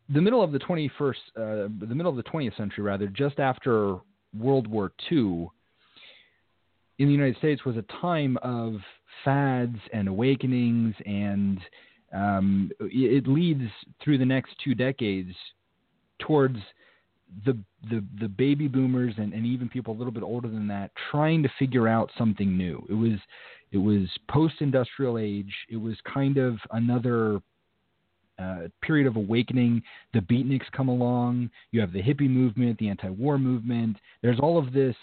the 0.08 0.20
middle 0.20 0.42
of 0.42 0.52
the 0.52 0.58
21st, 0.58 0.88
uh, 1.36 1.68
the 1.80 1.94
middle 1.94 2.10
of 2.10 2.16
the 2.16 2.22
20th 2.22 2.56
century, 2.56 2.84
rather, 2.84 3.08
just 3.08 3.38
after 3.38 3.96
World 4.38 4.66
War 4.66 4.92
II, 5.10 5.48
in 6.98 7.06
the 7.06 7.12
United 7.12 7.36
States 7.38 7.64
was 7.64 7.76
a 7.76 7.84
time 8.00 8.38
of 8.42 8.74
fads 9.24 9.78
and 9.92 10.08
awakenings, 10.08 10.94
and 11.04 11.58
um, 12.14 12.70
it 12.80 13.26
leads 13.26 13.62
through 14.02 14.18
the 14.18 14.24
next 14.24 14.52
two 14.62 14.74
decades 14.74 15.34
towards 16.18 16.58
the 17.44 17.58
the 17.90 18.04
the 18.20 18.28
baby 18.28 18.68
boomers 18.68 19.14
and, 19.18 19.32
and 19.32 19.44
even 19.44 19.68
people 19.68 19.94
a 19.94 19.98
little 19.98 20.12
bit 20.12 20.22
older 20.22 20.48
than 20.48 20.68
that 20.68 20.90
trying 21.10 21.42
to 21.42 21.50
figure 21.58 21.88
out 21.88 22.10
something 22.16 22.56
new. 22.56 22.84
It 22.88 22.94
was 22.94 23.18
it 23.72 23.78
was 23.78 24.08
post 24.28 24.54
industrial 24.60 25.18
age. 25.18 25.52
It 25.68 25.76
was 25.76 25.96
kind 26.12 26.38
of 26.38 26.56
another 26.70 27.40
uh, 28.38 28.68
period 28.82 29.06
of 29.06 29.16
awakening. 29.16 29.82
The 30.14 30.20
beatniks 30.20 30.70
come 30.72 30.88
along. 30.88 31.50
You 31.72 31.80
have 31.80 31.92
the 31.92 32.02
hippie 32.02 32.30
movement, 32.30 32.78
the 32.78 32.88
anti-war 32.88 33.38
movement. 33.38 33.96
There's 34.22 34.38
all 34.40 34.58
of 34.58 34.72
this 34.72 34.94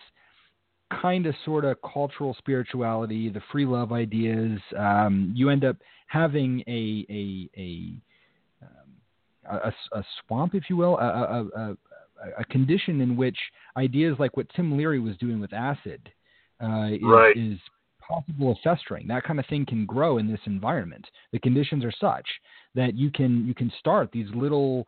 kind 1.02 1.26
of 1.26 1.36
sort 1.46 1.66
of 1.66 1.78
cultural 1.82 2.36
spirituality, 2.38 3.30
the 3.30 3.42
free 3.52 3.66
love 3.66 3.92
ideas. 3.92 4.60
Um, 4.78 5.34
you 5.36 5.50
end 5.50 5.66
up 5.66 5.78
having 6.08 6.64
a 6.68 7.06
a 7.10 7.50
a, 7.58 7.94
um, 8.66 9.64
a, 9.64 9.98
a 9.98 10.04
swamp, 10.26 10.56
if 10.56 10.64
you 10.70 10.78
will, 10.78 10.98
a, 10.98 11.48
a, 11.56 11.78
a, 12.40 12.46
condition 12.46 13.02
in 13.02 13.16
which 13.16 13.38
ideas 13.78 14.16
like 14.20 14.38
what 14.38 14.48
Tim 14.56 14.78
Leary 14.78 15.00
was 15.00 15.18
doing 15.18 15.40
with 15.40 15.54
acid 15.54 16.10
uh, 16.64 16.90
is, 16.92 17.00
right. 17.04 17.36
is 17.36 17.60
possible 18.00 18.52
of 18.52 18.58
festering. 18.64 19.08
That 19.08 19.24
kind 19.24 19.40
of 19.40 19.46
thing 19.48 19.66
can 19.66 19.86
grow 19.86 20.18
in 20.18 20.30
this 20.30 20.40
environment. 20.46 21.06
The 21.32 21.40
conditions 21.40 21.84
are 21.84 21.94
such 22.00 22.28
that 22.76 22.96
you 22.96 23.12
can 23.12 23.46
you 23.46 23.54
can 23.54 23.72
start 23.80 24.10
these 24.12 24.28
little 24.34 24.88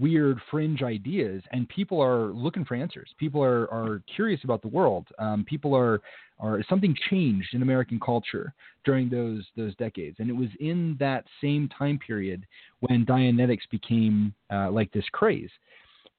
weird 0.00 0.40
fringe 0.50 0.82
ideas 0.82 1.42
and 1.52 1.68
people 1.68 2.00
are 2.00 2.32
looking 2.32 2.64
for 2.64 2.74
answers. 2.74 3.10
People 3.18 3.42
are, 3.42 3.70
are 3.70 4.02
curious 4.14 4.40
about 4.44 4.62
the 4.62 4.68
world. 4.68 5.06
Um, 5.18 5.44
people 5.48 5.74
are 5.74 6.00
are 6.38 6.62
something 6.68 6.94
changed 7.08 7.54
in 7.54 7.62
american 7.62 7.98
culture 7.98 8.52
during 8.84 9.08
those 9.08 9.46
those 9.56 9.74
decades. 9.76 10.16
And 10.18 10.28
it 10.28 10.36
was 10.36 10.50
in 10.60 10.96
that 11.00 11.24
same 11.40 11.68
time 11.68 11.98
period 11.98 12.44
when 12.80 13.06
dianetics 13.06 13.68
became 13.70 14.34
uh, 14.52 14.70
like 14.70 14.92
this 14.92 15.06
craze. 15.12 15.50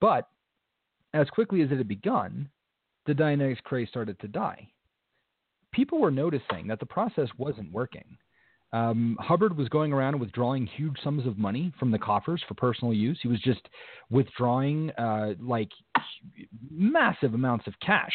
But 0.01 0.27
as 1.13 1.29
quickly 1.29 1.61
as 1.61 1.71
it 1.71 1.77
had 1.77 1.87
begun 1.87 2.49
the 3.07 3.13
dianetics 3.13 3.63
craze 3.63 3.87
started 3.89 4.19
to 4.19 4.27
die. 4.27 4.67
People 5.71 5.99
were 5.99 6.11
noticing 6.11 6.67
that 6.67 6.79
the 6.79 6.85
process 6.85 7.29
wasn't 7.37 7.71
working 7.71 8.17
um, 8.73 9.17
Hubbard 9.19 9.55
was 9.55 9.69
going 9.69 9.93
around 9.93 10.19
withdrawing 10.19 10.65
huge 10.65 10.97
sums 11.03 11.25
of 11.25 11.37
money 11.37 11.73
from 11.79 11.91
the 11.91 11.99
coffers 11.99 12.43
for 12.47 12.53
personal 12.53 12.93
use. 12.93 13.17
He 13.21 13.27
was 13.27 13.39
just 13.39 13.61
withdrawing 14.09 14.91
uh, 14.91 15.33
like 15.39 15.69
massive 16.69 17.33
amounts 17.33 17.67
of 17.67 17.73
cash 17.79 18.13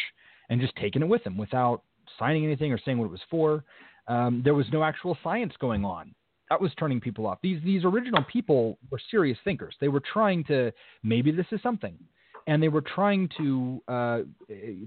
and 0.49 0.61
just 0.61 0.75
taking 0.75 1.01
it 1.01 1.07
with 1.07 1.25
him 1.25 1.37
without 1.37 1.81
signing 2.19 2.45
anything 2.45 2.71
or 2.71 2.79
saying 2.83 2.97
what 2.97 3.05
it 3.05 3.11
was 3.11 3.21
for. 3.31 3.63
Um, 4.07 4.41
there 4.43 4.53
was 4.53 4.65
no 4.71 4.83
actual 4.83 5.17
science 5.23 5.53
going 5.59 5.85
on 5.85 6.13
That 6.49 6.61
was 6.61 6.71
turning 6.77 6.99
people 6.99 7.25
off. 7.25 7.39
These 7.41 7.63
these 7.63 7.83
original 7.85 8.23
people 8.31 8.77
were 8.91 8.99
serious 9.09 9.37
thinkers. 9.43 9.75
They 9.79 9.87
were 9.87 10.01
trying 10.01 10.43
to 10.45 10.71
maybe 11.01 11.31
this 11.31 11.45
is 11.51 11.61
something, 11.63 11.97
and 12.45 12.61
they 12.61 12.67
were 12.67 12.81
trying 12.81 13.29
to 13.37 13.81
uh, 13.87 14.19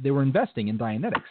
they 0.02 0.10
were 0.10 0.22
investing 0.22 0.68
in 0.68 0.78
Dianetics. 0.78 1.30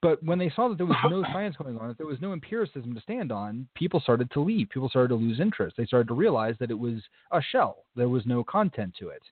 But 0.00 0.22
when 0.22 0.38
they 0.38 0.50
saw 0.54 0.68
that 0.68 0.78
there 0.78 0.86
was 0.86 0.96
no 1.10 1.22
science 1.32 1.56
going 1.56 1.78
on, 1.78 1.88
that 1.88 1.98
there 1.98 2.06
was 2.06 2.20
no 2.20 2.32
empiricism 2.32 2.94
to 2.94 3.00
stand 3.00 3.32
on, 3.32 3.68
people 3.74 4.00
started 4.00 4.30
to 4.32 4.40
leave. 4.40 4.68
People 4.70 4.88
started 4.88 5.08
to 5.08 5.14
lose 5.14 5.40
interest. 5.40 5.76
They 5.76 5.86
started 5.86 6.08
to 6.08 6.14
realize 6.14 6.54
that 6.60 6.70
it 6.70 6.78
was 6.78 7.00
a 7.32 7.40
shell. 7.40 7.84
There 7.96 8.08
was 8.08 8.24
no 8.26 8.44
content 8.44 8.94
to 9.00 9.08
it. 9.08 9.22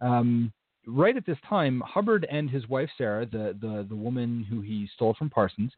Um, 0.00 0.52
right 0.86 1.16
at 1.16 1.26
this 1.26 1.38
time, 1.48 1.82
Hubbard 1.84 2.26
and 2.30 2.48
his 2.48 2.68
wife 2.68 2.90
Sarah, 2.96 3.26
the 3.26 3.56
the, 3.60 3.86
the 3.88 3.96
woman 3.96 4.46
who 4.48 4.60
he 4.60 4.88
stole 4.94 5.14
from 5.14 5.30
Parsons, 5.30 5.72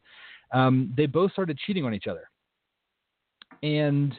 um, 0.53 0.93
they 0.95 1.05
both 1.05 1.31
started 1.31 1.57
cheating 1.65 1.85
on 1.85 1.93
each 1.93 2.07
other. 2.07 2.29
And 3.63 4.13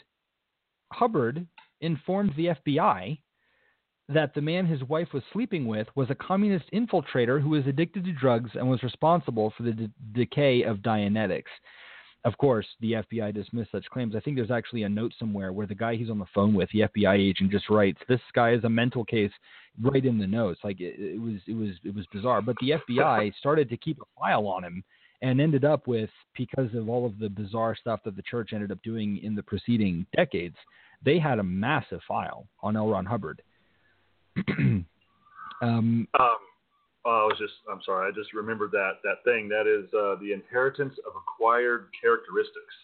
Hubbard 0.92 1.46
informed 1.80 2.32
the 2.36 2.54
FBI 2.66 3.18
that 4.12 4.34
the 4.34 4.40
man 4.40 4.66
his 4.66 4.82
wife 4.84 5.08
was 5.12 5.22
sleeping 5.32 5.66
with 5.66 5.86
was 5.94 6.11
a 6.11 6.14
communist 6.14 6.64
infiltrator 6.72 7.40
who 7.40 7.50
was 7.50 7.66
addicted 7.66 8.04
to 8.04 8.12
drugs 8.12 8.50
and 8.54 8.68
was 8.68 8.82
responsible 8.82 9.52
for 9.56 9.62
the 9.62 9.72
de- 9.72 9.90
decay 10.12 10.62
of 10.62 10.78
Dianetics. 10.78 11.44
Of 12.24 12.36
course, 12.36 12.66
the 12.80 12.92
FBI 12.92 13.32
dismissed 13.32 13.72
such 13.72 13.86
claims. 13.86 14.14
I 14.14 14.20
think 14.20 14.36
there's 14.36 14.50
actually 14.50 14.82
a 14.82 14.88
note 14.88 15.12
somewhere 15.18 15.52
where 15.52 15.66
the 15.66 15.74
guy 15.74 15.96
he's 15.96 16.11
on 16.11 16.18
the 16.18 16.26
phone 16.34 16.52
with, 16.52 16.68
the 16.72 16.80
FBI 16.80 17.16
agent, 17.16 17.50
just 17.50 17.70
writes, 17.70 17.98
"This 18.08 18.20
guy 18.34 18.50
is 18.52 18.64
a 18.64 18.68
mental 18.68 19.04
case," 19.04 19.32
right 19.80 20.04
in 20.04 20.18
the 20.18 20.26
notes. 20.26 20.61
Like 20.62 20.80
it, 20.80 20.96
it 20.98 21.20
was, 21.20 21.40
it 21.46 21.54
was, 21.54 21.70
it 21.82 21.94
was 21.94 22.04
bizarre. 22.12 22.42
But 22.42 22.56
the 22.61 22.72
FBI 22.72 23.34
started 23.36 23.70
to 23.70 23.76
keep 23.78 23.98
a 24.00 24.20
file 24.20 24.46
on 24.48 24.64
him 24.64 24.84
and 25.22 25.40
ended 25.40 25.64
up 25.64 25.86
with, 25.86 26.11
because 26.36 26.74
of 26.74 26.88
all 26.88 27.06
of 27.06 27.18
the 27.18 27.28
bizarre 27.28 27.74
stuff 27.74 28.00
that 28.04 28.16
the 28.16 28.22
church 28.22 28.50
ended 28.52 28.72
up 28.72 28.82
doing 28.82 29.18
in 29.22 29.34
the 29.34 29.42
preceding 29.42 30.06
decades, 30.16 30.56
they 31.02 31.18
had 31.18 31.38
a 31.38 31.42
massive 31.42 32.00
file 32.06 32.46
on 32.62 32.76
L. 32.76 32.88
Ron 32.88 33.06
Hubbard. 33.06 33.42
um, 34.59 34.87
um, 35.62 36.39
I 37.07 37.24
was 37.24 37.37
just, 37.39 37.55
I'm 37.70 37.81
sorry, 37.85 38.09
I 38.09 38.14
just 38.14 38.35
remembered 38.35 38.72
that 38.72 38.99
that 39.05 39.24
thing. 39.24 39.49
That 39.49 39.66
is 39.66 39.93
uh, 39.95 40.16
the 40.20 40.33
inheritance 40.33 40.95
of 41.07 41.12
acquired 41.16 41.89
characteristics. 42.01 42.74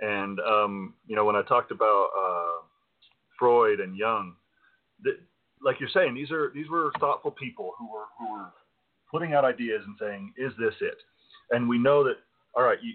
And 0.00 0.40
um, 0.40 0.94
you 1.06 1.16
know, 1.16 1.24
when 1.24 1.36
I 1.36 1.42
talked 1.42 1.70
about 1.70 2.08
uh, 2.18 2.64
Freud 3.38 3.80
and 3.80 3.96
Jung, 3.96 4.34
that, 5.04 5.18
like 5.62 5.80
you're 5.80 5.90
saying, 5.92 6.14
these 6.14 6.30
are 6.30 6.50
these 6.54 6.68
were 6.68 6.92
thoughtful 6.98 7.30
people 7.30 7.72
who 7.78 7.92
were 7.92 8.06
who 8.18 8.32
were 8.32 8.50
putting 9.10 9.34
out 9.34 9.44
ideas 9.44 9.82
and 9.86 9.96
saying, 10.00 10.32
"Is 10.36 10.52
this 10.58 10.74
it?" 10.80 10.98
And 11.50 11.68
we 11.68 11.78
know 11.78 12.04
that. 12.04 12.16
All 12.54 12.62
right, 12.62 12.78
you, 12.82 12.94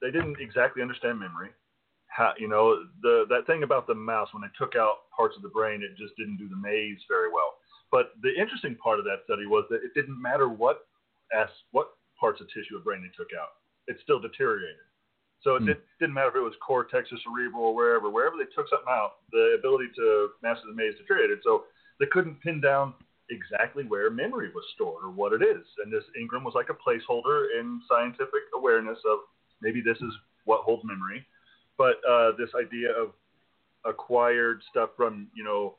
they 0.00 0.12
didn't 0.12 0.36
exactly 0.40 0.82
understand 0.82 1.18
memory. 1.18 1.50
How, 2.14 2.32
you 2.38 2.46
know, 2.46 2.78
the 3.02 3.26
that 3.28 3.46
thing 3.46 3.64
about 3.64 3.86
the 3.86 3.94
mouse 3.94 4.28
when 4.32 4.42
they 4.42 4.54
took 4.56 4.76
out 4.76 5.10
parts 5.10 5.34
of 5.36 5.42
the 5.42 5.50
brain, 5.50 5.82
it 5.82 5.98
just 5.98 6.14
didn't 6.16 6.38
do 6.38 6.48
the 6.48 6.56
maze 6.56 7.02
very 7.10 7.30
well. 7.32 7.58
But 7.90 8.14
the 8.22 8.30
interesting 8.30 8.76
part 8.76 8.98
of 8.98 9.04
that 9.06 9.26
study 9.26 9.46
was 9.46 9.66
that 9.70 9.82
it 9.82 9.94
didn't 9.94 10.20
matter 10.20 10.48
what 10.48 10.86
as 11.34 11.48
what 11.72 11.98
parts 12.18 12.40
of 12.40 12.46
tissue 12.48 12.76
of 12.76 12.84
brain 12.84 13.02
they 13.02 13.10
took 13.18 13.34
out, 13.34 13.58
it 13.86 13.98
still 14.02 14.20
deteriorated. 14.20 14.86
So 15.42 15.56
it 15.56 15.60
hmm. 15.60 15.66
did, 15.66 15.78
didn't 16.00 16.14
matter 16.14 16.30
if 16.30 16.36
it 16.36 16.46
was 16.46 16.54
cortex 16.64 17.10
or 17.12 17.18
cerebral 17.26 17.70
or 17.70 17.74
wherever. 17.74 18.08
Wherever 18.10 18.36
they 18.36 18.48
took 18.54 18.70
something 18.70 18.88
out, 18.88 19.26
the 19.30 19.56
ability 19.58 19.90
to 19.96 20.30
master 20.42 20.66
the 20.66 20.74
maze 20.74 20.94
deteriorated. 20.96 21.40
So 21.42 21.64
they 22.00 22.06
couldn't 22.06 22.40
pin 22.40 22.60
down 22.60 22.94
exactly 23.30 23.84
where 23.84 24.10
memory 24.10 24.50
was 24.54 24.64
stored 24.74 25.04
or 25.04 25.10
what 25.10 25.32
it 25.32 25.42
is. 25.42 25.64
And 25.82 25.92
this 25.92 26.04
engram 26.16 26.44
was 26.44 26.54
like 26.54 26.68
a 26.70 26.80
placeholder 26.80 27.46
in 27.58 27.80
scientific 27.88 28.48
awareness 28.54 28.98
of 29.08 29.18
maybe 29.60 29.80
this 29.80 29.98
is 29.98 30.12
what 30.44 30.62
holds 30.62 30.84
memory. 30.84 31.24
But 31.76 31.96
uh, 32.08 32.32
this 32.38 32.50
idea 32.58 32.90
of 32.90 33.12
acquired 33.84 34.62
stuff 34.70 34.90
from 34.96 35.28
you 35.34 35.44
know 35.44 35.76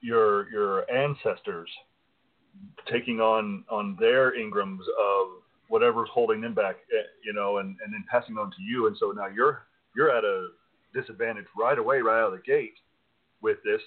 your 0.00 0.50
your 0.50 0.90
ancestors 0.90 1.70
taking 2.90 3.20
on 3.20 3.64
on 3.70 3.96
their 3.98 4.32
engrams 4.32 4.80
of 4.80 5.42
whatever's 5.68 6.08
holding 6.12 6.40
them 6.40 6.54
back, 6.54 6.76
eh, 6.92 7.02
you 7.24 7.32
know, 7.32 7.58
and, 7.58 7.76
and 7.84 7.92
then 7.92 8.04
passing 8.10 8.36
on 8.36 8.50
to 8.50 8.62
you. 8.62 8.86
And 8.86 8.96
so 8.98 9.10
now 9.10 9.26
you're 9.26 9.62
you're 9.96 10.16
at 10.16 10.24
a 10.24 10.48
disadvantage 10.94 11.46
right 11.56 11.78
away, 11.78 12.00
right 12.00 12.20
out 12.20 12.32
of 12.32 12.38
the 12.38 12.44
gate 12.46 12.74
with 13.42 13.58
this. 13.64 13.80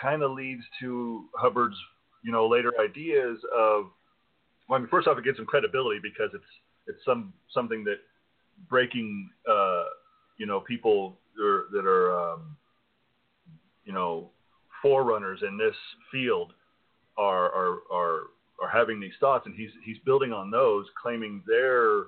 Kind 0.00 0.22
of 0.22 0.30
leads 0.32 0.62
to 0.80 1.24
Hubbard's, 1.34 1.76
you 2.22 2.32
know, 2.32 2.46
later 2.46 2.72
ideas 2.80 3.38
of. 3.54 3.86
Well, 4.68 4.76
I 4.76 4.80
mean, 4.80 4.88
first 4.88 5.08
off, 5.08 5.18
it 5.18 5.24
gives 5.24 5.38
him 5.38 5.46
credibility 5.46 5.98
because 6.02 6.30
it's 6.34 6.44
it's 6.86 7.04
some 7.04 7.32
something 7.52 7.84
that 7.84 7.98
breaking, 8.68 9.30
uh, 9.50 9.84
you 10.38 10.46
know, 10.46 10.60
people 10.60 11.18
are, 11.42 11.64
that 11.72 11.84
are, 11.84 12.32
um, 12.32 12.56
you 13.84 13.92
know, 13.92 14.30
forerunners 14.82 15.40
in 15.46 15.58
this 15.58 15.74
field 16.10 16.52
are, 17.16 17.52
are 17.52 17.78
are 17.92 18.20
are 18.60 18.68
having 18.68 19.00
these 19.00 19.12
thoughts, 19.20 19.46
and 19.46 19.54
he's 19.54 19.70
he's 19.84 19.98
building 20.04 20.32
on 20.32 20.50
those, 20.50 20.86
claiming 21.00 21.42
their 21.46 22.04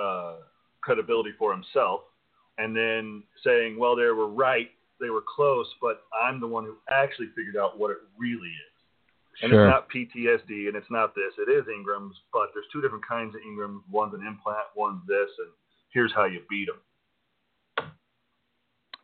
uh, 0.00 0.36
credibility 0.80 1.30
for 1.38 1.52
himself, 1.52 2.00
and 2.58 2.76
then 2.76 3.22
saying, 3.44 3.78
well, 3.78 3.96
they 3.96 4.04
were 4.04 4.28
right, 4.28 4.70
they 5.00 5.10
were 5.10 5.24
close, 5.36 5.66
but 5.80 6.02
I'm 6.12 6.40
the 6.40 6.46
one 6.46 6.64
who 6.64 6.76
actually 6.90 7.28
figured 7.36 7.56
out 7.56 7.78
what 7.78 7.90
it 7.90 7.98
really 8.18 8.48
is. 8.48 8.78
And 9.40 9.50
sure. 9.50 9.68
it's 9.68 9.72
not 9.72 9.88
PTSD, 9.90 10.66
and 10.66 10.76
it's 10.76 10.90
not 10.90 11.14
this. 11.14 11.32
It 11.38 11.50
is 11.50 11.64
engrams, 11.66 12.14
but 12.32 12.50
there's 12.54 12.66
two 12.72 12.80
different 12.80 13.06
kinds 13.06 13.36
of 13.36 13.40
engrams. 13.42 13.80
One's 13.90 14.14
an 14.14 14.26
implant, 14.26 14.66
one's 14.74 15.06
this, 15.06 15.30
and 15.38 15.48
here's 15.94 16.12
how 16.12 16.24
you 16.24 16.40
beat 16.50 16.66
them. 16.66 16.80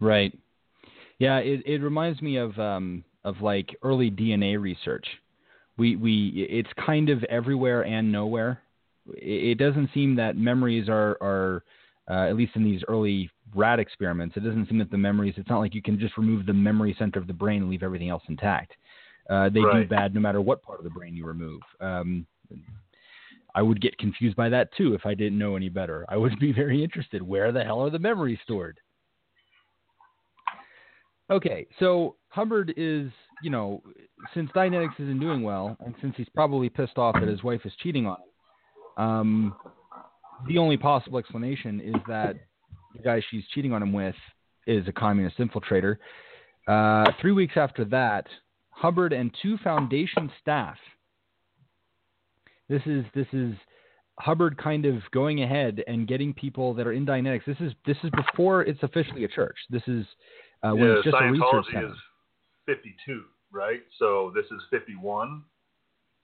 Right. 0.01 0.36
Yeah, 1.18 1.38
it 1.38 1.62
it 1.66 1.82
reminds 1.82 2.20
me 2.20 2.36
of 2.36 2.59
um 2.59 3.05
of 3.24 3.40
like 3.40 3.76
early 3.82 4.11
DNA 4.11 4.61
research. 4.61 5.07
We 5.76 5.97
we 5.97 6.47
it's 6.49 6.70
kind 6.84 7.11
of 7.11 7.22
everywhere 7.24 7.84
and 7.84 8.11
nowhere. 8.11 8.61
It, 9.14 9.51
it 9.51 9.59
doesn't 9.59 9.90
seem 9.95 10.16
that 10.16 10.36
memories 10.36 10.88
are 10.88 11.16
are 11.20 11.64
uh, 12.11 12.28
at 12.28 12.36
least 12.36 12.55
in 12.55 12.64
these 12.64 12.82
early 12.88 13.30
rat 13.55 13.78
experiments, 13.78 14.36
it 14.36 14.40
doesn't 14.40 14.68
seem 14.68 14.78
that 14.78 14.90
the 14.90 14.99
memories. 14.99 15.34
It's 15.36 15.49
not 15.49 15.61
like 15.61 15.74
you 15.74 15.82
can 15.82 15.99
just 15.99 16.16
remove 16.18 16.47
the 16.47 16.53
memory 16.53 16.95
center 16.99 17.18
of 17.18 17.26
the 17.26 17.32
brain 17.32 17.62
and 17.62 17.70
leave 17.70 17.82
everything 17.82 18.11
else 18.11 18.22
intact. 18.28 18.72
Uh, 19.30 19.49
they 19.49 19.60
right. 19.60 19.89
do 19.89 19.89
bad 19.89 20.14
no 20.14 20.20
matter 20.20 20.40
what 20.40 20.62
part 20.62 20.78
of 20.78 20.85
the 20.85 20.90
brain 20.90 21.16
you 21.16 21.27
remove. 21.27 21.60
Um, 21.81 22.27
I 23.55 23.62
would 23.62 23.81
get 23.81 23.97
confused 23.98 24.36
by 24.36 24.48
that 24.51 24.68
too 24.77 24.94
if 24.94 25.06
I 25.06 25.14
didn't 25.14 25.39
know 25.39 25.56
any 25.56 25.68
better. 25.68 26.05
I 26.09 26.16
would 26.16 26.39
be 26.40 26.52
very 26.52 26.82
interested. 26.82 27.23
Where 27.23 27.52
the 27.52 27.64
hell 27.64 27.81
are 27.81 27.90
the 27.90 27.98
memories 27.98 28.39
stored? 28.43 28.78
Okay, 31.30 31.66
so 31.78 32.16
Hubbard 32.28 32.74
is, 32.76 33.10
you 33.42 33.51
know, 33.51 33.82
since 34.34 34.51
Dianetics 34.55 35.01
isn't 35.01 35.20
doing 35.20 35.42
well, 35.42 35.76
and 35.84 35.94
since 36.01 36.14
he's 36.16 36.28
probably 36.34 36.68
pissed 36.68 36.98
off 36.98 37.14
that 37.18 37.28
his 37.28 37.42
wife 37.42 37.62
is 37.64 37.72
cheating 37.82 38.06
on 38.06 38.16
him, 38.16 39.05
um, 39.05 39.55
the 40.46 40.59
only 40.59 40.76
possible 40.76 41.18
explanation 41.18 41.80
is 41.80 41.94
that 42.06 42.36
the 42.94 43.02
guy 43.02 43.22
she's 43.30 43.44
cheating 43.55 43.72
on 43.72 43.82
him 43.82 43.92
with 43.92 44.14
is 44.66 44.86
a 44.86 44.92
communist 44.92 45.38
infiltrator. 45.38 45.96
Uh, 46.68 47.10
three 47.20 47.32
weeks 47.32 47.55
after 47.56 47.84
that, 47.86 48.26
Hubbard 48.70 49.12
and 49.12 49.34
two 49.42 49.56
foundation 49.59 50.30
staff. 50.40 50.76
This 52.68 52.82
is 52.86 53.05
this 53.14 53.26
is 53.32 53.55
Hubbard 54.18 54.56
kind 54.56 54.86
of 54.86 54.96
going 55.12 55.42
ahead 55.42 55.82
and 55.86 56.09
getting 56.09 56.32
people 56.32 56.74
that 56.74 56.86
are 56.86 56.92
in 56.92 57.05
Dianetics. 57.05 57.44
This 57.46 57.56
is 57.60 57.72
this 57.86 57.96
is 58.02 58.10
before 58.10 58.62
it's 58.62 58.82
officially 58.82 59.24
a 59.24 59.28
church. 59.28 59.56
This 59.70 59.82
is 59.86 60.06
uh, 60.65 60.74
when 60.74 60.89
yeah, 60.89 60.95
it's 60.95 61.05
just 61.05 61.16
Scientology 61.16 61.28
a 61.28 61.57
research 61.57 61.73
center. 61.73 61.86
is 61.89 61.99
52, 62.66 63.23
right? 63.53 63.81
So 63.99 64.32
this 64.35 64.47
is 64.47 64.62
51. 64.70 65.43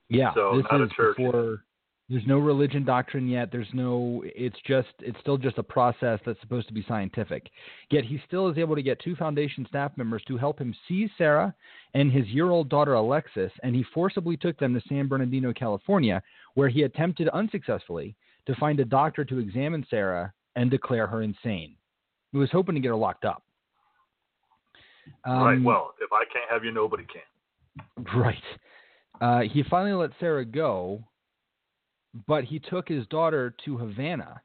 Yeah, 0.08 0.34
so 0.34 0.56
this 0.56 0.66
not 0.70 0.80
is 0.80 0.90
a 0.90 0.94
church. 0.94 1.16
before. 1.16 1.64
There's 2.08 2.26
no 2.26 2.38
religion 2.38 2.84
doctrine 2.84 3.28
yet. 3.28 3.52
There's 3.52 3.68
no. 3.72 4.24
It's 4.24 4.56
just. 4.66 4.88
It's 4.98 5.18
still 5.20 5.36
just 5.36 5.58
a 5.58 5.62
process 5.62 6.18
that's 6.26 6.40
supposed 6.40 6.66
to 6.66 6.74
be 6.74 6.84
scientific. 6.88 7.48
Yet 7.90 8.04
he 8.04 8.20
still 8.26 8.48
is 8.48 8.58
able 8.58 8.74
to 8.74 8.82
get 8.82 8.98
two 8.98 9.14
foundation 9.14 9.64
staff 9.68 9.92
members 9.96 10.22
to 10.26 10.36
help 10.36 10.58
him 10.58 10.74
see 10.88 11.08
Sarah 11.16 11.54
and 11.94 12.10
his 12.10 12.26
year-old 12.26 12.68
daughter 12.68 12.94
Alexis, 12.94 13.52
and 13.62 13.76
he 13.76 13.84
forcibly 13.94 14.36
took 14.36 14.58
them 14.58 14.74
to 14.74 14.80
San 14.88 15.06
Bernardino, 15.06 15.52
California, 15.52 16.20
where 16.54 16.68
he 16.68 16.82
attempted 16.82 17.28
unsuccessfully 17.28 18.16
to 18.46 18.56
find 18.56 18.80
a 18.80 18.84
doctor 18.84 19.24
to 19.26 19.38
examine 19.38 19.86
Sarah 19.88 20.32
and 20.56 20.68
declare 20.68 21.06
her 21.06 21.22
insane. 21.22 21.76
He 22.32 22.38
was 22.38 22.50
hoping 22.50 22.74
to 22.74 22.80
get 22.80 22.88
her 22.88 22.96
locked 22.96 23.24
up. 23.24 23.44
Um, 25.24 25.42
right. 25.42 25.62
Well, 25.62 25.94
if 26.00 26.10
I 26.12 26.24
can't 26.32 26.50
have 26.50 26.64
you, 26.64 26.72
nobody 26.72 27.04
can. 27.04 27.22
Right. 28.16 28.42
Uh, 29.20 29.40
he 29.40 29.62
finally 29.68 29.92
let 29.92 30.10
Sarah 30.18 30.44
go, 30.44 31.04
but 32.26 32.44
he 32.44 32.58
took 32.58 32.88
his 32.88 33.06
daughter 33.08 33.54
to 33.64 33.76
Havana, 33.76 34.40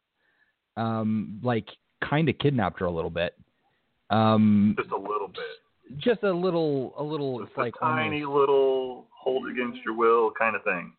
um, 0.76 1.40
like 1.42 1.68
kind 2.08 2.28
of 2.28 2.38
kidnapped 2.38 2.80
her 2.82 2.86
a 2.86 2.92
little 2.92 3.10
bit. 3.10 3.36
Um, 4.10 4.76
just 4.78 4.92
a 4.92 4.98
little 4.98 5.30
bit. 5.30 5.98
Just 5.98 6.24
a 6.24 6.32
little, 6.32 6.94
a 6.98 7.04
little. 7.04 7.40
Just 7.40 7.52
it's 7.52 7.58
like 7.58 7.74
tiny 7.80 8.24
almost, 8.24 8.40
little 8.40 9.08
hold 9.18 9.50
against 9.50 9.80
your 9.86 9.96
will 9.96 10.32
kind 10.38 10.56
of 10.56 10.64
thing. 10.64 10.94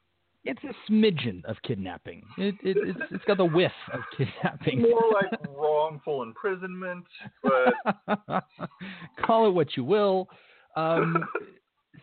It's 0.47 0.63
a 0.65 0.91
smidgen 0.91 1.45
of 1.45 1.57
kidnapping. 1.63 2.23
It, 2.39 2.55
it, 2.63 2.77
it's 2.81 2.99
it's 3.11 3.25
got 3.25 3.37
the 3.37 3.45
whiff 3.45 3.73
of 3.93 4.01
kidnapping. 4.17 4.83
More 4.83 5.13
like 5.13 5.41
wrongful 5.57 6.23
imprisonment, 6.23 7.05
but 7.43 7.75
call 9.27 9.49
it 9.49 9.51
what 9.51 9.77
you 9.77 9.85
will. 9.85 10.29
Um, 10.77 11.25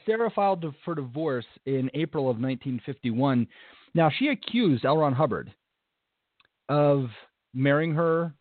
Sarah 0.06 0.30
filed 0.30 0.66
for 0.84 0.96
divorce 0.96 1.46
in 1.66 1.90
April 1.94 2.24
of 2.24 2.38
1951. 2.38 3.48
Now 3.94 4.12
she 4.18 4.28
accused 4.28 4.86
L. 4.86 4.98
Ron 4.98 5.14
Hubbard 5.14 5.54
of 6.70 7.06
marrying 7.54 7.94
her 7.94 8.34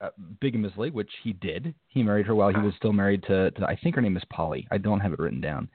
uh, 0.00 0.10
bigamously, 0.40 0.90
which 0.90 1.10
he 1.22 1.32
did. 1.34 1.74
He 1.88 2.02
married 2.02 2.26
her 2.26 2.34
while 2.34 2.52
he 2.52 2.60
was 2.60 2.74
still 2.76 2.92
married 2.92 3.22
to, 3.24 3.50
to, 3.52 3.64
I 3.64 3.76
think 3.82 3.94
her 3.94 4.00
name 4.00 4.16
is 4.16 4.22
Polly. 4.30 4.66
I 4.70 4.78
don't 4.78 5.00
have 5.00 5.12
it 5.12 5.18
written 5.18 5.40
down. 5.40 5.68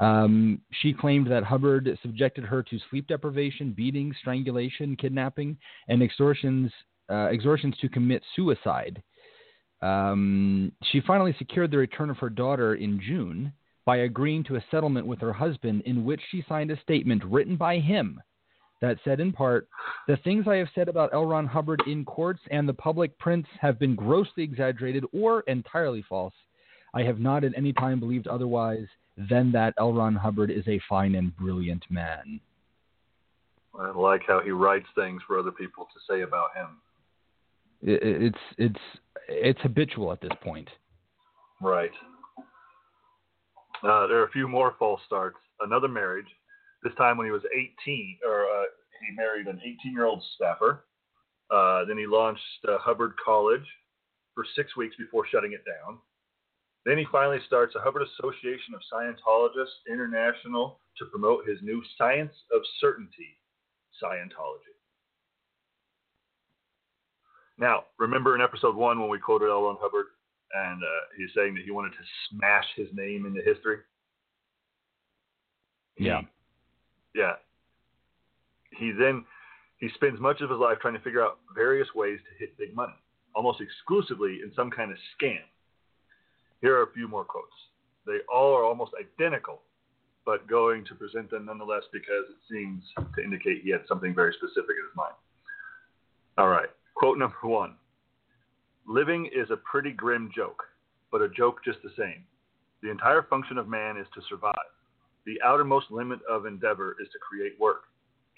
Um, 0.00 0.60
she 0.82 0.92
claimed 0.92 1.30
that 1.30 1.44
Hubbard 1.44 1.88
subjected 2.02 2.44
her 2.44 2.62
to 2.62 2.78
sleep 2.90 3.06
deprivation, 3.06 3.72
beating, 3.76 4.14
strangulation, 4.20 4.96
kidnapping, 4.96 5.56
and 5.88 6.02
extortions, 6.02 6.70
uh, 7.10 7.28
extortions 7.32 7.76
to 7.80 7.88
commit 7.88 8.22
suicide. 8.34 9.02
Um, 9.80 10.72
she 10.90 11.00
finally 11.06 11.34
secured 11.38 11.70
the 11.70 11.78
return 11.78 12.10
of 12.10 12.18
her 12.18 12.30
daughter 12.30 12.74
in 12.74 13.00
June 13.00 13.52
by 13.84 13.98
agreeing 13.98 14.44
to 14.44 14.56
a 14.56 14.64
settlement 14.70 15.06
with 15.06 15.20
her 15.20 15.32
husband 15.32 15.82
in 15.86 16.04
which 16.04 16.20
she 16.30 16.44
signed 16.48 16.70
a 16.70 16.80
statement 16.82 17.24
written 17.24 17.56
by 17.56 17.78
him 17.78 18.20
that 18.80 18.98
said 19.04 19.20
in 19.20 19.32
part, 19.32 19.68
The 20.06 20.16
things 20.18 20.46
I 20.46 20.56
have 20.56 20.68
said 20.74 20.88
about 20.88 21.12
L. 21.12 21.24
Ron 21.24 21.46
Hubbard 21.46 21.82
in 21.86 22.04
courts 22.04 22.40
and 22.50 22.68
the 22.68 22.74
public 22.74 23.18
prints 23.18 23.48
have 23.60 23.78
been 23.78 23.94
grossly 23.94 24.42
exaggerated 24.42 25.04
or 25.12 25.40
entirely 25.42 26.04
false. 26.08 26.34
I 26.94 27.02
have 27.02 27.18
not 27.18 27.44
at 27.44 27.52
any 27.56 27.72
time 27.72 28.00
believed 28.00 28.26
otherwise 28.26 28.86
than 29.30 29.52
that 29.52 29.74
L. 29.78 29.92
Ron 29.92 30.14
Hubbard 30.14 30.50
is 30.50 30.66
a 30.68 30.80
fine 30.88 31.14
and 31.14 31.36
brilliant 31.36 31.84
man. 31.90 32.40
I 33.78 33.90
like 33.90 34.22
how 34.26 34.40
he 34.40 34.50
writes 34.50 34.86
things 34.94 35.22
for 35.26 35.38
other 35.38 35.52
people 35.52 35.86
to 35.92 36.00
say 36.12 36.22
about 36.22 36.56
him. 36.56 36.78
It's 37.80 38.38
it's 38.56 38.80
it's 39.28 39.60
habitual 39.60 40.12
at 40.12 40.20
this 40.20 40.32
point. 40.42 40.68
Right. 41.60 41.92
Uh, 43.84 44.06
there 44.08 44.18
are 44.18 44.24
a 44.24 44.30
few 44.30 44.48
more 44.48 44.74
false 44.78 45.00
starts. 45.06 45.36
Another 45.60 45.86
marriage, 45.86 46.26
this 46.82 46.94
time 46.96 47.16
when 47.16 47.26
he 47.26 47.32
was 47.32 47.42
18, 47.52 48.18
or 48.26 48.42
uh, 48.42 48.64
he 49.06 49.16
married 49.16 49.46
an 49.46 49.60
18 49.62 49.92
year 49.92 50.06
old 50.06 50.22
staffer. 50.34 50.84
Uh, 51.50 51.84
then 51.86 51.96
he 51.96 52.06
launched 52.06 52.42
uh, 52.68 52.78
Hubbard 52.78 53.12
College 53.24 53.66
for 54.34 54.44
six 54.54 54.76
weeks 54.76 54.94
before 54.96 55.26
shutting 55.30 55.52
it 55.52 55.64
down. 55.64 55.98
Then 56.84 56.98
he 56.98 57.06
finally 57.10 57.40
starts 57.46 57.74
a 57.74 57.80
Hubbard 57.80 58.02
Association 58.02 58.74
of 58.74 58.80
Scientologists 58.92 59.90
International 59.90 60.80
to 60.98 61.06
promote 61.06 61.46
his 61.46 61.58
new 61.62 61.82
Science 61.96 62.32
of 62.54 62.62
Certainty 62.80 63.38
Scientology. 64.02 64.76
Now, 67.58 67.84
remember 67.98 68.36
in 68.36 68.40
episode 68.40 68.76
one 68.76 69.00
when 69.00 69.10
we 69.10 69.18
quoted 69.18 69.50
L. 69.50 69.64
Ron 69.64 69.76
Hubbard 69.80 70.06
and 70.54 70.82
uh, 70.82 71.00
he's 71.16 71.30
saying 71.34 71.54
that 71.54 71.64
he 71.64 71.70
wanted 71.70 71.90
to 71.90 72.04
smash 72.30 72.64
his 72.76 72.88
name 72.94 73.26
into 73.26 73.42
history? 73.42 73.78
Yeah. 75.98 76.22
Yeah. 77.14 77.34
He 78.76 78.92
then 78.92 79.24
he 79.78 79.88
spends 79.94 80.20
much 80.20 80.40
of 80.40 80.50
his 80.50 80.58
life 80.58 80.78
trying 80.80 80.94
to 80.94 81.00
figure 81.00 81.22
out 81.24 81.38
various 81.54 81.88
ways 81.94 82.18
to 82.28 82.38
hit 82.38 82.56
big 82.58 82.74
money, 82.74 82.96
almost 83.34 83.60
exclusively 83.60 84.40
in 84.42 84.52
some 84.54 84.70
kind 84.70 84.90
of 84.90 84.98
scam. 85.14 85.40
Here 86.60 86.76
are 86.76 86.82
a 86.82 86.92
few 86.92 87.08
more 87.08 87.24
quotes. 87.24 87.54
They 88.06 88.18
all 88.32 88.54
are 88.54 88.64
almost 88.64 88.92
identical, 88.98 89.60
but 90.26 90.48
going 90.48 90.84
to 90.86 90.94
present 90.94 91.30
them 91.30 91.46
nonetheless 91.46 91.84
because 91.92 92.24
it 92.28 92.36
seems 92.50 92.82
to 93.16 93.22
indicate 93.22 93.62
he 93.62 93.70
had 93.70 93.82
something 93.88 94.14
very 94.14 94.32
specific 94.32 94.76
in 94.76 94.84
his 94.88 94.96
mind. 94.96 95.14
All 96.36 96.48
right. 96.48 96.68
Quote 96.94 97.18
number 97.18 97.36
one 97.42 97.74
Living 98.86 99.26
is 99.26 99.50
a 99.50 99.56
pretty 99.56 99.92
grim 99.92 100.30
joke, 100.34 100.62
but 101.12 101.22
a 101.22 101.28
joke 101.28 101.64
just 101.64 101.78
the 101.82 101.90
same. 101.96 102.24
The 102.82 102.90
entire 102.90 103.22
function 103.22 103.58
of 103.58 103.68
man 103.68 103.96
is 103.96 104.06
to 104.14 104.22
survive. 104.28 104.54
The 105.28 105.42
outermost 105.44 105.90
limit 105.90 106.20
of 106.26 106.46
endeavor 106.46 106.96
is 107.02 107.08
to 107.12 107.18
create 107.18 107.52
work. 107.60 107.82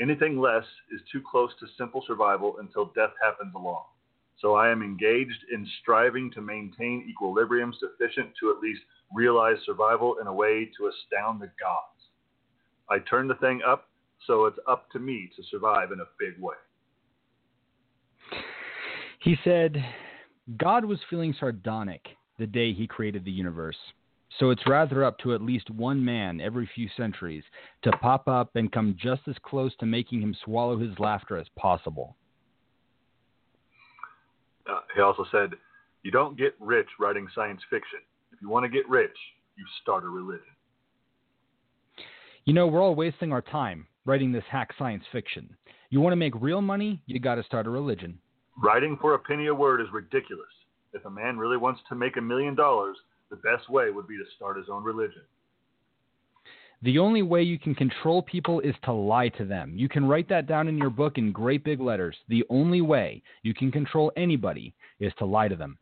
Anything 0.00 0.40
less 0.40 0.64
is 0.90 1.00
too 1.12 1.22
close 1.30 1.52
to 1.60 1.68
simple 1.78 2.02
survival 2.04 2.56
until 2.58 2.86
death 2.96 3.12
happens 3.22 3.54
along. 3.54 3.84
So 4.40 4.56
I 4.56 4.70
am 4.70 4.82
engaged 4.82 5.44
in 5.52 5.64
striving 5.80 6.32
to 6.32 6.40
maintain 6.40 7.06
equilibrium 7.08 7.72
sufficient 7.78 8.30
to 8.40 8.50
at 8.50 8.58
least 8.58 8.80
realize 9.14 9.54
survival 9.64 10.16
in 10.20 10.26
a 10.26 10.34
way 10.34 10.68
to 10.78 10.90
astound 10.90 11.40
the 11.40 11.52
gods. 11.60 12.10
I 12.90 12.98
turn 13.08 13.28
the 13.28 13.36
thing 13.36 13.60
up, 13.64 13.88
so 14.26 14.46
it's 14.46 14.58
up 14.66 14.90
to 14.90 14.98
me 14.98 15.30
to 15.36 15.44
survive 15.48 15.92
in 15.92 16.00
a 16.00 16.10
big 16.18 16.42
way. 16.42 16.56
He 19.20 19.36
said, 19.44 19.76
God 20.56 20.84
was 20.84 20.98
feeling 21.08 21.36
sardonic 21.38 22.04
the 22.40 22.48
day 22.48 22.72
he 22.72 22.88
created 22.88 23.24
the 23.24 23.30
universe. 23.30 23.76
So 24.38 24.50
it's 24.50 24.66
rather 24.66 25.04
up 25.04 25.18
to 25.20 25.34
at 25.34 25.42
least 25.42 25.70
one 25.70 26.04
man 26.04 26.40
every 26.40 26.68
few 26.74 26.88
centuries 26.96 27.42
to 27.82 27.90
pop 27.92 28.28
up 28.28 28.54
and 28.54 28.70
come 28.70 28.96
just 28.98 29.22
as 29.26 29.34
close 29.42 29.74
to 29.80 29.86
making 29.86 30.22
him 30.22 30.36
swallow 30.44 30.78
his 30.78 30.98
laughter 30.98 31.36
as 31.36 31.46
possible. 31.56 32.16
Uh, 34.68 34.80
he 34.94 35.00
also 35.00 35.24
said, 35.32 35.50
You 36.02 36.10
don't 36.10 36.38
get 36.38 36.54
rich 36.60 36.88
writing 36.98 37.26
science 37.34 37.60
fiction. 37.68 37.98
If 38.32 38.40
you 38.40 38.48
want 38.48 38.64
to 38.64 38.70
get 38.70 38.88
rich, 38.88 39.16
you 39.56 39.64
start 39.82 40.04
a 40.04 40.08
religion. 40.08 40.44
You 42.44 42.54
know, 42.54 42.66
we're 42.66 42.82
all 42.82 42.94
wasting 42.94 43.32
our 43.32 43.42
time 43.42 43.86
writing 44.06 44.32
this 44.32 44.44
hack 44.50 44.70
science 44.78 45.04
fiction. 45.12 45.56
You 45.90 46.00
want 46.00 46.12
to 46.12 46.16
make 46.16 46.32
real 46.40 46.62
money, 46.62 47.02
you 47.06 47.20
got 47.20 47.34
to 47.34 47.42
start 47.42 47.66
a 47.66 47.70
religion. 47.70 48.18
Writing 48.62 48.96
for 49.00 49.14
a 49.14 49.18
penny 49.18 49.46
a 49.48 49.54
word 49.54 49.80
is 49.80 49.88
ridiculous. 49.92 50.46
If 50.92 51.04
a 51.04 51.10
man 51.10 51.36
really 51.36 51.56
wants 51.56 51.80
to 51.88 51.94
make 51.94 52.16
a 52.16 52.20
million 52.20 52.54
dollars, 52.54 52.96
the 53.30 53.36
best 53.36 53.68
way 53.70 53.90
would 53.90 54.06
be 54.06 54.16
to 54.16 54.24
start 54.36 54.56
his 54.56 54.66
own 54.70 54.82
religion. 54.82 55.22
The 56.82 56.98
only 56.98 57.22
way 57.22 57.42
you 57.42 57.58
can 57.58 57.74
control 57.74 58.22
people 58.22 58.60
is 58.60 58.74
to 58.84 58.92
lie 58.92 59.28
to 59.30 59.44
them. 59.44 59.74
You 59.76 59.88
can 59.88 60.06
write 60.06 60.28
that 60.30 60.46
down 60.46 60.66
in 60.66 60.78
your 60.78 60.88
book 60.88 61.18
in 61.18 61.30
great 61.30 61.62
big 61.62 61.78
letters. 61.78 62.16
The 62.28 62.44
only 62.48 62.80
way 62.80 63.22
you 63.42 63.52
can 63.52 63.70
control 63.70 64.10
anybody 64.16 64.74
is 64.98 65.12
to 65.18 65.26
lie 65.26 65.48
to 65.48 65.56
them. 65.56 65.78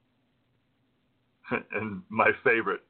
and 1.73 2.03
my 2.09 2.31
favorite 2.43 2.81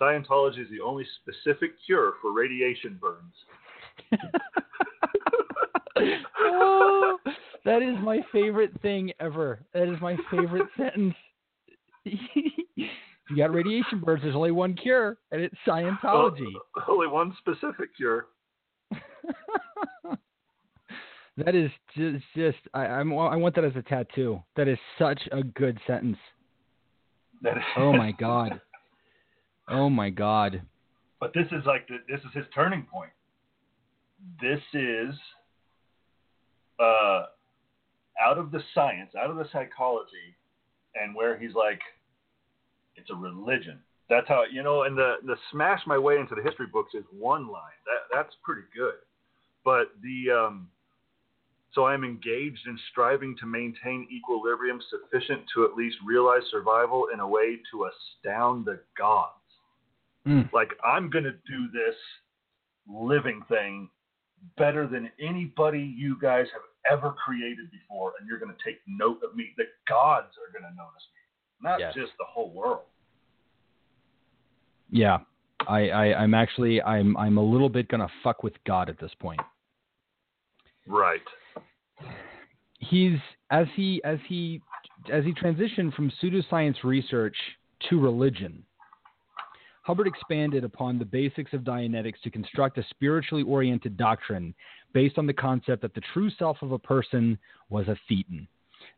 Scientology 0.00 0.60
is 0.60 0.70
the 0.70 0.80
only 0.80 1.06
specific 1.22 1.72
cure 1.86 2.14
for 2.20 2.32
radiation 2.32 2.98
burns. 3.00 3.34
oh, 6.40 7.18
that 7.64 7.80
is 7.80 7.96
my 8.02 8.20
favorite 8.32 8.72
thing 8.82 9.12
ever. 9.20 9.60
That 9.72 9.88
is 9.92 10.00
my 10.00 10.16
favorite 10.30 10.66
sentence. 10.76 11.14
you 13.30 13.36
got 13.36 13.52
radiation 13.54 14.00
burns, 14.00 14.22
there's 14.22 14.34
only 14.34 14.50
one 14.50 14.74
cure, 14.74 15.16
and 15.32 15.40
it's 15.40 15.54
Scientology. 15.66 16.52
only 16.88 17.06
one 17.06 17.34
specific 17.38 17.96
cure. 17.96 18.26
that 21.36 21.54
is 21.54 21.70
just, 21.96 22.24
just 22.36 22.58
I, 22.74 22.86
I'm, 22.86 23.12
I 23.12 23.36
want 23.36 23.54
that 23.54 23.64
as 23.64 23.76
a 23.76 23.82
tattoo. 23.82 24.42
That 24.56 24.68
is 24.68 24.78
such 24.98 25.20
a 25.32 25.42
good 25.42 25.78
sentence. 25.86 26.18
oh 27.78 27.92
my 27.92 28.12
god. 28.18 28.60
Oh 29.68 29.88
my 29.88 30.10
god. 30.10 30.62
But 31.20 31.32
this 31.32 31.46
is 31.46 31.64
like 31.64 31.88
the, 31.88 31.96
this 32.08 32.20
is 32.20 32.30
his 32.34 32.44
turning 32.54 32.86
point. 32.92 33.10
This 34.40 34.60
is 34.74 35.14
uh, 36.78 37.24
out 38.22 38.36
of 38.36 38.50
the 38.50 38.60
science, 38.74 39.10
out 39.18 39.30
of 39.30 39.36
the 39.36 39.46
psychology, 39.52 40.36
and 40.94 41.14
where 41.14 41.38
he's 41.38 41.54
like, 41.54 41.80
it's 42.96 43.10
a 43.10 43.14
religion. 43.14 43.78
That's 44.08 44.28
how 44.28 44.44
you 44.50 44.62
know. 44.62 44.82
And 44.82 44.96
the 44.96 45.16
the 45.24 45.36
smash 45.50 45.80
my 45.86 45.98
way 45.98 46.18
into 46.18 46.34
the 46.34 46.42
history 46.42 46.66
books 46.72 46.94
is 46.94 47.04
one 47.10 47.48
line. 47.48 47.78
That 47.86 48.14
that's 48.14 48.34
pretty 48.42 48.62
good. 48.76 48.94
But 49.64 49.88
the 50.02 50.30
um, 50.30 50.68
so 51.74 51.86
I'm 51.86 52.04
engaged 52.04 52.66
in 52.66 52.78
striving 52.90 53.34
to 53.40 53.46
maintain 53.46 54.06
equilibrium 54.12 54.80
sufficient 54.90 55.42
to 55.54 55.64
at 55.64 55.74
least 55.74 55.96
realize 56.04 56.42
survival 56.50 57.06
in 57.12 57.20
a 57.20 57.28
way 57.28 57.58
to 57.72 57.88
astound 57.88 58.66
the 58.66 58.80
gods. 58.96 59.32
Mm. 60.26 60.52
Like 60.52 60.70
I'm 60.84 61.10
gonna 61.10 61.32
do 61.46 61.68
this 61.72 61.96
living 62.86 63.42
thing 63.48 63.88
better 64.58 64.86
than 64.86 65.10
anybody 65.18 65.80
you 65.80 66.18
guys 66.20 66.46
have 66.52 66.98
ever 66.98 67.14
created 67.24 67.70
before, 67.70 68.12
and 68.18 68.28
you're 68.28 68.38
gonna 68.38 68.52
take 68.64 68.80
note 68.86 69.20
of 69.24 69.34
me. 69.34 69.54
The 69.56 69.64
gods 69.88 70.34
are 70.36 70.52
gonna 70.52 70.74
notice 70.76 71.08
me 71.13 71.13
not 71.64 71.80
yes. 71.80 71.94
just 71.94 72.12
the 72.18 72.24
whole 72.24 72.50
world. 72.50 72.82
Yeah, 74.90 75.18
I, 75.66 75.88
I 75.88 76.22
I'm 76.22 76.34
actually 76.34 76.80
I'm 76.82 77.16
I'm 77.16 77.38
a 77.38 77.42
little 77.42 77.70
bit 77.70 77.88
gonna 77.88 78.08
fuck 78.22 78.44
with 78.44 78.52
God 78.64 78.88
at 78.88 79.00
this 79.00 79.10
point. 79.18 79.40
Right. 80.86 81.20
He's 82.78 83.18
as 83.50 83.66
he 83.74 84.00
as 84.04 84.18
he 84.28 84.60
as 85.12 85.24
he 85.24 85.32
transitioned 85.32 85.94
from 85.94 86.12
pseudoscience 86.22 86.84
research 86.84 87.36
to 87.88 87.98
religion. 87.98 88.62
Hubbard 89.82 90.06
expanded 90.06 90.64
upon 90.64 90.98
the 90.98 91.04
basics 91.04 91.52
of 91.52 91.60
Dianetics 91.60 92.20
to 92.22 92.30
construct 92.30 92.78
a 92.78 92.84
spiritually 92.88 93.42
oriented 93.42 93.98
doctrine 93.98 94.54
based 94.94 95.18
on 95.18 95.26
the 95.26 95.32
concept 95.32 95.82
that 95.82 95.94
the 95.94 96.00
true 96.14 96.30
self 96.38 96.56
of 96.62 96.72
a 96.72 96.78
person 96.78 97.38
was 97.68 97.86
a 97.88 97.96
thetan. 98.10 98.46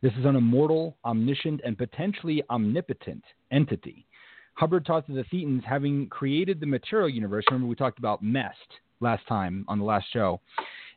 This 0.01 0.13
is 0.13 0.25
an 0.25 0.35
immortal, 0.35 0.97
omniscient, 1.05 1.61
and 1.63 1.77
potentially 1.77 2.43
omnipotent 2.49 3.23
entity. 3.51 4.05
Hubbard 4.53 4.85
taught 4.85 5.07
that 5.07 5.13
the 5.13 5.23
Thetans, 5.23 5.63
having 5.63 6.07
created 6.09 6.59
the 6.59 6.65
material 6.65 7.09
universe, 7.09 7.45
remember 7.49 7.67
we 7.67 7.75
talked 7.75 7.99
about 7.99 8.23
Mest 8.23 8.79
last 8.99 9.25
time 9.27 9.65
on 9.67 9.79
the 9.79 9.85
last 9.85 10.07
show, 10.11 10.41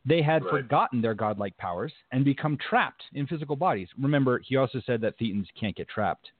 they 0.06 0.22
had 0.22 0.42
Right. 0.44 0.62
forgotten 0.62 1.02
their 1.02 1.14
godlike 1.14 1.56
powers 1.58 1.92
and 2.10 2.24
become 2.24 2.56
trapped 2.56 3.04
in 3.12 3.26
physical 3.26 3.56
bodies. 3.56 3.88
Remember, 3.98 4.38
he 4.38 4.56
also 4.56 4.80
said 4.80 5.02
that 5.02 5.18
Thetans 5.18 5.48
can't 5.54 5.76
get 5.76 5.88
trapped. 5.88 6.32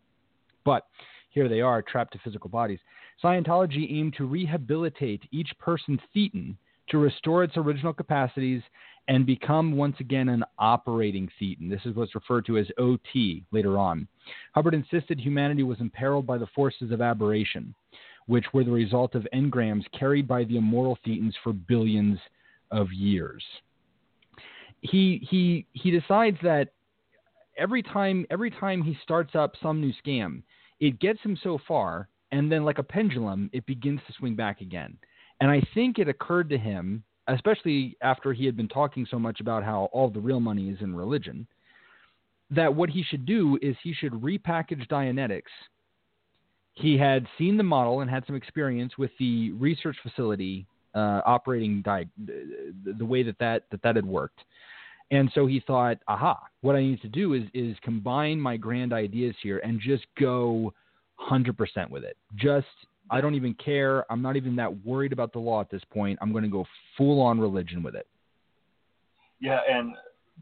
But 0.64 0.86
here 1.28 1.48
they 1.48 1.60
are, 1.60 1.82
trapped 1.82 2.12
to 2.14 2.18
physical 2.18 2.48
bodies. 2.48 2.80
Scientology 3.22 3.92
aimed 3.92 4.14
to 4.14 4.24
rehabilitate 4.24 5.22
each 5.30 5.56
person's 5.58 6.00
Thetan 6.14 6.56
to 6.88 6.98
restore 6.98 7.44
its 7.44 7.56
original 7.56 7.92
capacities 7.92 8.62
and 9.10 9.26
become 9.26 9.76
once 9.76 9.96
again 9.98 10.28
an 10.28 10.44
operating 10.60 11.28
thetan. 11.38 11.68
This 11.68 11.80
is 11.84 11.96
what's 11.96 12.14
referred 12.14 12.46
to 12.46 12.58
as 12.58 12.66
OT 12.78 13.42
later 13.50 13.76
on. 13.76 14.06
Hubbard 14.54 14.72
insisted 14.72 15.18
humanity 15.18 15.64
was 15.64 15.80
imperiled 15.80 16.28
by 16.28 16.38
the 16.38 16.46
forces 16.54 16.92
of 16.92 17.00
aberration, 17.02 17.74
which 18.26 18.44
were 18.54 18.62
the 18.62 18.70
result 18.70 19.16
of 19.16 19.26
engrams 19.34 19.82
carried 19.98 20.28
by 20.28 20.44
the 20.44 20.56
immortal 20.56 20.96
thetans 21.04 21.32
for 21.42 21.52
billions 21.52 22.20
of 22.70 22.92
years. 22.92 23.42
He 24.80 25.26
he 25.28 25.66
he 25.72 25.90
decides 25.90 26.38
that 26.44 26.68
every 27.58 27.82
time 27.82 28.24
every 28.30 28.52
time 28.52 28.80
he 28.80 28.96
starts 29.02 29.34
up 29.34 29.54
some 29.60 29.80
new 29.80 29.92
scam, 30.06 30.42
it 30.78 31.00
gets 31.00 31.20
him 31.22 31.36
so 31.42 31.58
far, 31.66 32.08
and 32.30 32.50
then 32.50 32.64
like 32.64 32.78
a 32.78 32.84
pendulum, 32.84 33.50
it 33.52 33.66
begins 33.66 33.98
to 34.06 34.12
swing 34.12 34.36
back 34.36 34.60
again. 34.60 34.96
And 35.40 35.50
I 35.50 35.62
think 35.74 35.98
it 35.98 36.08
occurred 36.08 36.48
to 36.50 36.58
him, 36.58 37.02
especially 37.34 37.96
after 38.02 38.32
he 38.32 38.46
had 38.46 38.56
been 38.56 38.68
talking 38.68 39.06
so 39.10 39.18
much 39.18 39.40
about 39.40 39.62
how 39.62 39.88
all 39.92 40.10
the 40.10 40.20
real 40.20 40.40
money 40.40 40.68
is 40.68 40.78
in 40.80 40.94
religion, 40.94 41.46
that 42.50 42.74
what 42.74 42.90
he 42.90 43.02
should 43.02 43.26
do 43.26 43.58
is 43.62 43.76
he 43.82 43.92
should 43.92 44.12
repackage 44.12 44.86
Dianetics. 44.88 45.42
He 46.74 46.96
had 46.96 47.26
seen 47.38 47.56
the 47.56 47.62
model 47.62 48.00
and 48.00 48.10
had 48.10 48.24
some 48.26 48.36
experience 48.36 48.96
with 48.98 49.10
the 49.18 49.52
research 49.52 49.96
facility 50.02 50.66
uh, 50.94 51.20
operating 51.24 51.82
di- 51.82 52.08
the, 52.84 53.04
way 53.04 53.22
that 53.22 53.38
that, 53.38 53.64
that 53.70 53.82
that 53.82 53.96
had 53.96 54.04
worked. 54.04 54.40
And 55.12 55.30
so 55.34 55.46
he 55.46 55.60
thought, 55.60 55.98
aha, 56.08 56.40
what 56.60 56.76
I 56.76 56.80
need 56.80 57.02
to 57.02 57.08
do 57.08 57.34
is 57.34 57.42
is 57.52 57.76
combine 57.82 58.40
my 58.40 58.56
grand 58.56 58.92
ideas 58.92 59.34
here 59.42 59.58
and 59.58 59.80
just 59.80 60.06
go 60.18 60.72
100% 61.28 61.90
with 61.90 62.04
it. 62.04 62.16
Just 62.36 62.66
I 63.10 63.20
don't 63.20 63.34
even 63.34 63.54
care. 63.54 64.10
I'm 64.10 64.22
not 64.22 64.36
even 64.36 64.56
that 64.56 64.84
worried 64.86 65.12
about 65.12 65.32
the 65.32 65.40
law 65.40 65.60
at 65.60 65.68
this 65.68 65.82
point. 65.92 66.18
I'm 66.22 66.30
going 66.30 66.44
to 66.44 66.50
go 66.50 66.64
full 66.96 67.20
on 67.20 67.40
religion 67.40 67.82
with 67.82 67.96
it. 67.96 68.06
Yeah, 69.40 69.58
and 69.68 69.94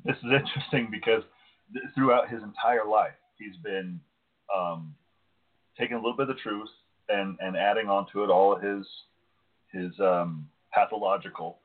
this 0.05 0.17
is 0.17 0.25
interesting 0.33 0.89
because 0.91 1.23
th- 1.73 1.85
throughout 1.95 2.29
his 2.29 2.43
entire 2.43 2.85
life, 2.85 3.13
he's 3.39 3.57
been 3.65 3.99
um, 4.55 4.95
taking 5.79 5.95
a 5.95 5.99
little 5.99 6.17
bit 6.17 6.29
of 6.29 6.37
the 6.37 6.43
truth 6.43 6.69
and, 7.09 7.39
and 7.41 7.57
adding 7.57 7.89
onto 7.89 8.23
it 8.23 8.31
all 8.31 8.55
of 8.55 8.63
his 8.63 8.87
his 9.73 9.93
um, 10.01 10.49
pathological 10.73 11.59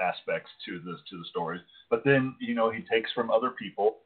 aspects 0.00 0.50
to 0.64 0.78
the 0.80 0.96
to 1.10 1.18
the 1.18 1.24
stories. 1.30 1.60
But 1.88 2.02
then 2.04 2.34
you 2.40 2.54
know 2.54 2.70
he 2.70 2.84
takes 2.90 3.12
from 3.12 3.30
other 3.30 3.50
people 3.50 3.98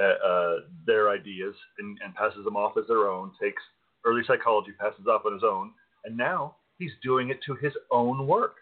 uh, 0.00 0.26
uh, 0.26 0.54
their 0.86 1.10
ideas 1.10 1.54
and, 1.78 1.98
and 2.04 2.14
passes 2.14 2.44
them 2.44 2.56
off 2.56 2.76
as 2.76 2.86
their 2.88 3.08
own. 3.08 3.32
Takes 3.40 3.62
early 4.04 4.22
psychology, 4.26 4.72
passes 4.78 5.06
off 5.06 5.22
on 5.24 5.34
his 5.34 5.44
own, 5.44 5.72
and 6.04 6.16
now 6.16 6.56
he's 6.78 6.92
doing 7.02 7.30
it 7.30 7.38
to 7.46 7.54
his 7.56 7.72
own 7.90 8.26
work. 8.26 8.56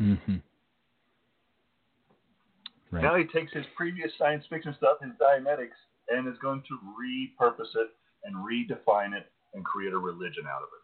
Mm-hmm. 0.00 0.36
Right. 2.90 3.02
Now 3.02 3.16
he 3.16 3.24
takes 3.24 3.52
his 3.52 3.64
previous 3.76 4.10
science 4.18 4.44
fiction 4.48 4.74
stuff, 4.76 4.98
his 5.02 5.12
Dianetics, 5.20 5.78
and 6.08 6.28
is 6.28 6.38
going 6.40 6.62
to 6.68 6.78
repurpose 7.00 7.74
it 7.74 7.90
and 8.24 8.36
redefine 8.36 9.16
it 9.16 9.30
and 9.54 9.64
create 9.64 9.92
a 9.92 9.98
religion 9.98 10.44
out 10.48 10.62
of 10.62 10.68
it. 10.68 10.82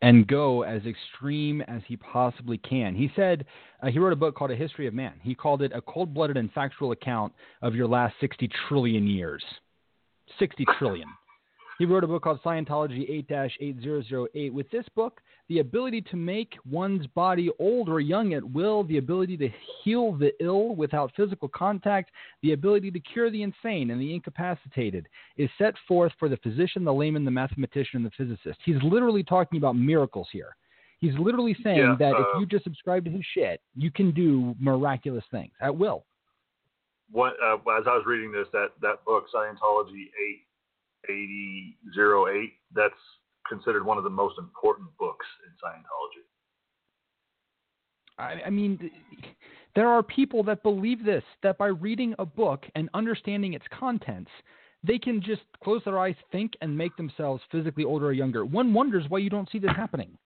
and 0.00 0.26
go 0.28 0.62
as 0.62 0.82
extreme 0.86 1.60
as 1.62 1.82
he 1.86 1.96
possibly 1.96 2.58
can. 2.58 2.94
He 2.94 3.10
said 3.16 3.44
uh, 3.82 3.88
he 3.88 3.98
wrote 3.98 4.12
a 4.12 4.16
book 4.16 4.36
called 4.36 4.50
A 4.50 4.56
History 4.56 4.86
of 4.86 4.94
Man. 4.94 5.14
He 5.22 5.34
called 5.34 5.62
it 5.62 5.72
a 5.74 5.80
cold 5.80 6.14
blooded 6.14 6.36
and 6.36 6.52
factual 6.52 6.92
account 6.92 7.32
of 7.62 7.74
your 7.74 7.88
last 7.88 8.14
60 8.20 8.48
trillion 8.68 9.06
years. 9.06 9.42
60 10.38 10.64
trillion. 10.78 11.08
He 11.78 11.84
wrote 11.84 12.02
a 12.02 12.08
book 12.08 12.24
called 12.24 12.40
Scientology 12.42 13.08
8 13.08 13.30
8008. 13.60 14.52
With 14.52 14.68
this 14.70 14.84
book, 14.96 15.20
the 15.48 15.60
ability 15.60 16.02
to 16.02 16.16
make 16.16 16.54
one's 16.68 17.06
body 17.06 17.50
old 17.60 17.88
or 17.88 18.00
young 18.00 18.34
at 18.34 18.42
will, 18.42 18.82
the 18.82 18.98
ability 18.98 19.36
to 19.38 19.48
heal 19.82 20.12
the 20.12 20.32
ill 20.40 20.74
without 20.74 21.12
physical 21.16 21.48
contact, 21.48 22.10
the 22.42 22.52
ability 22.52 22.90
to 22.90 23.00
cure 23.00 23.30
the 23.30 23.44
insane 23.44 23.90
and 23.90 24.00
the 24.00 24.12
incapacitated 24.12 25.06
is 25.36 25.48
set 25.56 25.74
forth 25.86 26.12
for 26.18 26.28
the 26.28 26.36
physician, 26.38 26.84
the 26.84 26.92
layman, 26.92 27.24
the 27.24 27.30
mathematician, 27.30 28.04
and 28.04 28.06
the 28.06 28.10
physicist. 28.10 28.58
He's 28.64 28.82
literally 28.82 29.22
talking 29.22 29.58
about 29.58 29.76
miracles 29.76 30.28
here. 30.32 30.56
He's 30.98 31.16
literally 31.16 31.56
saying 31.62 31.78
Yeah, 31.78 31.96
that 32.00 32.16
uh, 32.16 32.22
if 32.22 32.26
you 32.40 32.46
just 32.46 32.64
subscribe 32.64 33.04
to 33.04 33.10
his 33.10 33.24
shit, 33.34 33.60
you 33.76 33.92
can 33.92 34.10
do 34.10 34.56
miraculous 34.58 35.24
things 35.30 35.52
at 35.60 35.74
will. 35.74 36.04
What, 37.12 37.34
uh, 37.42 37.54
as 37.54 37.84
I 37.86 37.94
was 37.94 38.02
reading 38.04 38.32
this, 38.32 38.48
that, 38.52 38.72
that 38.82 39.04
book, 39.04 39.26
Scientology 39.32 40.10
88008, 41.08 42.52
that's 42.74 42.94
considered 43.48 43.84
one 43.84 43.98
of 43.98 44.04
the 44.04 44.10
most 44.10 44.38
important 44.38 44.88
books 44.98 45.26
in 45.46 45.52
Scientology. 45.52 46.24
I, 48.18 48.46
I 48.46 48.50
mean, 48.50 48.90
there 49.74 49.88
are 49.88 50.02
people 50.02 50.42
that 50.44 50.62
believe 50.62 51.04
this, 51.04 51.22
that 51.42 51.56
by 51.56 51.68
reading 51.68 52.14
a 52.18 52.26
book 52.26 52.64
and 52.74 52.88
understanding 52.94 53.54
its 53.54 53.64
contents, 53.70 54.30
they 54.84 54.98
can 54.98 55.20
just 55.22 55.42
close 55.62 55.82
their 55.84 55.98
eyes, 55.98 56.14
think, 56.30 56.52
and 56.60 56.76
make 56.76 56.96
themselves 56.96 57.42
physically 57.50 57.84
older 57.84 58.06
or 58.06 58.12
younger. 58.12 58.44
One 58.44 58.72
wonders 58.74 59.04
why 59.08 59.18
you 59.18 59.30
don't 59.30 59.50
see 59.50 59.58
this 59.58 59.72
happening. 59.76 60.16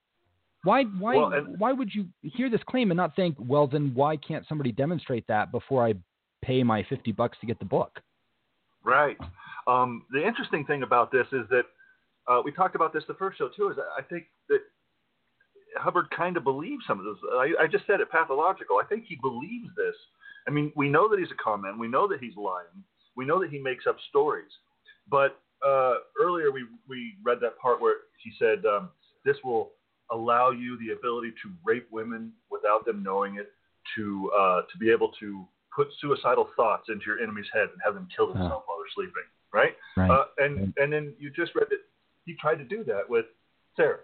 Why, 0.63 0.83
why, 0.83 1.15
Well, 1.15 1.33
and- 1.33 1.59
why 1.59 1.71
would 1.71 1.93
you 1.93 2.07
hear 2.21 2.49
this 2.49 2.61
claim 2.67 2.91
and 2.91 2.97
not 2.97 3.15
think, 3.15 3.35
well, 3.39 3.67
then 3.67 3.93
why 3.93 4.17
can't 4.17 4.47
somebody 4.47 4.71
demonstrate 4.71 5.27
that 5.27 5.51
before 5.51 5.85
I 5.85 5.93
pay 6.41 6.63
my 6.63 6.83
50 6.83 7.11
bucks 7.11 7.37
to 7.41 7.47
get 7.47 7.59
the 7.59 7.65
book? 7.65 7.99
Right. 8.83 9.17
Um, 9.67 10.03
the 10.11 10.25
interesting 10.25 10.65
thing 10.65 10.83
about 10.83 11.11
this 11.11 11.27
is 11.31 11.47
that 11.49 11.63
uh, 12.27 12.41
we 12.43 12.51
talked 12.51 12.75
about 12.75 12.93
this 12.93 13.03
the 13.07 13.13
first 13.15 13.37
show 13.37 13.49
too. 13.49 13.69
Is 13.69 13.77
I 13.97 14.01
think 14.01 14.25
that 14.49 14.59
Hubbard 15.77 16.09
kind 16.15 16.37
of 16.37 16.43
believes 16.43 16.83
some 16.87 16.99
of 16.99 17.05
this. 17.05 17.15
I, 17.33 17.63
I 17.63 17.67
just 17.67 17.85
said 17.87 18.01
it 18.01 18.11
pathological. 18.11 18.77
I 18.83 18.85
think 18.87 19.05
he 19.07 19.15
believes 19.15 19.69
this. 19.75 19.95
I 20.47 20.51
mean, 20.51 20.71
we 20.75 20.89
know 20.89 21.07
that 21.09 21.19
he's 21.19 21.31
a 21.31 21.41
con 21.41 21.61
man. 21.61 21.79
We 21.79 21.87
know 21.87 22.07
that 22.07 22.19
he's 22.19 22.35
lying. 22.35 22.83
We 23.15 23.25
know 23.25 23.41
that 23.41 23.49
he 23.49 23.59
makes 23.59 23.85
up 23.87 23.97
stories. 24.09 24.51
But 25.09 25.39
uh, 25.65 25.95
earlier 26.21 26.51
we 26.51 26.65
we 26.87 27.15
read 27.23 27.39
that 27.41 27.57
part 27.57 27.81
where 27.81 27.95
he 28.23 28.31
said 28.37 28.65
um, 28.65 28.89
this 29.25 29.37
will 29.43 29.71
allow 30.11 30.51
you 30.51 30.77
the 30.77 30.93
ability 30.93 31.31
to 31.43 31.51
rape 31.63 31.87
women 31.91 32.31
without 32.51 32.85
them 32.85 33.01
knowing 33.03 33.37
it, 33.37 33.51
to 33.95 34.31
uh, 34.37 34.61
to 34.71 34.77
be 34.79 34.91
able 34.91 35.11
to 35.19 35.45
put 35.75 35.87
suicidal 35.99 36.49
thoughts 36.55 36.87
into 36.89 37.05
your 37.05 37.19
enemy's 37.19 37.47
head 37.53 37.69
and 37.71 37.81
have 37.83 37.95
them 37.95 38.07
kill 38.15 38.27
themselves 38.27 38.63
while 38.67 38.72
sleeping, 38.95 39.23
right? 39.53 39.73
Right. 39.97 40.09
Uh, 40.11 40.25
and 40.39 40.73
and 40.77 40.91
then 40.91 41.13
you 41.19 41.29
just 41.35 41.53
read 41.55 41.67
that 41.69 41.79
he 42.25 42.35
tried 42.39 42.55
to 42.55 42.63
do 42.65 42.83
that 42.85 43.09
with 43.09 43.25
Sarah. 43.77 43.99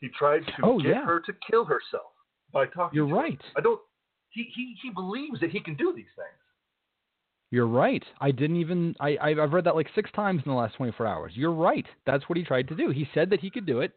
He 0.00 0.08
tried 0.18 0.40
to 0.46 0.52
Oh, 0.62 0.78
get 0.78 0.88
yeah. 0.90 1.04
her 1.04 1.20
to 1.20 1.32
kill 1.50 1.64
herself 1.64 2.12
by 2.52 2.66
talking. 2.66 2.76
To 2.76 2.82
her. 2.84 2.90
You're 2.94 3.06
to 3.08 3.14
her. 3.14 3.20
right. 3.20 3.40
I 3.56 3.60
don't. 3.60 3.80
He, 4.30 4.48
he 4.54 4.74
he 4.82 4.90
believes 4.90 5.40
that 5.40 5.50
he 5.50 5.60
can 5.60 5.74
do 5.76 5.92
these 5.94 6.10
things. 6.16 6.28
You're 7.50 7.68
right. 7.68 8.02
I 8.20 8.30
didn't 8.32 8.56
even. 8.56 8.94
I 9.00 9.16
I- 9.16 9.42
I've 9.42 9.52
read 9.52 9.64
that 9.64 9.76
like 9.76 9.88
six 9.94 10.10
times 10.12 10.42
in 10.44 10.50
the 10.50 10.56
last 10.56 10.74
24 10.76 11.06
hours. 11.06 11.32
You're 11.36 11.52
right. 11.52 11.86
That's 12.06 12.28
what 12.28 12.36
he 12.36 12.44
tried 12.44 12.68
to 12.68 12.74
do. 12.74 12.90
He 12.90 13.08
said 13.14 13.30
that 13.30 13.40
he 13.40 13.50
could 13.50 13.64
do 13.66 13.80
it, 13.80 13.92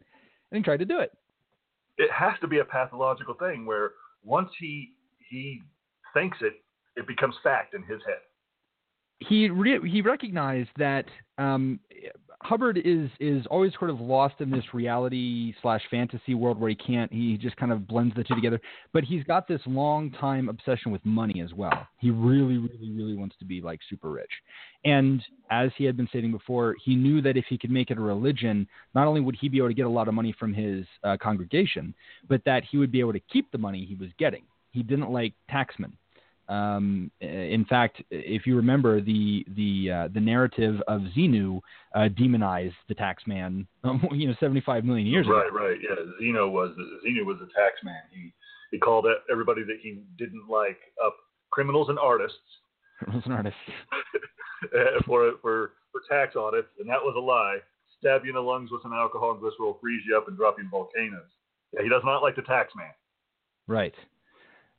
and 0.50 0.58
he 0.58 0.62
tried 0.62 0.78
to 0.78 0.84
do 0.84 1.00
it. 1.00 1.10
It 1.96 2.10
has 2.12 2.34
to 2.40 2.46
be 2.46 2.58
a 2.60 2.64
pathological 2.64 3.34
thing 3.34 3.66
where 3.66 3.90
once 4.22 4.50
he 4.60 4.90
he 5.28 5.60
thinks 6.14 6.38
it, 6.40 6.54
it 6.96 7.06
becomes 7.08 7.34
fact 7.42 7.74
in 7.74 7.82
his 7.82 8.00
head. 8.06 8.20
He 9.20 9.48
re- 9.48 9.88
he 9.88 10.00
recognized 10.00 10.70
that 10.76 11.06
um, 11.38 11.80
Hubbard 12.42 12.80
is 12.84 13.10
is 13.18 13.44
always 13.50 13.72
sort 13.78 13.90
of 13.90 14.00
lost 14.00 14.36
in 14.40 14.48
this 14.48 14.64
reality 14.72 15.54
slash 15.60 15.82
fantasy 15.90 16.34
world 16.34 16.60
where 16.60 16.70
he 16.70 16.76
can't. 16.76 17.12
He 17.12 17.36
just 17.36 17.56
kind 17.56 17.72
of 17.72 17.88
blends 17.88 18.14
the 18.14 18.22
two 18.22 18.36
together. 18.36 18.60
But 18.92 19.02
he's 19.02 19.24
got 19.24 19.48
this 19.48 19.60
long 19.66 20.12
time 20.12 20.48
obsession 20.48 20.92
with 20.92 21.04
money 21.04 21.40
as 21.40 21.52
well. 21.52 21.86
He 21.98 22.10
really, 22.10 22.58
really, 22.58 22.92
really 22.92 23.16
wants 23.16 23.34
to 23.40 23.44
be 23.44 23.60
like 23.60 23.80
super 23.90 24.10
rich. 24.10 24.30
And 24.84 25.20
as 25.50 25.70
he 25.76 25.84
had 25.84 25.96
been 25.96 26.06
stating 26.08 26.30
before, 26.30 26.76
he 26.84 26.94
knew 26.94 27.20
that 27.22 27.36
if 27.36 27.44
he 27.48 27.58
could 27.58 27.72
make 27.72 27.90
it 27.90 27.98
a 27.98 28.02
religion, 28.02 28.68
not 28.94 29.08
only 29.08 29.20
would 29.20 29.36
he 29.40 29.48
be 29.48 29.58
able 29.58 29.68
to 29.68 29.74
get 29.74 29.86
a 29.86 29.90
lot 29.90 30.06
of 30.06 30.14
money 30.14 30.34
from 30.38 30.54
his 30.54 30.86
uh, 31.02 31.16
congregation, 31.20 31.92
but 32.28 32.40
that 32.44 32.62
he 32.70 32.78
would 32.78 32.92
be 32.92 33.00
able 33.00 33.12
to 33.12 33.20
keep 33.32 33.50
the 33.50 33.58
money 33.58 33.84
he 33.84 33.96
was 33.96 34.10
getting. 34.16 34.44
He 34.70 34.84
didn't 34.84 35.10
like 35.10 35.34
taxmen. 35.50 35.92
Um, 36.48 37.10
in 37.20 37.66
fact, 37.68 38.02
if 38.10 38.46
you 38.46 38.56
remember 38.56 39.00
the 39.00 39.44
the 39.54 39.90
uh, 39.92 40.08
the 40.12 40.20
narrative 40.20 40.76
of 40.88 41.02
Xenu 41.16 41.60
uh, 41.94 42.08
demonized 42.08 42.74
the 42.88 42.94
tax 42.94 43.22
man, 43.26 43.66
um, 43.84 44.06
you 44.12 44.28
know, 44.28 44.34
75 44.40 44.84
million 44.84 45.06
years 45.06 45.26
right, 45.28 45.46
ago. 45.46 45.56
Right, 45.56 45.68
right. 45.70 45.78
Yeah, 45.82 45.96
Xenu 46.20 46.50
was 46.50 46.70
Xenu 47.06 47.26
was 47.26 47.36
the 47.40 47.46
tax 47.46 47.76
man. 47.84 48.00
He 48.12 48.32
he 48.70 48.78
called 48.78 49.06
everybody 49.30 49.62
that 49.62 49.78
he 49.82 50.00
didn't 50.16 50.48
like 50.48 50.78
up 51.04 51.16
criminals 51.50 51.88
and 51.90 51.98
artists. 51.98 52.38
Criminals 52.98 53.24
and 53.26 53.34
artists. 53.34 53.60
for 55.06 55.32
for 55.42 55.72
for 55.92 56.00
tax 56.08 56.34
audits, 56.34 56.68
and 56.80 56.88
that 56.88 57.02
was 57.02 57.14
a 57.16 57.20
lie. 57.20 57.58
Stab 57.98 58.24
you 58.24 58.30
in 58.30 58.36
the 58.36 58.40
lungs 58.40 58.70
with 58.70 58.82
some 58.82 58.92
alcohol 58.92 59.32
and 59.32 59.42
glycerol, 59.42 59.80
freeze 59.80 60.02
you 60.08 60.16
up, 60.16 60.28
and 60.28 60.36
drop 60.36 60.56
you 60.58 60.64
in 60.64 60.70
volcanoes. 60.70 61.28
Yeah, 61.72 61.82
he 61.82 61.88
does 61.88 62.02
not 62.04 62.22
like 62.22 62.36
the 62.36 62.42
tax 62.42 62.72
man. 62.76 62.92
Right. 63.66 63.94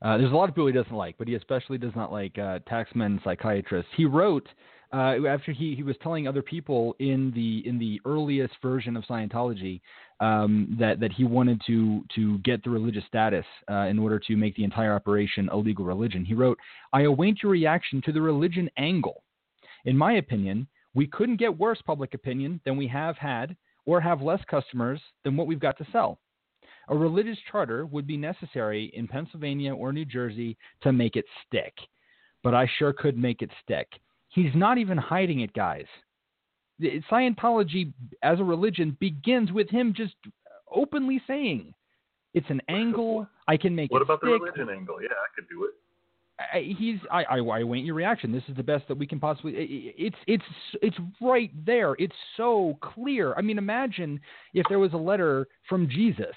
Uh, 0.01 0.17
there's 0.17 0.31
a 0.31 0.35
lot 0.35 0.47
of 0.47 0.55
people 0.55 0.67
he 0.67 0.73
doesn't 0.73 0.95
like, 0.95 1.17
but 1.17 1.27
he 1.27 1.35
especially 1.35 1.77
does 1.77 1.95
not 1.95 2.11
like 2.11 2.38
uh, 2.38 2.59
taxmen 2.69 3.21
psychiatrists. 3.23 3.91
He 3.97 4.05
wrote 4.05 4.47
uh, 4.93 5.15
after 5.27 5.51
he, 5.51 5.76
he 5.76 5.84
was 5.84 5.95
telling 6.01 6.27
other 6.27 6.41
people 6.41 6.95
in 6.99 7.31
the 7.35 7.67
in 7.67 7.77
the 7.77 8.01
earliest 8.05 8.53
version 8.61 8.97
of 8.97 9.03
Scientology 9.03 9.81
um, 10.19 10.76
that 10.80 10.99
that 10.99 11.11
he 11.11 11.26
wanted 11.26 11.61
to 11.67 12.03
to 12.15 12.39
get 12.39 12.63
the 12.63 12.69
religious 12.69 13.03
status 13.07 13.45
uh, 13.69 13.88
in 13.88 13.99
order 13.99 14.19
to 14.19 14.35
make 14.35 14.55
the 14.55 14.63
entire 14.63 14.93
operation 14.93 15.49
a 15.49 15.57
legal 15.57 15.85
religion. 15.85 16.26
He 16.26 16.34
wrote, 16.34 16.57
"I 16.91 17.01
await 17.01 17.43
your 17.43 17.51
reaction 17.51 18.01
to 18.03 18.11
the 18.11 18.21
religion 18.21 18.69
angle. 18.77 19.23
In 19.85 19.97
my 19.97 20.13
opinion, 20.13 20.67
we 20.95 21.05
couldn't 21.07 21.38
get 21.38 21.59
worse 21.59 21.81
public 21.85 22.13
opinion 22.13 22.59
than 22.65 22.76
we 22.76 22.88
have 22.88 23.15
had, 23.17 23.55
or 23.85 24.01
have 24.01 24.21
less 24.21 24.41
customers 24.49 24.99
than 25.23 25.38
what 25.38 25.45
we've 25.45 25.59
got 25.59 25.77
to 25.77 25.88
sell." 25.91 26.19
A 26.90 26.98
religious 26.98 27.38
charter 27.52 27.86
would 27.86 28.07
be 28.07 28.18
necessary 28.18 28.91
in 28.95 29.07
Pennsylvania 29.07 29.74
or 29.74 29.94
New 29.94 30.06
Jersey 30.06 30.57
to 30.82 30.91
make 30.91 31.16
it 31.16 31.26
stick. 31.45 31.74
But 32.44 32.56
I 32.56 32.70
sure 32.78 32.94
could 32.94 33.18
make 33.18 33.41
it 33.41 33.52
stick. 33.64 33.88
He's 34.30 34.53
not 34.56 34.78
even 34.78 34.98
hiding 34.98 35.41
it, 35.41 35.53
guys. 35.53 35.86
Scientology 37.11 37.94
as 38.24 38.40
a 38.40 38.44
religion 38.44 38.98
begins 38.99 39.52
with 39.52 39.70
him 39.70 39.94
just 39.95 40.16
openly 40.72 41.22
saying, 41.28 41.74
"It's 42.34 42.49
an 42.49 42.61
angle. 42.70 43.28
I 43.48 43.57
can 43.57 43.76
make 43.76 43.91
what 43.91 44.02
it." 44.02 44.07
What 44.07 44.16
about 44.16 44.20
stick. 44.20 44.40
the 44.40 44.45
religion 44.45 44.70
angle? 44.70 45.02
Yeah, 45.02 45.10
I 45.10 45.28
could 45.36 45.49
do 45.49 45.66
it. 45.66 45.72
I, 46.40 46.74
he's 46.78 46.99
I, 47.11 47.24
I 47.26 47.38
I 47.40 47.64
wait 47.64 47.84
your 47.84 47.95
reaction. 47.95 48.32
This 48.32 48.48
is 48.48 48.56
the 48.56 48.64
best 48.64 48.88
that 48.88 48.98
we 48.98 49.06
can 49.06 49.20
possibly. 49.20 49.53
It's 49.56 50.16
it's 50.26 50.44
it's 50.82 50.98
right 51.22 51.52
there. 51.66 51.95
It's 51.99 52.16
so 52.38 52.78
clear. 52.82 53.34
I 53.36 53.41
mean, 53.41 53.57
imagine 53.57 54.22
if 54.53 54.66
there 54.70 54.80
was 54.80 54.94
a 54.94 54.98
letter 54.98 55.48
from 55.68 55.90
Jesus 55.90 56.36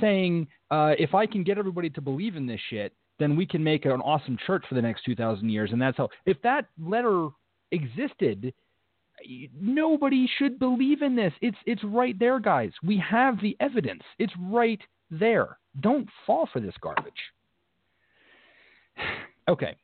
saying, 0.00 0.46
uh, 0.70 0.92
if 0.98 1.14
I 1.14 1.26
can 1.26 1.42
get 1.42 1.58
everybody 1.58 1.90
to 1.90 2.00
believe 2.00 2.36
in 2.36 2.46
this 2.46 2.60
shit, 2.70 2.92
then 3.18 3.36
we 3.36 3.46
can 3.46 3.62
make 3.62 3.84
an 3.84 4.00
awesome 4.00 4.36
church 4.46 4.64
for 4.68 4.74
the 4.74 4.82
next 4.82 5.04
2,000 5.04 5.48
years. 5.48 5.70
And 5.72 5.80
that's 5.80 5.96
how, 5.96 6.08
if 6.26 6.40
that 6.42 6.66
letter 6.82 7.28
existed, 7.70 8.52
nobody 9.60 10.28
should 10.38 10.58
believe 10.58 11.02
in 11.02 11.14
this. 11.14 11.32
It's, 11.40 11.56
it's 11.66 11.82
right 11.84 12.18
there, 12.18 12.40
guys. 12.40 12.72
We 12.82 13.02
have 13.08 13.40
the 13.40 13.56
evidence. 13.60 14.02
It's 14.18 14.32
right 14.40 14.80
there. 15.10 15.58
Don't 15.80 16.08
fall 16.26 16.48
for 16.52 16.60
this 16.60 16.74
garbage. 16.80 17.12
okay. 19.48 19.76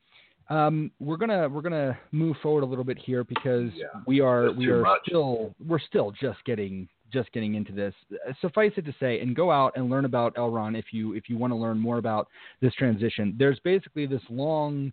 Um, 0.48 0.90
we're 0.98 1.16
gonna 1.16 1.48
we're 1.48 1.62
gonna 1.62 1.96
move 2.10 2.36
forward 2.42 2.64
a 2.64 2.66
little 2.66 2.82
bit 2.82 2.98
here 2.98 3.22
because 3.22 3.70
yeah, 3.72 4.00
we 4.04 4.20
are 4.20 4.50
we 4.50 4.66
are 4.66 4.82
much. 4.82 5.02
still 5.06 5.54
we're 5.64 5.78
still 5.78 6.10
just 6.10 6.44
getting 6.44 6.88
just 7.12 7.32
getting 7.32 7.54
into 7.54 7.72
this. 7.72 7.94
Suffice 8.40 8.72
it 8.76 8.84
to 8.86 8.94
say, 9.00 9.20
and 9.20 9.34
go 9.34 9.50
out 9.50 9.72
and 9.76 9.90
learn 9.90 10.04
about 10.04 10.34
L. 10.36 10.50
Ron 10.50 10.76
if 10.76 10.86
you 10.92 11.14
if 11.14 11.28
you 11.28 11.36
want 11.36 11.52
to 11.52 11.56
learn 11.56 11.78
more 11.78 11.98
about 11.98 12.28
this 12.60 12.74
transition. 12.74 13.34
There's 13.38 13.58
basically 13.60 14.06
this 14.06 14.22
long 14.28 14.92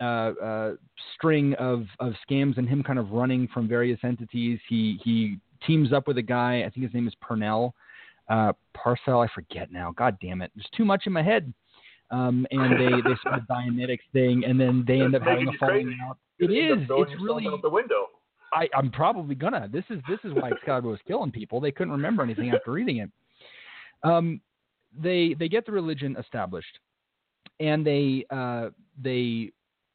uh, 0.00 0.32
uh, 0.42 0.72
string 1.14 1.54
of 1.54 1.86
of 2.00 2.14
scams 2.28 2.58
and 2.58 2.68
him 2.68 2.82
kind 2.82 2.98
of 2.98 3.10
running 3.10 3.48
from 3.52 3.68
various 3.68 4.00
entities. 4.02 4.58
He 4.68 5.00
he 5.04 5.38
teams 5.66 5.92
up 5.92 6.06
with 6.06 6.18
a 6.18 6.22
guy. 6.22 6.64
I 6.66 6.70
think 6.70 6.84
his 6.84 6.94
name 6.94 7.08
is 7.08 7.14
Purnell 7.20 7.74
uh, 8.28 8.52
Parcell. 8.74 9.20
I 9.20 9.28
forget 9.34 9.72
now. 9.72 9.92
God 9.96 10.16
damn 10.20 10.42
it! 10.42 10.50
There's 10.54 10.68
too 10.76 10.84
much 10.84 11.04
in 11.06 11.12
my 11.12 11.22
head. 11.22 11.52
Um, 12.10 12.46
and 12.50 12.72
they 12.72 13.08
they 13.08 13.16
start 13.20 13.42
a 13.42 13.52
Dianetics 13.52 13.98
thing, 14.12 14.44
and 14.46 14.58
then 14.58 14.84
they 14.86 15.00
end 15.00 15.14
up 15.14 15.22
having 15.22 15.48
a 15.48 15.52
falling 15.58 15.96
out. 16.06 16.18
It 16.38 16.50
is. 16.50 16.86
It's 16.88 17.22
really 17.22 17.46
out 17.46 17.60
the 17.62 17.70
window. 17.70 18.06
I, 18.52 18.68
I'm 18.76 18.90
probably 18.90 19.34
gonna. 19.34 19.68
This 19.70 19.84
is 19.90 20.00
this 20.08 20.18
is 20.24 20.32
why 20.32 20.50
Excalibur 20.50 20.88
was 20.88 21.00
killing 21.06 21.30
people. 21.30 21.60
They 21.60 21.72
couldn't 21.72 21.92
remember 21.92 22.22
anything 22.22 22.50
after 22.50 22.72
reading 22.72 22.98
it. 22.98 23.10
Um, 24.02 24.40
they 24.96 25.34
they 25.38 25.48
get 25.48 25.66
the 25.66 25.72
religion 25.72 26.16
established, 26.18 26.78
and 27.60 27.86
they 27.86 28.24
uh, 28.30 28.70
they 29.00 29.52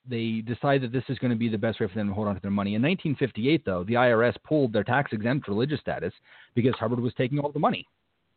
they 0.08 0.42
decide 0.42 0.82
that 0.82 0.92
this 0.92 1.04
is 1.08 1.18
going 1.20 1.32
to 1.32 1.38
be 1.38 1.48
the 1.48 1.58
best 1.58 1.80
way 1.80 1.88
for 1.88 1.96
them 1.96 2.10
to 2.10 2.14
hold 2.14 2.28
on 2.28 2.36
to 2.36 2.42
their 2.42 2.52
money. 2.52 2.76
In 2.76 2.82
1958, 2.82 3.64
though, 3.66 3.84
the 3.86 3.94
IRS 3.94 4.36
pulled 4.44 4.74
their 4.74 4.84
tax 4.84 5.14
exempt 5.14 5.48
religious 5.48 5.80
status 5.80 6.14
because 6.56 6.74
Hubbard 6.76 7.00
was 7.00 7.14
taking 7.14 7.40
all 7.40 7.52
the 7.52 7.60
money. 7.60 7.88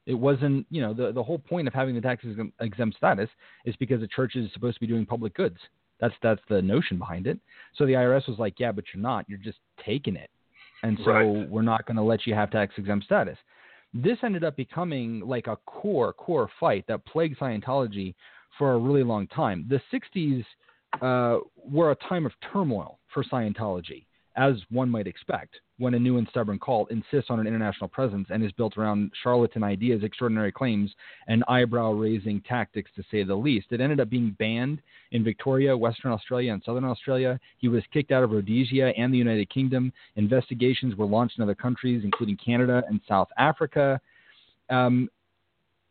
It 0.06 0.14
wasn't, 0.14 0.64
you 0.70 0.80
know, 0.80 0.94
the, 0.94 1.10
the 1.10 1.22
whole 1.22 1.38
point 1.38 1.66
of 1.66 1.74
having 1.74 1.96
the 1.96 2.00
tax 2.00 2.24
exempt 2.60 2.96
status 2.96 3.28
is 3.64 3.74
because 3.76 4.00
the 4.00 4.06
church 4.06 4.36
is 4.36 4.52
supposed 4.52 4.76
to 4.76 4.80
be 4.80 4.86
doing 4.86 5.04
public 5.04 5.34
goods. 5.34 5.58
That's 6.00 6.14
that's 6.22 6.40
the 6.48 6.62
notion 6.62 6.98
behind 6.98 7.26
it. 7.26 7.38
So 7.76 7.86
the 7.86 7.92
IRS 7.92 8.28
was 8.28 8.38
like, 8.38 8.58
yeah, 8.58 8.72
but 8.72 8.84
you're 8.92 9.02
not. 9.02 9.28
You're 9.28 9.38
just 9.38 9.58
taking 9.84 10.16
it, 10.16 10.30
and 10.82 10.98
so 11.04 11.10
right. 11.10 11.48
we're 11.48 11.62
not 11.62 11.86
going 11.86 11.96
to 11.96 12.02
let 12.02 12.26
you 12.26 12.34
have 12.34 12.50
tax 12.50 12.74
exempt 12.76 13.06
status. 13.06 13.38
This 13.94 14.18
ended 14.22 14.44
up 14.44 14.56
becoming 14.56 15.20
like 15.20 15.46
a 15.46 15.56
core 15.66 16.12
core 16.12 16.50
fight 16.58 16.84
that 16.88 17.04
plagued 17.06 17.38
Scientology 17.38 18.14
for 18.58 18.72
a 18.72 18.78
really 18.78 19.02
long 19.02 19.26
time. 19.28 19.68
The 19.68 19.80
60s 19.92 20.44
uh, 21.02 21.40
were 21.56 21.90
a 21.90 21.96
time 22.08 22.26
of 22.26 22.32
turmoil 22.52 22.98
for 23.12 23.22
Scientology 23.24 24.05
as 24.36 24.54
one 24.70 24.90
might 24.90 25.06
expect, 25.06 25.56
when 25.78 25.94
a 25.94 25.98
new 25.98 26.18
and 26.18 26.28
stubborn 26.28 26.58
cult 26.58 26.90
insists 26.90 27.30
on 27.30 27.40
an 27.40 27.46
international 27.46 27.88
presence 27.88 28.28
and 28.30 28.44
is 28.44 28.52
built 28.52 28.76
around 28.76 29.10
charlatan 29.22 29.62
ideas, 29.62 30.02
extraordinary 30.02 30.52
claims, 30.52 30.92
and 31.26 31.44
eyebrow 31.48 31.92
raising 31.92 32.40
tactics, 32.42 32.90
to 32.96 33.02
say 33.10 33.22
the 33.22 33.34
least. 33.34 33.66
It 33.70 33.80
ended 33.80 34.00
up 34.00 34.10
being 34.10 34.36
banned 34.38 34.80
in 35.12 35.24
Victoria, 35.24 35.76
Western 35.76 36.12
Australia, 36.12 36.52
and 36.52 36.62
Southern 36.64 36.84
Australia. 36.84 37.38
He 37.58 37.68
was 37.68 37.82
kicked 37.92 38.12
out 38.12 38.22
of 38.22 38.30
Rhodesia 38.30 38.92
and 38.96 39.12
the 39.12 39.18
United 39.18 39.48
Kingdom. 39.50 39.92
Investigations 40.16 40.96
were 40.96 41.06
launched 41.06 41.38
in 41.38 41.42
other 41.42 41.54
countries, 41.54 42.02
including 42.04 42.36
Canada 42.36 42.82
and 42.88 43.00
South 43.08 43.28
Africa. 43.38 44.00
Um, 44.70 45.08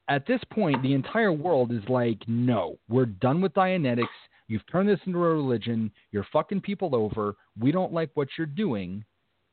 at 0.07 0.27
this 0.27 0.41
point, 0.51 0.81
the 0.83 0.93
entire 0.93 1.31
world 1.31 1.71
is 1.71 1.81
like, 1.89 2.19
no, 2.27 2.77
we're 2.89 3.07
done 3.07 3.41
with 3.41 3.53
Dianetics 3.53 4.05
You've 4.47 4.65
turned 4.71 4.87
this 4.87 4.99
into 5.05 5.23
a 5.23 5.33
religion. 5.33 5.91
You're 6.11 6.27
fucking 6.31 6.61
people 6.61 6.95
over. 6.95 7.35
We 7.59 7.71
don't 7.71 7.93
like 7.93 8.11
what 8.13 8.27
you're 8.37 8.47
doing. 8.47 9.03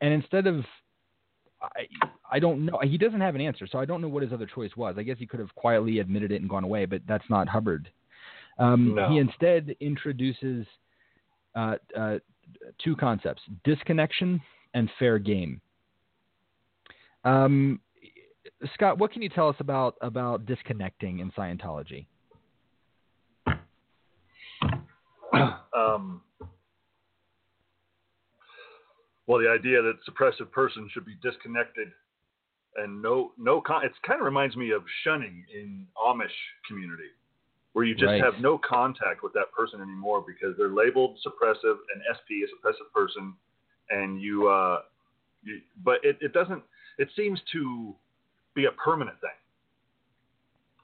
And 0.01 0.12
instead 0.12 0.47
of, 0.47 0.64
I, 1.62 1.86
I 2.31 2.39
don't 2.39 2.66
know. 2.66 2.78
He 2.82 2.98
doesn't 2.98 3.20
have 3.20 3.35
an 3.35 3.40
answer, 3.40 3.66
so 3.70 3.78
I 3.78 3.85
don't 3.85 4.02
know 4.02 4.09
what 4.09 4.23
his 4.23 4.32
other 4.32 4.47
choice 4.47 4.73
was. 4.77 4.97
I 4.98 5.02
guess 5.02 5.16
he 5.19 5.27
could 5.27 5.40
have 5.40 5.55
quietly 5.55 6.01
admitted 6.01 6.32
it 6.32 6.40
and 6.40 6.51
gone 6.51 6.64
away, 6.64 6.86
but 6.86 7.02
that's 7.06 7.28
not 7.31 7.48
Hubbard. 7.48 7.89
Um, 8.59 8.94
no. 8.94 9.09
He 9.09 9.19
instead 9.19 9.74
introduces 9.81 10.66
uh, 11.55 11.77
uh, 11.97 12.19
two 12.82 12.97
concepts: 12.97 13.43
disconnection 13.64 14.40
and 14.74 14.90
fair 14.98 15.19
game. 15.19 15.60
Um, 17.24 17.81
Scott, 18.74 18.98
what 18.98 19.12
can 19.12 19.23
you 19.23 19.28
tell 19.28 19.48
us 19.48 19.56
about 19.60 19.97
about 20.02 20.47
disconnecting 20.47 21.20
in 21.20 21.31
Scientology? 21.32 22.06
um, 25.76 26.20
well, 29.26 29.40
the 29.40 29.48
idea 29.48 29.82
that 29.82 29.94
suppressive 30.09 30.50
person 30.50 30.88
should 30.92 31.06
be 31.06 31.16
disconnected 31.22 31.88
and 32.76 33.02
no 33.02 33.32
no 33.38 33.60
con- 33.60 33.84
it 33.84 33.92
kind 34.06 34.20
of 34.20 34.24
reminds 34.24 34.56
me 34.56 34.70
of 34.70 34.82
shunning 35.04 35.44
in 35.54 35.86
Amish 35.96 36.26
community, 36.66 37.10
where 37.72 37.84
you 37.84 37.94
just 37.94 38.06
right. 38.06 38.22
have 38.22 38.40
no 38.40 38.59
contact 38.59 39.22
with 39.22 39.32
that 39.34 39.52
person 39.56 39.80
anymore 39.80 40.24
because 40.26 40.56
they're 40.56 40.70
labeled 40.70 41.18
suppressive 41.26 41.76
and 41.94 42.02
SP 42.09 42.44
a 42.44 42.48
suppressive 42.48 42.90
person, 42.94 43.34
and 43.90 44.20
you, 44.20 44.48
uh, 44.48 44.80
you 45.42 45.60
but 45.84 45.98
it, 46.02 46.16
it 46.20 46.32
doesn't. 46.32 46.62
It 46.98 47.09
seems 47.16 47.40
to 47.52 47.94
be 48.54 48.66
a 48.66 48.72
permanent 48.72 49.20
thing. 49.20 49.30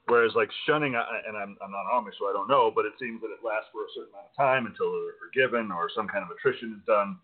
Whereas 0.09 0.33
like 0.35 0.49
shunning, 0.65 0.97
and 0.97 1.37
I'm, 1.37 1.55
I'm 1.61 1.71
not 1.71 1.85
Amish, 1.93 2.17
so 2.17 2.25
I 2.25 2.33
don't 2.33 2.49
know, 2.49 2.71
but 2.73 2.85
it 2.85 2.93
seems 2.99 3.21
that 3.21 3.29
it 3.29 3.45
lasts 3.45 3.69
for 3.71 3.85
a 3.85 3.91
certain 3.93 4.09
amount 4.09 4.33
of 4.33 4.35
time 4.35 4.65
until 4.65 4.91
they're 4.91 5.21
forgiven 5.21 5.71
or 5.71 5.87
some 5.95 6.09
kind 6.09 6.25
of 6.25 6.33
attrition 6.33 6.73
is 6.73 6.83
done. 6.89 7.17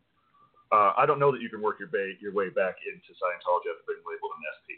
Uh, 0.71 0.93
I 0.97 1.05
don't 1.05 1.19
know 1.19 1.31
that 1.31 1.41
you 1.41 1.49
can 1.49 1.61
work 1.61 1.79
your, 1.79 1.89
bay, 1.89 2.13
your 2.21 2.33
way 2.33 2.49
back 2.49 2.77
into 2.85 3.09
Scientology 3.17 3.73
after 3.73 3.85
being 3.89 4.05
labeled 4.05 4.37
an 4.37 4.45
SP. 4.53 4.69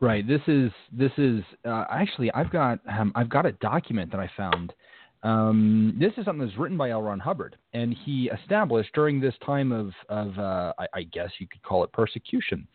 Right. 0.00 0.26
This 0.26 0.42
is 0.48 0.70
this 0.92 1.12
is 1.16 1.40
uh, 1.64 1.84
actually 1.88 2.30
I've 2.32 2.50
got 2.50 2.78
um, 2.90 3.12
I've 3.14 3.30
got 3.30 3.46
a 3.46 3.52
document 3.52 4.10
that 4.10 4.20
I 4.20 4.30
found 4.36 4.74
um, 5.24 5.96
this 5.98 6.12
is 6.16 6.24
something 6.24 6.46
that's 6.46 6.58
written 6.58 6.76
by 6.76 6.90
L. 6.90 7.02
Ron 7.02 7.18
Hubbard, 7.18 7.56
and 7.72 7.96
he 8.04 8.30
established 8.30 8.90
during 8.94 9.20
this 9.20 9.34
time 9.44 9.72
of, 9.72 9.90
of 10.08 10.38
uh, 10.38 10.72
I, 10.78 10.86
I, 10.94 11.02
guess 11.04 11.30
you 11.38 11.48
could 11.48 11.62
call 11.62 11.82
it 11.82 11.90
persecution, 11.92 12.68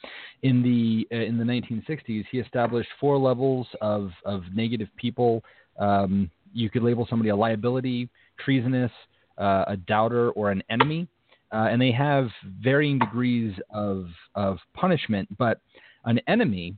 in 0.43 0.61
the 0.61 1.07
uh, 1.15 1.21
in 1.21 1.37
the 1.37 1.43
1960s. 1.43 2.25
He 2.31 2.39
established 2.39 2.89
four 2.99 3.17
levels 3.17 3.67
of 3.81 4.11
of 4.25 4.43
negative 4.53 4.89
people 4.97 5.43
um, 5.79 6.29
you 6.53 6.69
could 6.69 6.83
label 6.83 7.07
somebody 7.09 7.29
a 7.29 7.35
liability, 7.35 8.09
treasonous, 8.43 8.91
uh, 9.37 9.65
a 9.67 9.77
doubter, 9.77 10.31
or 10.31 10.51
an 10.51 10.61
enemy. 10.69 11.07
Uh, 11.51 11.67
and 11.71 11.81
they 11.81 11.91
have 11.91 12.29
varying 12.61 12.99
degrees 12.99 13.53
of, 13.71 14.07
of 14.35 14.59
punishment, 14.75 15.27
but 15.37 15.59
an 16.05 16.19
enemy 16.27 16.75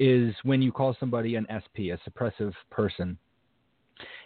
is 0.00 0.34
when 0.42 0.60
you 0.60 0.72
call 0.72 0.96
somebody 0.98 1.36
an 1.36 1.46
SP, 1.46 1.94
a 1.94 1.98
suppressive 2.08 2.52
person. 2.70 3.16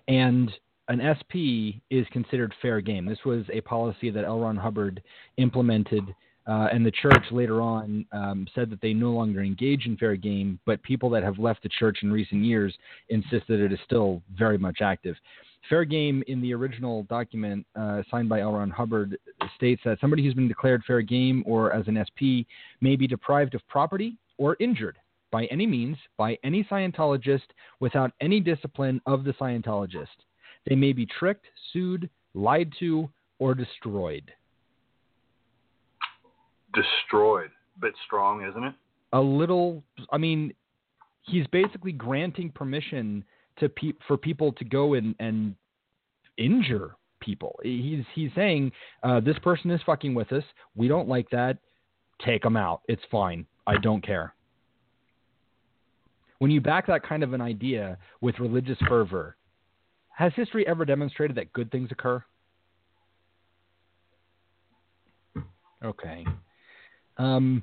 And 0.09 0.51
an 0.93 1.01
SP 1.01 1.81
is 1.91 2.07
considered 2.13 2.53
fair 2.61 2.83
game. 2.83 3.07
This 3.07 3.25
was 3.25 3.45
a 3.51 3.63
policy 3.63 4.11
that 4.11 4.25
L. 4.25 4.41
Ron 4.41 4.57
Hubbard 4.57 5.03
implemented, 5.39 6.05
uh, 6.47 6.69
and 6.71 6.85
the 6.85 6.91
church 6.91 7.25
later 7.31 7.63
on 7.63 8.05
um, 8.13 8.47
said 8.55 8.69
that 8.69 8.81
they 8.83 8.93
no 8.93 9.11
longer 9.11 9.43
engage 9.43 9.87
in 9.87 9.97
fair 9.97 10.17
game, 10.17 10.59
but 10.67 10.83
people 10.83 11.09
that 11.11 11.23
have 11.23 11.39
left 11.39 11.63
the 11.63 11.71
church 11.71 12.01
in 12.03 12.13
recent 12.13 12.45
years 12.45 12.77
insist 13.09 13.47
that 13.49 13.65
it 13.65 13.73
is 13.73 13.79
still 13.87 14.23
very 14.37 14.59
much 14.59 14.79
active. 14.83 15.17
Fair 15.71 15.87
game 15.87 16.23
in 16.27 16.43
the 16.43 16.53
original 16.53 17.05
document 17.05 17.65
uh, 17.75 18.03
signed 18.11 18.29
by 18.29 18.41
L. 18.41 18.53
Ron 18.53 18.69
Hubbard 18.69 19.17
states 19.57 19.81
that 19.87 19.99
somebody 20.01 20.23
who's 20.23 20.35
been 20.35 20.49
declared 20.49 20.83
fair 20.87 21.01
game 21.01 21.43
or 21.47 21.73
as 21.73 21.89
an 21.89 22.05
SP 22.05 22.45
may 22.83 22.97
be 22.97 23.07
deprived 23.07 23.55
of 23.55 23.67
property 23.69 24.19
or 24.37 24.57
injured 24.61 24.99
by 25.31 25.47
any 25.47 25.67
means 25.67 25.97
by 26.19 26.37
any 26.45 26.65
Scientologist 26.65 27.47
without 27.81 28.11
any 28.21 28.41
discipline 28.41 29.01
of 29.07 29.25
the 29.25 29.33
Scientologist. 29.33 30.09
They 30.67 30.77
may 30.77 30.93
be 30.93 31.07
tricked, 31.07 31.47
sued, 31.73 32.09
lied 32.35 32.73
to, 32.79 33.09
or 33.39 33.55
destroyed. 33.55 34.31
Destroyed. 36.75 37.51
Bit 37.81 37.95
strong, 38.07 38.45
isn't 38.45 38.65
it? 38.65 38.75
A 39.13 39.21
little. 39.21 39.83
I 40.11 40.19
mean, 40.19 40.55
he's 41.23 41.47
basically 41.49 41.93
granting 41.93 42.51
permission 42.51 43.25
to 43.59 43.69
pe- 43.69 43.93
for 44.07 44.17
people 44.17 44.53
to 44.53 44.65
go 44.65 44.95
and, 44.95 45.15
and 45.19 45.55
injure 46.39 46.97
people. 47.21 47.59
He's 47.63 48.05
he's 48.15 48.31
saying 48.35 48.73
uh, 49.03 49.21
this 49.21 49.39
person 49.41 49.71
is 49.71 49.81
fucking 49.85 50.15
with 50.15 50.33
us. 50.33 50.45
We 50.77 50.89
don't 50.89 51.09
like 51.09 51.29
that. 51.31 51.59
Take 52.25 52.43
them 52.43 52.57
out. 52.57 52.83
It's 52.89 53.03
fine. 53.11 53.47
I 53.67 53.77
don't 53.79 54.05
care. 54.05 54.35
When 56.39 56.51
you 56.51 56.61
back 56.61 56.87
that 56.89 57.07
kind 57.07 57.23
of 57.23 57.33
an 57.33 57.41
idea 57.41 57.99
with 58.21 58.39
religious 58.41 58.79
fervor, 58.89 59.37
has 60.15 60.33
history 60.35 60.67
ever 60.67 60.85
demonstrated 60.85 61.37
that 61.37 61.53
good 61.53 61.71
things 61.71 61.91
occur? 61.91 62.23
Okay. 65.85 66.25
Um, 67.19 67.63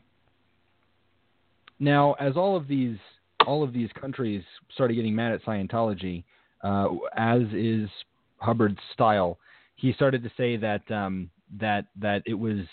now, 1.79 2.13
as 2.13 2.35
all 2.35 2.55
of 2.55 2.67
these 2.67 2.97
all 3.47 3.63
of 3.63 3.71
these 3.71 3.89
countries 3.99 4.43
started 4.73 4.95
getting 4.95 5.15
mad 5.15 5.31
at 5.31 5.43
Scientology, 5.43 6.23
uh, 6.63 6.87
as 7.15 7.41
is 7.53 7.89
Hubbard's 8.37 8.79
style, 8.93 9.39
he 9.75 9.93
started 9.93 10.21
to 10.23 10.31
say 10.35 10.57
that 10.57 10.89
um, 10.91 11.29
that 11.59 11.85
that 11.99 12.21
it 12.25 12.33
was 12.33 12.65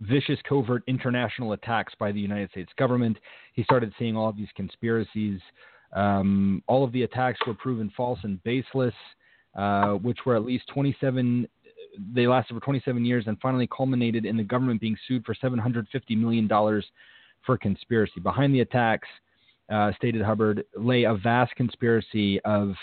vicious, 0.00 0.38
covert 0.48 0.82
international 0.86 1.52
attacks 1.52 1.92
by 1.98 2.12
the 2.12 2.20
United 2.20 2.50
States 2.50 2.72
government. 2.78 3.18
He 3.52 3.62
started 3.64 3.92
seeing 3.98 4.16
all 4.16 4.28
of 4.28 4.36
these 4.36 4.48
conspiracies. 4.56 5.40
Um, 5.92 6.62
all 6.66 6.84
of 6.84 6.92
the 6.92 7.02
attacks 7.02 7.38
were 7.46 7.54
proven 7.54 7.90
false 7.96 8.18
and 8.22 8.42
baseless, 8.42 8.94
uh, 9.56 9.92
which 9.94 10.18
were 10.26 10.36
at 10.36 10.44
least 10.44 10.64
27. 10.72 11.48
They 12.14 12.26
lasted 12.26 12.54
for 12.54 12.60
27 12.60 13.04
years 13.04 13.24
and 13.26 13.38
finally 13.40 13.68
culminated 13.74 14.24
in 14.24 14.36
the 14.36 14.42
government 14.42 14.80
being 14.80 14.96
sued 15.06 15.24
for 15.24 15.34
750 15.34 16.14
million 16.16 16.46
dollars 16.46 16.86
for 17.44 17.56
conspiracy. 17.56 18.20
Behind 18.20 18.54
the 18.54 18.60
attacks, 18.60 19.08
uh, 19.70 19.92
stated 19.96 20.22
Hubbard, 20.22 20.64
lay 20.76 21.04
a 21.04 21.14
vast 21.14 21.54
conspiracy 21.56 22.40
of 22.40 22.74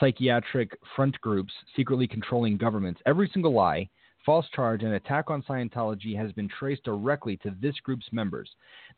psychiatric 0.00 0.76
front 0.96 1.20
groups 1.20 1.52
secretly 1.76 2.06
controlling 2.06 2.56
governments. 2.56 3.00
Every 3.06 3.30
single 3.32 3.52
lie, 3.52 3.88
false 4.24 4.46
charge, 4.54 4.82
and 4.82 4.94
attack 4.94 5.30
on 5.30 5.42
Scientology 5.42 6.16
has 6.16 6.32
been 6.32 6.48
traced 6.48 6.84
directly 6.84 7.36
to 7.38 7.54
this 7.60 7.74
group's 7.82 8.06
members. 8.12 8.50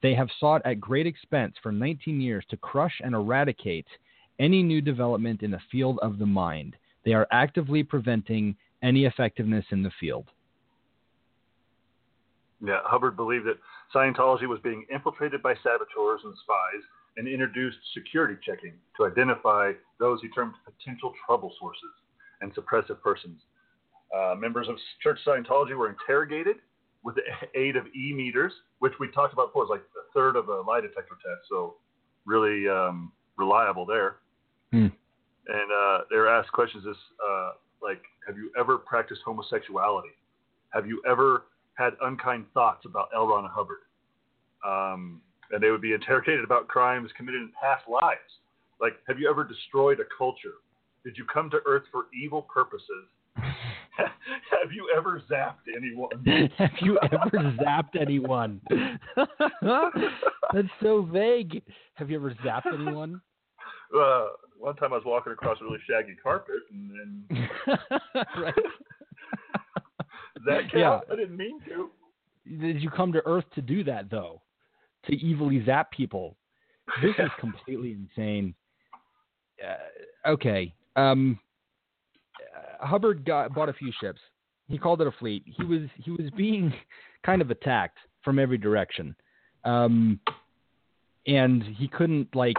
They 0.02 0.14
have 0.14 0.28
sought 0.38 0.62
at 0.64 0.80
great 0.80 1.06
expense 1.06 1.54
for 1.62 1.72
19 1.72 2.20
years 2.20 2.44
to 2.50 2.56
crush 2.56 3.00
and 3.02 3.14
eradicate 3.14 3.86
any 4.38 4.62
new 4.62 4.80
development 4.80 5.42
in 5.42 5.50
the 5.50 5.60
field 5.70 5.98
of 6.02 6.18
the 6.18 6.26
mind. 6.26 6.76
They 7.04 7.12
are 7.12 7.26
actively 7.30 7.82
preventing 7.82 8.56
any 8.82 9.04
effectiveness 9.04 9.64
in 9.70 9.82
the 9.82 9.92
field. 10.00 10.26
Yeah, 12.64 12.80
Hubbard 12.84 13.16
believed 13.16 13.46
that 13.46 13.58
Scientology 13.94 14.48
was 14.48 14.60
being 14.62 14.86
infiltrated 14.92 15.42
by 15.42 15.54
saboteurs 15.62 16.20
and 16.24 16.34
spies 16.42 16.82
and 17.16 17.28
introduced 17.28 17.76
security 17.92 18.36
checking 18.44 18.72
to 18.96 19.06
identify 19.06 19.72
those 20.00 20.20
he 20.20 20.28
termed 20.30 20.54
potential 20.64 21.12
trouble 21.26 21.52
sources 21.60 21.90
and 22.40 22.54
suppressive 22.54 23.00
persons. 23.02 23.40
Uh, 24.14 24.34
members 24.34 24.68
of 24.68 24.76
Church 25.02 25.18
Scientology 25.26 25.76
were 25.76 25.88
interrogated 25.88 26.56
with 27.02 27.16
the 27.16 27.22
aid 27.58 27.76
of 27.76 27.86
e 27.88 28.12
meters, 28.14 28.52
which 28.78 28.92
we 29.00 29.10
talked 29.10 29.32
about 29.32 29.48
before, 29.48 29.64
is 29.64 29.70
like 29.70 29.80
a 29.80 30.12
third 30.12 30.36
of 30.36 30.48
a 30.48 30.60
lie 30.60 30.80
detector 30.80 31.14
test, 31.14 31.48
so 31.48 31.76
really 32.24 32.68
um, 32.68 33.12
reliable 33.36 33.84
there. 33.84 34.16
Hmm. 34.72 34.88
And 35.46 35.72
uh, 35.72 36.04
they 36.10 36.16
were 36.16 36.28
asked 36.28 36.52
questions 36.52 36.84
as 36.88 36.96
uh, 37.28 37.50
like, 37.82 38.02
"Have 38.26 38.36
you 38.36 38.50
ever 38.58 38.78
practiced 38.78 39.20
homosexuality? 39.24 40.14
Have 40.70 40.86
you 40.86 41.02
ever 41.08 41.44
had 41.74 41.94
unkind 42.02 42.46
thoughts 42.54 42.86
about 42.86 43.08
L. 43.14 43.26
Ron 43.26 43.48
Hubbard?" 43.50 43.78
Um, 44.66 45.20
and 45.50 45.62
they 45.62 45.70
would 45.70 45.82
be 45.82 45.92
interrogated 45.98 46.44
about 46.44 46.68
crimes 46.68 47.10
committed 47.16 47.42
in 47.42 47.50
past 47.60 47.88
lives. 47.88 48.40
Like, 48.80 48.94
have 49.06 49.18
you 49.18 49.28
ever 49.28 49.44
destroyed 49.44 50.00
a 50.00 50.04
culture? 50.16 50.54
Did 51.04 51.18
you 51.18 51.24
come 51.26 51.50
to 51.50 51.60
Earth 51.66 51.84
for 51.92 52.06
evil 52.14 52.42
purposes? 52.42 53.06
have 53.36 54.72
you 54.72 54.88
ever 54.96 55.22
zapped 55.30 55.68
anyone? 55.74 56.08
have 56.58 56.70
you 56.80 56.98
ever 57.02 57.52
zapped 57.58 58.00
anyone? 58.00 58.60
That's 60.52 60.68
so 60.82 61.02
vague. 61.02 61.62
Have 61.94 62.10
you 62.10 62.16
ever 62.16 62.34
zapped 62.44 62.72
anyone? 62.72 63.20
Uh, 63.96 64.26
one 64.58 64.76
time 64.76 64.92
I 64.92 64.96
was 64.96 65.04
walking 65.04 65.32
across 65.32 65.58
a 65.60 65.64
really 65.64 65.78
shaggy 65.88 66.16
carpet, 66.22 66.56
and 66.70 66.90
then 67.28 67.48
right. 68.36 68.54
that 70.46 70.70
count? 70.72 70.72
Yeah. 70.74 71.00
I 71.12 71.16
didn't 71.16 71.36
mean 71.36 71.60
to. 71.68 71.90
Did 72.60 72.82
you 72.82 72.90
come 72.90 73.12
to 73.12 73.22
Earth 73.26 73.44
to 73.54 73.62
do 73.62 73.84
that 73.84 74.10
though? 74.10 74.42
To 75.06 75.30
evilly 75.30 75.64
zap 75.64 75.90
people? 75.92 76.36
This 77.02 77.14
is 77.18 77.30
completely 77.40 77.92
insane. 77.92 78.54
Uh, 79.62 80.28
okay. 80.30 80.74
Um, 80.96 81.38
Hubbard 82.80 83.24
got 83.24 83.54
bought 83.54 83.68
a 83.68 83.72
few 83.72 83.92
ships. 84.00 84.20
He 84.68 84.78
called 84.78 85.00
it 85.00 85.06
a 85.06 85.12
fleet. 85.12 85.42
He 85.46 85.64
was 85.64 85.82
he 86.02 86.10
was 86.10 86.30
being 86.36 86.72
kind 87.26 87.42
of 87.42 87.50
attacked 87.50 87.98
from 88.22 88.38
every 88.38 88.58
direction, 88.58 89.14
um, 89.64 90.18
and 91.26 91.62
he 91.62 91.88
couldn't 91.88 92.34
like 92.34 92.56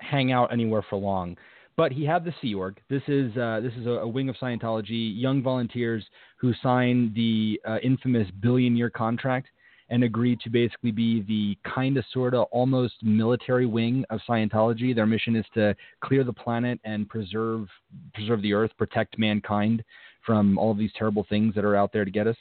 hang 0.00 0.32
out 0.32 0.52
anywhere 0.52 0.84
for 0.88 0.96
long. 0.96 1.36
But 1.76 1.92
he 1.92 2.04
had 2.04 2.24
the 2.24 2.34
Sea 2.42 2.54
Org. 2.54 2.80
This 2.90 3.02
is 3.06 3.36
uh, 3.36 3.60
this 3.62 3.72
is 3.74 3.86
a, 3.86 3.90
a 3.90 4.08
wing 4.08 4.28
of 4.28 4.36
Scientology, 4.36 5.12
young 5.14 5.42
volunteers 5.42 6.04
who 6.36 6.52
signed 6.62 7.14
the 7.14 7.60
uh, 7.66 7.78
infamous 7.82 8.28
billion 8.40 8.76
year 8.76 8.90
contract 8.90 9.48
and 9.90 10.04
agreed 10.04 10.40
to 10.40 10.50
basically 10.50 10.90
be 10.90 11.22
the 11.22 11.56
kind 11.70 11.96
of 11.96 12.04
sort 12.12 12.34
of 12.34 12.46
almost 12.50 12.94
military 13.02 13.66
wing 13.66 14.04
of 14.10 14.20
Scientology. 14.28 14.94
Their 14.94 15.06
mission 15.06 15.34
is 15.36 15.46
to 15.54 15.74
clear 16.02 16.24
the 16.24 16.32
planet 16.32 16.78
and 16.84 17.08
preserve 17.08 17.68
preserve 18.14 18.42
the 18.42 18.52
earth, 18.52 18.70
protect 18.76 19.18
mankind 19.18 19.82
from 20.24 20.58
all 20.58 20.70
of 20.70 20.78
these 20.78 20.92
terrible 20.96 21.24
things 21.28 21.54
that 21.54 21.64
are 21.64 21.76
out 21.76 21.92
there 21.92 22.04
to 22.04 22.10
get 22.10 22.26
us. 22.26 22.36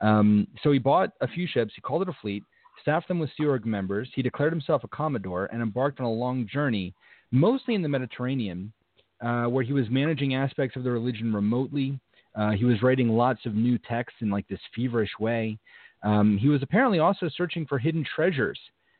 Um, 0.00 0.46
so 0.62 0.72
he 0.72 0.78
bought 0.78 1.12
a 1.20 1.28
few 1.28 1.46
ships. 1.46 1.72
He 1.74 1.80
called 1.80 2.02
it 2.02 2.08
a 2.08 2.16
fleet, 2.20 2.42
staffed 2.82 3.08
them 3.08 3.18
with 3.18 3.30
Sea 3.36 3.46
Org 3.46 3.64
members. 3.66 4.08
He 4.14 4.22
declared 4.22 4.52
himself 4.52 4.84
a 4.84 4.88
commodore 4.88 5.46
and 5.52 5.62
embarked 5.62 6.00
on 6.00 6.06
a 6.06 6.12
long 6.12 6.46
journey, 6.52 6.94
mostly 7.30 7.74
in 7.74 7.82
the 7.82 7.88
Mediterranean, 7.88 8.72
uh, 9.20 9.44
where 9.44 9.64
he 9.64 9.72
was 9.72 9.88
managing 9.90 10.34
aspects 10.34 10.76
of 10.76 10.84
the 10.84 10.90
religion 10.90 11.32
remotely. 11.32 11.98
Uh, 12.34 12.52
he 12.52 12.64
was 12.64 12.82
writing 12.82 13.08
lots 13.08 13.46
of 13.46 13.54
new 13.54 13.78
texts 13.78 14.18
in 14.20 14.30
like 14.30 14.46
this 14.48 14.60
feverish 14.74 15.10
way. 15.18 15.58
Um, 16.02 16.38
he 16.38 16.48
was 16.48 16.62
apparently 16.62 16.98
also 16.98 17.28
searching 17.36 17.66
for 17.66 17.78
hidden 17.78 18.04
treasures 18.14 18.58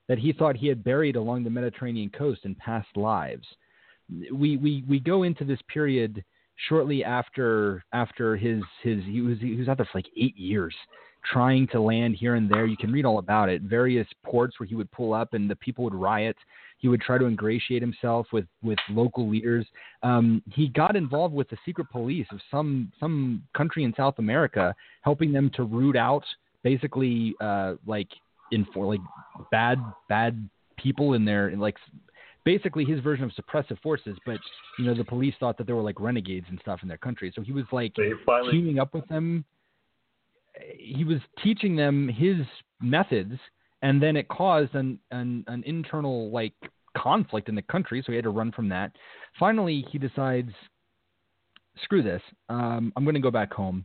that 0.08 0.18
he 0.18 0.32
thought 0.32 0.56
he 0.56 0.66
had 0.66 0.82
buried 0.82 1.16
along 1.16 1.44
the 1.44 1.50
Mediterranean 1.50 2.10
coast 2.10 2.40
in 2.44 2.54
past 2.54 2.88
lives. 2.96 3.46
We 4.32 4.56
we 4.56 4.84
we 4.88 5.00
go 5.00 5.22
into 5.22 5.44
this 5.44 5.60
period 5.68 6.24
shortly 6.68 7.04
after 7.04 7.84
after 7.92 8.36
his 8.36 8.62
his 8.82 9.02
he 9.04 9.20
was 9.20 9.38
he 9.38 9.54
was 9.54 9.68
out 9.68 9.76
there 9.76 9.86
for 9.90 9.98
like 9.98 10.08
eight 10.16 10.36
years 10.36 10.74
trying 11.24 11.66
to 11.68 11.80
land 11.80 12.16
here 12.16 12.34
and 12.34 12.50
there. 12.50 12.66
You 12.66 12.76
can 12.76 12.92
read 12.92 13.04
all 13.04 13.18
about 13.18 13.48
it. 13.48 13.62
Various 13.62 14.06
ports 14.24 14.58
where 14.58 14.66
he 14.66 14.74
would 14.74 14.90
pull 14.92 15.12
up 15.12 15.34
and 15.34 15.50
the 15.50 15.56
people 15.56 15.84
would 15.84 15.94
riot. 15.94 16.36
He 16.78 16.88
would 16.88 17.00
try 17.00 17.18
to 17.18 17.26
ingratiate 17.26 17.82
himself 17.82 18.26
with 18.32 18.46
with 18.62 18.78
local 18.90 19.28
leaders. 19.28 19.66
Um, 20.02 20.42
he 20.52 20.68
got 20.68 20.96
involved 20.96 21.34
with 21.34 21.48
the 21.48 21.58
secret 21.64 21.90
police 21.90 22.26
of 22.32 22.40
some 22.50 22.92
some 23.00 23.42
country 23.56 23.84
in 23.84 23.92
South 23.96 24.18
America, 24.18 24.74
helping 25.02 25.32
them 25.32 25.50
to 25.54 25.64
root 25.64 25.96
out 25.96 26.24
basically 26.62 27.34
uh, 27.40 27.74
like 27.86 28.08
in 28.52 28.66
for 28.72 28.86
like 28.86 29.00
bad 29.50 29.78
bad 30.08 30.48
people 30.76 31.14
in 31.14 31.24
their 31.24 31.56
like 31.56 31.76
basically 32.44 32.84
his 32.84 33.00
version 33.00 33.24
of 33.24 33.32
suppressive 33.32 33.78
forces. 33.80 34.16
But 34.24 34.38
you 34.78 34.84
know, 34.86 34.94
the 34.94 35.04
police 35.04 35.34
thought 35.38 35.58
that 35.58 35.66
there 35.66 35.76
were 35.76 35.82
like 35.82 36.00
renegades 36.00 36.46
and 36.48 36.58
stuff 36.60 36.80
in 36.82 36.88
their 36.88 36.98
country. 36.98 37.32
So 37.34 37.42
he 37.42 37.52
was 37.52 37.64
like 37.72 37.94
finally... 38.24 38.52
teaming 38.52 38.78
up 38.78 38.94
with 38.94 39.06
them. 39.08 39.44
He 40.76 41.04
was 41.04 41.18
teaching 41.42 41.76
them 41.76 42.08
his 42.08 42.38
methods, 42.80 43.34
and 43.82 44.02
then 44.02 44.16
it 44.16 44.28
caused 44.28 44.74
an 44.74 44.98
an, 45.10 45.44
an 45.46 45.62
internal 45.66 46.30
like 46.30 46.54
conflict 46.96 47.48
in 47.48 47.54
the 47.54 47.62
country. 47.62 48.02
So 48.04 48.12
he 48.12 48.16
had 48.16 48.24
to 48.24 48.30
run 48.30 48.50
from 48.52 48.68
that. 48.70 48.92
Finally, 49.38 49.86
he 49.90 49.98
decides, 49.98 50.50
screw 51.82 52.02
this. 52.02 52.22
Um, 52.48 52.92
I'm 52.96 53.04
going 53.04 53.14
to 53.14 53.20
go 53.20 53.30
back 53.30 53.52
home. 53.52 53.84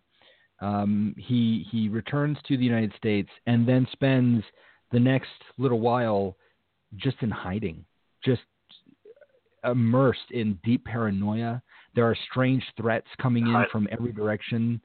Um, 0.63 1.13
he 1.17 1.67
he 1.69 1.89
returns 1.89 2.37
to 2.47 2.55
the 2.55 2.63
United 2.63 2.93
States 2.95 3.29
and 3.47 3.67
then 3.67 3.85
spends 3.91 4.43
the 4.93 4.99
next 4.99 5.27
little 5.57 5.81
while 5.81 6.37
just 6.95 7.17
in 7.21 7.29
hiding, 7.29 7.83
just 8.23 8.43
immersed 9.65 10.31
in 10.31 10.57
deep 10.63 10.85
paranoia. 10.85 11.61
There 11.95 12.05
are 12.05 12.15
strange 12.31 12.63
threats 12.77 13.07
coming 13.21 13.45
in 13.45 13.65
from 13.71 13.89
every 13.91 14.13
direction. 14.13 14.81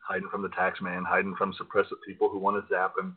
Hiding 0.00 0.28
from 0.28 0.42
the 0.42 0.48
tax 0.50 0.80
man, 0.80 1.04
hiding 1.08 1.34
from 1.36 1.52
suppressive 1.52 1.98
people 2.06 2.28
who 2.28 2.38
want 2.38 2.56
to 2.56 2.74
zap 2.74 2.94
him. 2.98 3.16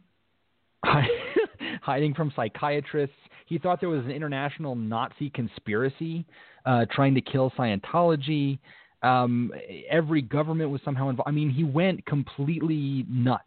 hiding 1.81 2.13
from 2.13 2.31
psychiatrists. 2.35 3.15
He 3.47 3.57
thought 3.57 3.79
there 3.79 3.89
was 3.89 4.05
an 4.05 4.11
international 4.11 4.75
Nazi 4.75 5.31
conspiracy 5.31 6.25
uh, 6.65 6.85
trying 6.91 7.15
to 7.15 7.21
kill 7.21 7.51
Scientology. 7.57 8.59
Um, 9.05 9.51
every 9.89 10.21
government 10.21 10.71
was 10.71 10.81
somehow 10.83 11.09
involved. 11.09 11.27
I 11.27 11.31
mean, 11.31 11.49
he 11.49 11.63
went 11.63 12.05
completely 12.05 13.05
nuts. 13.07 13.43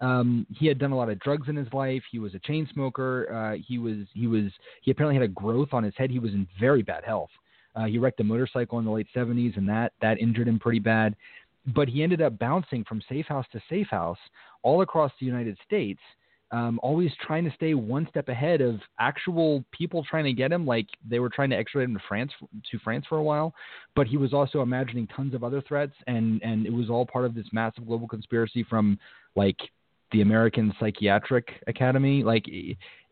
Um, 0.00 0.46
he 0.50 0.66
had 0.66 0.78
done 0.78 0.92
a 0.92 0.96
lot 0.96 1.08
of 1.08 1.18
drugs 1.20 1.48
in 1.48 1.56
his 1.56 1.72
life. 1.72 2.02
He 2.10 2.18
was 2.18 2.34
a 2.34 2.38
chain 2.40 2.68
smoker. 2.72 3.32
Uh, 3.32 3.56
he 3.66 3.78
was 3.78 4.06
he 4.14 4.26
was 4.26 4.50
he 4.82 4.90
apparently 4.90 5.14
had 5.14 5.24
a 5.24 5.32
growth 5.32 5.70
on 5.72 5.82
his 5.82 5.94
head. 5.96 6.10
He 6.10 6.18
was 6.18 6.32
in 6.32 6.46
very 6.58 6.82
bad 6.82 7.04
health. 7.04 7.30
Uh, 7.74 7.84
he 7.84 7.98
wrecked 7.98 8.20
a 8.20 8.24
motorcycle 8.24 8.78
in 8.78 8.84
the 8.84 8.90
late 8.90 9.06
70s, 9.14 9.56
and 9.56 9.68
that 9.68 9.92
that 10.02 10.18
injured 10.18 10.48
him 10.48 10.58
pretty 10.58 10.80
bad. 10.80 11.14
But 11.74 11.88
he 11.88 12.02
ended 12.02 12.20
up 12.22 12.38
bouncing 12.38 12.84
from 12.84 13.02
safe 13.08 13.26
house 13.26 13.46
to 13.52 13.60
safe 13.68 13.88
house 13.88 14.18
all 14.62 14.82
across 14.82 15.12
the 15.20 15.26
United 15.26 15.56
States, 15.66 16.00
um, 16.52 16.80
always 16.82 17.10
trying 17.24 17.44
to 17.44 17.52
stay 17.54 17.74
one 17.74 18.06
step 18.10 18.28
ahead 18.28 18.60
of 18.60 18.80
actual 18.98 19.64
people 19.72 20.04
trying 20.04 20.24
to 20.24 20.32
get 20.32 20.50
him. 20.50 20.66
Like 20.66 20.86
they 21.08 21.20
were 21.20 21.28
trying 21.28 21.50
to 21.50 21.56
extradite 21.56 21.88
him 21.88 21.94
to 21.96 22.02
France 22.08 22.32
to 22.70 22.78
France 22.80 23.04
for 23.08 23.18
a 23.18 23.22
while, 23.22 23.54
but 23.94 24.06
he 24.06 24.16
was 24.16 24.32
also 24.32 24.62
imagining 24.62 25.06
tons 25.08 25.34
of 25.34 25.44
other 25.44 25.62
threats, 25.62 25.94
and 26.06 26.42
and 26.42 26.66
it 26.66 26.72
was 26.72 26.90
all 26.90 27.06
part 27.06 27.24
of 27.24 27.34
this 27.34 27.46
massive 27.52 27.86
global 27.86 28.08
conspiracy 28.08 28.64
from 28.68 28.98
like 29.36 29.58
the 30.12 30.22
American 30.22 30.74
Psychiatric 30.80 31.48
Academy. 31.68 32.24
Like 32.24 32.46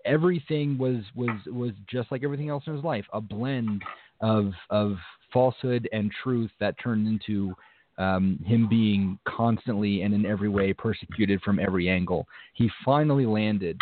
everything 0.05 0.77
was 0.77 1.03
was 1.15 1.39
was 1.47 1.73
just 1.91 2.11
like 2.11 2.25
everything 2.25 2.49
else 2.49 2.65
in 2.67 2.75
his 2.75 2.85
life, 2.85 3.05
a 3.13 3.21
blend 3.21 3.83
of 4.21 4.53
of 4.71 4.97
falsehood 5.33 5.89
and 5.93 6.11
truth 6.23 6.51
that 6.59 6.75
turned 6.83 7.07
into 7.07 7.55
um, 7.99 8.39
him 8.47 8.69
being 8.69 9.19
constantly 9.27 10.03
and 10.03 10.15
in 10.15 10.25
every 10.25 10.49
way 10.49 10.73
persecuted 10.73 11.43
from 11.43 11.59
every 11.59 11.89
angle. 11.89 12.27
He 12.55 12.71
finally 12.85 13.27
landed 13.27 13.81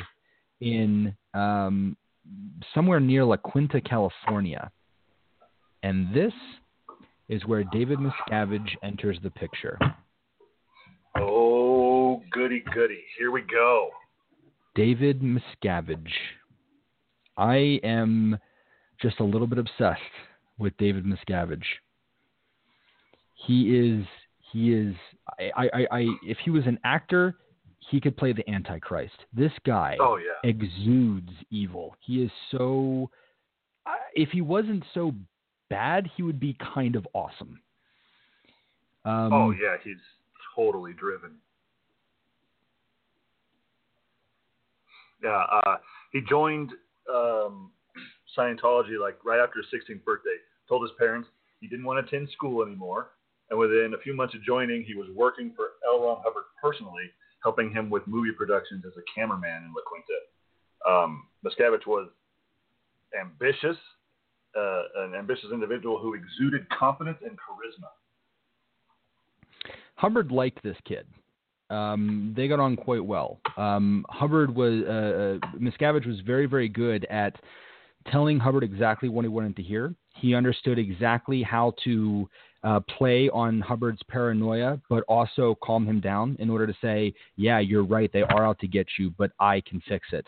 in 0.61 1.15
um, 1.35 1.97
somewhere 2.75 2.99
near 2.99 3.25
La 3.25 3.37
Quinta, 3.37 3.81
California, 3.81 4.71
and 5.83 6.13
this 6.15 6.33
is 7.29 7.45
where 7.45 7.65
David 7.65 7.99
Miscavige 7.99 8.71
enters 8.83 9.19
the 9.23 9.31
picture. 9.31 9.79
Oh, 11.19 12.23
goody, 12.33 12.63
goody. 12.75 13.03
Here 13.19 13.31
we 13.31 13.43
go. 13.43 13.91
David 14.75 15.23
Miscavige. 15.23 16.13
I 17.37 17.81
am 17.83 18.39
just 19.01 19.21
a 19.21 19.25
little 19.25 19.47
bit 19.47 19.59
obsessed 19.59 20.01
with 20.59 20.77
David 20.79 21.05
Miscavige. 21.05 21.65
He 23.37 23.77
is, 23.77 24.07
he 24.53 24.73
is, 24.73 24.95
I, 25.39 25.69
I, 25.73 25.87
I, 25.91 26.07
if 26.23 26.39
he 26.45 26.51
was 26.51 26.67
an 26.67 26.79
actor, 26.85 27.37
he 27.91 28.01
could 28.01 28.17
play 28.17 28.33
the 28.33 28.49
Antichrist. 28.51 29.15
This 29.33 29.53
guy 29.65 29.97
oh, 30.01 30.17
yeah. 30.17 30.49
exudes 30.49 31.31
evil. 31.51 31.95
He 32.01 32.23
is 32.23 32.31
so, 32.51 33.11
if 34.15 34.31
he 34.31 34.41
wasn't 34.41 34.85
so 34.95 35.13
bad, 35.71 36.09
he 36.17 36.23
would 36.23 36.41
be 36.41 36.57
kind 36.75 36.97
of 36.97 37.07
awesome. 37.13 37.61
Um, 39.05 39.33
oh, 39.33 39.51
yeah, 39.51 39.77
he's 39.85 39.97
totally 40.57 40.93
driven. 40.93 41.33
Yeah, 45.23 45.45
uh, 45.65 45.77
he 46.13 46.21
joined 46.29 46.71
um, 47.13 47.71
Scientology 48.37 49.01
like 49.01 49.25
right 49.25 49.41
after 49.41 49.61
his 49.61 49.67
16th 49.67 50.05
birthday. 50.05 50.37
Told 50.69 50.83
his 50.83 50.91
parents 50.99 51.29
he 51.61 51.69
didn't 51.69 51.85
want 51.85 52.05
to 52.05 52.09
attend 52.09 52.29
school 52.31 52.65
anymore, 52.67 53.11
and 53.51 53.59
within 53.59 53.93
a 53.95 54.03
few 54.03 54.15
months 54.15 54.35
of 54.35 54.43
joining, 54.43 54.83
he 54.83 54.95
was 54.95 55.09
working 55.15 55.53
for 55.55 55.73
L. 55.87 56.03
Ron 56.05 56.19
Hubbard 56.25 56.45
personally, 56.61 57.05
helping 57.43 57.73
him 57.73 57.91
with 57.91 58.03
movie 58.07 58.33
productions 58.37 58.85
as 58.87 58.93
a 58.97 59.05
cameraman 59.15 59.65
in 59.65 59.73
La 59.75 59.83
Quinta. 59.87 60.19
Um, 60.89 61.27
Miscavige 61.45 61.87
was 61.87 62.09
ambitious, 63.19 63.77
uh, 64.57 64.83
an 64.97 65.15
ambitious 65.15 65.51
individual 65.53 65.99
who 65.99 66.15
exuded 66.15 66.69
confidence 66.71 67.19
and 67.23 67.33
charisma. 67.33 67.89
Hubbard 69.97 70.31
liked 70.31 70.63
this 70.63 70.77
kid. 70.85 71.07
Um, 71.71 72.33
they 72.37 72.47
got 72.49 72.61
on 72.61 72.77
quite 72.77 73.05
well. 73.05 73.41
Um, 73.57 74.05
Hubbard 74.09 74.55
was 74.55 74.83
uh, 74.87 75.47
uh, 75.47 75.59
Miscavige 75.59 76.07
was 76.07 76.21
very 76.21 76.47
very 76.47 76.69
good 76.69 77.05
at 77.07 77.35
telling 78.11 78.39
Hubbard 78.39 78.63
exactly 78.63 79.09
what 79.09 79.25
he 79.25 79.29
wanted 79.29 79.57
to 79.57 79.63
hear. 79.63 79.95
He 80.15 80.35
understood 80.35 80.79
exactly 80.79 81.43
how 81.43 81.75
to 81.85 82.29
uh, 82.67 82.81
play 82.81 83.31
on 83.31 83.61
Hubbard's 83.61 84.03
paranoia, 84.09 84.81
but 84.91 85.05
also 85.07 85.57
calm 85.63 85.87
him 85.87 86.01
down 86.01 86.37
in 86.41 86.51
order 86.51 86.67
to 86.67 86.75
say, 86.83 87.15
"Yeah, 87.37 87.61
you're 87.61 87.85
right. 87.85 88.13
They 88.13 88.23
are 88.23 88.45
out 88.45 88.59
to 88.59 88.67
get 88.67 88.89
you, 88.99 89.11
but 89.17 89.31
I 89.39 89.61
can 89.61 89.81
fix 89.89 90.09
it." 90.13 90.27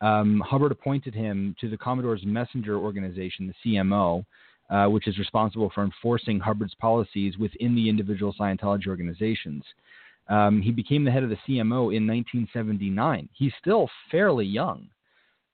Um, 0.00 0.40
Hubbard 0.40 0.70
appointed 0.70 1.14
him 1.14 1.56
to 1.60 1.68
the 1.68 1.76
Commodore's 1.76 2.24
messenger 2.24 2.76
organization, 2.78 3.48
the 3.48 3.74
CMO, 3.74 4.24
uh, 4.70 4.86
which 4.86 5.08
is 5.08 5.18
responsible 5.18 5.70
for 5.74 5.82
enforcing 5.82 6.38
Hubbard's 6.38 6.76
policies 6.76 7.38
within 7.38 7.74
the 7.74 7.88
individual 7.88 8.32
Scientology 8.38 8.86
organizations. 8.86 9.64
Um, 10.28 10.62
he 10.62 10.70
became 10.70 11.04
the 11.04 11.10
head 11.10 11.24
of 11.24 11.30
the 11.30 11.38
CMO 11.46 11.94
in 11.94 12.06
1979. 12.06 13.28
He's 13.32 13.52
still 13.60 13.90
fairly 14.12 14.46
young, 14.46 14.88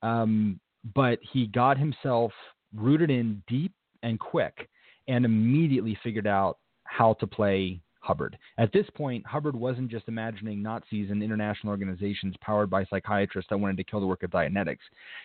um, 0.03 0.61
but 0.95 1.19
he 1.33 1.47
got 1.47 1.79
himself 1.79 2.33
rooted 2.75 3.11
in 3.11 3.43
deep 3.49 3.73
and 4.03 4.21
quick 4.21 4.69
and 5.11 5.25
immediately 5.25 5.99
figured 6.03 6.27
out 6.27 6.59
how 6.85 7.15
to 7.15 7.27
play 7.27 7.81
Hubbard. 8.01 8.39
At 8.59 8.73
this 8.73 8.87
point, 8.95 9.27
Hubbard 9.27 9.55
wasn't 9.55 9.91
just 9.91 10.09
imagining 10.09 10.63
Nazis 10.63 11.11
and 11.11 11.23
international 11.23 11.71
organizations 11.71 12.35
powered 12.41 12.71
by 12.71 12.85
psychiatrists 12.87 13.51
that 13.51 13.59
wanted 13.59 13.77
to 13.77 13.85
kill 13.85 14.01
the 14.01 14.07
work 14.07 14.23
of 14.23 14.31
Dianetics. 14.31 14.79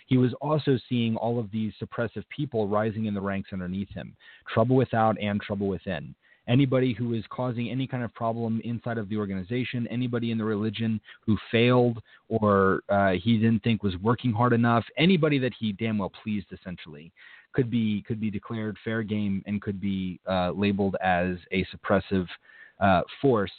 He 0.07 0.17
was 0.17 0.33
also 0.41 0.77
seeing 0.89 1.15
all 1.15 1.39
of 1.39 1.49
these 1.51 1.71
suppressive 1.81 2.23
people 2.35 2.67
rising 2.67 3.05
in 3.05 3.13
the 3.13 3.21
ranks 3.21 3.51
underneath 3.53 3.89
him 3.89 4.15
trouble 4.51 4.75
without 4.75 5.17
and 5.21 5.39
trouble 5.39 5.67
within. 5.67 6.15
Anybody 6.47 6.93
who 6.93 7.09
was 7.09 7.23
causing 7.29 7.71
any 7.71 7.87
kind 7.87 8.03
of 8.03 8.13
problem 8.13 8.61
inside 8.63 8.99
of 8.99 9.09
the 9.09 9.17
organization, 9.17 9.87
anybody 9.87 10.29
in 10.31 10.37
the 10.37 10.43
religion 10.43 11.01
who 11.25 11.37
failed 11.51 11.99
or 12.29 12.81
uh, 12.89 13.13
he 13.13 13.37
didn't 13.37 13.63
think 13.63 13.81
was 13.81 13.95
working 13.97 14.31
hard 14.31 14.53
enough, 14.53 14.83
anybody 14.97 15.39
that 15.39 15.53
he 15.59 15.71
damn 15.71 15.97
well 15.97 16.11
pleased, 16.23 16.47
essentially, 16.51 17.11
could 17.55 17.71
be 17.71 18.03
could 18.07 18.19
be 18.19 18.29
declared 18.29 18.77
fair 18.83 19.01
game 19.01 19.41
and 19.47 19.61
could 19.61 19.81
be 19.81 20.19
uh, 20.29 20.51
labeled 20.51 20.95
as 21.01 21.37
a 21.51 21.65
suppressive 21.73 22.27
uh, 22.79 23.01
force. 23.21 23.51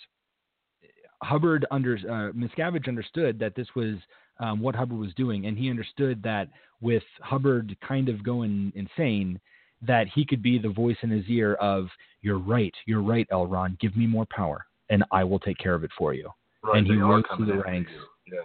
Hubbard 1.23 1.67
under 1.71 1.95
uh, 1.95 2.33
Miscavige 2.33 2.89
understood 2.89 3.39
that 3.39 3.57
this 3.57 3.67
was 3.75 3.97
um, 4.39 4.61
what 4.61 4.75
Hubbard 4.77 4.99
was 4.99 5.15
doing, 5.15 5.47
and 5.47 5.57
he 5.57 5.71
understood 5.71 6.23
that 6.23 6.49
with 6.83 7.03
Hubbard 7.21 7.75
kind 7.87 8.11
of 8.11 8.23
going 8.23 8.71
insane, 8.77 9.41
that 9.81 10.07
he 10.15 10.27
could 10.27 10.43
be 10.43 10.59
the 10.59 10.69
voice 10.69 10.97
in 11.03 11.11
his 11.11 11.25
ear 11.29 11.55
of 11.55 11.89
"You're 12.21 12.39
right, 12.39 12.75
you're 12.85 13.03
right, 13.03 13.27
L. 13.33 13.47
Ron. 13.47 13.79
Give 13.81 13.97
me 13.97 14.07
more 14.07 14.27
power, 14.31 14.67
and 14.91 15.03
I 15.11 15.25
will 15.25 15.39
take 15.39 15.57
care 15.57 15.75
of 15.75 15.85
it 15.85 15.91
for 15.97 16.13
you." 16.13 16.31
Right, 16.63 16.79
and 16.79 16.87
he 16.87 16.97
rose 16.97 17.25
through 17.35 17.47
the 17.47 17.63
ranks. 17.63 17.91
Yeah. 18.31 18.41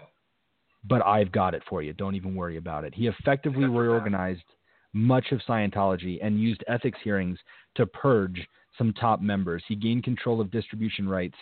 But 0.88 1.06
I've 1.06 1.32
got 1.32 1.54
it 1.54 1.62
for 1.70 1.84
you. 1.84 1.94
Don't 1.94 2.16
even 2.16 2.36
worry 2.36 2.58
about 2.58 2.86
it. 2.86 2.96
He 2.96 3.08
effectively 3.08 3.66
reorganized 3.66 4.44
much 4.94 5.32
of 5.32 5.40
Scientology 5.48 6.20
and 6.22 6.40
used 6.40 6.64
ethics 6.68 7.00
hearings 7.04 7.40
to 7.76 7.86
purge 7.86 8.48
some 8.78 8.94
top 8.94 9.22
members. 9.22 9.64
He 9.68 9.76
gained 9.76 10.04
control 10.04 10.42
of 10.42 10.52
distribution 10.52 11.08
rights 11.08 11.36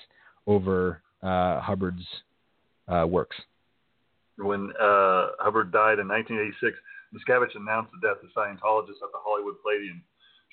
over 0.47 1.01
uh, 1.23 1.59
Hubbard's 1.61 2.05
uh, 2.87 3.05
works. 3.07 3.35
When 4.37 4.71
uh, 4.79 5.35
Hubbard 5.39 5.71
died 5.71 5.99
in 5.99 6.07
1986, 6.07 6.77
Miscavige 7.13 7.55
announced 7.55 7.91
the 7.91 8.01
death 8.05 8.23
of 8.23 8.29
Scientologists 8.31 9.03
at 9.03 9.11
the 9.11 9.21
Hollywood 9.21 9.55
Palladium. 9.61 10.01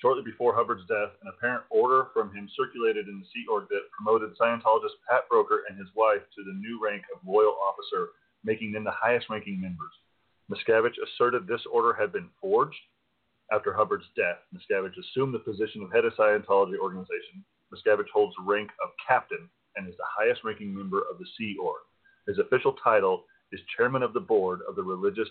Shortly 0.01 0.21
before 0.21 0.53
Hubbard's 0.53 0.85
death, 0.85 1.17
an 1.25 1.31
apparent 1.33 1.63
order 1.69 2.13
from 2.13 2.29
him 2.33 2.49
circulated 2.53 3.07
in 3.07 3.19
the 3.19 3.25
Sea 3.33 3.45
Org 3.49 3.65
that 3.69 3.89
promoted 3.89 4.37
Scientologist 4.37 5.01
Pat 5.09 5.25
Broeker 5.31 5.65
and 5.69 5.77
his 5.77 5.89
wife 5.95 6.21
to 6.37 6.43
the 6.43 6.53
new 6.53 6.77
rank 6.83 7.01
of 7.09 7.25
loyal 7.25 7.57
officer, 7.57 8.13
making 8.43 8.71
them 8.71 8.83
the 8.83 8.93
highest 8.93 9.25
ranking 9.29 9.59
members. 9.59 9.89
Miscavige 10.51 10.95
asserted 11.03 11.47
this 11.47 11.61
order 11.71 11.93
had 11.93 12.11
been 12.11 12.29
forged 12.41 12.79
after 13.51 13.73
Hubbard's 13.73 14.05
death, 14.15 14.39
Miscavige 14.53 14.97
assumed 14.97 15.33
the 15.33 15.39
position 15.39 15.81
of 15.81 15.91
head 15.91 16.05
of 16.05 16.13
Scientology 16.13 16.77
organization. 16.77 17.43
Miscavige 17.73 18.09
holds 18.13 18.35
rank 18.45 18.69
of 18.83 18.89
captain 19.07 19.49
and 19.75 19.87
is 19.87 19.95
the 19.97 20.03
highest 20.07 20.43
ranking 20.43 20.73
member 20.73 21.03
of 21.11 21.17
the 21.19 21.25
Sea 21.37 21.55
Org. 21.61 21.81
His 22.27 22.39
official 22.39 22.75
title 22.83 23.23
is 23.51 23.59
chairman 23.77 24.03
of 24.03 24.13
the 24.13 24.19
board 24.19 24.59
of 24.67 24.75
the 24.75 24.83
Religious 24.83 25.29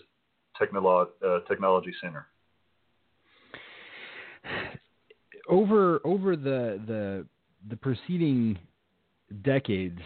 Technolo- 0.59 1.09
uh, 1.25 1.39
Technology 1.47 1.93
Center. 2.01 2.27
Over 5.49 6.01
over 6.03 6.35
the 6.35 6.81
the 6.87 7.25
the 7.69 7.75
preceding 7.77 8.57
decades, 9.43 9.99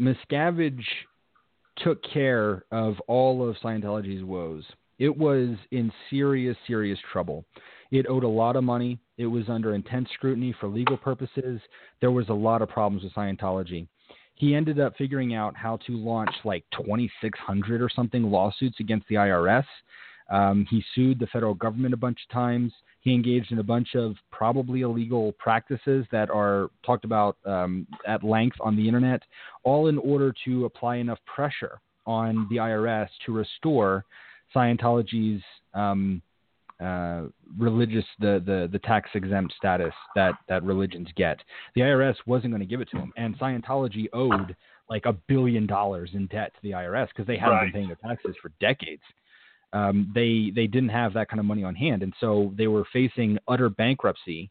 Miscavige 0.00 0.84
took 1.84 2.02
care 2.02 2.64
of 2.70 3.00
all 3.06 3.48
of 3.48 3.56
Scientology's 3.56 4.24
woes. 4.24 4.64
It 4.98 5.16
was 5.16 5.56
in 5.70 5.92
serious, 6.10 6.56
serious 6.66 6.98
trouble. 7.12 7.44
It 7.90 8.06
owed 8.08 8.24
a 8.24 8.28
lot 8.28 8.56
of 8.56 8.64
money. 8.64 8.98
It 9.16 9.26
was 9.26 9.48
under 9.48 9.74
intense 9.74 10.08
scrutiny 10.14 10.54
for 10.60 10.68
legal 10.68 10.96
purposes. 10.96 11.60
There 12.00 12.10
was 12.10 12.28
a 12.28 12.34
lot 12.34 12.62
of 12.62 12.68
problems 12.68 13.04
with 13.04 13.14
Scientology. 13.14 13.86
He 14.34 14.54
ended 14.54 14.78
up 14.78 14.96
figuring 14.96 15.34
out 15.34 15.56
how 15.56 15.78
to 15.86 15.96
launch 15.96 16.30
like 16.44 16.64
2,600 16.76 17.82
or 17.82 17.88
something 17.88 18.22
lawsuits 18.24 18.78
against 18.80 19.08
the 19.08 19.16
IRS. 19.16 19.64
Um, 20.30 20.66
he 20.68 20.84
sued 20.94 21.18
the 21.18 21.26
federal 21.28 21.54
government 21.54 21.94
a 21.94 21.98
bunch 21.98 22.18
of 22.28 22.32
times. 22.34 22.72
He 23.00 23.14
engaged 23.14 23.52
in 23.52 23.58
a 23.58 23.62
bunch 23.62 23.94
of 23.94 24.16
probably 24.30 24.82
illegal 24.82 25.32
practices 25.38 26.04
that 26.12 26.28
are 26.30 26.70
talked 26.84 27.04
about 27.04 27.38
um, 27.46 27.86
at 28.06 28.22
length 28.22 28.56
on 28.60 28.76
the 28.76 28.86
internet, 28.86 29.22
all 29.62 29.86
in 29.88 29.98
order 29.98 30.34
to 30.44 30.64
apply 30.66 30.96
enough 30.96 31.18
pressure 31.24 31.80
on 32.06 32.46
the 32.50 32.56
IRS 32.56 33.08
to 33.26 33.32
restore 33.32 34.04
Scientology's 34.54 35.42
um, 35.74 36.22
uh, 36.80 37.22
religious 37.58 38.04
the, 38.20 38.42
the 38.46 38.68
the 38.72 38.78
tax 38.80 39.10
exempt 39.14 39.52
status 39.56 39.92
that 40.14 40.34
that 40.48 40.62
religions 40.62 41.08
get. 41.16 41.38
The 41.74 41.82
IRS 41.82 42.14
wasn't 42.26 42.52
going 42.52 42.60
to 42.60 42.66
give 42.66 42.80
it 42.80 42.88
to 42.90 42.96
them, 42.98 43.12
and 43.16 43.38
Scientology 43.38 44.06
owed 44.12 44.56
like 44.88 45.04
a 45.04 45.12
billion 45.12 45.66
dollars 45.66 46.10
in 46.14 46.26
debt 46.28 46.52
to 46.54 46.60
the 46.62 46.70
IRS 46.70 47.08
because 47.08 47.26
they 47.26 47.36
hadn't 47.36 47.54
Right. 47.56 47.64
been 47.64 47.72
paying 47.72 47.88
their 47.88 47.96
taxes 47.96 48.34
for 48.40 48.50
decades. 48.60 49.02
Um, 49.72 50.10
they 50.14 50.50
they 50.54 50.66
didn't 50.66 50.88
have 50.90 51.12
that 51.14 51.28
kind 51.28 51.40
of 51.40 51.46
money 51.46 51.64
on 51.64 51.74
hand, 51.74 52.02
and 52.02 52.14
so 52.20 52.52
they 52.56 52.66
were 52.66 52.84
facing 52.92 53.38
utter 53.48 53.68
bankruptcy. 53.68 54.50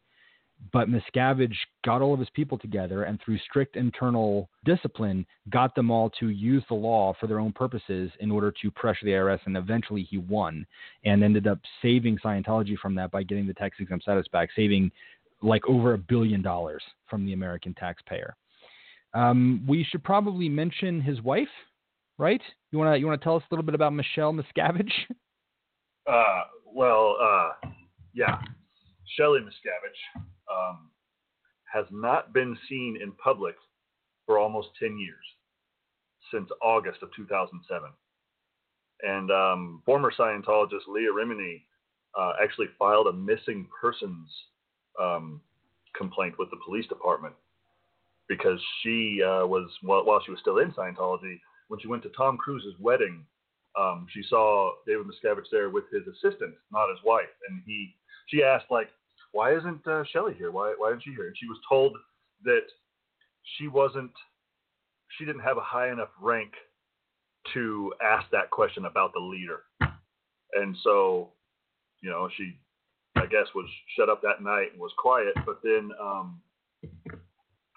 But 0.72 0.88
Miscavige 0.88 1.54
got 1.84 2.02
all 2.02 2.12
of 2.12 2.18
his 2.18 2.30
people 2.30 2.58
together 2.58 3.04
and 3.04 3.20
through 3.20 3.38
strict 3.38 3.76
internal 3.76 4.50
discipline 4.64 5.24
got 5.50 5.72
them 5.76 5.88
all 5.88 6.10
to 6.18 6.30
use 6.30 6.64
the 6.68 6.74
law 6.74 7.14
for 7.20 7.28
their 7.28 7.38
own 7.38 7.52
purposes 7.52 8.10
in 8.18 8.30
order 8.30 8.52
to 8.60 8.70
pressure 8.72 9.04
the 9.04 9.12
IRS 9.12 9.38
and 9.46 9.56
eventually 9.56 10.02
he 10.02 10.18
won 10.18 10.66
and 11.04 11.22
ended 11.22 11.46
up 11.46 11.60
saving 11.80 12.18
Scientology 12.18 12.76
from 12.76 12.96
that 12.96 13.12
by 13.12 13.22
getting 13.22 13.46
the 13.46 13.54
tax 13.54 13.76
exempt 13.78 14.02
status 14.02 14.26
back, 14.32 14.48
saving 14.56 14.90
like 15.42 15.64
over 15.68 15.94
a 15.94 15.98
billion 15.98 16.42
dollars 16.42 16.82
from 17.08 17.24
the 17.24 17.32
American 17.32 17.72
taxpayer. 17.74 18.34
Um, 19.14 19.64
we 19.66 19.84
should 19.84 20.04
probably 20.04 20.48
mention 20.48 21.00
his 21.00 21.22
wife, 21.22 21.48
right? 22.18 22.42
You 22.72 22.78
wanna 22.78 22.96
you 22.96 23.06
wanna 23.06 23.18
tell 23.18 23.36
us 23.36 23.42
a 23.50 23.54
little 23.54 23.64
bit 23.64 23.74
about 23.74 23.92
Michelle 23.92 24.32
Miscavige? 24.32 24.92
Uh, 26.08 26.44
well, 26.74 27.18
uh, 27.22 27.68
yeah, 28.14 28.38
Shelley 29.14 29.40
Miscavige 29.40 30.22
um, 30.50 30.90
has 31.72 31.84
not 31.90 32.32
been 32.32 32.56
seen 32.66 32.98
in 33.02 33.12
public 33.12 33.56
for 34.26 34.38
almost 34.38 34.68
10 34.80 34.98
years, 34.98 35.24
since 36.32 36.48
August 36.62 37.02
of 37.02 37.10
2007. 37.14 37.90
And 39.02 39.30
um, 39.30 39.82
former 39.84 40.12
Scientologist 40.18 40.88
Leah 40.88 41.12
Remini 41.12 41.62
uh, 42.18 42.32
actually 42.42 42.66
filed 42.78 43.06
a 43.06 43.12
missing 43.12 43.66
persons 43.80 44.28
um, 45.00 45.40
complaint 45.96 46.34
with 46.38 46.50
the 46.50 46.58
police 46.64 46.86
department 46.86 47.34
because 48.28 48.60
she 48.82 49.22
uh, 49.22 49.46
was, 49.46 49.70
while, 49.82 50.04
while 50.04 50.20
she 50.24 50.30
was 50.30 50.40
still 50.40 50.58
in 50.58 50.72
Scientology, 50.72 51.40
when 51.68 51.80
she 51.80 51.88
went 51.88 52.02
to 52.02 52.10
Tom 52.10 52.36
Cruise's 52.36 52.74
wedding, 52.80 53.24
um, 53.78 54.06
she 54.12 54.22
saw 54.28 54.72
David 54.86 55.06
Miscavige 55.06 55.44
there 55.52 55.70
with 55.70 55.84
his 55.92 56.02
assistant, 56.06 56.54
not 56.72 56.88
his 56.90 56.98
wife, 57.04 57.28
and 57.48 57.62
he 57.64 57.94
she 58.26 58.42
asked 58.42 58.66
like, 58.70 58.88
why 59.32 59.54
isn't 59.54 59.86
uh, 59.86 60.04
Shelley 60.12 60.34
here? 60.34 60.50
Why 60.50 60.74
why 60.76 60.88
isn't 60.88 61.04
she 61.04 61.10
here? 61.10 61.26
And 61.26 61.36
she 61.38 61.46
was 61.46 61.58
told 61.68 61.96
that 62.44 62.64
she 63.56 63.68
wasn't 63.68 64.10
she 65.16 65.24
didn't 65.24 65.42
have 65.42 65.58
a 65.58 65.62
high 65.62 65.90
enough 65.92 66.08
rank 66.20 66.52
to 67.54 67.92
ask 68.02 68.26
that 68.30 68.50
question 68.50 68.86
about 68.86 69.12
the 69.12 69.20
leader, 69.20 69.60
and 70.54 70.76
so 70.82 71.30
you 72.00 72.10
know 72.10 72.28
she 72.36 72.58
I 73.16 73.26
guess 73.26 73.46
was 73.54 73.66
shut 73.96 74.08
up 74.08 74.22
that 74.22 74.42
night 74.42 74.72
and 74.72 74.80
was 74.80 74.92
quiet, 74.96 75.34
but 75.44 75.60
then 75.62 75.90
um, 76.00 76.40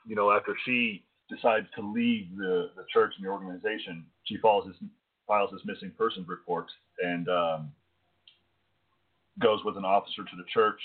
you 0.05 0.15
know 0.15 0.31
after 0.31 0.55
she 0.65 1.03
decides 1.31 1.67
to 1.75 1.81
leave 1.81 2.27
the, 2.37 2.69
the 2.75 2.85
church 2.93 3.13
and 3.17 3.25
the 3.25 3.29
organization, 3.29 4.05
she 4.25 4.37
files 4.37 4.65
this 4.67 4.89
files 5.27 5.49
this 5.51 5.61
missing 5.65 5.91
persons 5.97 6.27
report 6.27 6.65
and 7.01 7.29
um, 7.29 7.71
goes 9.39 9.59
with 9.63 9.77
an 9.77 9.85
officer 9.85 10.23
to 10.23 10.35
the 10.35 10.43
church. 10.53 10.79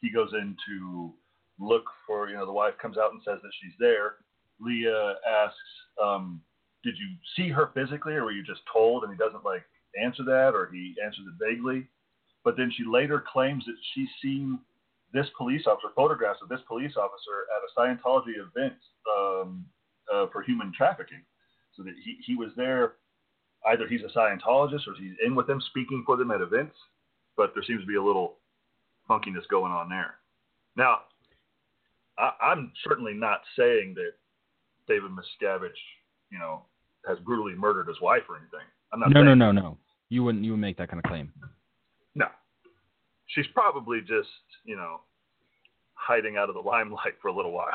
He 0.00 0.10
goes 0.10 0.30
in 0.32 0.56
to 0.68 1.12
look 1.58 1.84
for, 2.06 2.30
you 2.30 2.36
know, 2.36 2.46
the 2.46 2.52
wife 2.52 2.74
comes 2.80 2.96
out 2.96 3.12
and 3.12 3.20
says 3.24 3.40
that 3.42 3.50
she's 3.60 3.74
there. 3.78 4.14
Leah 4.60 5.16
asks, 5.28 5.56
um, 6.02 6.40
"Did 6.82 6.94
you 6.96 7.08
see 7.36 7.50
her 7.50 7.70
physically, 7.74 8.14
or 8.14 8.24
were 8.24 8.32
you 8.32 8.42
just 8.42 8.62
told?" 8.72 9.04
And 9.04 9.12
he 9.12 9.18
doesn't 9.18 9.44
like 9.44 9.64
answer 10.02 10.24
that, 10.24 10.52
or 10.54 10.70
he 10.72 10.94
answers 11.04 11.26
it 11.26 11.44
vaguely. 11.44 11.86
But 12.44 12.56
then 12.56 12.72
she 12.74 12.84
later 12.84 13.22
claims 13.32 13.64
that 13.66 13.76
she's 13.94 14.08
seen 14.22 14.58
this 15.12 15.26
police 15.36 15.66
officer, 15.66 15.88
photographs 15.94 16.40
of 16.42 16.48
this 16.48 16.60
police 16.66 16.94
officer 16.96 17.46
at 17.52 17.66
a 17.66 17.70
Scientology 17.76 18.38
event 18.38 18.78
um, 19.10 19.66
uh, 20.12 20.26
for 20.32 20.42
human 20.42 20.72
trafficking. 20.76 21.20
So 21.76 21.82
that 21.84 21.94
he, 22.04 22.18
he 22.26 22.34
was 22.36 22.50
there, 22.56 22.94
either 23.70 23.86
he's 23.88 24.02
a 24.02 24.18
Scientologist 24.18 24.86
or 24.88 24.94
he's 24.98 25.14
in 25.24 25.34
with 25.34 25.46
them 25.46 25.60
speaking 25.70 26.02
for 26.04 26.16
them 26.16 26.30
at 26.30 26.40
events, 26.40 26.74
but 27.36 27.52
there 27.54 27.62
seems 27.62 27.80
to 27.82 27.86
be 27.86 27.96
a 27.96 28.02
little 28.02 28.36
funkiness 29.08 29.46
going 29.50 29.72
on 29.72 29.88
there. 29.88 30.14
Now, 30.76 31.02
I, 32.18 32.32
I'm 32.42 32.72
certainly 32.86 33.14
not 33.14 33.40
saying 33.56 33.94
that 33.94 34.12
David 34.88 35.10
Miscavige, 35.12 35.70
you 36.30 36.38
know, 36.38 36.62
has 37.06 37.18
brutally 37.20 37.54
murdered 37.54 37.86
his 37.88 38.00
wife 38.00 38.22
or 38.28 38.36
anything. 38.36 38.66
I'm 38.92 39.00
not 39.00 39.10
No, 39.10 39.24
saying 39.24 39.38
no, 39.38 39.52
no, 39.52 39.60
no. 39.60 39.78
You 40.08 40.24
wouldn't 40.24 40.44
you 40.44 40.50
would 40.52 40.60
make 40.60 40.76
that 40.78 40.88
kind 40.90 40.98
of 41.02 41.08
claim. 41.08 41.32
no. 42.14 42.26
She's 43.28 43.46
probably 43.54 44.00
just, 44.00 44.28
you 44.64 44.74
know, 44.74 45.00
hiding 45.94 46.36
out 46.36 46.48
of 46.48 46.56
the 46.56 46.60
limelight 46.60 47.14
for 47.22 47.28
a 47.28 47.32
little 47.32 47.52
while. 47.52 47.68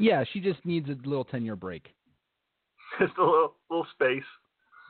Yeah, 0.00 0.24
she 0.32 0.40
just 0.40 0.64
needs 0.64 0.88
a 0.88 0.96
little 1.08 1.24
ten 1.24 1.44
year 1.44 1.56
break. 1.56 1.94
Just 3.00 3.16
a 3.18 3.24
little 3.24 3.54
little 3.70 3.86
space. 3.94 4.22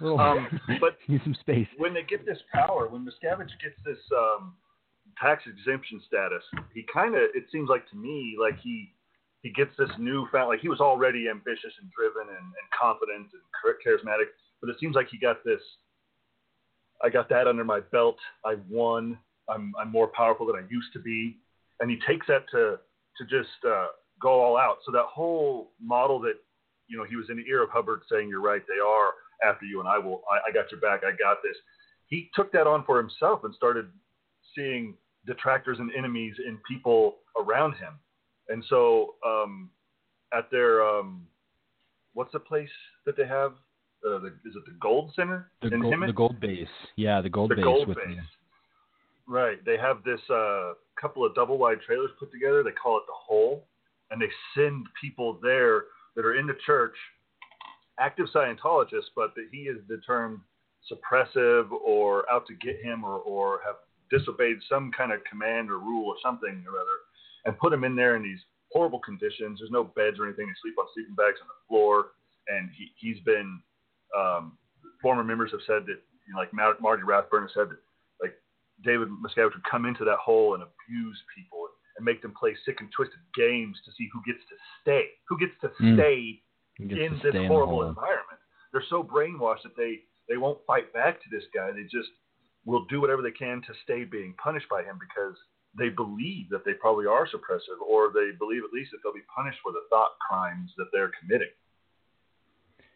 Little, 0.00 0.20
Um, 0.20 0.60
but- 0.80 0.98
needs 1.08 1.24
some 1.24 1.34
space. 1.40 1.68
When 1.78 1.94
they 1.94 2.02
get 2.02 2.26
this 2.26 2.38
power, 2.52 2.88
when 2.88 3.04
Miscavige 3.06 3.50
gets 3.62 3.76
this 3.84 3.98
um, 4.16 4.54
tax 5.20 5.44
exemption 5.46 6.02
status, 6.06 6.42
he 6.74 6.84
kind 6.92 7.14
of 7.14 7.22
it 7.34 7.44
seems 7.52 7.68
like 7.68 7.88
to 7.90 7.96
me 7.96 8.36
like 8.40 8.58
he 8.60 8.92
he 9.42 9.50
gets 9.50 9.70
this 9.78 9.90
newfound 9.98 10.48
like 10.48 10.60
he 10.60 10.68
was 10.68 10.80
already 10.80 11.28
ambitious 11.28 11.72
and 11.80 11.90
driven 11.92 12.28
and, 12.34 12.44
and 12.46 12.66
confident 12.78 13.28
and 13.32 13.42
charismatic, 13.86 14.28
but 14.60 14.70
it 14.70 14.76
seems 14.80 14.94
like 14.96 15.08
he 15.10 15.18
got 15.18 15.44
this. 15.44 15.60
I 17.02 17.10
got 17.10 17.28
that 17.28 17.46
under 17.46 17.64
my 17.64 17.80
belt. 17.80 18.16
I 18.44 18.56
won. 18.70 19.18
I'm 19.48 19.72
I'm 19.78 19.90
more 19.92 20.08
powerful 20.08 20.46
than 20.46 20.56
I 20.56 20.62
used 20.70 20.92
to 20.94 20.98
be, 20.98 21.36
and 21.80 21.90
he 21.90 21.98
takes 22.06 22.26
that 22.28 22.48
to 22.52 22.78
to 23.18 23.24
just 23.24 23.50
uh, 23.66 23.88
go 24.20 24.42
all 24.42 24.56
out. 24.56 24.78
So 24.84 24.92
that 24.92 25.06
whole 25.06 25.72
model 25.80 26.20
that 26.20 26.34
you 26.88 26.96
know 26.96 27.04
he 27.04 27.16
was 27.16 27.26
in 27.30 27.36
the 27.36 27.44
ear 27.48 27.62
of 27.62 27.70
Hubbard 27.70 28.02
saying, 28.10 28.28
"You're 28.28 28.40
right, 28.42 28.62
they 28.66 28.80
are 28.80 29.12
after 29.48 29.66
you, 29.66 29.80
and 29.80 29.88
I 29.88 29.98
will. 29.98 30.22
I, 30.30 30.50
I 30.50 30.52
got 30.52 30.70
your 30.70 30.80
back. 30.80 31.00
I 31.04 31.10
got 31.10 31.38
this." 31.42 31.56
He 32.06 32.30
took 32.34 32.52
that 32.52 32.66
on 32.66 32.84
for 32.84 32.98
himself 32.98 33.44
and 33.44 33.54
started 33.54 33.86
seeing 34.54 34.94
detractors 35.26 35.78
and 35.78 35.90
enemies 35.96 36.34
in 36.46 36.58
people 36.68 37.16
around 37.40 37.72
him. 37.72 37.94
And 38.48 38.62
so, 38.68 39.14
um, 39.26 39.70
at 40.36 40.50
their 40.50 40.84
um, 40.84 41.26
what's 42.12 42.32
the 42.32 42.40
place 42.40 42.70
that 43.06 43.16
they 43.16 43.26
have? 43.26 43.52
Uh, 44.06 44.18
the, 44.18 44.26
is 44.44 44.54
it 44.54 44.64
the 44.66 44.76
Gold 44.82 45.12
Center 45.16 45.50
The, 45.62 45.70
gold, 45.70 45.94
the 46.06 46.12
gold 46.12 46.38
base. 46.38 46.68
Yeah, 46.96 47.22
the 47.22 47.30
gold 47.30 47.50
The 47.50 47.56
base 47.56 47.64
Gold 47.64 47.88
with 47.88 47.96
Base. 47.96 48.18
Right. 49.26 49.64
They 49.64 49.78
have 49.78 50.04
this 50.04 50.20
uh, 50.30 50.74
couple 51.00 51.24
of 51.24 51.34
double 51.34 51.56
wide 51.56 51.78
trailers 51.86 52.10
put 52.18 52.30
together. 52.30 52.62
They 52.62 52.72
call 52.72 52.98
it 52.98 53.04
the 53.06 53.14
Hole, 53.14 53.64
and 54.10 54.20
they 54.20 54.28
send 54.54 54.86
people 55.00 55.38
there 55.42 55.84
that 56.16 56.24
are 56.24 56.34
in 56.34 56.46
the 56.46 56.56
church, 56.66 56.94
active 57.98 58.26
Scientologists, 58.34 59.10
but 59.16 59.34
that 59.34 59.48
he 59.50 59.62
is 59.62 59.78
determined 59.88 60.40
suppressive 60.90 61.70
or 61.70 62.30
out 62.30 62.46
to 62.46 62.54
get 62.54 62.80
him 62.82 63.04
or, 63.04 63.18
or 63.18 63.60
have 63.64 63.76
disobeyed 64.10 64.58
some 64.68 64.90
kind 64.96 65.12
of 65.12 65.24
command 65.24 65.70
or 65.70 65.78
rule 65.78 66.06
or 66.06 66.16
something 66.22 66.62
or 66.66 66.78
other, 66.78 66.98
and 67.46 67.58
put 67.58 67.72
him 67.72 67.84
in 67.84 67.96
there 67.96 68.16
in 68.16 68.22
these 68.22 68.40
horrible 68.70 68.98
conditions. 68.98 69.58
There's 69.58 69.70
no 69.70 69.84
beds 69.84 70.18
or 70.18 70.26
anything. 70.26 70.46
They 70.46 70.54
sleep 70.62 70.74
on 70.78 70.86
sleeping 70.94 71.14
bags 71.14 71.38
on 71.40 71.48
the 71.48 71.66
floor, 71.68 72.08
and 72.48 72.70
he, 72.76 72.92
he's 72.96 73.20
been. 73.24 73.60
Um, 74.16 74.58
former 75.02 75.24
members 75.24 75.50
have 75.50 75.60
said 75.66 75.84
that, 75.84 76.00
you 76.24 76.32
know, 76.32 76.38
like 76.38 76.52
Mar- 76.52 76.76
Marty 76.80 77.02
Rathbun 77.02 77.42
has 77.42 77.50
said 77.52 77.68
that, 77.68 77.80
like 78.22 78.34
David 78.84 79.08
Miscavige 79.08 79.52
would 79.52 79.70
come 79.70 79.84
into 79.84 80.04
that 80.04 80.16
hole 80.16 80.54
and 80.54 80.62
abuse 80.62 81.18
people 81.36 81.63
and 81.96 82.04
make 82.04 82.22
them 82.22 82.34
play 82.38 82.54
sick 82.64 82.76
and 82.80 82.90
twisted 82.90 83.20
games 83.34 83.76
to 83.84 83.90
see 83.96 84.08
who 84.12 84.20
gets 84.26 84.42
to 84.48 84.56
stay, 84.82 85.06
who 85.28 85.38
gets 85.38 85.52
to 85.60 85.68
mm. 85.82 85.96
stay 85.96 86.42
in 86.78 87.20
this 87.22 87.34
horrible 87.46 87.86
environment. 87.86 88.40
They're 88.72 88.84
so 88.90 89.02
brainwashed 89.02 89.62
that 89.62 89.76
they 89.76 90.00
they 90.28 90.36
won't 90.36 90.58
fight 90.66 90.92
back 90.92 91.22
to 91.22 91.28
this 91.30 91.44
guy. 91.54 91.70
They 91.70 91.84
just 91.84 92.10
will 92.64 92.86
do 92.86 93.00
whatever 93.00 93.22
they 93.22 93.30
can 93.30 93.60
to 93.62 93.74
stay 93.84 94.04
being 94.04 94.34
punished 94.42 94.66
by 94.70 94.82
him 94.82 94.98
because 94.98 95.36
they 95.76 95.88
believe 95.88 96.48
that 96.50 96.64
they 96.64 96.72
probably 96.72 97.06
are 97.06 97.26
suppressive, 97.26 97.80
or 97.86 98.10
they 98.14 98.30
believe 98.38 98.62
at 98.64 98.72
least 98.72 98.90
that 98.92 98.98
they'll 99.02 99.12
be 99.12 99.26
punished 99.34 99.58
for 99.62 99.72
the 99.72 99.82
thought 99.90 100.12
crimes 100.28 100.70
that 100.76 100.86
they're 100.92 101.10
committing. 101.20 101.48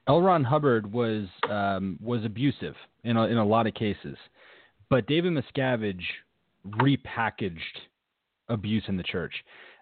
L. 0.06 0.22
Ron 0.22 0.42
Hubbard 0.42 0.90
was 0.90 1.26
um, 1.50 1.98
was 2.02 2.24
abusive 2.24 2.74
in 3.04 3.16
a, 3.16 3.26
in 3.26 3.36
a 3.36 3.44
lot 3.44 3.66
of 3.66 3.74
cases, 3.74 4.16
but 4.88 5.06
David 5.06 5.32
Miscavige 5.32 6.04
repackaged 6.66 7.58
abuse 8.48 8.84
in 8.88 8.96
the 8.96 9.02
church. 9.02 9.32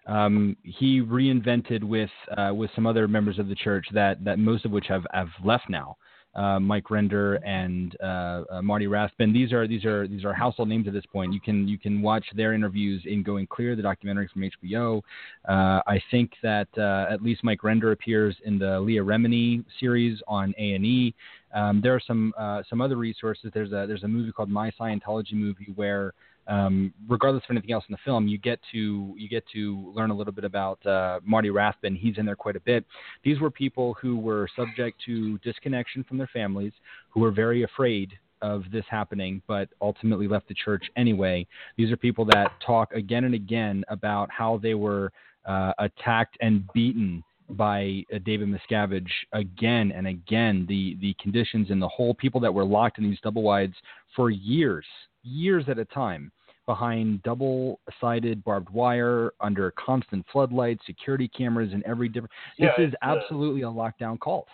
Um, 0.05 0.55
he 0.63 1.01
reinvented 1.01 1.83
with 1.83 2.09
uh, 2.37 2.53
with 2.53 2.69
some 2.75 2.87
other 2.87 3.07
members 3.07 3.39
of 3.39 3.47
the 3.47 3.55
church 3.55 3.85
that 3.93 4.23
that 4.23 4.39
most 4.39 4.65
of 4.65 4.71
which 4.71 4.87
have 4.87 5.05
have 5.11 5.29
left 5.43 5.69
now 5.69 5.97
uh, 6.37 6.59
Mike 6.59 6.85
Rinder 6.85 7.39
and 7.45 7.97
uh, 7.99 8.43
uh, 8.51 8.61
Marty 8.61 8.85
Rathbun. 8.85 9.33
These 9.33 9.51
are 9.51 9.67
these 9.67 9.85
are 9.85 10.07
these 10.07 10.23
are 10.23 10.33
household 10.33 10.69
names 10.69 10.87
at 10.87 10.93
this 10.93 11.05
point. 11.07 11.33
You 11.33 11.41
can 11.41 11.67
you 11.67 11.79
can 11.79 12.01
watch 12.01 12.25
their 12.35 12.53
interviews 12.53 13.01
in 13.05 13.23
Going 13.23 13.47
Clear, 13.47 13.75
the 13.75 13.81
documentary 13.81 14.29
from 14.31 14.43
HBO. 14.43 15.01
Uh, 15.49 15.81
I 15.87 15.99
think 16.11 16.31
that 16.43 16.67
uh, 16.77 17.11
at 17.11 17.23
least 17.23 17.43
Mike 17.43 17.61
Rinder 17.61 17.91
appears 17.91 18.35
in 18.45 18.59
the 18.59 18.79
Leah 18.79 19.03
Remini 19.03 19.65
series 19.79 20.21
on 20.27 20.53
A 20.59 20.73
and 20.73 20.85
E. 20.85 21.15
Um, 21.53 21.81
there 21.81 21.95
are 21.95 22.01
some 22.05 22.33
some 22.69 22.81
other 22.81 22.97
resources. 22.97 23.49
There's 23.53 23.71
a 23.71 23.85
there's 23.87 24.03
a 24.03 24.07
movie 24.07 24.31
called 24.31 24.49
My 24.49 24.71
Scientology 24.79 25.33
Movie 25.33 25.71
where 25.75 26.13
um, 26.47 26.93
regardless 27.07 27.43
of 27.43 27.51
anything 27.51 27.71
else 27.71 27.83
in 27.89 27.93
the 27.93 27.99
film, 28.05 28.27
you 28.27 28.37
get 28.37 28.59
to 28.71 29.13
you 29.17 29.27
get 29.29 29.43
to 29.53 29.91
learn 29.95 30.11
a 30.11 30.15
little 30.15 30.33
bit 30.33 30.45
about 30.45 30.83
uh, 30.85 31.19
Marty 31.23 31.49
Rathbun. 31.49 31.95
He's 31.95 32.17
in 32.17 32.25
there 32.25 32.35
quite 32.35 32.55
a 32.55 32.61
bit. 32.61 32.85
These 33.23 33.39
were 33.39 33.51
people 33.51 33.95
who 34.01 34.17
were 34.17 34.47
subject 34.55 35.01
to 35.05 35.37
disconnection 35.39 36.03
from 36.03 36.17
their 36.17 36.29
families, 36.31 36.71
who 37.09 37.19
were 37.19 37.31
very 37.31 37.63
afraid 37.63 38.11
of 38.41 38.63
this 38.71 38.85
happening, 38.89 39.41
but 39.47 39.67
ultimately 39.81 40.27
left 40.27 40.47
the 40.47 40.53
church 40.53 40.85
anyway. 40.95 41.45
These 41.75 41.91
are 41.91 41.97
people 41.97 42.23
that 42.25 42.51
talk 42.65 42.93
again 42.93 43.23
and 43.23 43.33
again 43.33 43.83
about 43.89 44.29
how 44.31 44.59
they 44.61 44.73
were 44.75 45.11
uh, 45.45 45.73
attacked 45.79 46.37
and 46.39 46.63
beaten 46.73 47.23
by 47.51 48.03
uh, 48.13 48.19
David 48.25 48.47
Miscavige 48.47 49.09
again 49.33 49.91
and 49.91 50.07
again. 50.07 50.65
The 50.69 50.97
the 51.01 51.13
conditions 51.21 51.71
in 51.71 51.79
the 51.81 51.89
hole, 51.89 52.13
people 52.13 52.39
that 52.41 52.53
were 52.53 52.65
locked 52.65 52.99
in 52.99 53.03
these 53.03 53.19
double 53.21 53.43
wides 53.43 53.75
for 54.15 54.29
years, 54.29 54.85
years 55.23 55.65
at 55.67 55.77
a 55.77 55.85
time 55.85 56.31
behind 56.67 57.23
double 57.23 57.79
sided 57.99 58.43
barbed 58.43 58.69
wire 58.69 59.31
under 59.39 59.71
constant 59.71 60.23
floodlights, 60.31 60.85
security 60.85 61.27
cameras, 61.27 61.71
and 61.73 61.81
every 61.83 62.09
different. 62.09 62.31
Yeah, 62.59 62.73
this 62.77 62.89
is 62.89 62.93
absolutely 63.01 63.63
a 63.63 63.65
lockdown 63.65 64.19
cult. 64.19 64.47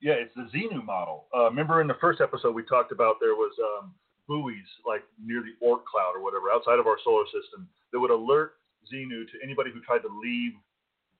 Yeah, 0.00 0.14
it's 0.14 0.34
the 0.34 0.48
Xenu 0.52 0.84
model. 0.84 1.26
Uh, 1.34 1.44
remember 1.44 1.80
in 1.80 1.86
the 1.86 1.96
first 2.00 2.20
episode 2.20 2.54
we 2.54 2.64
talked 2.64 2.90
about 2.90 3.16
there 3.20 3.34
was 3.34 3.52
um, 3.62 3.94
buoys 4.26 4.66
like 4.84 5.04
near 5.24 5.42
the 5.42 5.54
Oort 5.64 5.84
cloud 5.84 6.16
or 6.16 6.22
whatever 6.22 6.50
outside 6.52 6.80
of 6.80 6.86
our 6.86 6.98
solar 7.04 7.24
system 7.26 7.68
that 7.92 8.00
would 8.00 8.10
alert 8.10 8.54
Xenu 8.92 9.24
to 9.30 9.36
anybody 9.42 9.70
who 9.70 9.80
tried 9.80 10.00
to 10.00 10.20
leave 10.20 10.52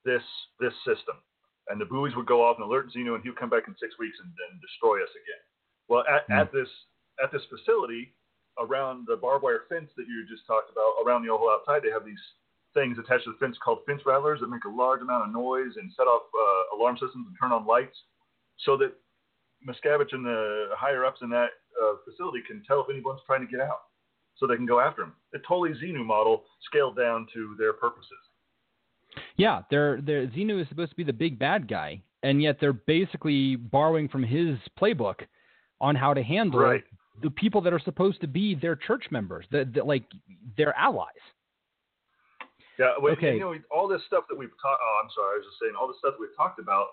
this 0.04 0.24
this 0.58 0.74
system. 0.84 1.16
And 1.68 1.80
the 1.80 1.86
buoys 1.86 2.12
would 2.16 2.26
go 2.26 2.44
off 2.44 2.56
and 2.58 2.66
alert 2.66 2.92
Xenu, 2.92 3.14
and 3.14 3.22
he 3.22 3.30
would 3.30 3.38
come 3.38 3.48
back 3.48 3.68
in 3.68 3.76
six 3.80 3.94
weeks 3.98 4.18
and 4.20 4.28
then 4.28 4.60
destroy 4.60 5.00
us 5.00 5.08
again. 5.16 5.44
Well, 5.88 6.04
at, 6.04 6.28
mm. 6.28 6.40
at 6.40 6.52
this 6.52 6.68
at 7.22 7.32
this 7.32 7.42
facility, 7.48 8.12
around 8.58 9.06
the 9.06 9.16
barbed 9.16 9.42
wire 9.42 9.64
fence 9.68 9.90
that 9.96 10.06
you 10.06 10.24
just 10.28 10.46
talked 10.46 10.70
about, 10.70 10.94
around 11.04 11.24
the 11.24 11.32
oval 11.32 11.50
outside, 11.50 11.82
they 11.82 11.90
have 11.90 12.04
these 12.04 12.20
things 12.72 12.98
attached 12.98 13.24
to 13.24 13.32
the 13.32 13.38
fence 13.38 13.56
called 13.62 13.78
fence 13.86 14.02
rattlers 14.04 14.40
that 14.40 14.50
make 14.50 14.64
a 14.64 14.68
large 14.68 15.00
amount 15.00 15.26
of 15.26 15.32
noise 15.32 15.76
and 15.76 15.90
set 15.96 16.04
off 16.04 16.22
uh, 16.34 16.76
alarm 16.76 16.96
systems 16.96 17.26
and 17.26 17.36
turn 17.40 17.52
on 17.52 17.66
lights, 17.66 17.96
so 18.64 18.76
that 18.76 18.92
Miscavige 19.66 20.12
and 20.12 20.24
the 20.24 20.68
higher 20.76 21.04
ups 21.04 21.20
in 21.22 21.30
that 21.30 21.50
uh, 21.80 21.94
facility 22.04 22.40
can 22.46 22.62
tell 22.66 22.80
if 22.80 22.90
anyone's 22.90 23.20
trying 23.26 23.44
to 23.44 23.50
get 23.50 23.60
out, 23.60 23.82
so 24.36 24.46
they 24.46 24.56
can 24.56 24.66
go 24.66 24.80
after 24.80 25.02
them. 25.02 25.14
A 25.34 25.38
totally 25.46 25.70
Xenu 25.70 26.04
model 26.04 26.42
scaled 26.64 26.96
down 26.96 27.26
to 27.34 27.54
their 27.58 27.72
purposes. 27.72 28.10
Yeah, 29.36 29.62
they're, 29.70 30.00
they're 30.00 30.26
Xenu 30.26 30.60
is 30.60 30.68
supposed 30.68 30.90
to 30.90 30.96
be 30.96 31.04
the 31.04 31.12
big 31.12 31.38
bad 31.38 31.68
guy, 31.68 32.02
and 32.22 32.42
yet 32.42 32.58
they're 32.60 32.72
basically 32.72 33.56
borrowing 33.56 34.08
from 34.08 34.22
his 34.22 34.58
playbook 34.78 35.20
on 35.80 35.94
how 35.94 36.14
to 36.14 36.22
handle 36.22 36.60
right 36.60 36.84
the 37.22 37.30
people 37.30 37.60
that 37.62 37.72
are 37.72 37.80
supposed 37.80 38.20
to 38.20 38.26
be 38.26 38.54
their 38.54 38.76
church 38.76 39.04
members, 39.10 39.46
that 39.52 39.86
like 39.86 40.04
their 40.56 40.76
allies. 40.76 41.08
Yeah, 42.78 42.94
well, 43.00 43.12
okay. 43.12 43.34
You 43.34 43.40
know, 43.40 43.54
all 43.70 43.86
this 43.86 44.02
stuff 44.06 44.24
that 44.28 44.36
we've 44.36 44.50
talked. 44.60 44.80
Oh, 44.82 45.00
I'm 45.02 45.10
sorry. 45.14 45.34
I 45.34 45.38
was 45.38 45.46
just 45.46 45.60
saying 45.62 45.74
all 45.78 45.86
the 45.86 45.94
stuff 45.98 46.14
that 46.14 46.20
we've 46.20 46.36
talked 46.36 46.58
about 46.58 46.86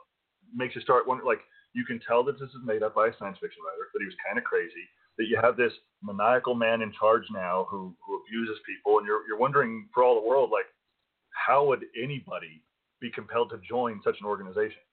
makes 0.53 0.75
you 0.75 0.81
start 0.81 1.07
wondering. 1.07 1.27
Like, 1.27 1.41
you 1.73 1.85
can 1.85 1.99
tell 2.05 2.23
that 2.25 2.39
this 2.39 2.49
is 2.49 2.61
made 2.63 2.83
up 2.83 2.93
by 2.93 3.07
a 3.07 3.13
science 3.17 3.37
fiction 3.41 3.63
writer. 3.65 3.89
That 3.93 3.99
he 3.99 4.05
was 4.05 4.15
kind 4.21 4.37
of 4.37 4.43
crazy. 4.43 4.85
That 5.17 5.25
you 5.25 5.39
have 5.41 5.57
this 5.57 5.73
maniacal 6.03 6.53
man 6.53 6.81
in 6.81 6.93
charge 6.93 7.25
now 7.33 7.65
who 7.69 7.95
who 8.05 8.21
abuses 8.21 8.61
people, 8.61 8.99
and 8.99 9.07
you're 9.07 9.25
you're 9.27 9.41
wondering 9.41 9.89
for 9.93 10.03
all 10.03 10.21
the 10.21 10.27
world, 10.27 10.51
like, 10.51 10.69
how 11.33 11.65
would 11.65 11.81
anybody 11.97 12.61
be 13.01 13.09
compelled 13.09 13.49
to 13.49 13.59
join 13.67 13.99
such 14.03 14.17
an 14.21 14.27
organization? 14.27 14.85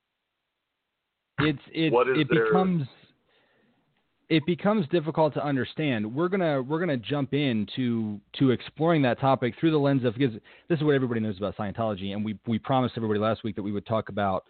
It's 1.40 1.60
it 1.70 1.92
it 1.92 2.28
their... 2.32 2.46
becomes 2.46 2.88
it 4.30 4.44
becomes 4.44 4.86
difficult 4.88 5.32
to 5.34 5.44
understand. 5.44 6.12
We're 6.14 6.28
gonna 6.28 6.62
we're 6.62 6.80
gonna 6.80 6.96
jump 6.96 7.32
into 7.32 8.20
to 8.38 8.50
exploring 8.50 9.02
that 9.02 9.18
topic 9.20 9.54
through 9.58 9.70
the 9.70 9.78
lens 9.78 10.04
of 10.04 10.14
because 10.14 10.34
this 10.68 10.78
is 10.78 10.84
what 10.84 10.94
everybody 10.94 11.20
knows 11.20 11.38
about 11.38 11.56
Scientology, 11.56 12.12
and 12.12 12.24
we 12.24 12.38
we 12.46 12.58
promised 12.58 12.94
everybody 12.96 13.20
last 13.20 13.42
week 13.44 13.56
that 13.56 13.62
we 13.62 13.72
would 13.72 13.86
talk 13.86 14.08
about 14.08 14.44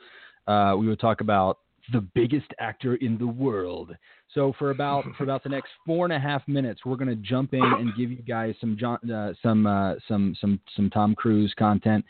uh, 0.47 0.75
we 0.77 0.89
would 0.89 1.01
talk 1.01 1.21
about 1.21 1.59
the 1.93 2.01
biggest 2.01 2.47
actor 2.59 2.97
in 2.97 3.17
the 3.19 3.27
world. 3.27 3.95
So 4.35 4.53
for 4.59 4.71
about 4.71 5.05
for 5.17 5.25
about 5.25 5.43
the 5.43 5.49
next 5.49 5.71
four 5.87 6.05
and 6.05 6.13
a 6.13 6.19
half 6.19 6.47
minutes, 6.47 6.83
we're 6.85 6.97
going 6.97 7.09
to 7.09 7.17
jump 7.17 7.55
in 7.55 7.63
and 7.63 7.97
give 7.97 8.11
you 8.11 8.19
guys 8.19 8.55
some 8.61 8.77
John, 8.79 8.99
uh, 9.11 9.33
some 9.43 9.67
uh, 9.67 9.95
some 10.07 10.37
some 10.39 10.61
some 10.77 10.91
Tom 10.91 11.15
Cruise 11.15 11.55
content. 11.59 12.05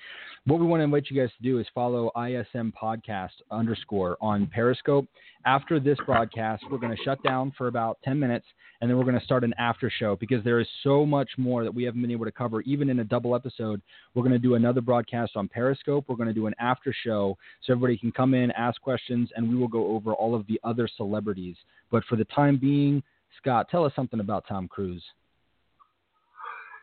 What 0.45 0.59
we 0.59 0.67
want 0.67 0.81
to 0.81 0.85
invite 0.85 1.07
you 1.11 1.21
guys 1.21 1.31
to 1.37 1.43
do 1.43 1.59
is 1.59 1.67
follow 1.73 2.11
ISM 2.17 2.73
Podcast 2.81 3.31
underscore 3.51 4.17
on 4.21 4.47
Periscope. 4.49 5.07
After 5.47 5.79
this 5.79 5.99
broadcast, 6.07 6.65
we're 6.71 6.79
going 6.79 6.97
to 6.97 7.03
shut 7.05 7.23
down 7.23 7.53
for 7.57 7.69
about 7.69 7.99
ten 8.03 8.19
minutes, 8.19 8.47
and 8.81 8.91
then 8.91 8.99
we're 8.99 9.05
going 9.05 9.19
to 9.19 9.25
start 9.25 9.45
an 9.45 9.55
after 9.57 9.89
show 9.89 10.17
because 10.17 10.43
there 10.43 10.59
is 10.59 10.67
so 10.83 11.07
much 11.07 11.31
more 11.39 11.63
that 11.63 11.73
we 11.73 11.85
haven't 11.85 12.03
been 12.03 12.11
able 12.11 12.25
to 12.25 12.33
cover, 12.33 12.63
even 12.63 12.91
in 12.91 12.99
a 12.99 13.05
double 13.05 13.37
episode. 13.37 13.81
We're 14.15 14.25
going 14.25 14.33
to 14.33 14.41
do 14.41 14.57
another 14.57 14.81
broadcast 14.81 15.33
on 15.37 15.47
Periscope. 15.47 16.07
We're 16.09 16.17
going 16.17 16.29
to 16.29 16.35
do 16.35 16.49
an 16.49 16.55
after 16.59 16.93
show 17.05 17.39
so 17.65 17.73
everybody 17.73 17.97
can 17.97 18.11
come 18.11 18.35
in, 18.35 18.51
ask 18.53 18.81
questions, 18.81 19.31
and 19.37 19.49
we 19.49 19.55
will 19.55 19.69
go 19.69 19.87
over 19.95 20.13
all 20.15 20.35
of 20.35 20.47
the 20.49 20.61
other 20.65 20.89
celebrities. 20.97 21.55
But 21.91 22.05
for 22.09 22.17
the 22.17 22.25
time 22.27 22.57
being, 22.57 23.03
Scott, 23.39 23.69
tell 23.71 23.85
us 23.85 23.93
something 23.95 24.21
about 24.21 24.45
Tom 24.49 24.69
Cruise. 24.69 25.05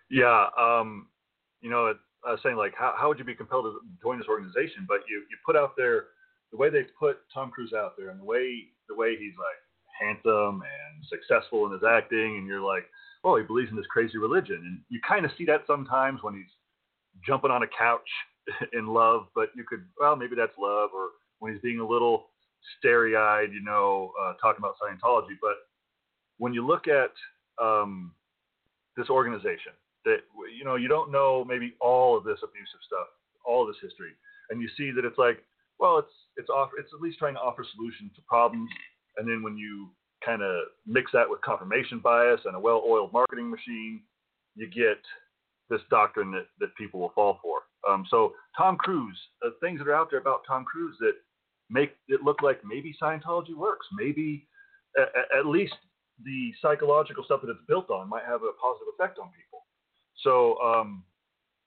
Yeah, 0.10 0.48
um, 0.60 1.08
you 1.62 1.70
know, 1.70 1.94
I 2.26 2.32
was 2.32 2.40
saying 2.44 2.58
like, 2.58 2.74
how, 2.78 2.94
how 2.98 3.08
would 3.08 3.20
you 3.20 3.26
be 3.26 3.36
compelled 3.36 3.66
to 3.66 3.80
join 4.02 4.20
this 4.20 4.28
organization? 4.28 4.86
But 4.88 5.00
you 5.10 5.24
you 5.30 5.38
put 5.46 5.56
out 5.56 5.74
there 5.76 6.06
the 6.52 6.58
way 6.58 6.70
they 6.70 6.84
put 6.98 7.18
Tom 7.34 7.52
Cruise 7.52 7.74
out 7.74 7.94
there, 7.98 8.10
and 8.10 8.20
the 8.20 8.26
way 8.26 8.66
the 8.88 8.96
way 8.96 9.16
he's 9.18 9.34
like 9.38 9.60
handsome 10.00 10.62
and 10.62 11.06
successful 11.10 11.66
in 11.66 11.72
his 11.72 11.82
acting, 11.88 12.38
and 12.38 12.48
you're 12.48 12.62
like, 12.62 12.86
oh, 13.24 13.38
he 13.38 13.44
believes 13.44 13.72
in 13.72 13.76
this 13.76 13.86
crazy 13.88 14.18
religion, 14.18 14.62
and 14.64 14.80
you 14.90 15.00
kind 15.08 15.26
of 15.26 15.32
see 15.38 15.46
that 15.46 15.64
sometimes 15.66 16.22
when 16.22 16.36
he's 16.36 16.52
jumping 17.26 17.52
on 17.52 17.64
a 17.64 17.68
couch 17.68 18.08
in 18.74 18.88
love, 18.88 19.28
but 19.34 19.50
you 19.56 19.64
could, 19.68 19.86
well, 20.00 20.16
maybe 20.16 20.36
that's 20.36 20.58
love, 20.60 20.92
or 20.94 21.10
when 21.40 21.54
he's 21.54 21.62
being 21.62 21.80
a 21.80 21.88
little 21.88 22.28
starry-eyed, 22.78 23.52
you 23.54 23.64
know, 23.64 24.12
uh, 24.22 24.34
talking 24.42 24.60
about 24.60 24.76
Scientology. 24.82 25.36
But 25.42 25.56
when 26.38 26.54
you 26.54 26.66
look 26.66 26.88
at 26.88 27.12
um, 27.62 28.14
this 28.98 29.10
organization, 29.10 29.74
that 30.06 30.20
you 30.56 30.64
know, 30.64 30.76
you 30.76 30.88
don't 30.88 31.12
know 31.12 31.44
maybe 31.44 31.74
all 31.82 32.18
of 32.18 32.24
this 32.24 32.40
abusive 32.44 32.82
stuff, 32.86 33.08
all 33.46 33.62
of 33.64 33.68
this 33.68 33.82
history, 33.82 34.12
and 34.50 34.62
you 34.62 34.70
see 34.78 34.92
that 34.92 35.06
it's 35.06 35.18
like, 35.18 35.44
well, 35.80 35.98
it's 35.98 36.14
it's 36.38 36.50
off, 36.50 36.70
it's 36.78 36.92
at 36.94 37.02
least 37.02 37.20
trying 37.20 37.34
to 37.36 37.40
offer 37.40 37.66
solutions 37.76 38.12
to 38.16 38.22
problems. 38.28 38.70
And 39.18 39.28
then 39.28 39.42
when 39.42 39.58
you 39.58 39.90
kind 40.24 40.42
of 40.42 40.64
mix 40.86 41.12
that 41.14 41.30
with 41.30 41.42
confirmation 41.42 42.00
bias 42.00 42.42
and 42.46 42.56
a 42.56 42.60
well-oiled 42.60 43.14
marketing 43.14 43.50
machine, 43.50 44.02
you 44.56 44.68
get 44.68 45.00
this 45.70 45.82
doctrine 45.90 46.32
that, 46.32 46.48
that 46.60 46.76
people 46.76 47.00
will 47.00 47.12
fall 47.16 47.40
for. 47.42 47.60
Um, 47.90 48.06
so 48.10 48.34
Tom 48.58 48.78
Cruise, 48.78 49.18
uh, 49.46 49.50
things 49.62 49.80
that 49.80 49.88
are 49.88 49.96
out 49.96 50.10
there 50.10 50.20
about 50.20 50.42
Tom 50.48 50.66
Cruise 50.66 50.96
that 51.00 51.14
make 51.70 51.96
it 52.08 52.22
look 52.24 52.42
like 52.42 52.62
maybe 52.64 52.96
Scientology 53.02 53.56
works. 53.56 53.88
Maybe 53.98 54.48
at, 55.38 55.46
least 55.46 55.76
the 56.24 56.52
psychological 56.62 57.24
stuff 57.24 57.42
that 57.42 57.50
it's 57.50 57.60
built 57.68 57.90
on 57.90 58.10
might 58.10 58.24
have 58.24 58.42
a 58.44 58.54
positive 58.62 58.88
effect 58.98 59.20
on 59.20 59.30
people. 59.36 59.66
So 60.24 60.58
um, 60.62 61.04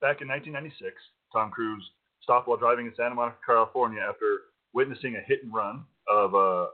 back 0.01 0.21
in 0.21 0.29
1996, 0.29 0.95
Tom 1.33 1.51
Cruise 1.51 1.85
stopped 2.23 2.49
while 2.49 2.57
driving 2.57 2.87
in 2.87 2.93
Santa 2.97 3.15
Monica, 3.15 3.39
California, 3.45 4.01
after 4.01 4.41
witnessing 4.73 5.17
a 5.17 5.21
hit 5.27 5.43
and 5.43 5.53
run 5.53 5.85
of 6.09 6.35
uh, 6.35 6.67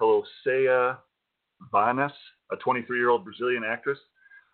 Heloisa 0.00 0.98
Banas, 1.72 2.12
a 2.50 2.56
23-year-old 2.56 3.24
Brazilian 3.24 3.62
actress. 3.64 3.98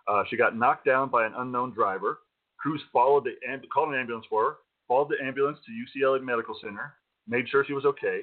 Uh, 0.06 0.22
she 0.28 0.36
got 0.36 0.56
knocked 0.56 0.86
down 0.86 1.10
by 1.10 1.26
an 1.26 1.32
unknown 1.36 1.72
driver. 1.72 2.20
Cruise 2.58 2.82
followed 2.92 3.24
the 3.24 3.32
called 3.72 3.92
an 3.92 4.00
ambulance 4.00 4.26
for 4.28 4.44
her, 4.44 4.56
followed 4.88 5.10
the 5.10 5.24
ambulance 5.24 5.58
to 5.64 6.00
UCLA 6.00 6.22
Medical 6.22 6.56
Center, 6.62 6.94
made 7.28 7.48
sure 7.48 7.64
she 7.64 7.74
was 7.74 7.84
okay. 7.84 8.22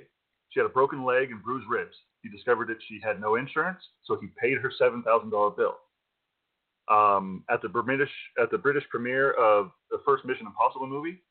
She 0.49 0.59
had 0.59 0.65
a 0.65 0.73
broken 0.73 1.05
leg 1.05 1.31
and 1.31 1.43
bruised 1.43 1.67
ribs. 1.69 1.95
He 2.23 2.29
discovered 2.29 2.67
that 2.69 2.77
she 2.87 2.99
had 3.03 3.21
no 3.21 3.35
insurance, 3.35 3.81
so 4.03 4.17
he 4.19 4.27
paid 4.41 4.57
her 4.57 4.71
seven 4.77 5.03
thousand 5.03 5.29
dollar 5.29 5.51
bill. 5.51 5.75
Um, 6.87 7.43
at 7.49 7.61
the 7.61 7.69
British 7.69 8.09
at 8.41 8.51
the 8.51 8.57
British 8.57 8.83
premiere 8.89 9.31
of 9.33 9.71
the 9.91 9.99
first 10.05 10.25
Mission 10.25 10.47
Impossible 10.47 10.87
movie, 10.87 11.21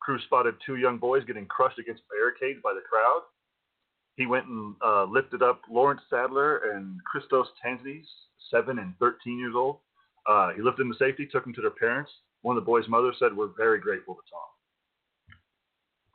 crew 0.00 0.18
spotted 0.22 0.54
two 0.64 0.76
young 0.76 0.98
boys 0.98 1.24
getting 1.24 1.46
crushed 1.46 1.78
against 1.78 2.02
barricades 2.08 2.60
by 2.62 2.72
the 2.72 2.80
crowd. 2.88 3.22
He 4.16 4.26
went 4.26 4.46
and 4.46 4.74
uh, 4.84 5.04
lifted 5.04 5.42
up 5.42 5.62
Lawrence 5.70 6.02
Sadler 6.10 6.72
and 6.74 7.02
Christos 7.04 7.46
Tanzis, 7.62 8.06
seven 8.50 8.78
and 8.78 8.94
13 8.98 9.38
years 9.38 9.54
old. 9.56 9.78
Uh, 10.28 10.50
he 10.52 10.62
lifted 10.62 10.82
them 10.82 10.92
to 10.92 10.98
safety, 10.98 11.26
took 11.30 11.44
them 11.44 11.54
to 11.54 11.60
their 11.60 11.70
parents. 11.70 12.10
One 12.42 12.56
of 12.56 12.62
the 12.62 12.66
boys' 12.66 12.88
mothers 12.88 13.16
said, 13.18 13.36
"We're 13.36 13.54
very 13.56 13.78
grateful 13.78 14.16
to 14.16 14.22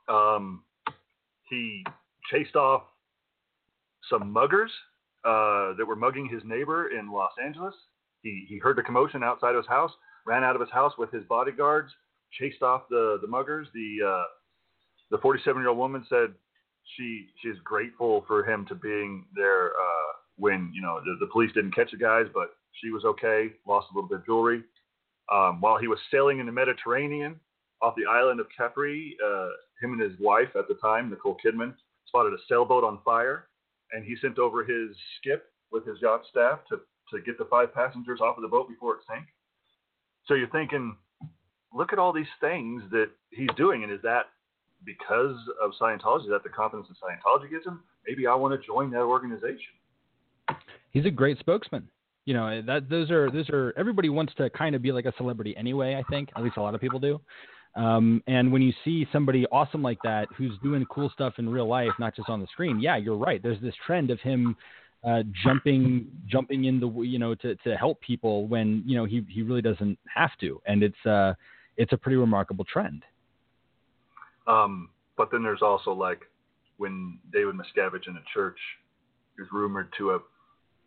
Tom." 0.08 0.16
Um, 0.16 0.62
he 1.48 1.84
chased 2.30 2.56
off 2.56 2.82
some 4.10 4.32
muggers 4.32 4.70
uh, 5.24 5.74
that 5.74 5.84
were 5.86 5.96
mugging 5.96 6.28
his 6.28 6.42
neighbor 6.44 6.90
in 6.96 7.10
Los 7.10 7.32
Angeles. 7.42 7.74
He 8.22 8.46
he 8.48 8.58
heard 8.58 8.76
the 8.76 8.82
commotion 8.82 9.22
outside 9.22 9.54
of 9.54 9.62
his 9.64 9.68
house, 9.68 9.92
ran 10.26 10.44
out 10.44 10.54
of 10.54 10.60
his 10.60 10.70
house 10.70 10.92
with 10.98 11.10
his 11.10 11.24
bodyguards, 11.28 11.92
chased 12.38 12.62
off 12.62 12.82
the 12.90 13.18
the 13.20 13.28
muggers. 13.28 13.66
The 13.74 13.98
uh, 14.06 14.24
the 15.10 15.18
47 15.18 15.60
year 15.60 15.68
old 15.68 15.78
woman 15.78 16.04
said 16.08 16.34
she 16.96 17.26
she 17.42 17.48
is 17.48 17.58
grateful 17.64 18.24
for 18.26 18.44
him 18.44 18.64
to 18.66 18.74
being 18.74 19.24
there 19.34 19.68
uh, 19.68 20.12
when 20.36 20.70
you 20.74 20.82
know 20.82 21.00
the, 21.04 21.16
the 21.20 21.30
police 21.30 21.52
didn't 21.52 21.74
catch 21.74 21.90
the 21.90 21.96
guys, 21.96 22.26
but 22.32 22.56
she 22.80 22.90
was 22.90 23.04
okay. 23.04 23.52
Lost 23.66 23.88
a 23.90 23.94
little 23.94 24.08
bit 24.08 24.18
of 24.18 24.26
jewelry. 24.26 24.62
Um, 25.32 25.60
while 25.60 25.78
he 25.78 25.88
was 25.88 25.98
sailing 26.12 26.38
in 26.38 26.46
the 26.46 26.52
Mediterranean 26.52 27.40
off 27.82 27.94
the 27.96 28.06
island 28.08 28.38
of 28.38 28.46
Capri, 28.56 29.16
uh, 29.24 29.48
him 29.80 29.92
and 29.92 30.00
his 30.00 30.18
wife 30.20 30.48
at 30.58 30.68
the 30.68 30.74
time, 30.74 31.10
Nicole 31.10 31.36
Kidman, 31.44 31.74
spotted 32.06 32.32
a 32.32 32.38
sailboat 32.48 32.84
on 32.84 32.98
fire, 33.04 33.48
and 33.92 34.04
he 34.04 34.16
sent 34.20 34.38
over 34.38 34.64
his 34.64 34.96
skip 35.18 35.50
with 35.70 35.86
his 35.86 35.98
yacht 36.00 36.22
staff 36.30 36.60
to 36.70 36.80
to 37.12 37.20
get 37.20 37.38
the 37.38 37.44
five 37.44 37.72
passengers 37.72 38.20
off 38.20 38.36
of 38.36 38.42
the 38.42 38.48
boat 38.48 38.68
before 38.68 38.94
it 38.94 39.00
sank. 39.08 39.26
So 40.26 40.34
you're 40.34 40.48
thinking, 40.48 40.96
look 41.72 41.92
at 41.92 42.00
all 42.00 42.12
these 42.12 42.26
things 42.40 42.82
that 42.90 43.10
he's 43.30 43.48
doing, 43.56 43.84
and 43.84 43.92
is 43.92 44.00
that 44.02 44.26
because 44.84 45.36
of 45.62 45.70
Scientology? 45.80 46.24
Is 46.24 46.30
that 46.30 46.42
the 46.42 46.48
confidence 46.48 46.88
that 46.88 46.96
Scientology 46.96 47.48
gives 47.48 47.64
him? 47.64 47.80
Maybe 48.06 48.26
I 48.26 48.34
want 48.34 48.60
to 48.60 48.66
join 48.66 48.90
that 48.90 49.02
organization. 49.02 49.74
He's 50.90 51.06
a 51.06 51.10
great 51.10 51.38
spokesman. 51.38 51.88
You 52.24 52.34
know 52.34 52.60
that 52.62 52.88
those 52.88 53.10
are 53.12 53.30
those 53.30 53.48
are 53.50 53.72
everybody 53.76 54.08
wants 54.08 54.34
to 54.38 54.50
kind 54.50 54.74
of 54.74 54.82
be 54.82 54.90
like 54.90 55.04
a 55.04 55.12
celebrity 55.16 55.56
anyway. 55.56 55.94
I 55.94 56.02
think 56.10 56.30
at 56.34 56.42
least 56.42 56.56
a 56.56 56.62
lot 56.62 56.74
of 56.74 56.80
people 56.80 56.98
do. 56.98 57.20
Um, 57.76 58.22
and 58.26 58.50
when 58.50 58.62
you 58.62 58.72
see 58.84 59.06
somebody 59.12 59.46
awesome 59.52 59.82
like 59.82 59.98
that 60.02 60.28
who's 60.36 60.58
doing 60.62 60.84
cool 60.90 61.10
stuff 61.10 61.34
in 61.38 61.48
real 61.48 61.68
life, 61.68 61.90
not 61.98 62.16
just 62.16 62.30
on 62.30 62.40
the 62.40 62.46
screen, 62.46 62.80
yeah, 62.80 62.96
you're 62.96 63.18
right. 63.18 63.42
There's 63.42 63.60
this 63.60 63.74
trend 63.86 64.10
of 64.10 64.18
him 64.20 64.56
uh, 65.04 65.22
jumping 65.44 66.10
jumping 66.26 66.64
in 66.64 66.80
the 66.80 66.88
you 67.02 67.18
know 67.18 67.34
to, 67.36 67.54
to 67.56 67.76
help 67.76 68.00
people 68.00 68.46
when 68.46 68.82
you 68.86 68.96
know 68.96 69.04
he 69.04 69.24
he 69.28 69.42
really 69.42 69.62
doesn't 69.62 69.98
have 70.12 70.30
to, 70.40 70.60
and 70.66 70.82
it's 70.82 71.06
uh 71.06 71.34
it's 71.76 71.92
a 71.92 71.96
pretty 71.96 72.16
remarkable 72.16 72.64
trend. 72.64 73.04
Um, 74.46 74.88
but 75.16 75.30
then 75.30 75.42
there's 75.42 75.62
also 75.62 75.92
like 75.92 76.22
when 76.78 77.18
David 77.32 77.54
Miscavige 77.54 78.08
in 78.08 78.16
a 78.16 78.22
church 78.32 78.58
is 79.38 79.46
rumored 79.52 79.92
to 79.98 80.08
have 80.08 80.22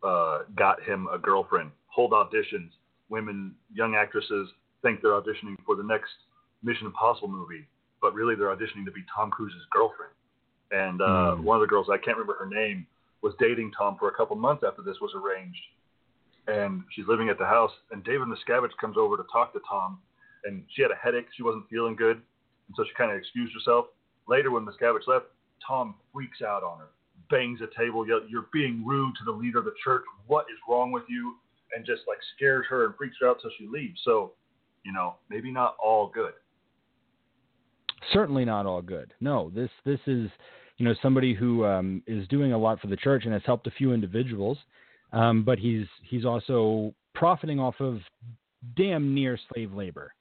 uh, 0.04 0.40
got 0.56 0.82
him 0.82 1.08
a 1.14 1.18
girlfriend, 1.18 1.72
hold 1.88 2.12
auditions. 2.12 2.72
Women, 3.10 3.56
young 3.74 3.96
actresses 3.96 4.50
think 4.82 5.02
they're 5.02 5.12
auditioning 5.12 5.56
for 5.66 5.76
the 5.76 5.84
next 5.84 6.12
Mission 6.64 6.88
Impossible 6.88 7.28
movie, 7.28 7.68
but 8.02 8.14
really 8.14 8.36
they're 8.36 8.56
auditioning 8.56 8.86
to 8.86 8.92
be 8.92 9.04
Tom 9.14 9.32
Cruise's 9.32 9.66
girlfriend. 9.72 10.14
And 10.72 11.02
uh, 11.02 11.36
mm. 11.36 11.44
one 11.44 11.58
of 11.58 11.62
the 11.62 11.68
girls, 11.68 11.88
I 11.92 11.98
can't 11.98 12.18
remember 12.18 12.36
her 12.40 12.50
name, 12.50 12.86
was 13.22 13.34
dating 13.40 13.72
Tom 13.78 13.98
for 14.00 14.10
a 14.10 14.14
couple 14.14 14.36
months 14.36 14.64
after 14.66 14.82
this 14.82 14.98
was 15.02 15.12
arranged. 15.16 15.60
And 16.48 16.84
she's 16.96 17.06
living 17.08 17.30
at 17.30 17.38
the 17.38 17.46
house, 17.46 17.72
and 17.92 18.04
David 18.04 18.28
Miscavige 18.28 18.76
comes 18.80 18.98
over 18.98 19.18
to 19.18 19.24
talk 19.32 19.54
to 19.54 19.60
Tom, 19.70 20.00
and 20.46 20.64
she 20.74 20.82
had 20.82 20.92
a 20.92 20.96
headache. 20.96 21.28
She 21.36 21.44
wasn't 21.44 21.70
feeling 21.70 21.96
good, 21.96 22.18
and 22.18 22.76
so 22.76 22.84
she 22.84 22.92
kind 22.98 23.12
of 23.12 23.18
excused 23.18 23.54
herself. 23.54 23.86
Later, 24.28 24.52
when 24.52 24.66
Miscavige 24.66 25.08
left, 25.08 25.26
Tom 25.66 25.96
freaks 26.14 26.42
out 26.42 26.64
on 26.64 26.80
her, 26.80 26.88
bangs 27.30 27.60
a 27.62 27.68
table, 27.78 28.08
yells, 28.08 28.24
"You're 28.30 28.48
being 28.52 28.86
rude 28.86 29.16
to 29.18 29.24
the 29.26 29.32
leader 29.32 29.60
of 29.60 29.66
the 29.66 29.76
church. 29.84 30.04
What 30.28 30.46
is 30.52 30.58
wrong 30.68 30.92
with 30.92 31.04
you?" 31.08 31.36
And 31.76 31.86
just 31.86 32.08
like 32.08 32.18
scares 32.36 32.66
her 32.70 32.86
and 32.86 32.96
freaks 32.96 33.18
her 33.22 33.28
out 33.30 33.38
so 33.42 33.50
she 33.58 33.68
leaves. 33.68 34.02
So, 34.04 34.34
you 34.84 34.92
know, 34.92 35.16
maybe 35.30 35.52
not 35.52 35.76
all 35.84 36.08
good. 36.08 36.34
Certainly 38.14 38.46
not 38.46 38.66
all 38.66 38.82
good. 38.82 39.14
No, 39.20 39.52
this 39.54 39.70
this 39.86 40.00
is 40.08 40.30
you 40.78 40.86
know 40.86 40.94
somebody 41.02 41.34
who 41.34 41.66
um, 41.66 42.02
is 42.08 42.28
doing 42.28 42.54
a 42.54 42.58
lot 42.58 42.80
for 42.80 42.88
the 42.88 42.96
church 42.96 43.26
and 43.26 43.34
has 43.34 43.42
helped 43.46 43.68
a 43.68 43.72
few 43.72 43.94
individuals, 43.94 44.58
um, 45.14 45.44
but 45.44 45.60
he's 45.60 45.86
he's 46.04 46.26
also 46.26 46.94
profiting 47.14 47.60
off 47.60 47.76
of 47.80 48.00
damn 48.76 49.14
near 49.14 49.38
slave 49.52 49.74
labor. 49.74 50.14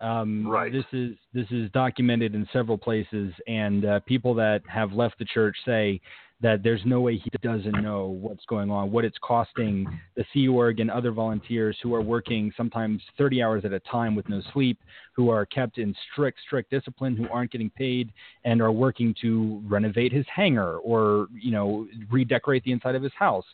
Um, 0.00 0.46
right. 0.46 0.72
This 0.72 0.84
is 0.92 1.16
this 1.32 1.46
is 1.50 1.70
documented 1.72 2.34
in 2.34 2.46
several 2.52 2.78
places, 2.78 3.32
and 3.46 3.84
uh, 3.84 4.00
people 4.00 4.34
that 4.34 4.62
have 4.68 4.92
left 4.92 5.18
the 5.18 5.24
church 5.24 5.56
say 5.64 6.00
that 6.44 6.62
there's 6.62 6.82
no 6.84 7.00
way 7.00 7.16
he 7.16 7.30
doesn't 7.40 7.82
know 7.82 8.18
what's 8.20 8.44
going 8.44 8.70
on, 8.70 8.92
what 8.92 9.02
it's 9.02 9.16
costing 9.22 9.86
the 10.14 10.26
Sea 10.34 10.46
Org 10.46 10.78
and 10.78 10.90
other 10.90 11.10
volunteers 11.10 11.74
who 11.82 11.94
are 11.94 12.02
working 12.02 12.52
sometimes 12.54 13.00
30 13.16 13.42
hours 13.42 13.64
at 13.64 13.72
a 13.72 13.80
time 13.80 14.14
with 14.14 14.28
no 14.28 14.42
sleep, 14.52 14.78
who 15.14 15.30
are 15.30 15.46
kept 15.46 15.78
in 15.78 15.94
strict, 16.12 16.38
strict 16.46 16.70
discipline, 16.70 17.16
who 17.16 17.26
aren't 17.30 17.50
getting 17.50 17.70
paid, 17.70 18.12
and 18.44 18.60
are 18.60 18.70
working 18.70 19.14
to 19.22 19.62
renovate 19.64 20.12
his 20.12 20.26
hangar 20.28 20.76
or 20.80 21.28
you 21.32 21.50
know 21.50 21.88
redecorate 22.10 22.62
the 22.64 22.72
inside 22.72 22.94
of 22.94 23.02
his 23.02 23.12
house. 23.18 23.46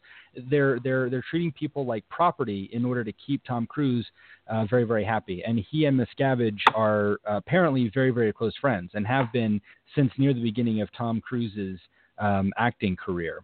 They're 0.51 0.81
they're 0.81 1.09
they're 1.09 1.25
treating 1.31 1.53
people 1.53 1.87
like 1.87 2.03
property 2.09 2.71
in 2.73 2.85
order 2.85 3.05
to 3.05 3.13
keep 3.25 3.45
Tom 3.45 3.69
Cruise 3.69 4.07
uh, 4.49 4.67
very 4.67 4.83
very 4.83 5.05
happy. 5.05 5.45
And 5.45 5.65
he 5.71 5.85
and 5.85 5.97
Miscavige 5.97 6.59
are 6.75 7.19
apparently 7.25 7.89
very 7.95 8.11
very 8.11 8.33
close 8.33 8.57
friends 8.61 8.91
and 8.95 9.07
have 9.07 9.33
been 9.33 9.61
since 9.95 10.11
near 10.19 10.35
the 10.35 10.43
beginning 10.43 10.81
of 10.81 10.89
Tom 10.93 11.21
Cruise's 11.21 11.79
um, 12.21 12.53
acting 12.57 12.97
career. 12.97 13.43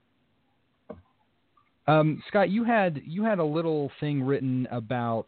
Um, 1.89 2.23
Scott, 2.29 2.51
you 2.51 2.65
had 2.65 3.01
you 3.05 3.25
had 3.25 3.39
a 3.39 3.45
little 3.45 3.91
thing 4.01 4.23
written 4.23 4.67
about 4.71 5.27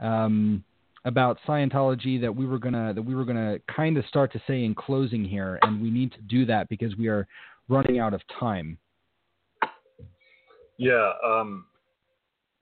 um, 0.00 0.62
about 1.04 1.38
Scientology 1.46 2.20
that 2.20 2.34
we 2.34 2.46
were 2.46 2.58
gonna 2.58 2.92
that 2.94 3.02
we 3.02 3.14
were 3.14 3.24
gonna 3.24 3.58
kind 3.74 3.96
of 3.96 4.04
start 4.06 4.32
to 4.32 4.42
say 4.46 4.64
in 4.64 4.74
closing 4.74 5.24
here, 5.24 5.58
and 5.62 5.82
we 5.82 5.90
need 5.90 6.12
to 6.12 6.20
do 6.22 6.46
that 6.46 6.68
because 6.68 6.94
we 6.96 7.08
are 7.08 7.26
running 7.68 7.98
out 7.98 8.14
of 8.14 8.20
time. 8.38 8.78
Yeah, 10.76 11.12
um, 11.24 11.66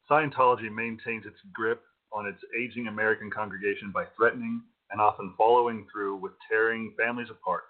Scientology 0.09 0.73
maintains 0.73 1.27
its 1.27 1.39
grip 1.53 1.83
on 2.13 2.27
its 2.27 2.39
aging 2.61 2.87
American 2.89 3.31
congregation 3.31 3.91
by 3.93 4.05
threatening 4.17 4.63
and 4.91 5.01
often 5.01 5.35
following 5.37 5.87
through 5.91 6.17
with 6.17 6.33
tearing 6.49 6.93
families 6.99 7.29
apart 7.31 7.65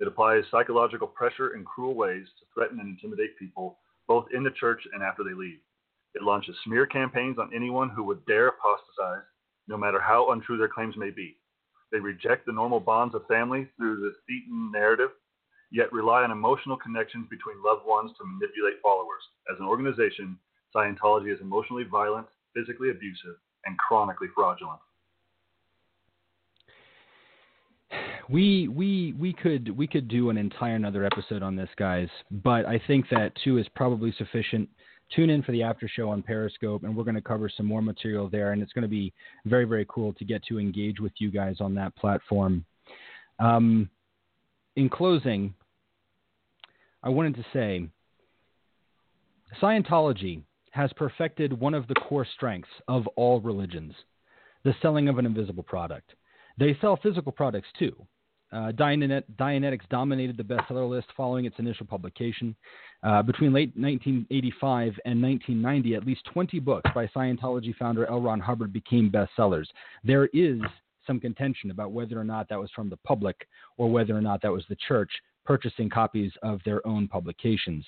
it 0.00 0.08
applies 0.08 0.44
psychological 0.50 1.06
pressure 1.06 1.54
in 1.54 1.64
cruel 1.64 1.94
ways 1.94 2.26
to 2.38 2.44
threaten 2.52 2.80
and 2.80 2.88
intimidate 2.88 3.38
people, 3.38 3.78
both 4.08 4.26
in 4.34 4.44
the 4.44 4.50
church 4.50 4.82
and 4.92 5.02
after 5.02 5.24
they 5.24 5.34
leave. 5.34 5.58
It 6.14 6.22
launches 6.22 6.56
smear 6.64 6.86
campaigns 6.86 7.38
on 7.38 7.54
anyone 7.54 7.90
who 7.90 8.04
would 8.04 8.24
dare 8.26 8.48
apostatize, 8.48 9.24
no 9.68 9.76
matter 9.76 10.00
how 10.00 10.30
untrue 10.32 10.56
their 10.56 10.68
claims 10.68 10.96
may 10.96 11.10
be. 11.10 11.36
They 11.92 11.98
reject 11.98 12.46
the 12.46 12.52
normal 12.52 12.80
bonds 12.80 13.14
of 13.14 13.26
family 13.26 13.68
through 13.76 14.00
the 14.00 14.14
Thetan 14.28 14.72
narrative, 14.72 15.10
yet 15.70 15.92
rely 15.92 16.22
on 16.22 16.30
emotional 16.30 16.76
connections 16.76 17.26
between 17.28 17.62
loved 17.64 17.86
ones 17.86 18.12
to 18.18 18.24
manipulate 18.24 18.80
followers. 18.82 19.22
As 19.52 19.58
an 19.60 19.66
organization, 19.66 20.38
Scientology 20.74 21.32
is 21.32 21.40
emotionally 21.40 21.84
violent, 21.84 22.26
physically 22.54 22.90
abusive, 22.90 23.36
and 23.64 23.78
chronically 23.78 24.28
fraudulent. 24.34 24.80
We 28.28 28.68
we 28.68 29.14
we 29.18 29.32
could 29.32 29.76
we 29.76 29.86
could 29.86 30.08
do 30.08 30.30
an 30.30 30.36
entire 30.36 30.74
another 30.74 31.04
episode 31.04 31.42
on 31.42 31.56
this, 31.56 31.68
guys. 31.76 32.08
But 32.30 32.66
I 32.66 32.80
think 32.86 33.06
that 33.10 33.32
two 33.44 33.58
is 33.58 33.66
probably 33.74 34.12
sufficient. 34.18 34.68
Tune 35.14 35.30
in 35.30 35.42
for 35.42 35.52
the 35.52 35.62
after 35.62 35.88
show 35.88 36.10
on 36.10 36.22
Periscope, 36.22 36.82
and 36.82 36.96
we're 36.96 37.04
going 37.04 37.14
to 37.14 37.20
cover 37.20 37.48
some 37.48 37.66
more 37.66 37.80
material 37.80 38.28
there, 38.28 38.52
and 38.52 38.60
it's 38.60 38.72
going 38.72 38.82
to 38.82 38.88
be 38.88 39.12
very 39.44 39.64
very 39.64 39.86
cool 39.88 40.12
to 40.14 40.24
get 40.24 40.44
to 40.46 40.58
engage 40.58 41.00
with 41.00 41.12
you 41.18 41.30
guys 41.30 41.56
on 41.60 41.74
that 41.76 41.94
platform. 41.96 42.64
Um, 43.38 43.88
in 44.74 44.88
closing, 44.88 45.54
I 47.02 47.08
wanted 47.08 47.36
to 47.36 47.44
say 47.52 47.86
Scientology 49.60 50.42
has 50.70 50.92
perfected 50.94 51.58
one 51.58 51.74
of 51.74 51.86
the 51.86 51.94
core 51.94 52.26
strengths 52.34 52.68
of 52.88 53.06
all 53.16 53.40
religions 53.40 53.94
the 54.64 54.74
selling 54.82 55.08
of 55.08 55.16
an 55.16 55.24
invisible 55.24 55.62
product. 55.62 56.14
They 56.58 56.76
sell 56.80 56.98
physical 57.00 57.30
products 57.30 57.68
too, 57.78 57.94
Uh, 58.52 58.70
Dianetics 58.72 59.88
dominated 59.90 60.36
the 60.36 60.42
bestseller 60.42 60.88
list 60.88 61.08
following 61.16 61.44
its 61.44 61.58
initial 61.58 61.86
publication. 61.86 62.54
Uh, 63.02 63.22
between 63.22 63.52
late 63.52 63.72
1985 63.76 64.94
and 65.04 65.22
1990, 65.22 65.94
at 65.94 66.06
least 66.06 66.22
20 66.32 66.58
books 66.60 66.90
by 66.94 67.06
Scientology 67.08 67.74
founder 67.76 68.06
L. 68.06 68.20
Ron 68.20 68.40
Hubbard 68.40 68.72
became 68.72 69.10
bestsellers. 69.10 69.66
There 70.04 70.26
is 70.32 70.60
some 71.06 71.20
contention 71.20 71.70
about 71.70 71.92
whether 71.92 72.18
or 72.18 72.24
not 72.24 72.48
that 72.48 72.58
was 72.58 72.70
from 72.74 72.90
the 72.90 72.96
public 72.98 73.46
or 73.76 73.90
whether 73.90 74.16
or 74.16 74.20
not 74.20 74.42
that 74.42 74.52
was 74.52 74.64
the 74.68 74.76
church 74.88 75.10
purchasing 75.44 75.88
copies 75.88 76.32
of 76.42 76.60
their 76.64 76.84
own 76.86 77.06
publications. 77.06 77.84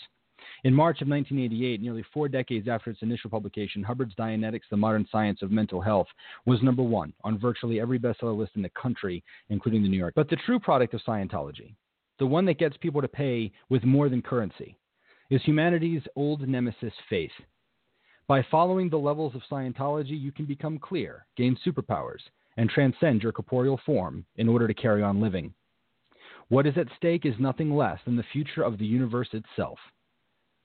In 0.64 0.74
March 0.74 1.00
of 1.02 1.08
1988, 1.08 1.80
nearly 1.80 2.04
four 2.12 2.28
decades 2.28 2.66
after 2.66 2.90
its 2.90 3.02
initial 3.02 3.30
publication, 3.30 3.82
Hubbard's 3.82 4.14
Dianetics, 4.16 4.68
The 4.70 4.76
Modern 4.76 5.06
Science 5.10 5.40
of 5.42 5.52
Mental 5.52 5.80
Health, 5.80 6.08
was 6.46 6.62
number 6.62 6.82
one 6.82 7.12
on 7.22 7.38
virtually 7.38 7.80
every 7.80 7.98
bestseller 7.98 8.36
list 8.36 8.52
in 8.56 8.62
the 8.62 8.70
country, 8.70 9.22
including 9.50 9.82
the 9.82 9.88
New 9.88 9.96
York. 9.96 10.14
But 10.16 10.28
the 10.28 10.36
true 10.46 10.58
product 10.58 10.94
of 10.94 11.02
Scientology, 11.06 11.74
the 12.18 12.26
one 12.26 12.44
that 12.46 12.58
gets 12.58 12.76
people 12.78 13.00
to 13.00 13.08
pay 13.08 13.52
with 13.68 13.84
more 13.84 14.08
than 14.08 14.20
currency, 14.20 14.76
is 15.30 15.40
humanity's 15.42 16.02
old 16.16 16.48
nemesis, 16.48 16.92
faith. 17.08 17.30
By 18.26 18.44
following 18.50 18.90
the 18.90 18.98
levels 18.98 19.36
of 19.36 19.42
Scientology, 19.48 20.20
you 20.20 20.32
can 20.32 20.44
become 20.44 20.78
clear, 20.78 21.24
gain 21.36 21.56
superpowers, 21.64 22.20
and 22.56 22.68
transcend 22.68 23.22
your 23.22 23.32
corporeal 23.32 23.80
form 23.86 24.24
in 24.36 24.48
order 24.48 24.66
to 24.66 24.74
carry 24.74 25.04
on 25.04 25.20
living. 25.20 25.54
What 26.48 26.66
is 26.66 26.76
at 26.76 26.88
stake 26.96 27.26
is 27.26 27.34
nothing 27.38 27.76
less 27.76 28.00
than 28.04 28.16
the 28.16 28.24
future 28.32 28.64
of 28.64 28.78
the 28.78 28.86
universe 28.86 29.28
itself. 29.32 29.78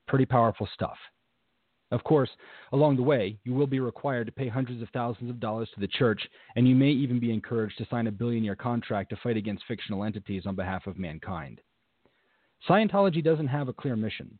Pretty 0.07 0.25
powerful 0.25 0.67
stuff. 0.73 0.97
Of 1.91 2.03
course, 2.03 2.29
along 2.71 2.95
the 2.95 3.03
way, 3.03 3.37
you 3.43 3.53
will 3.53 3.67
be 3.67 3.79
required 3.79 4.25
to 4.25 4.31
pay 4.31 4.47
hundreds 4.47 4.81
of 4.81 4.89
thousands 4.89 5.29
of 5.29 5.39
dollars 5.39 5.69
to 5.73 5.79
the 5.79 5.87
church, 5.87 6.27
and 6.55 6.67
you 6.67 6.75
may 6.75 6.89
even 6.89 7.19
be 7.19 7.31
encouraged 7.31 7.77
to 7.77 7.85
sign 7.85 8.07
a 8.07 8.11
billion 8.11 8.43
year 8.43 8.55
contract 8.55 9.11
to 9.11 9.15
fight 9.17 9.37
against 9.37 9.65
fictional 9.67 10.03
entities 10.03 10.47
on 10.47 10.55
behalf 10.55 10.87
of 10.87 10.97
mankind. 10.97 11.61
Scientology 12.67 13.23
doesn't 13.23 13.47
have 13.47 13.67
a 13.67 13.73
clear 13.73 13.95
mission. 13.95 14.39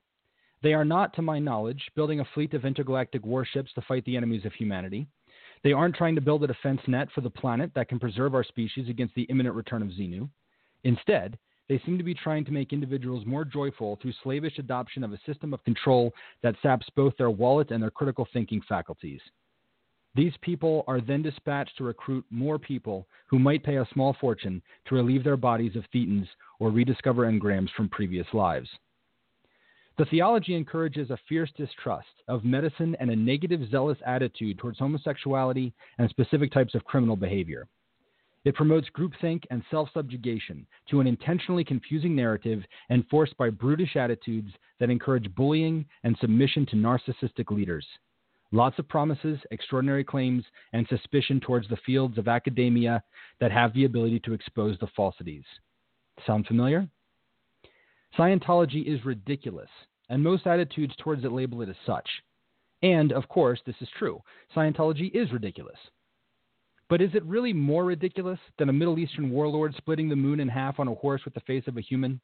They 0.64 0.74
are 0.74 0.86
not, 0.86 1.14
to 1.16 1.22
my 1.22 1.40
knowledge, 1.40 1.92
building 1.96 2.22
a 2.22 2.28
fleet 2.34 2.54
of 2.54 2.66
intergalactic 2.66 3.24
warships 3.26 3.72
to 3.74 3.82
fight 3.82 4.04
the 4.06 4.18
enemies 4.18 4.46
of 4.46 4.54
humanity. 4.54 5.06
They 5.64 5.74
aren't 5.74 5.96
trying 5.96 6.16
to 6.16 6.22
build 6.22 6.44
a 6.44 6.48
defense 6.48 6.82
net 6.88 7.10
for 7.14 7.22
the 7.22 7.30
planet 7.30 7.72
that 7.76 7.90
can 7.90 8.00
preserve 8.00 8.34
our 8.34 8.44
species 8.44 8.90
against 8.90 9.14
the 9.14 9.24
imminent 9.24 9.56
return 9.56 9.82
of 9.82 9.90
Xenu. 9.90 10.30
Instead, 10.86 11.38
they 11.70 11.82
seem 11.86 11.98
to 11.98 12.04
be 12.04 12.14
trying 12.14 12.46
to 12.46 12.52
make 12.52 12.74
individuals 12.74 13.26
more 13.26 13.46
joyful 13.46 13.98
through 14.02 14.14
slavish 14.24 14.60
adoption 14.60 15.04
of 15.04 15.14
a 15.14 15.20
system 15.26 15.54
of 15.54 15.64
control 15.64 16.14
that 16.42 16.56
saps 16.62 16.88
both 16.96 17.16
their 17.18 17.30
wallet 17.30 17.72
and 17.72 17.82
their 17.82 17.92
critical 17.92 18.28
thinking 18.34 18.62
faculties. 18.68 19.22
These 20.16 20.34
people 20.42 20.84
are 20.88 21.02
then 21.02 21.24
dispatched 21.24 21.76
to 21.78 21.84
recruit 21.84 22.26
more 22.30 22.60
people 22.60 23.08
who 23.28 23.40
might 23.40 23.64
pay 23.64 23.78
a 23.78 23.88
small 23.94 24.16
fortune 24.20 24.62
to 24.86 24.96
relieve 24.96 25.24
their 25.24 25.38
bodies 25.38 25.76
of 25.76 25.86
thetans 25.94 26.28
or 26.60 26.70
rediscover 26.70 27.24
engrams 27.24 27.72
from 27.72 27.90
previous 27.90 28.28
lives. 28.34 28.70
The 29.98 30.06
theology 30.06 30.56
encourages 30.56 31.10
a 31.12 31.20
fierce 31.30 31.52
distrust 31.56 32.24
of 32.28 32.44
medicine 32.44 32.96
and 33.00 33.10
a 33.10 33.16
negative, 33.16 33.62
zealous 33.70 33.98
attitude 34.06 34.58
towards 34.58 34.80
homosexuality 34.80 35.74
and 35.98 36.10
specific 36.10 36.52
types 36.52 36.76
of 36.76 36.84
criminal 36.84 37.16
behavior. 37.16 37.68
It 38.46 38.56
promotes 38.56 38.90
groupthink 38.90 39.44
and 39.52 39.64
self 39.72 39.90
subjugation 39.94 40.68
to 40.90 41.00
an 41.00 41.08
intentionally 41.08 41.64
confusing 41.64 42.16
narrative 42.16 42.64
enforced 42.90 43.38
by 43.38 43.50
brutish 43.50 43.96
attitudes 43.96 44.52
that 44.80 44.90
encourage 44.90 45.34
bullying 45.34 45.86
and 46.04 46.18
submission 46.20 46.66
to 46.68 46.76
narcissistic 46.76 47.52
leaders. 47.52 47.86
Lots 48.52 48.78
of 48.78 48.88
promises, 48.88 49.40
extraordinary 49.50 50.04
claims, 50.04 50.44
and 50.74 50.88
suspicion 50.88 51.40
towards 51.40 51.68
the 51.70 51.80
fields 51.86 52.18
of 52.18 52.28
academia 52.28 53.02
that 53.40 53.52
have 53.52 53.74
the 53.74 53.86
ability 53.86 54.20
to 54.22 54.34
expose 54.34 54.78
the 54.80 54.88
falsities. 54.96 55.46
Sound 56.28 56.46
familiar? 56.46 56.88
Scientology 58.18 58.86
is 58.86 59.04
ridiculous, 59.06 59.70
and 60.10 60.22
most 60.22 60.46
attitudes 60.46 60.94
towards 60.98 61.24
it 61.24 61.32
label 61.32 61.64
it 61.64 61.70
as 61.70 61.76
such. 61.86 62.08
And, 62.84 63.12
of 63.12 63.28
course, 63.28 63.60
this 63.66 63.76
is 63.82 63.90
true. 63.98 64.22
Scientology 64.56 65.10
is 65.16 65.32
ridiculous. 65.32 65.78
But 66.94 67.02
is 67.02 67.16
it 67.16 67.26
really 67.26 67.54
more 67.54 67.86
ridiculous 67.86 68.38
than 68.60 68.70
a 68.70 68.72
Middle 68.72 69.00
Eastern 69.00 69.32
warlord 69.32 69.74
splitting 69.78 70.10
the 70.10 70.16
moon 70.16 70.40
in 70.40 70.48
half 70.48 70.80
on 70.80 70.88
a 70.88 70.94
horse 70.94 71.26
with 71.26 71.34
the 71.34 71.40
face 71.40 71.64
of 71.66 71.76
a 71.76 71.82
human? 71.82 72.22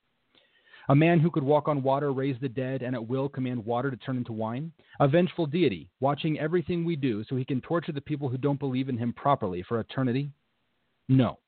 A 0.89 0.95
man 0.95 1.19
who 1.19 1.31
could 1.31 1.41
walk 1.41 1.67
on 1.67 1.81
water, 1.81 2.13
raise 2.13 2.35
the 2.39 2.49
dead, 2.49 2.83
and 2.83 2.93
at 2.93 3.07
will 3.07 3.29
command 3.29 3.65
water 3.65 3.89
to 3.89 3.97
turn 3.97 4.15
into 4.15 4.31
wine? 4.31 4.71
A 4.99 5.07
vengeful 5.07 5.47
deity, 5.47 5.89
watching 6.01 6.37
everything 6.37 6.85
we 6.85 6.95
do 6.95 7.23
so 7.23 7.35
he 7.35 7.45
can 7.45 7.61
torture 7.61 7.91
the 7.91 7.99
people 7.99 8.29
who 8.29 8.37
don't 8.37 8.59
believe 8.59 8.89
in 8.89 8.97
him 8.99 9.11
properly 9.11 9.63
for 9.63 9.79
eternity? 9.79 10.29
No. 11.07 11.39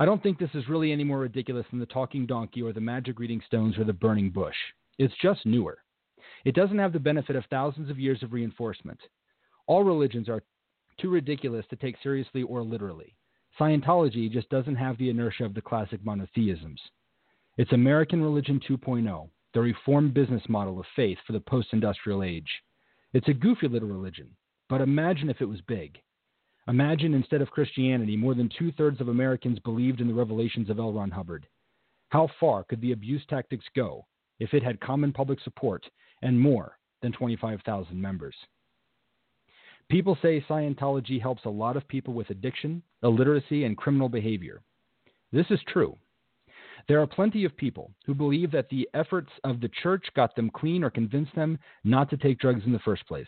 I 0.00 0.04
don't 0.04 0.20
think 0.20 0.40
this 0.40 0.50
is 0.54 0.68
really 0.68 0.90
any 0.90 1.04
more 1.04 1.20
ridiculous 1.20 1.66
than 1.70 1.78
the 1.78 1.86
talking 1.86 2.26
donkey 2.26 2.62
or 2.62 2.72
the 2.72 2.80
magic 2.80 3.20
reading 3.20 3.40
stones 3.46 3.78
or 3.78 3.84
the 3.84 3.92
burning 3.92 4.28
bush. 4.28 4.56
It's 4.98 5.14
just 5.22 5.46
newer. 5.46 5.78
It 6.44 6.56
doesn't 6.56 6.80
have 6.80 6.92
the 6.92 6.98
benefit 6.98 7.36
of 7.36 7.44
thousands 7.48 7.90
of 7.90 8.00
years 8.00 8.24
of 8.24 8.32
reinforcement. 8.32 8.98
All 9.68 9.84
religions 9.84 10.28
are 10.28 10.42
too 11.00 11.10
ridiculous 11.10 11.64
to 11.70 11.76
take 11.76 11.96
seriously 12.02 12.42
or 12.42 12.62
literally. 12.62 13.14
Scientology 13.58 14.30
just 14.30 14.48
doesn't 14.48 14.76
have 14.76 14.96
the 14.98 15.10
inertia 15.10 15.44
of 15.44 15.54
the 15.54 15.60
classic 15.60 16.04
monotheisms. 16.04 16.80
It's 17.56 17.72
American 17.72 18.22
Religion 18.22 18.60
2.0, 18.68 19.28
the 19.52 19.60
reformed 19.60 20.14
business 20.14 20.42
model 20.48 20.78
of 20.78 20.86
faith 20.94 21.18
for 21.26 21.32
the 21.32 21.40
post 21.40 21.68
industrial 21.72 22.22
age. 22.22 22.48
It's 23.12 23.28
a 23.28 23.34
goofy 23.34 23.68
little 23.68 23.88
religion, 23.88 24.28
but 24.68 24.80
imagine 24.80 25.28
if 25.28 25.40
it 25.40 25.48
was 25.48 25.60
big. 25.62 25.98
Imagine 26.68 27.14
instead 27.14 27.42
of 27.42 27.50
Christianity, 27.50 28.16
more 28.16 28.34
than 28.34 28.48
two 28.56 28.70
thirds 28.72 29.00
of 29.00 29.08
Americans 29.08 29.58
believed 29.58 30.00
in 30.00 30.06
the 30.06 30.14
revelations 30.14 30.70
of 30.70 30.78
L. 30.78 30.92
Ron 30.92 31.10
Hubbard. 31.10 31.46
How 32.10 32.28
far 32.38 32.64
could 32.64 32.80
the 32.80 32.92
abuse 32.92 33.22
tactics 33.28 33.64
go 33.74 34.06
if 34.38 34.54
it 34.54 34.62
had 34.62 34.80
common 34.80 35.12
public 35.12 35.40
support 35.40 35.84
and 36.22 36.38
more 36.38 36.78
than 37.02 37.12
25,000 37.12 38.00
members? 38.00 38.34
People 39.90 40.16
say 40.22 40.40
Scientology 40.48 41.20
helps 41.20 41.44
a 41.44 41.50
lot 41.50 41.76
of 41.76 41.86
people 41.88 42.14
with 42.14 42.30
addiction, 42.30 42.80
illiteracy, 43.02 43.64
and 43.64 43.76
criminal 43.76 44.08
behavior. 44.08 44.62
This 45.32 45.46
is 45.50 45.58
true. 45.66 45.96
There 46.86 47.00
are 47.00 47.08
plenty 47.08 47.44
of 47.44 47.56
people 47.56 47.90
who 48.06 48.14
believe 48.14 48.52
that 48.52 48.68
the 48.68 48.88
efforts 48.94 49.30
of 49.42 49.60
the 49.60 49.70
church 49.82 50.06
got 50.14 50.36
them 50.36 50.48
clean 50.48 50.84
or 50.84 50.90
convinced 50.90 51.34
them 51.34 51.58
not 51.82 52.08
to 52.10 52.16
take 52.16 52.38
drugs 52.38 52.62
in 52.64 52.72
the 52.72 52.78
first 52.78 53.04
place. 53.08 53.26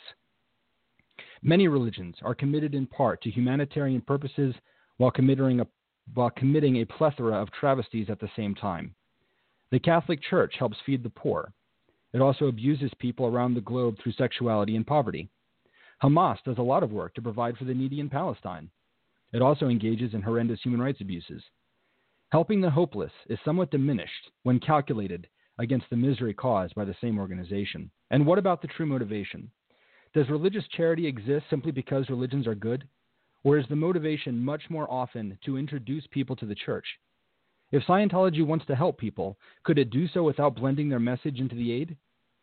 Many 1.42 1.66
religions 1.66 2.14
are 2.22 2.34
committed 2.34 2.76
in 2.76 2.86
part 2.86 3.20
to 3.22 3.30
humanitarian 3.30 4.00
purposes 4.00 4.54
while 4.98 5.10
committing 5.10 5.60
a, 5.60 5.66
while 6.14 6.30
committing 6.30 6.76
a 6.76 6.86
plethora 6.86 7.34
of 7.34 7.50
travesties 7.50 8.06
at 8.08 8.20
the 8.20 8.30
same 8.36 8.54
time. 8.54 8.94
The 9.72 9.80
Catholic 9.80 10.20
Church 10.22 10.54
helps 10.60 10.76
feed 10.86 11.02
the 11.02 11.10
poor. 11.10 11.52
It 12.12 12.20
also 12.20 12.46
abuses 12.46 12.92
people 13.00 13.26
around 13.26 13.54
the 13.54 13.60
globe 13.62 13.96
through 14.00 14.12
sexuality 14.12 14.76
and 14.76 14.86
poverty. 14.86 15.28
Hamas 16.02 16.38
does 16.44 16.58
a 16.58 16.62
lot 16.62 16.82
of 16.82 16.90
work 16.90 17.14
to 17.14 17.22
provide 17.22 17.56
for 17.56 17.64
the 17.64 17.74
needy 17.74 18.00
in 18.00 18.10
Palestine. 18.10 18.68
It 19.32 19.40
also 19.40 19.68
engages 19.68 20.14
in 20.14 20.22
horrendous 20.22 20.60
human 20.60 20.80
rights 20.82 21.00
abuses. 21.00 21.42
Helping 22.32 22.60
the 22.60 22.70
hopeless 22.70 23.12
is 23.28 23.38
somewhat 23.44 23.70
diminished 23.70 24.30
when 24.42 24.58
calculated 24.58 25.28
against 25.58 25.86
the 25.90 25.96
misery 25.96 26.34
caused 26.34 26.74
by 26.74 26.84
the 26.84 26.96
same 27.00 27.20
organization. 27.20 27.90
And 28.10 28.26
what 28.26 28.38
about 28.38 28.62
the 28.62 28.68
true 28.68 28.86
motivation? 28.86 29.50
Does 30.12 30.28
religious 30.28 30.64
charity 30.76 31.06
exist 31.06 31.46
simply 31.48 31.70
because 31.70 32.10
religions 32.10 32.48
are 32.48 32.54
good? 32.56 32.88
Or 33.44 33.56
is 33.56 33.66
the 33.68 33.76
motivation 33.76 34.44
much 34.44 34.62
more 34.70 34.90
often 34.90 35.38
to 35.44 35.56
introduce 35.56 36.06
people 36.08 36.34
to 36.36 36.46
the 36.46 36.54
church? 36.54 36.86
If 37.70 37.84
Scientology 37.84 38.44
wants 38.44 38.66
to 38.66 38.74
help 38.74 38.98
people, 38.98 39.38
could 39.62 39.78
it 39.78 39.90
do 39.90 40.08
so 40.08 40.24
without 40.24 40.56
blending 40.56 40.88
their 40.88 41.00
message 41.00 41.38
into 41.38 41.54
the 41.54 41.72
aid? 41.72 41.96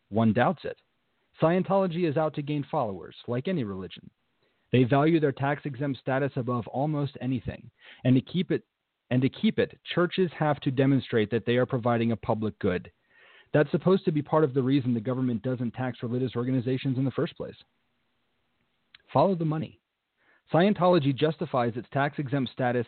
One 0.10 0.32
doubts 0.34 0.64
it. 0.64 0.78
Scientology 1.42 2.10
is 2.10 2.18
out 2.18 2.34
to 2.36 2.42
gain 2.42 2.66
followers, 2.70 3.16
like 3.28 3.48
any 3.48 3.64
religion. 3.64 4.10
They 4.72 4.84
value 4.84 5.20
their 5.20 5.32
tax 5.32 5.62
exempt 5.66 6.00
status 6.00 6.32
above 6.36 6.68
almost 6.68 7.18
anything, 7.22 7.70
and 8.04 8.16
to 8.16 8.22
keep 8.22 8.52
it 8.52 8.64
and 9.12 9.22
to 9.24 9.30
keep 9.30 9.58
it, 9.58 9.76
churches 9.96 10.30
have 10.38 10.60
to 10.60 10.70
demonstrate 10.70 11.32
that 11.32 11.46
they 11.46 11.56
are 11.56 11.66
providing 11.66 12.12
a 12.12 12.18
public 12.18 12.58
good. 12.60 12.92
That's 13.54 13.72
supposed 13.72 14.06
to 14.06 14.12
be 14.12 14.22
part 14.22 14.44
of 14.44 14.54
the 14.54 14.62
reason 14.62 14.94
the 14.94 15.00
government 15.00 15.42
doesn't 15.42 15.74
tax 15.74 16.04
religious 16.04 16.36
organizations 16.36 16.98
in 16.98 17.06
the 17.06 17.12
first 17.12 17.36
place. 17.36 17.56
Follow 19.12 19.34
the 19.34 19.46
money. 19.46 19.80
Scientology 20.54 21.16
justifies 21.16 21.74
its 21.76 21.88
tax 21.92 22.20
exempt 22.20 22.52
status 22.52 22.86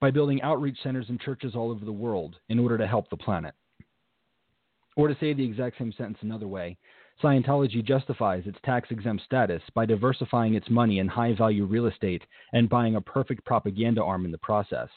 by 0.00 0.10
building 0.10 0.42
outreach 0.42 0.78
centers 0.82 1.06
in 1.08 1.18
churches 1.18 1.54
all 1.54 1.70
over 1.70 1.84
the 1.84 1.92
world 1.92 2.36
in 2.48 2.58
order 2.58 2.78
to 2.78 2.86
help 2.86 3.08
the 3.10 3.16
planet. 3.16 3.54
Or 4.96 5.08
to 5.08 5.16
say 5.20 5.32
the 5.32 5.44
exact 5.44 5.78
same 5.78 5.92
sentence 5.92 6.18
another 6.22 6.48
way, 6.48 6.76
Scientology 7.22 7.84
justifies 7.84 8.46
its 8.46 8.58
tax 8.64 8.90
exempt 8.90 9.22
status 9.24 9.62
by 9.74 9.84
diversifying 9.84 10.54
its 10.54 10.70
money 10.70 11.00
in 11.00 11.08
high 11.08 11.34
value 11.34 11.66
real 11.66 11.86
estate 11.86 12.22
and 12.54 12.68
buying 12.68 12.96
a 12.96 13.00
perfect 13.00 13.44
propaganda 13.44 14.02
arm 14.02 14.24
in 14.24 14.32
the 14.32 14.38
process. 14.38 14.88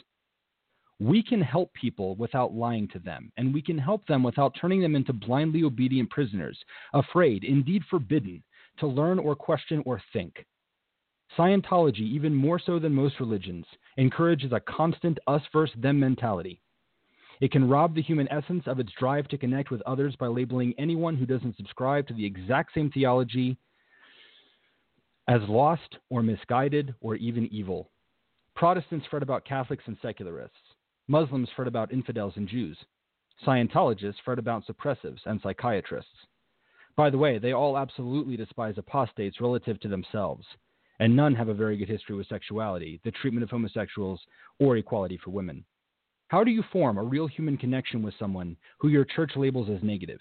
We 1.00 1.22
can 1.22 1.42
help 1.42 1.74
people 1.74 2.16
without 2.16 2.54
lying 2.54 2.88
to 2.90 3.00
them, 3.00 3.30
and 3.36 3.54
we 3.54 3.62
can 3.62 3.78
help 3.78 4.08
them 4.08 4.24
without 4.24 4.56
turning 4.60 4.80
them 4.80 4.96
into 4.96 5.12
blindly 5.12 5.64
obedient 5.64 6.10
prisoners, 6.12 6.58
afraid, 6.94 7.44
indeed 7.44 7.84
forbidden, 7.90 8.42
to 8.80 8.88
learn 8.88 9.20
or 9.20 9.36
question 9.36 9.84
or 9.86 10.02
think. 10.14 10.46
Scientology, 11.38 12.02
even 12.02 12.34
more 12.34 12.60
so 12.60 12.80
than 12.80 12.94
most 12.94 13.20
religions, 13.20 13.66
encourages 13.98 14.54
a 14.54 14.62
constant 14.62 15.20
us 15.28 15.42
versus 15.52 15.76
them 15.82 16.00
mentality. 16.00 16.62
It 17.44 17.52
can 17.52 17.68
rob 17.68 17.94
the 17.94 18.02
human 18.02 18.32
essence 18.32 18.64
of 18.68 18.80
its 18.80 18.94
drive 18.98 19.28
to 19.28 19.38
connect 19.38 19.70
with 19.70 19.82
others 19.82 20.16
by 20.16 20.28
labeling 20.28 20.74
anyone 20.78 21.18
who 21.18 21.26
doesn't 21.26 21.58
subscribe 21.58 22.08
to 22.08 22.14
the 22.14 22.26
exact 22.26 22.74
same 22.74 22.90
theology 22.90 23.58
as 25.28 25.42
lost 25.50 25.98
or 26.10 26.24
misguided 26.24 26.96
or 27.02 27.16
even 27.16 27.48
evil. 27.52 27.92
Protestants 28.56 29.06
fret 29.08 29.24
about 29.24 29.44
Catholics 29.44 29.84
and 29.88 29.98
secularists. 30.02 30.56
Muslims 31.10 31.50
fret 31.54 31.68
about 31.68 31.92
infidels 31.92 32.32
and 32.38 32.48
Jews. 32.48 32.78
Scientologists 33.46 34.22
fret 34.24 34.40
about 34.40 34.66
suppressives 34.66 35.20
and 35.26 35.42
psychiatrists. 35.42 36.16
By 36.96 37.10
the 37.10 37.18
way, 37.18 37.40
they 37.40 37.52
all 37.52 37.78
absolutely 37.78 38.38
despise 38.38 38.76
apostates 38.78 39.42
relative 39.42 39.82
to 39.82 39.90
themselves, 39.90 40.46
and 41.02 41.14
none 41.14 41.36
have 41.36 41.50
a 41.50 41.54
very 41.54 41.76
good 41.76 41.90
history 41.90 42.16
with 42.16 42.28
sexuality, 42.28 43.02
the 43.04 43.12
treatment 43.12 43.44
of 43.44 43.50
homosexuals, 43.50 44.22
or 44.62 44.78
equality 44.78 45.20
for 45.22 45.32
women. 45.32 45.66
How 46.34 46.44
do 46.44 46.50
you 46.50 46.64
form 46.72 46.98
a 46.98 47.04
real 47.04 47.28
human 47.28 47.58
connection 47.58 48.02
with 48.02 48.16
someone 48.18 48.58
who 48.80 48.88
your 48.88 49.06
church 49.06 49.34
labels 49.36 49.70
as 49.70 49.84
negative? 49.84 50.20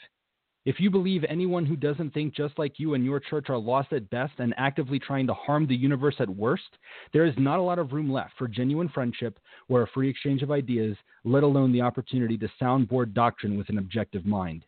If 0.67 0.79
you 0.79 0.91
believe 0.91 1.25
anyone 1.27 1.65
who 1.65 1.75
doesn't 1.75 2.13
think 2.13 2.35
just 2.35 2.59
like 2.59 2.79
you 2.79 2.93
and 2.93 3.03
your 3.03 3.19
church 3.19 3.49
are 3.49 3.57
lost 3.57 3.95
at 3.95 4.11
best 4.11 4.35
and 4.37 4.53
actively 4.59 4.99
trying 4.99 5.27
to 5.29 5.33
harm 5.33 5.67
the 5.67 5.75
universe 5.75 6.17
at 6.19 6.29
worst, 6.29 6.69
there 7.15 7.25
is 7.25 7.33
not 7.39 7.61
a 7.61 7.63
lot 7.63 7.79
of 7.79 7.95
room 7.95 8.13
left 8.13 8.35
for 8.37 8.47
genuine 8.47 8.91
friendship 8.91 9.39
or 9.71 9.85
a 9.85 9.87
free 9.87 10.11
exchange 10.11 10.43
of 10.43 10.51
ideas, 10.51 10.99
let 11.25 11.45
alone 11.45 11.73
the 11.73 11.81
opportunity 11.81 12.37
to 12.37 12.49
soundboard 12.61 13.15
doctrine 13.15 13.57
with 13.57 13.71
an 13.71 13.79
objective 13.79 14.27
mind. 14.27 14.67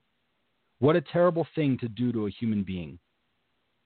What 0.79 0.97
a 0.97 1.03
terrible 1.03 1.47
thing 1.55 1.77
to 1.83 1.89
do 1.91 2.11
to 2.13 2.27
a 2.27 2.31
human 2.31 2.63
being. 2.63 2.99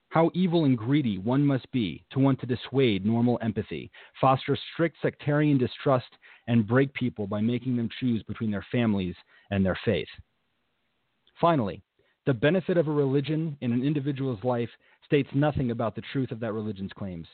How 0.09 0.31
evil 0.33 0.65
and 0.65 0.75
greedy 0.75 1.19
one 1.19 1.45
must 1.45 1.71
be 1.71 2.03
to 2.11 2.19
want 2.19 2.39
to 2.39 2.47
dissuade 2.47 3.05
normal 3.05 3.37
empathy, 3.43 3.91
foster 4.19 4.57
strict 4.73 4.97
sectarian 5.01 5.59
distrust, 5.59 6.09
and 6.47 6.67
break 6.67 6.91
people 6.93 7.27
by 7.27 7.41
making 7.41 7.77
them 7.77 7.89
choose 7.99 8.23
between 8.23 8.49
their 8.49 8.65
families 8.71 9.15
and 9.51 9.63
their 9.63 9.77
faith. 9.85 10.07
Finally, 11.39 11.83
the 12.25 12.33
benefit 12.33 12.75
of 12.75 12.87
a 12.87 12.91
religion 12.91 13.55
in 13.61 13.71
an 13.71 13.83
individual's 13.83 14.43
life 14.43 14.69
states 15.05 15.29
nothing 15.33 15.71
about 15.71 15.95
the 15.95 16.03
truth 16.11 16.31
of 16.31 16.39
that 16.39 16.53
religion's 16.53 16.93
claims. 16.93 17.27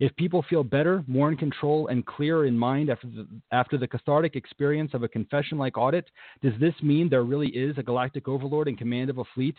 If 0.00 0.14
people 0.16 0.44
feel 0.48 0.64
better, 0.64 1.04
more 1.06 1.30
in 1.30 1.36
control, 1.36 1.88
and 1.88 2.04
clearer 2.06 2.46
in 2.46 2.58
mind 2.58 2.90
after 2.90 3.06
the, 3.06 3.28
after 3.52 3.78
the 3.78 3.86
cathartic 3.86 4.34
experience 4.34 4.94
of 4.94 5.02
a 5.02 5.08
confession 5.08 5.58
like 5.58 5.78
audit, 5.78 6.10
does 6.42 6.54
this 6.58 6.74
mean 6.82 7.08
there 7.08 7.22
really 7.22 7.48
is 7.48 7.78
a 7.78 7.82
galactic 7.82 8.26
overlord 8.26 8.66
in 8.66 8.76
command 8.76 9.10
of 9.10 9.18
a 9.18 9.24
fleet 9.34 9.56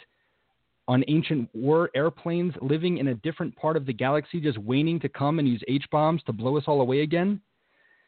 on 0.91 1.05
ancient 1.07 1.47
war 1.53 1.89
airplanes 1.95 2.53
living 2.61 2.97
in 2.97 3.07
a 3.07 3.15
different 3.15 3.55
part 3.55 3.77
of 3.77 3.85
the 3.85 3.93
galaxy 3.93 4.41
just 4.41 4.57
waiting 4.57 4.99
to 4.99 5.07
come 5.07 5.39
and 5.39 5.47
use 5.47 5.63
H 5.69 5.85
bombs 5.89 6.21
to 6.23 6.33
blow 6.33 6.57
us 6.57 6.65
all 6.67 6.81
away 6.81 6.99
again? 6.99 7.39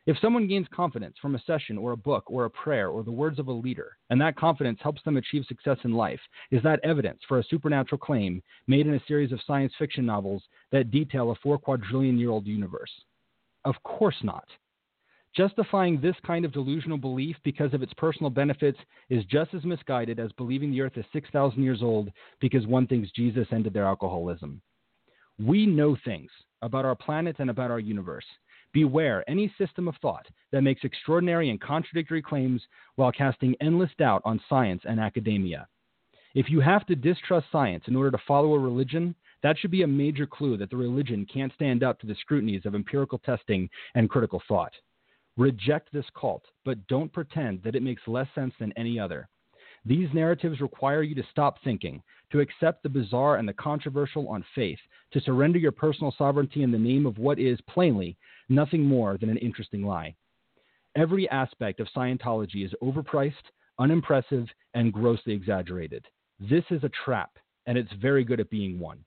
If 0.05 0.18
someone 0.19 0.49
gains 0.49 0.68
confidence 0.76 1.15
from 1.22 1.35
a 1.35 1.41
session 1.47 1.77
or 1.77 1.93
a 1.93 1.97
book 1.97 2.26
or 2.27 2.43
a 2.43 2.49
prayer 2.49 2.89
or 2.89 3.01
the 3.03 3.10
words 3.10 3.39
of 3.39 3.47
a 3.47 3.53
leader, 3.53 3.95
and 4.10 4.19
that 4.19 4.35
confidence 4.35 4.80
helps 4.84 5.01
them 5.03 5.15
achieve 5.15 5.45
success 5.47 5.77
in 5.85 5.93
life, 5.93 6.19
is 6.51 6.61
that 6.64 6.81
evidence 6.84 7.22
for 7.26 7.39
a 7.39 7.43
supernatural 7.45 7.99
claim 7.99 8.43
made 8.68 8.85
in 8.85 8.95
a 8.95 9.03
series 9.07 9.31
of 9.31 9.39
science 9.47 9.72
fiction 9.80 10.05
novels 10.05 10.43
that 10.73 10.91
detail 10.91 11.31
a 11.31 11.35
four 11.35 11.57
quadrillion 11.57 12.18
year 12.18 12.31
old 12.31 12.45
universe? 12.45 12.91
Of 13.64 13.76
course 13.84 14.18
not. 14.23 14.43
Justifying 15.35 15.99
this 15.99 16.15
kind 16.26 16.45
of 16.45 16.51
delusional 16.51 16.97
belief 16.97 17.35
because 17.43 17.73
of 17.73 17.81
its 17.81 17.93
personal 17.95 18.30
benefits 18.30 18.77
is 19.10 19.26
just 19.26 19.53
as 19.55 19.64
misguided 19.64 20.19
as 20.19 20.31
believing 20.34 20.69
the 20.69 20.81
earth 20.81 20.95
is 20.95 21.05
6,000 21.11 21.64
years 21.64 21.81
old 21.81 22.11
because 22.39 22.68
one 22.68 22.85
thinks 22.85 23.10
Jesus 23.11 23.47
ended 23.51 23.73
their 23.73 23.85
alcoholism. 23.85 24.61
We 25.39 25.65
know 25.65 25.97
things 26.05 26.30
about 26.61 26.85
our 26.85 26.95
planet 26.95 27.38
and 27.39 27.49
about 27.49 27.72
our 27.72 27.80
universe. 27.80 28.26
Beware 28.73 29.27
any 29.27 29.51
system 29.57 29.88
of 29.88 29.95
thought 30.01 30.26
that 30.51 30.61
makes 30.61 30.84
extraordinary 30.84 31.49
and 31.49 31.60
contradictory 31.60 32.22
claims 32.22 32.61
while 32.95 33.11
casting 33.11 33.55
endless 33.60 33.91
doubt 33.97 34.22
on 34.26 34.39
science 34.47 34.84
and 34.85 34.99
academia. 34.99 35.68
If 36.35 36.49
you 36.49 36.60
have 36.60 36.85
to 36.88 36.95
distrust 36.95 37.47
science 37.51 37.85
in 37.88 37.95
order 37.95 38.11
to 38.11 38.23
follow 38.27 38.53
a 38.53 38.60
religion, 38.60 39.15
that 39.41 39.57
should 39.57 39.72
be 39.72 39.81
a 39.81 39.88
major 39.88 40.27
clue 40.27 40.57
that 40.57 40.69
the 40.69 40.77
religion 40.77 41.26
can't 41.31 41.53
stand 41.53 41.84
up 41.84 41.99
to 41.99 42.07
the 42.07 42.15
scrutinies 42.15 42.65
of 42.65 42.76
empirical 42.76 43.18
testing 43.19 43.68
and 43.95 44.10
critical 44.10 44.41
thought. 44.47 44.73
Reject 45.38 45.91
this 45.91 46.05
cult, 46.19 46.43
but 46.64 46.85
don't 46.88 47.11
pretend 47.11 47.64
that 47.64 47.76
it 47.76 47.84
makes 47.84 48.07
less 48.07 48.27
sense 48.35 48.53
than 48.60 48.72
any 48.73 48.99
other. 48.99 49.27
These 49.85 50.14
narratives 50.14 50.61
require 50.61 51.01
you 51.01 51.15
to 51.15 51.27
stop 51.31 51.57
thinking, 51.64 52.01
to 52.31 52.39
accept 52.39 52.84
the 52.84 52.89
bizarre 52.89 53.38
and 53.38 53.47
the 53.47 53.53
controversial 53.53 54.30
on 54.30 54.45
faith, 54.55 54.80
to 55.11 55.19
surrender 55.19 55.60
your 55.60 55.72
personal 55.72 56.14
sovereignty 56.18 56.64
in 56.64 56.72
the 56.72 56.77
name 56.77 57.05
of 57.05 57.18
what 57.18 57.39
is, 57.39 57.60
plainly, 57.61 58.18
nothing 58.47 58.84
more 58.84 59.18
than 59.18 59.30
an 59.30 59.38
interesting 59.38 59.84
lie. 59.84 60.15
Every 60.95 61.27
aspect 61.30 61.80
of 61.80 61.88
Scientology 61.95 62.64
is 62.64 62.73
overpriced, 62.81 63.34
unimpressive, 63.80 64.47
and 64.73 64.93
grossly 64.93 65.34
exaggerated. 65.34 66.05
This 66.39 66.64
is 66.69 66.84
a 66.84 66.91
trap, 67.03 67.31
and 67.65 67.77
it's 67.77 67.91
very 67.93 68.23
good 68.23 68.39
at 68.39 68.49
being 68.49 68.80
one. 68.80 69.03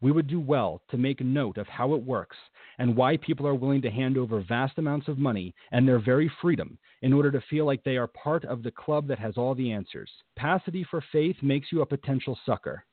We 0.00 0.12
would 0.12 0.28
do 0.28 0.38
well 0.38 0.80
to 0.90 0.96
make 0.96 1.20
note 1.20 1.58
of 1.58 1.66
how 1.66 1.94
it 1.94 2.02
works 2.02 2.36
and 2.78 2.96
why 2.96 3.16
people 3.16 3.46
are 3.46 3.54
willing 3.54 3.82
to 3.82 3.90
hand 3.90 4.16
over 4.16 4.40
vast 4.40 4.78
amounts 4.78 5.08
of 5.08 5.18
money 5.18 5.54
and 5.72 5.86
their 5.86 5.98
very 5.98 6.30
freedom 6.40 6.78
in 7.02 7.12
order 7.12 7.32
to 7.32 7.40
feel 7.50 7.66
like 7.66 7.82
they 7.82 7.96
are 7.96 8.06
part 8.06 8.44
of 8.44 8.62
the 8.62 8.70
club 8.70 9.08
that 9.08 9.18
has 9.18 9.36
all 9.36 9.54
the 9.54 9.72
answers. 9.72 10.10
Capacity 10.36 10.84
for 10.88 11.02
faith 11.12 11.36
makes 11.42 11.72
you 11.72 11.82
a 11.82 11.86
potential 11.86 12.38
sucker. 12.46 12.84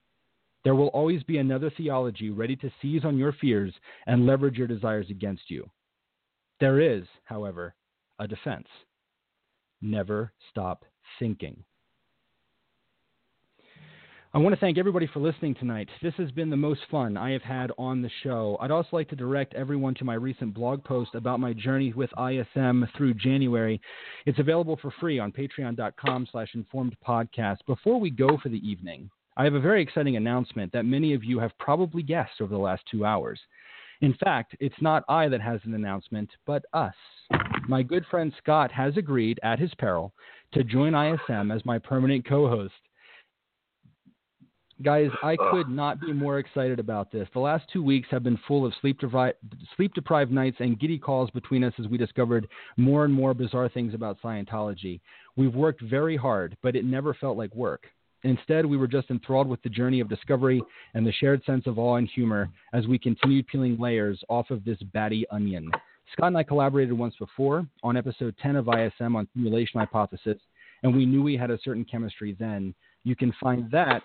There 0.63 0.73
will 0.73 0.87
always 0.87 1.21
be 1.21 1.37
another 1.37 1.69
theology 1.69 2.31
ready 2.31 2.55
to 2.55 2.71
seize 2.81 3.05
on 3.05 3.19
your 3.19 3.33
fears 3.33 3.73
and 4.07 4.25
leverage 4.25 4.57
your 4.57 4.67
desires 4.67 5.07
against 5.11 5.51
you. 5.51 5.69
There 6.59 6.79
is, 6.79 7.03
however, 7.25 7.75
a 8.17 8.27
defense. 8.27 8.67
Never 9.81 10.31
stop 10.49 10.85
thinking. 11.19 11.63
I 14.35 14.37
want 14.37 14.53
to 14.53 14.59
thank 14.59 14.77
everybody 14.77 15.07
for 15.07 15.21
listening 15.21 15.55
tonight. 15.55 15.87
This 16.03 16.13
has 16.15 16.29
been 16.29 16.49
the 16.49 16.57
most 16.57 16.81
fun 16.91 17.15
I 17.15 17.31
have 17.31 17.41
had 17.41 17.71
on 17.77 18.01
the 18.01 18.09
show. 18.21 18.57
I'd 18.59 18.69
also 18.69 18.89
like 18.91 19.07
to 19.11 19.15
direct 19.15 19.53
everyone 19.53 19.95
to 19.95 20.03
my 20.03 20.15
recent 20.15 20.53
blog 20.53 20.83
post 20.83 21.15
about 21.15 21.39
my 21.39 21.53
journey 21.53 21.93
with 21.93 22.09
ISM 22.19 22.85
through 22.97 23.13
January. 23.13 23.79
It's 24.25 24.37
available 24.37 24.77
for 24.81 24.91
free 24.99 25.19
on 25.19 25.31
patreon.com 25.31 26.27
slash 26.29 26.49
informed 26.53 26.97
podcast. 27.07 27.59
Before 27.65 27.97
we 27.97 28.09
go 28.09 28.37
for 28.43 28.49
the 28.49 28.57
evening, 28.57 29.09
I 29.37 29.45
have 29.45 29.53
a 29.53 29.59
very 29.61 29.81
exciting 29.81 30.17
announcement 30.17 30.73
that 30.73 30.83
many 30.83 31.13
of 31.13 31.23
you 31.23 31.39
have 31.39 31.57
probably 31.57 32.03
guessed 32.03 32.41
over 32.41 32.53
the 32.53 32.59
last 32.59 32.83
two 32.91 33.05
hours. 33.05 33.39
In 34.01 34.15
fact, 34.15 34.57
it's 34.59 34.81
not 34.81 35.05
I 35.07 35.29
that 35.29 35.39
has 35.39 35.61
an 35.63 35.75
announcement, 35.75 36.29
but 36.45 36.65
us. 36.73 36.93
My 37.69 37.81
good 37.83 38.03
friend 38.11 38.33
Scott 38.39 38.69
has 38.73 38.97
agreed, 38.97 39.39
at 39.43 39.59
his 39.59 39.73
peril, 39.75 40.11
to 40.51 40.65
join 40.65 40.93
ISM 40.93 41.51
as 41.51 41.63
my 41.63 41.79
permanent 41.79 42.27
co 42.27 42.49
host. 42.49 42.73
Guys, 44.83 45.09
I 45.23 45.37
could 45.51 45.69
not 45.69 46.01
be 46.01 46.11
more 46.11 46.37
excited 46.39 46.79
about 46.79 47.09
this. 47.09 47.29
The 47.33 47.39
last 47.39 47.63
two 47.71 47.81
weeks 47.81 48.09
have 48.11 48.23
been 48.23 48.37
full 48.45 48.65
of 48.65 48.73
sleep, 48.81 48.99
devi- 48.99 49.31
sleep 49.77 49.93
deprived 49.93 50.31
nights 50.31 50.57
and 50.59 50.77
giddy 50.77 50.97
calls 50.97 51.29
between 51.31 51.63
us 51.63 51.73
as 51.79 51.87
we 51.87 51.97
discovered 51.97 52.47
more 52.75 53.05
and 53.05 53.13
more 53.13 53.33
bizarre 53.33 53.69
things 53.69 53.93
about 53.93 54.21
Scientology. 54.21 54.99
We've 55.37 55.55
worked 55.55 55.81
very 55.81 56.17
hard, 56.17 56.57
but 56.61 56.75
it 56.75 56.83
never 56.83 57.13
felt 57.13 57.37
like 57.37 57.55
work. 57.55 57.85
Instead, 58.23 58.65
we 58.65 58.75
were 58.75 58.87
just 58.87 59.09
enthralled 59.11 59.47
with 59.47 59.61
the 59.61 59.69
journey 59.69 60.01
of 60.01 60.09
discovery 60.09 60.61
and 60.93 61.07
the 61.07 61.13
shared 61.13 61.41
sense 61.45 61.67
of 61.67 61.79
awe 61.79 61.95
and 61.95 62.09
humor 62.09 62.49
as 62.73 62.85
we 62.85 62.99
continued 62.99 63.47
peeling 63.47 63.77
layers 63.79 64.21
off 64.27 64.49
of 64.51 64.65
this 64.65 64.81
batty 64.93 65.25
onion. 65.31 65.71
Scott 66.11 66.27
and 66.27 66.37
I 66.37 66.43
collaborated 66.43 66.93
once 66.93 67.15
before 67.17 67.65
on 67.81 67.95
episode 67.95 68.35
10 68.41 68.57
of 68.57 68.67
ISM 68.67 69.15
on 69.15 69.27
simulation 69.33 69.79
hypothesis, 69.79 70.37
and 70.83 70.93
we 70.93 71.05
knew 71.05 71.23
we 71.23 71.37
had 71.37 71.51
a 71.51 71.59
certain 71.63 71.85
chemistry 71.85 72.35
then. 72.37 72.75
You 73.03 73.15
can 73.15 73.33
find 73.39 73.71
that 73.71 74.03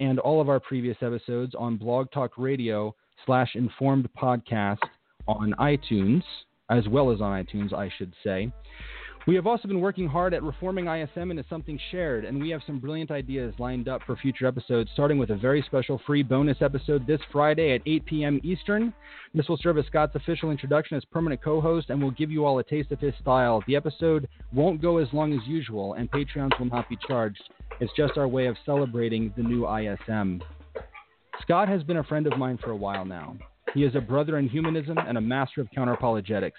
and 0.00 0.18
all 0.18 0.40
of 0.40 0.48
our 0.48 0.60
previous 0.60 0.96
episodes 1.00 1.54
on 1.58 1.76
Blog 1.76 2.10
Talk 2.12 2.32
Radio 2.36 2.94
slash 3.24 3.50
Informed 3.54 4.08
Podcast 4.20 4.78
on 5.26 5.54
iTunes, 5.58 6.22
as 6.70 6.86
well 6.88 7.10
as 7.10 7.20
on 7.20 7.44
iTunes, 7.44 7.72
I 7.72 7.90
should 7.96 8.12
say. 8.22 8.52
We 9.26 9.34
have 9.34 9.48
also 9.48 9.66
been 9.66 9.80
working 9.80 10.06
hard 10.06 10.34
at 10.34 10.44
reforming 10.44 10.86
ISM 10.86 11.32
into 11.32 11.44
something 11.50 11.80
shared, 11.90 12.24
and 12.24 12.40
we 12.40 12.48
have 12.50 12.60
some 12.64 12.78
brilliant 12.78 13.10
ideas 13.10 13.52
lined 13.58 13.88
up 13.88 14.02
for 14.06 14.14
future 14.14 14.46
episodes, 14.46 14.88
starting 14.92 15.18
with 15.18 15.30
a 15.30 15.34
very 15.34 15.62
special 15.62 16.00
free 16.06 16.22
bonus 16.22 16.58
episode 16.60 17.08
this 17.08 17.20
Friday 17.32 17.74
at 17.74 17.80
8 17.86 18.06
p.m. 18.06 18.40
Eastern. 18.44 18.94
This 19.34 19.48
will 19.48 19.56
serve 19.56 19.78
as 19.78 19.86
Scott's 19.86 20.14
official 20.14 20.52
introduction 20.52 20.96
as 20.96 21.04
permanent 21.06 21.42
co 21.42 21.60
host 21.60 21.90
and 21.90 22.00
will 22.00 22.12
give 22.12 22.30
you 22.30 22.44
all 22.44 22.60
a 22.60 22.62
taste 22.62 22.92
of 22.92 23.00
his 23.00 23.14
style. 23.20 23.64
The 23.66 23.74
episode 23.74 24.28
won't 24.52 24.80
go 24.80 24.98
as 24.98 25.08
long 25.12 25.32
as 25.32 25.44
usual, 25.44 25.94
and 25.94 26.08
Patreons 26.08 26.56
will 26.60 26.66
not 26.66 26.88
be 26.88 26.96
charged. 27.08 27.42
It's 27.80 27.92
just 27.96 28.16
our 28.16 28.28
way 28.28 28.46
of 28.46 28.56
celebrating 28.64 29.34
the 29.36 29.42
new 29.42 29.66
ISM. 29.66 30.40
Scott 31.42 31.68
has 31.68 31.82
been 31.82 31.96
a 31.96 32.04
friend 32.04 32.28
of 32.28 32.38
mine 32.38 32.60
for 32.62 32.70
a 32.70 32.76
while 32.76 33.04
now. 33.04 33.36
He 33.74 33.82
is 33.82 33.96
a 33.96 34.00
brother 34.00 34.38
in 34.38 34.48
humanism 34.48 34.98
and 34.98 35.18
a 35.18 35.20
master 35.20 35.60
of 35.60 35.68
counterapologetics. 35.76 36.52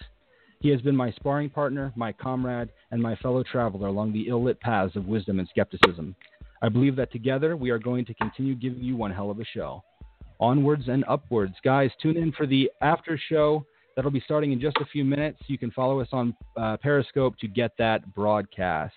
He 0.59 0.69
has 0.69 0.81
been 0.81 0.95
my 0.95 1.11
sparring 1.11 1.49
partner, 1.49 1.93
my 1.95 2.11
comrade, 2.11 2.69
and 2.91 3.01
my 3.01 3.15
fellow 3.17 3.43
traveler 3.43 3.87
along 3.87 4.13
the 4.13 4.27
ill 4.27 4.43
lit 4.43 4.59
paths 4.59 4.95
of 4.95 5.05
wisdom 5.05 5.39
and 5.39 5.47
skepticism. 5.49 6.15
I 6.61 6.69
believe 6.69 6.95
that 6.95 7.11
together 7.11 7.55
we 7.55 7.69
are 7.69 7.79
going 7.79 8.05
to 8.05 8.13
continue 8.15 8.55
giving 8.55 8.83
you 8.83 8.95
one 8.95 9.11
hell 9.11 9.29
of 9.29 9.39
a 9.39 9.45
show. 9.45 9.83
Onwards 10.39 10.87
and 10.87 11.03
upwards. 11.07 11.55
Guys, 11.63 11.91
tune 12.01 12.17
in 12.17 12.31
for 12.31 12.47
the 12.47 12.71
after 12.81 13.19
show 13.29 13.65
That'll 13.97 14.11
be 14.11 14.21
starting 14.21 14.51
in 14.51 14.61
just 14.61 14.77
a 14.77 14.85
few 14.85 15.03
minutes. 15.03 15.39
You 15.47 15.57
can 15.57 15.71
follow 15.71 15.99
us 15.99 16.09
on 16.11 16.35
uh, 16.55 16.77
Periscope 16.77 17.35
to 17.39 17.47
get 17.47 17.71
that 17.79 18.13
broadcast. 18.13 18.93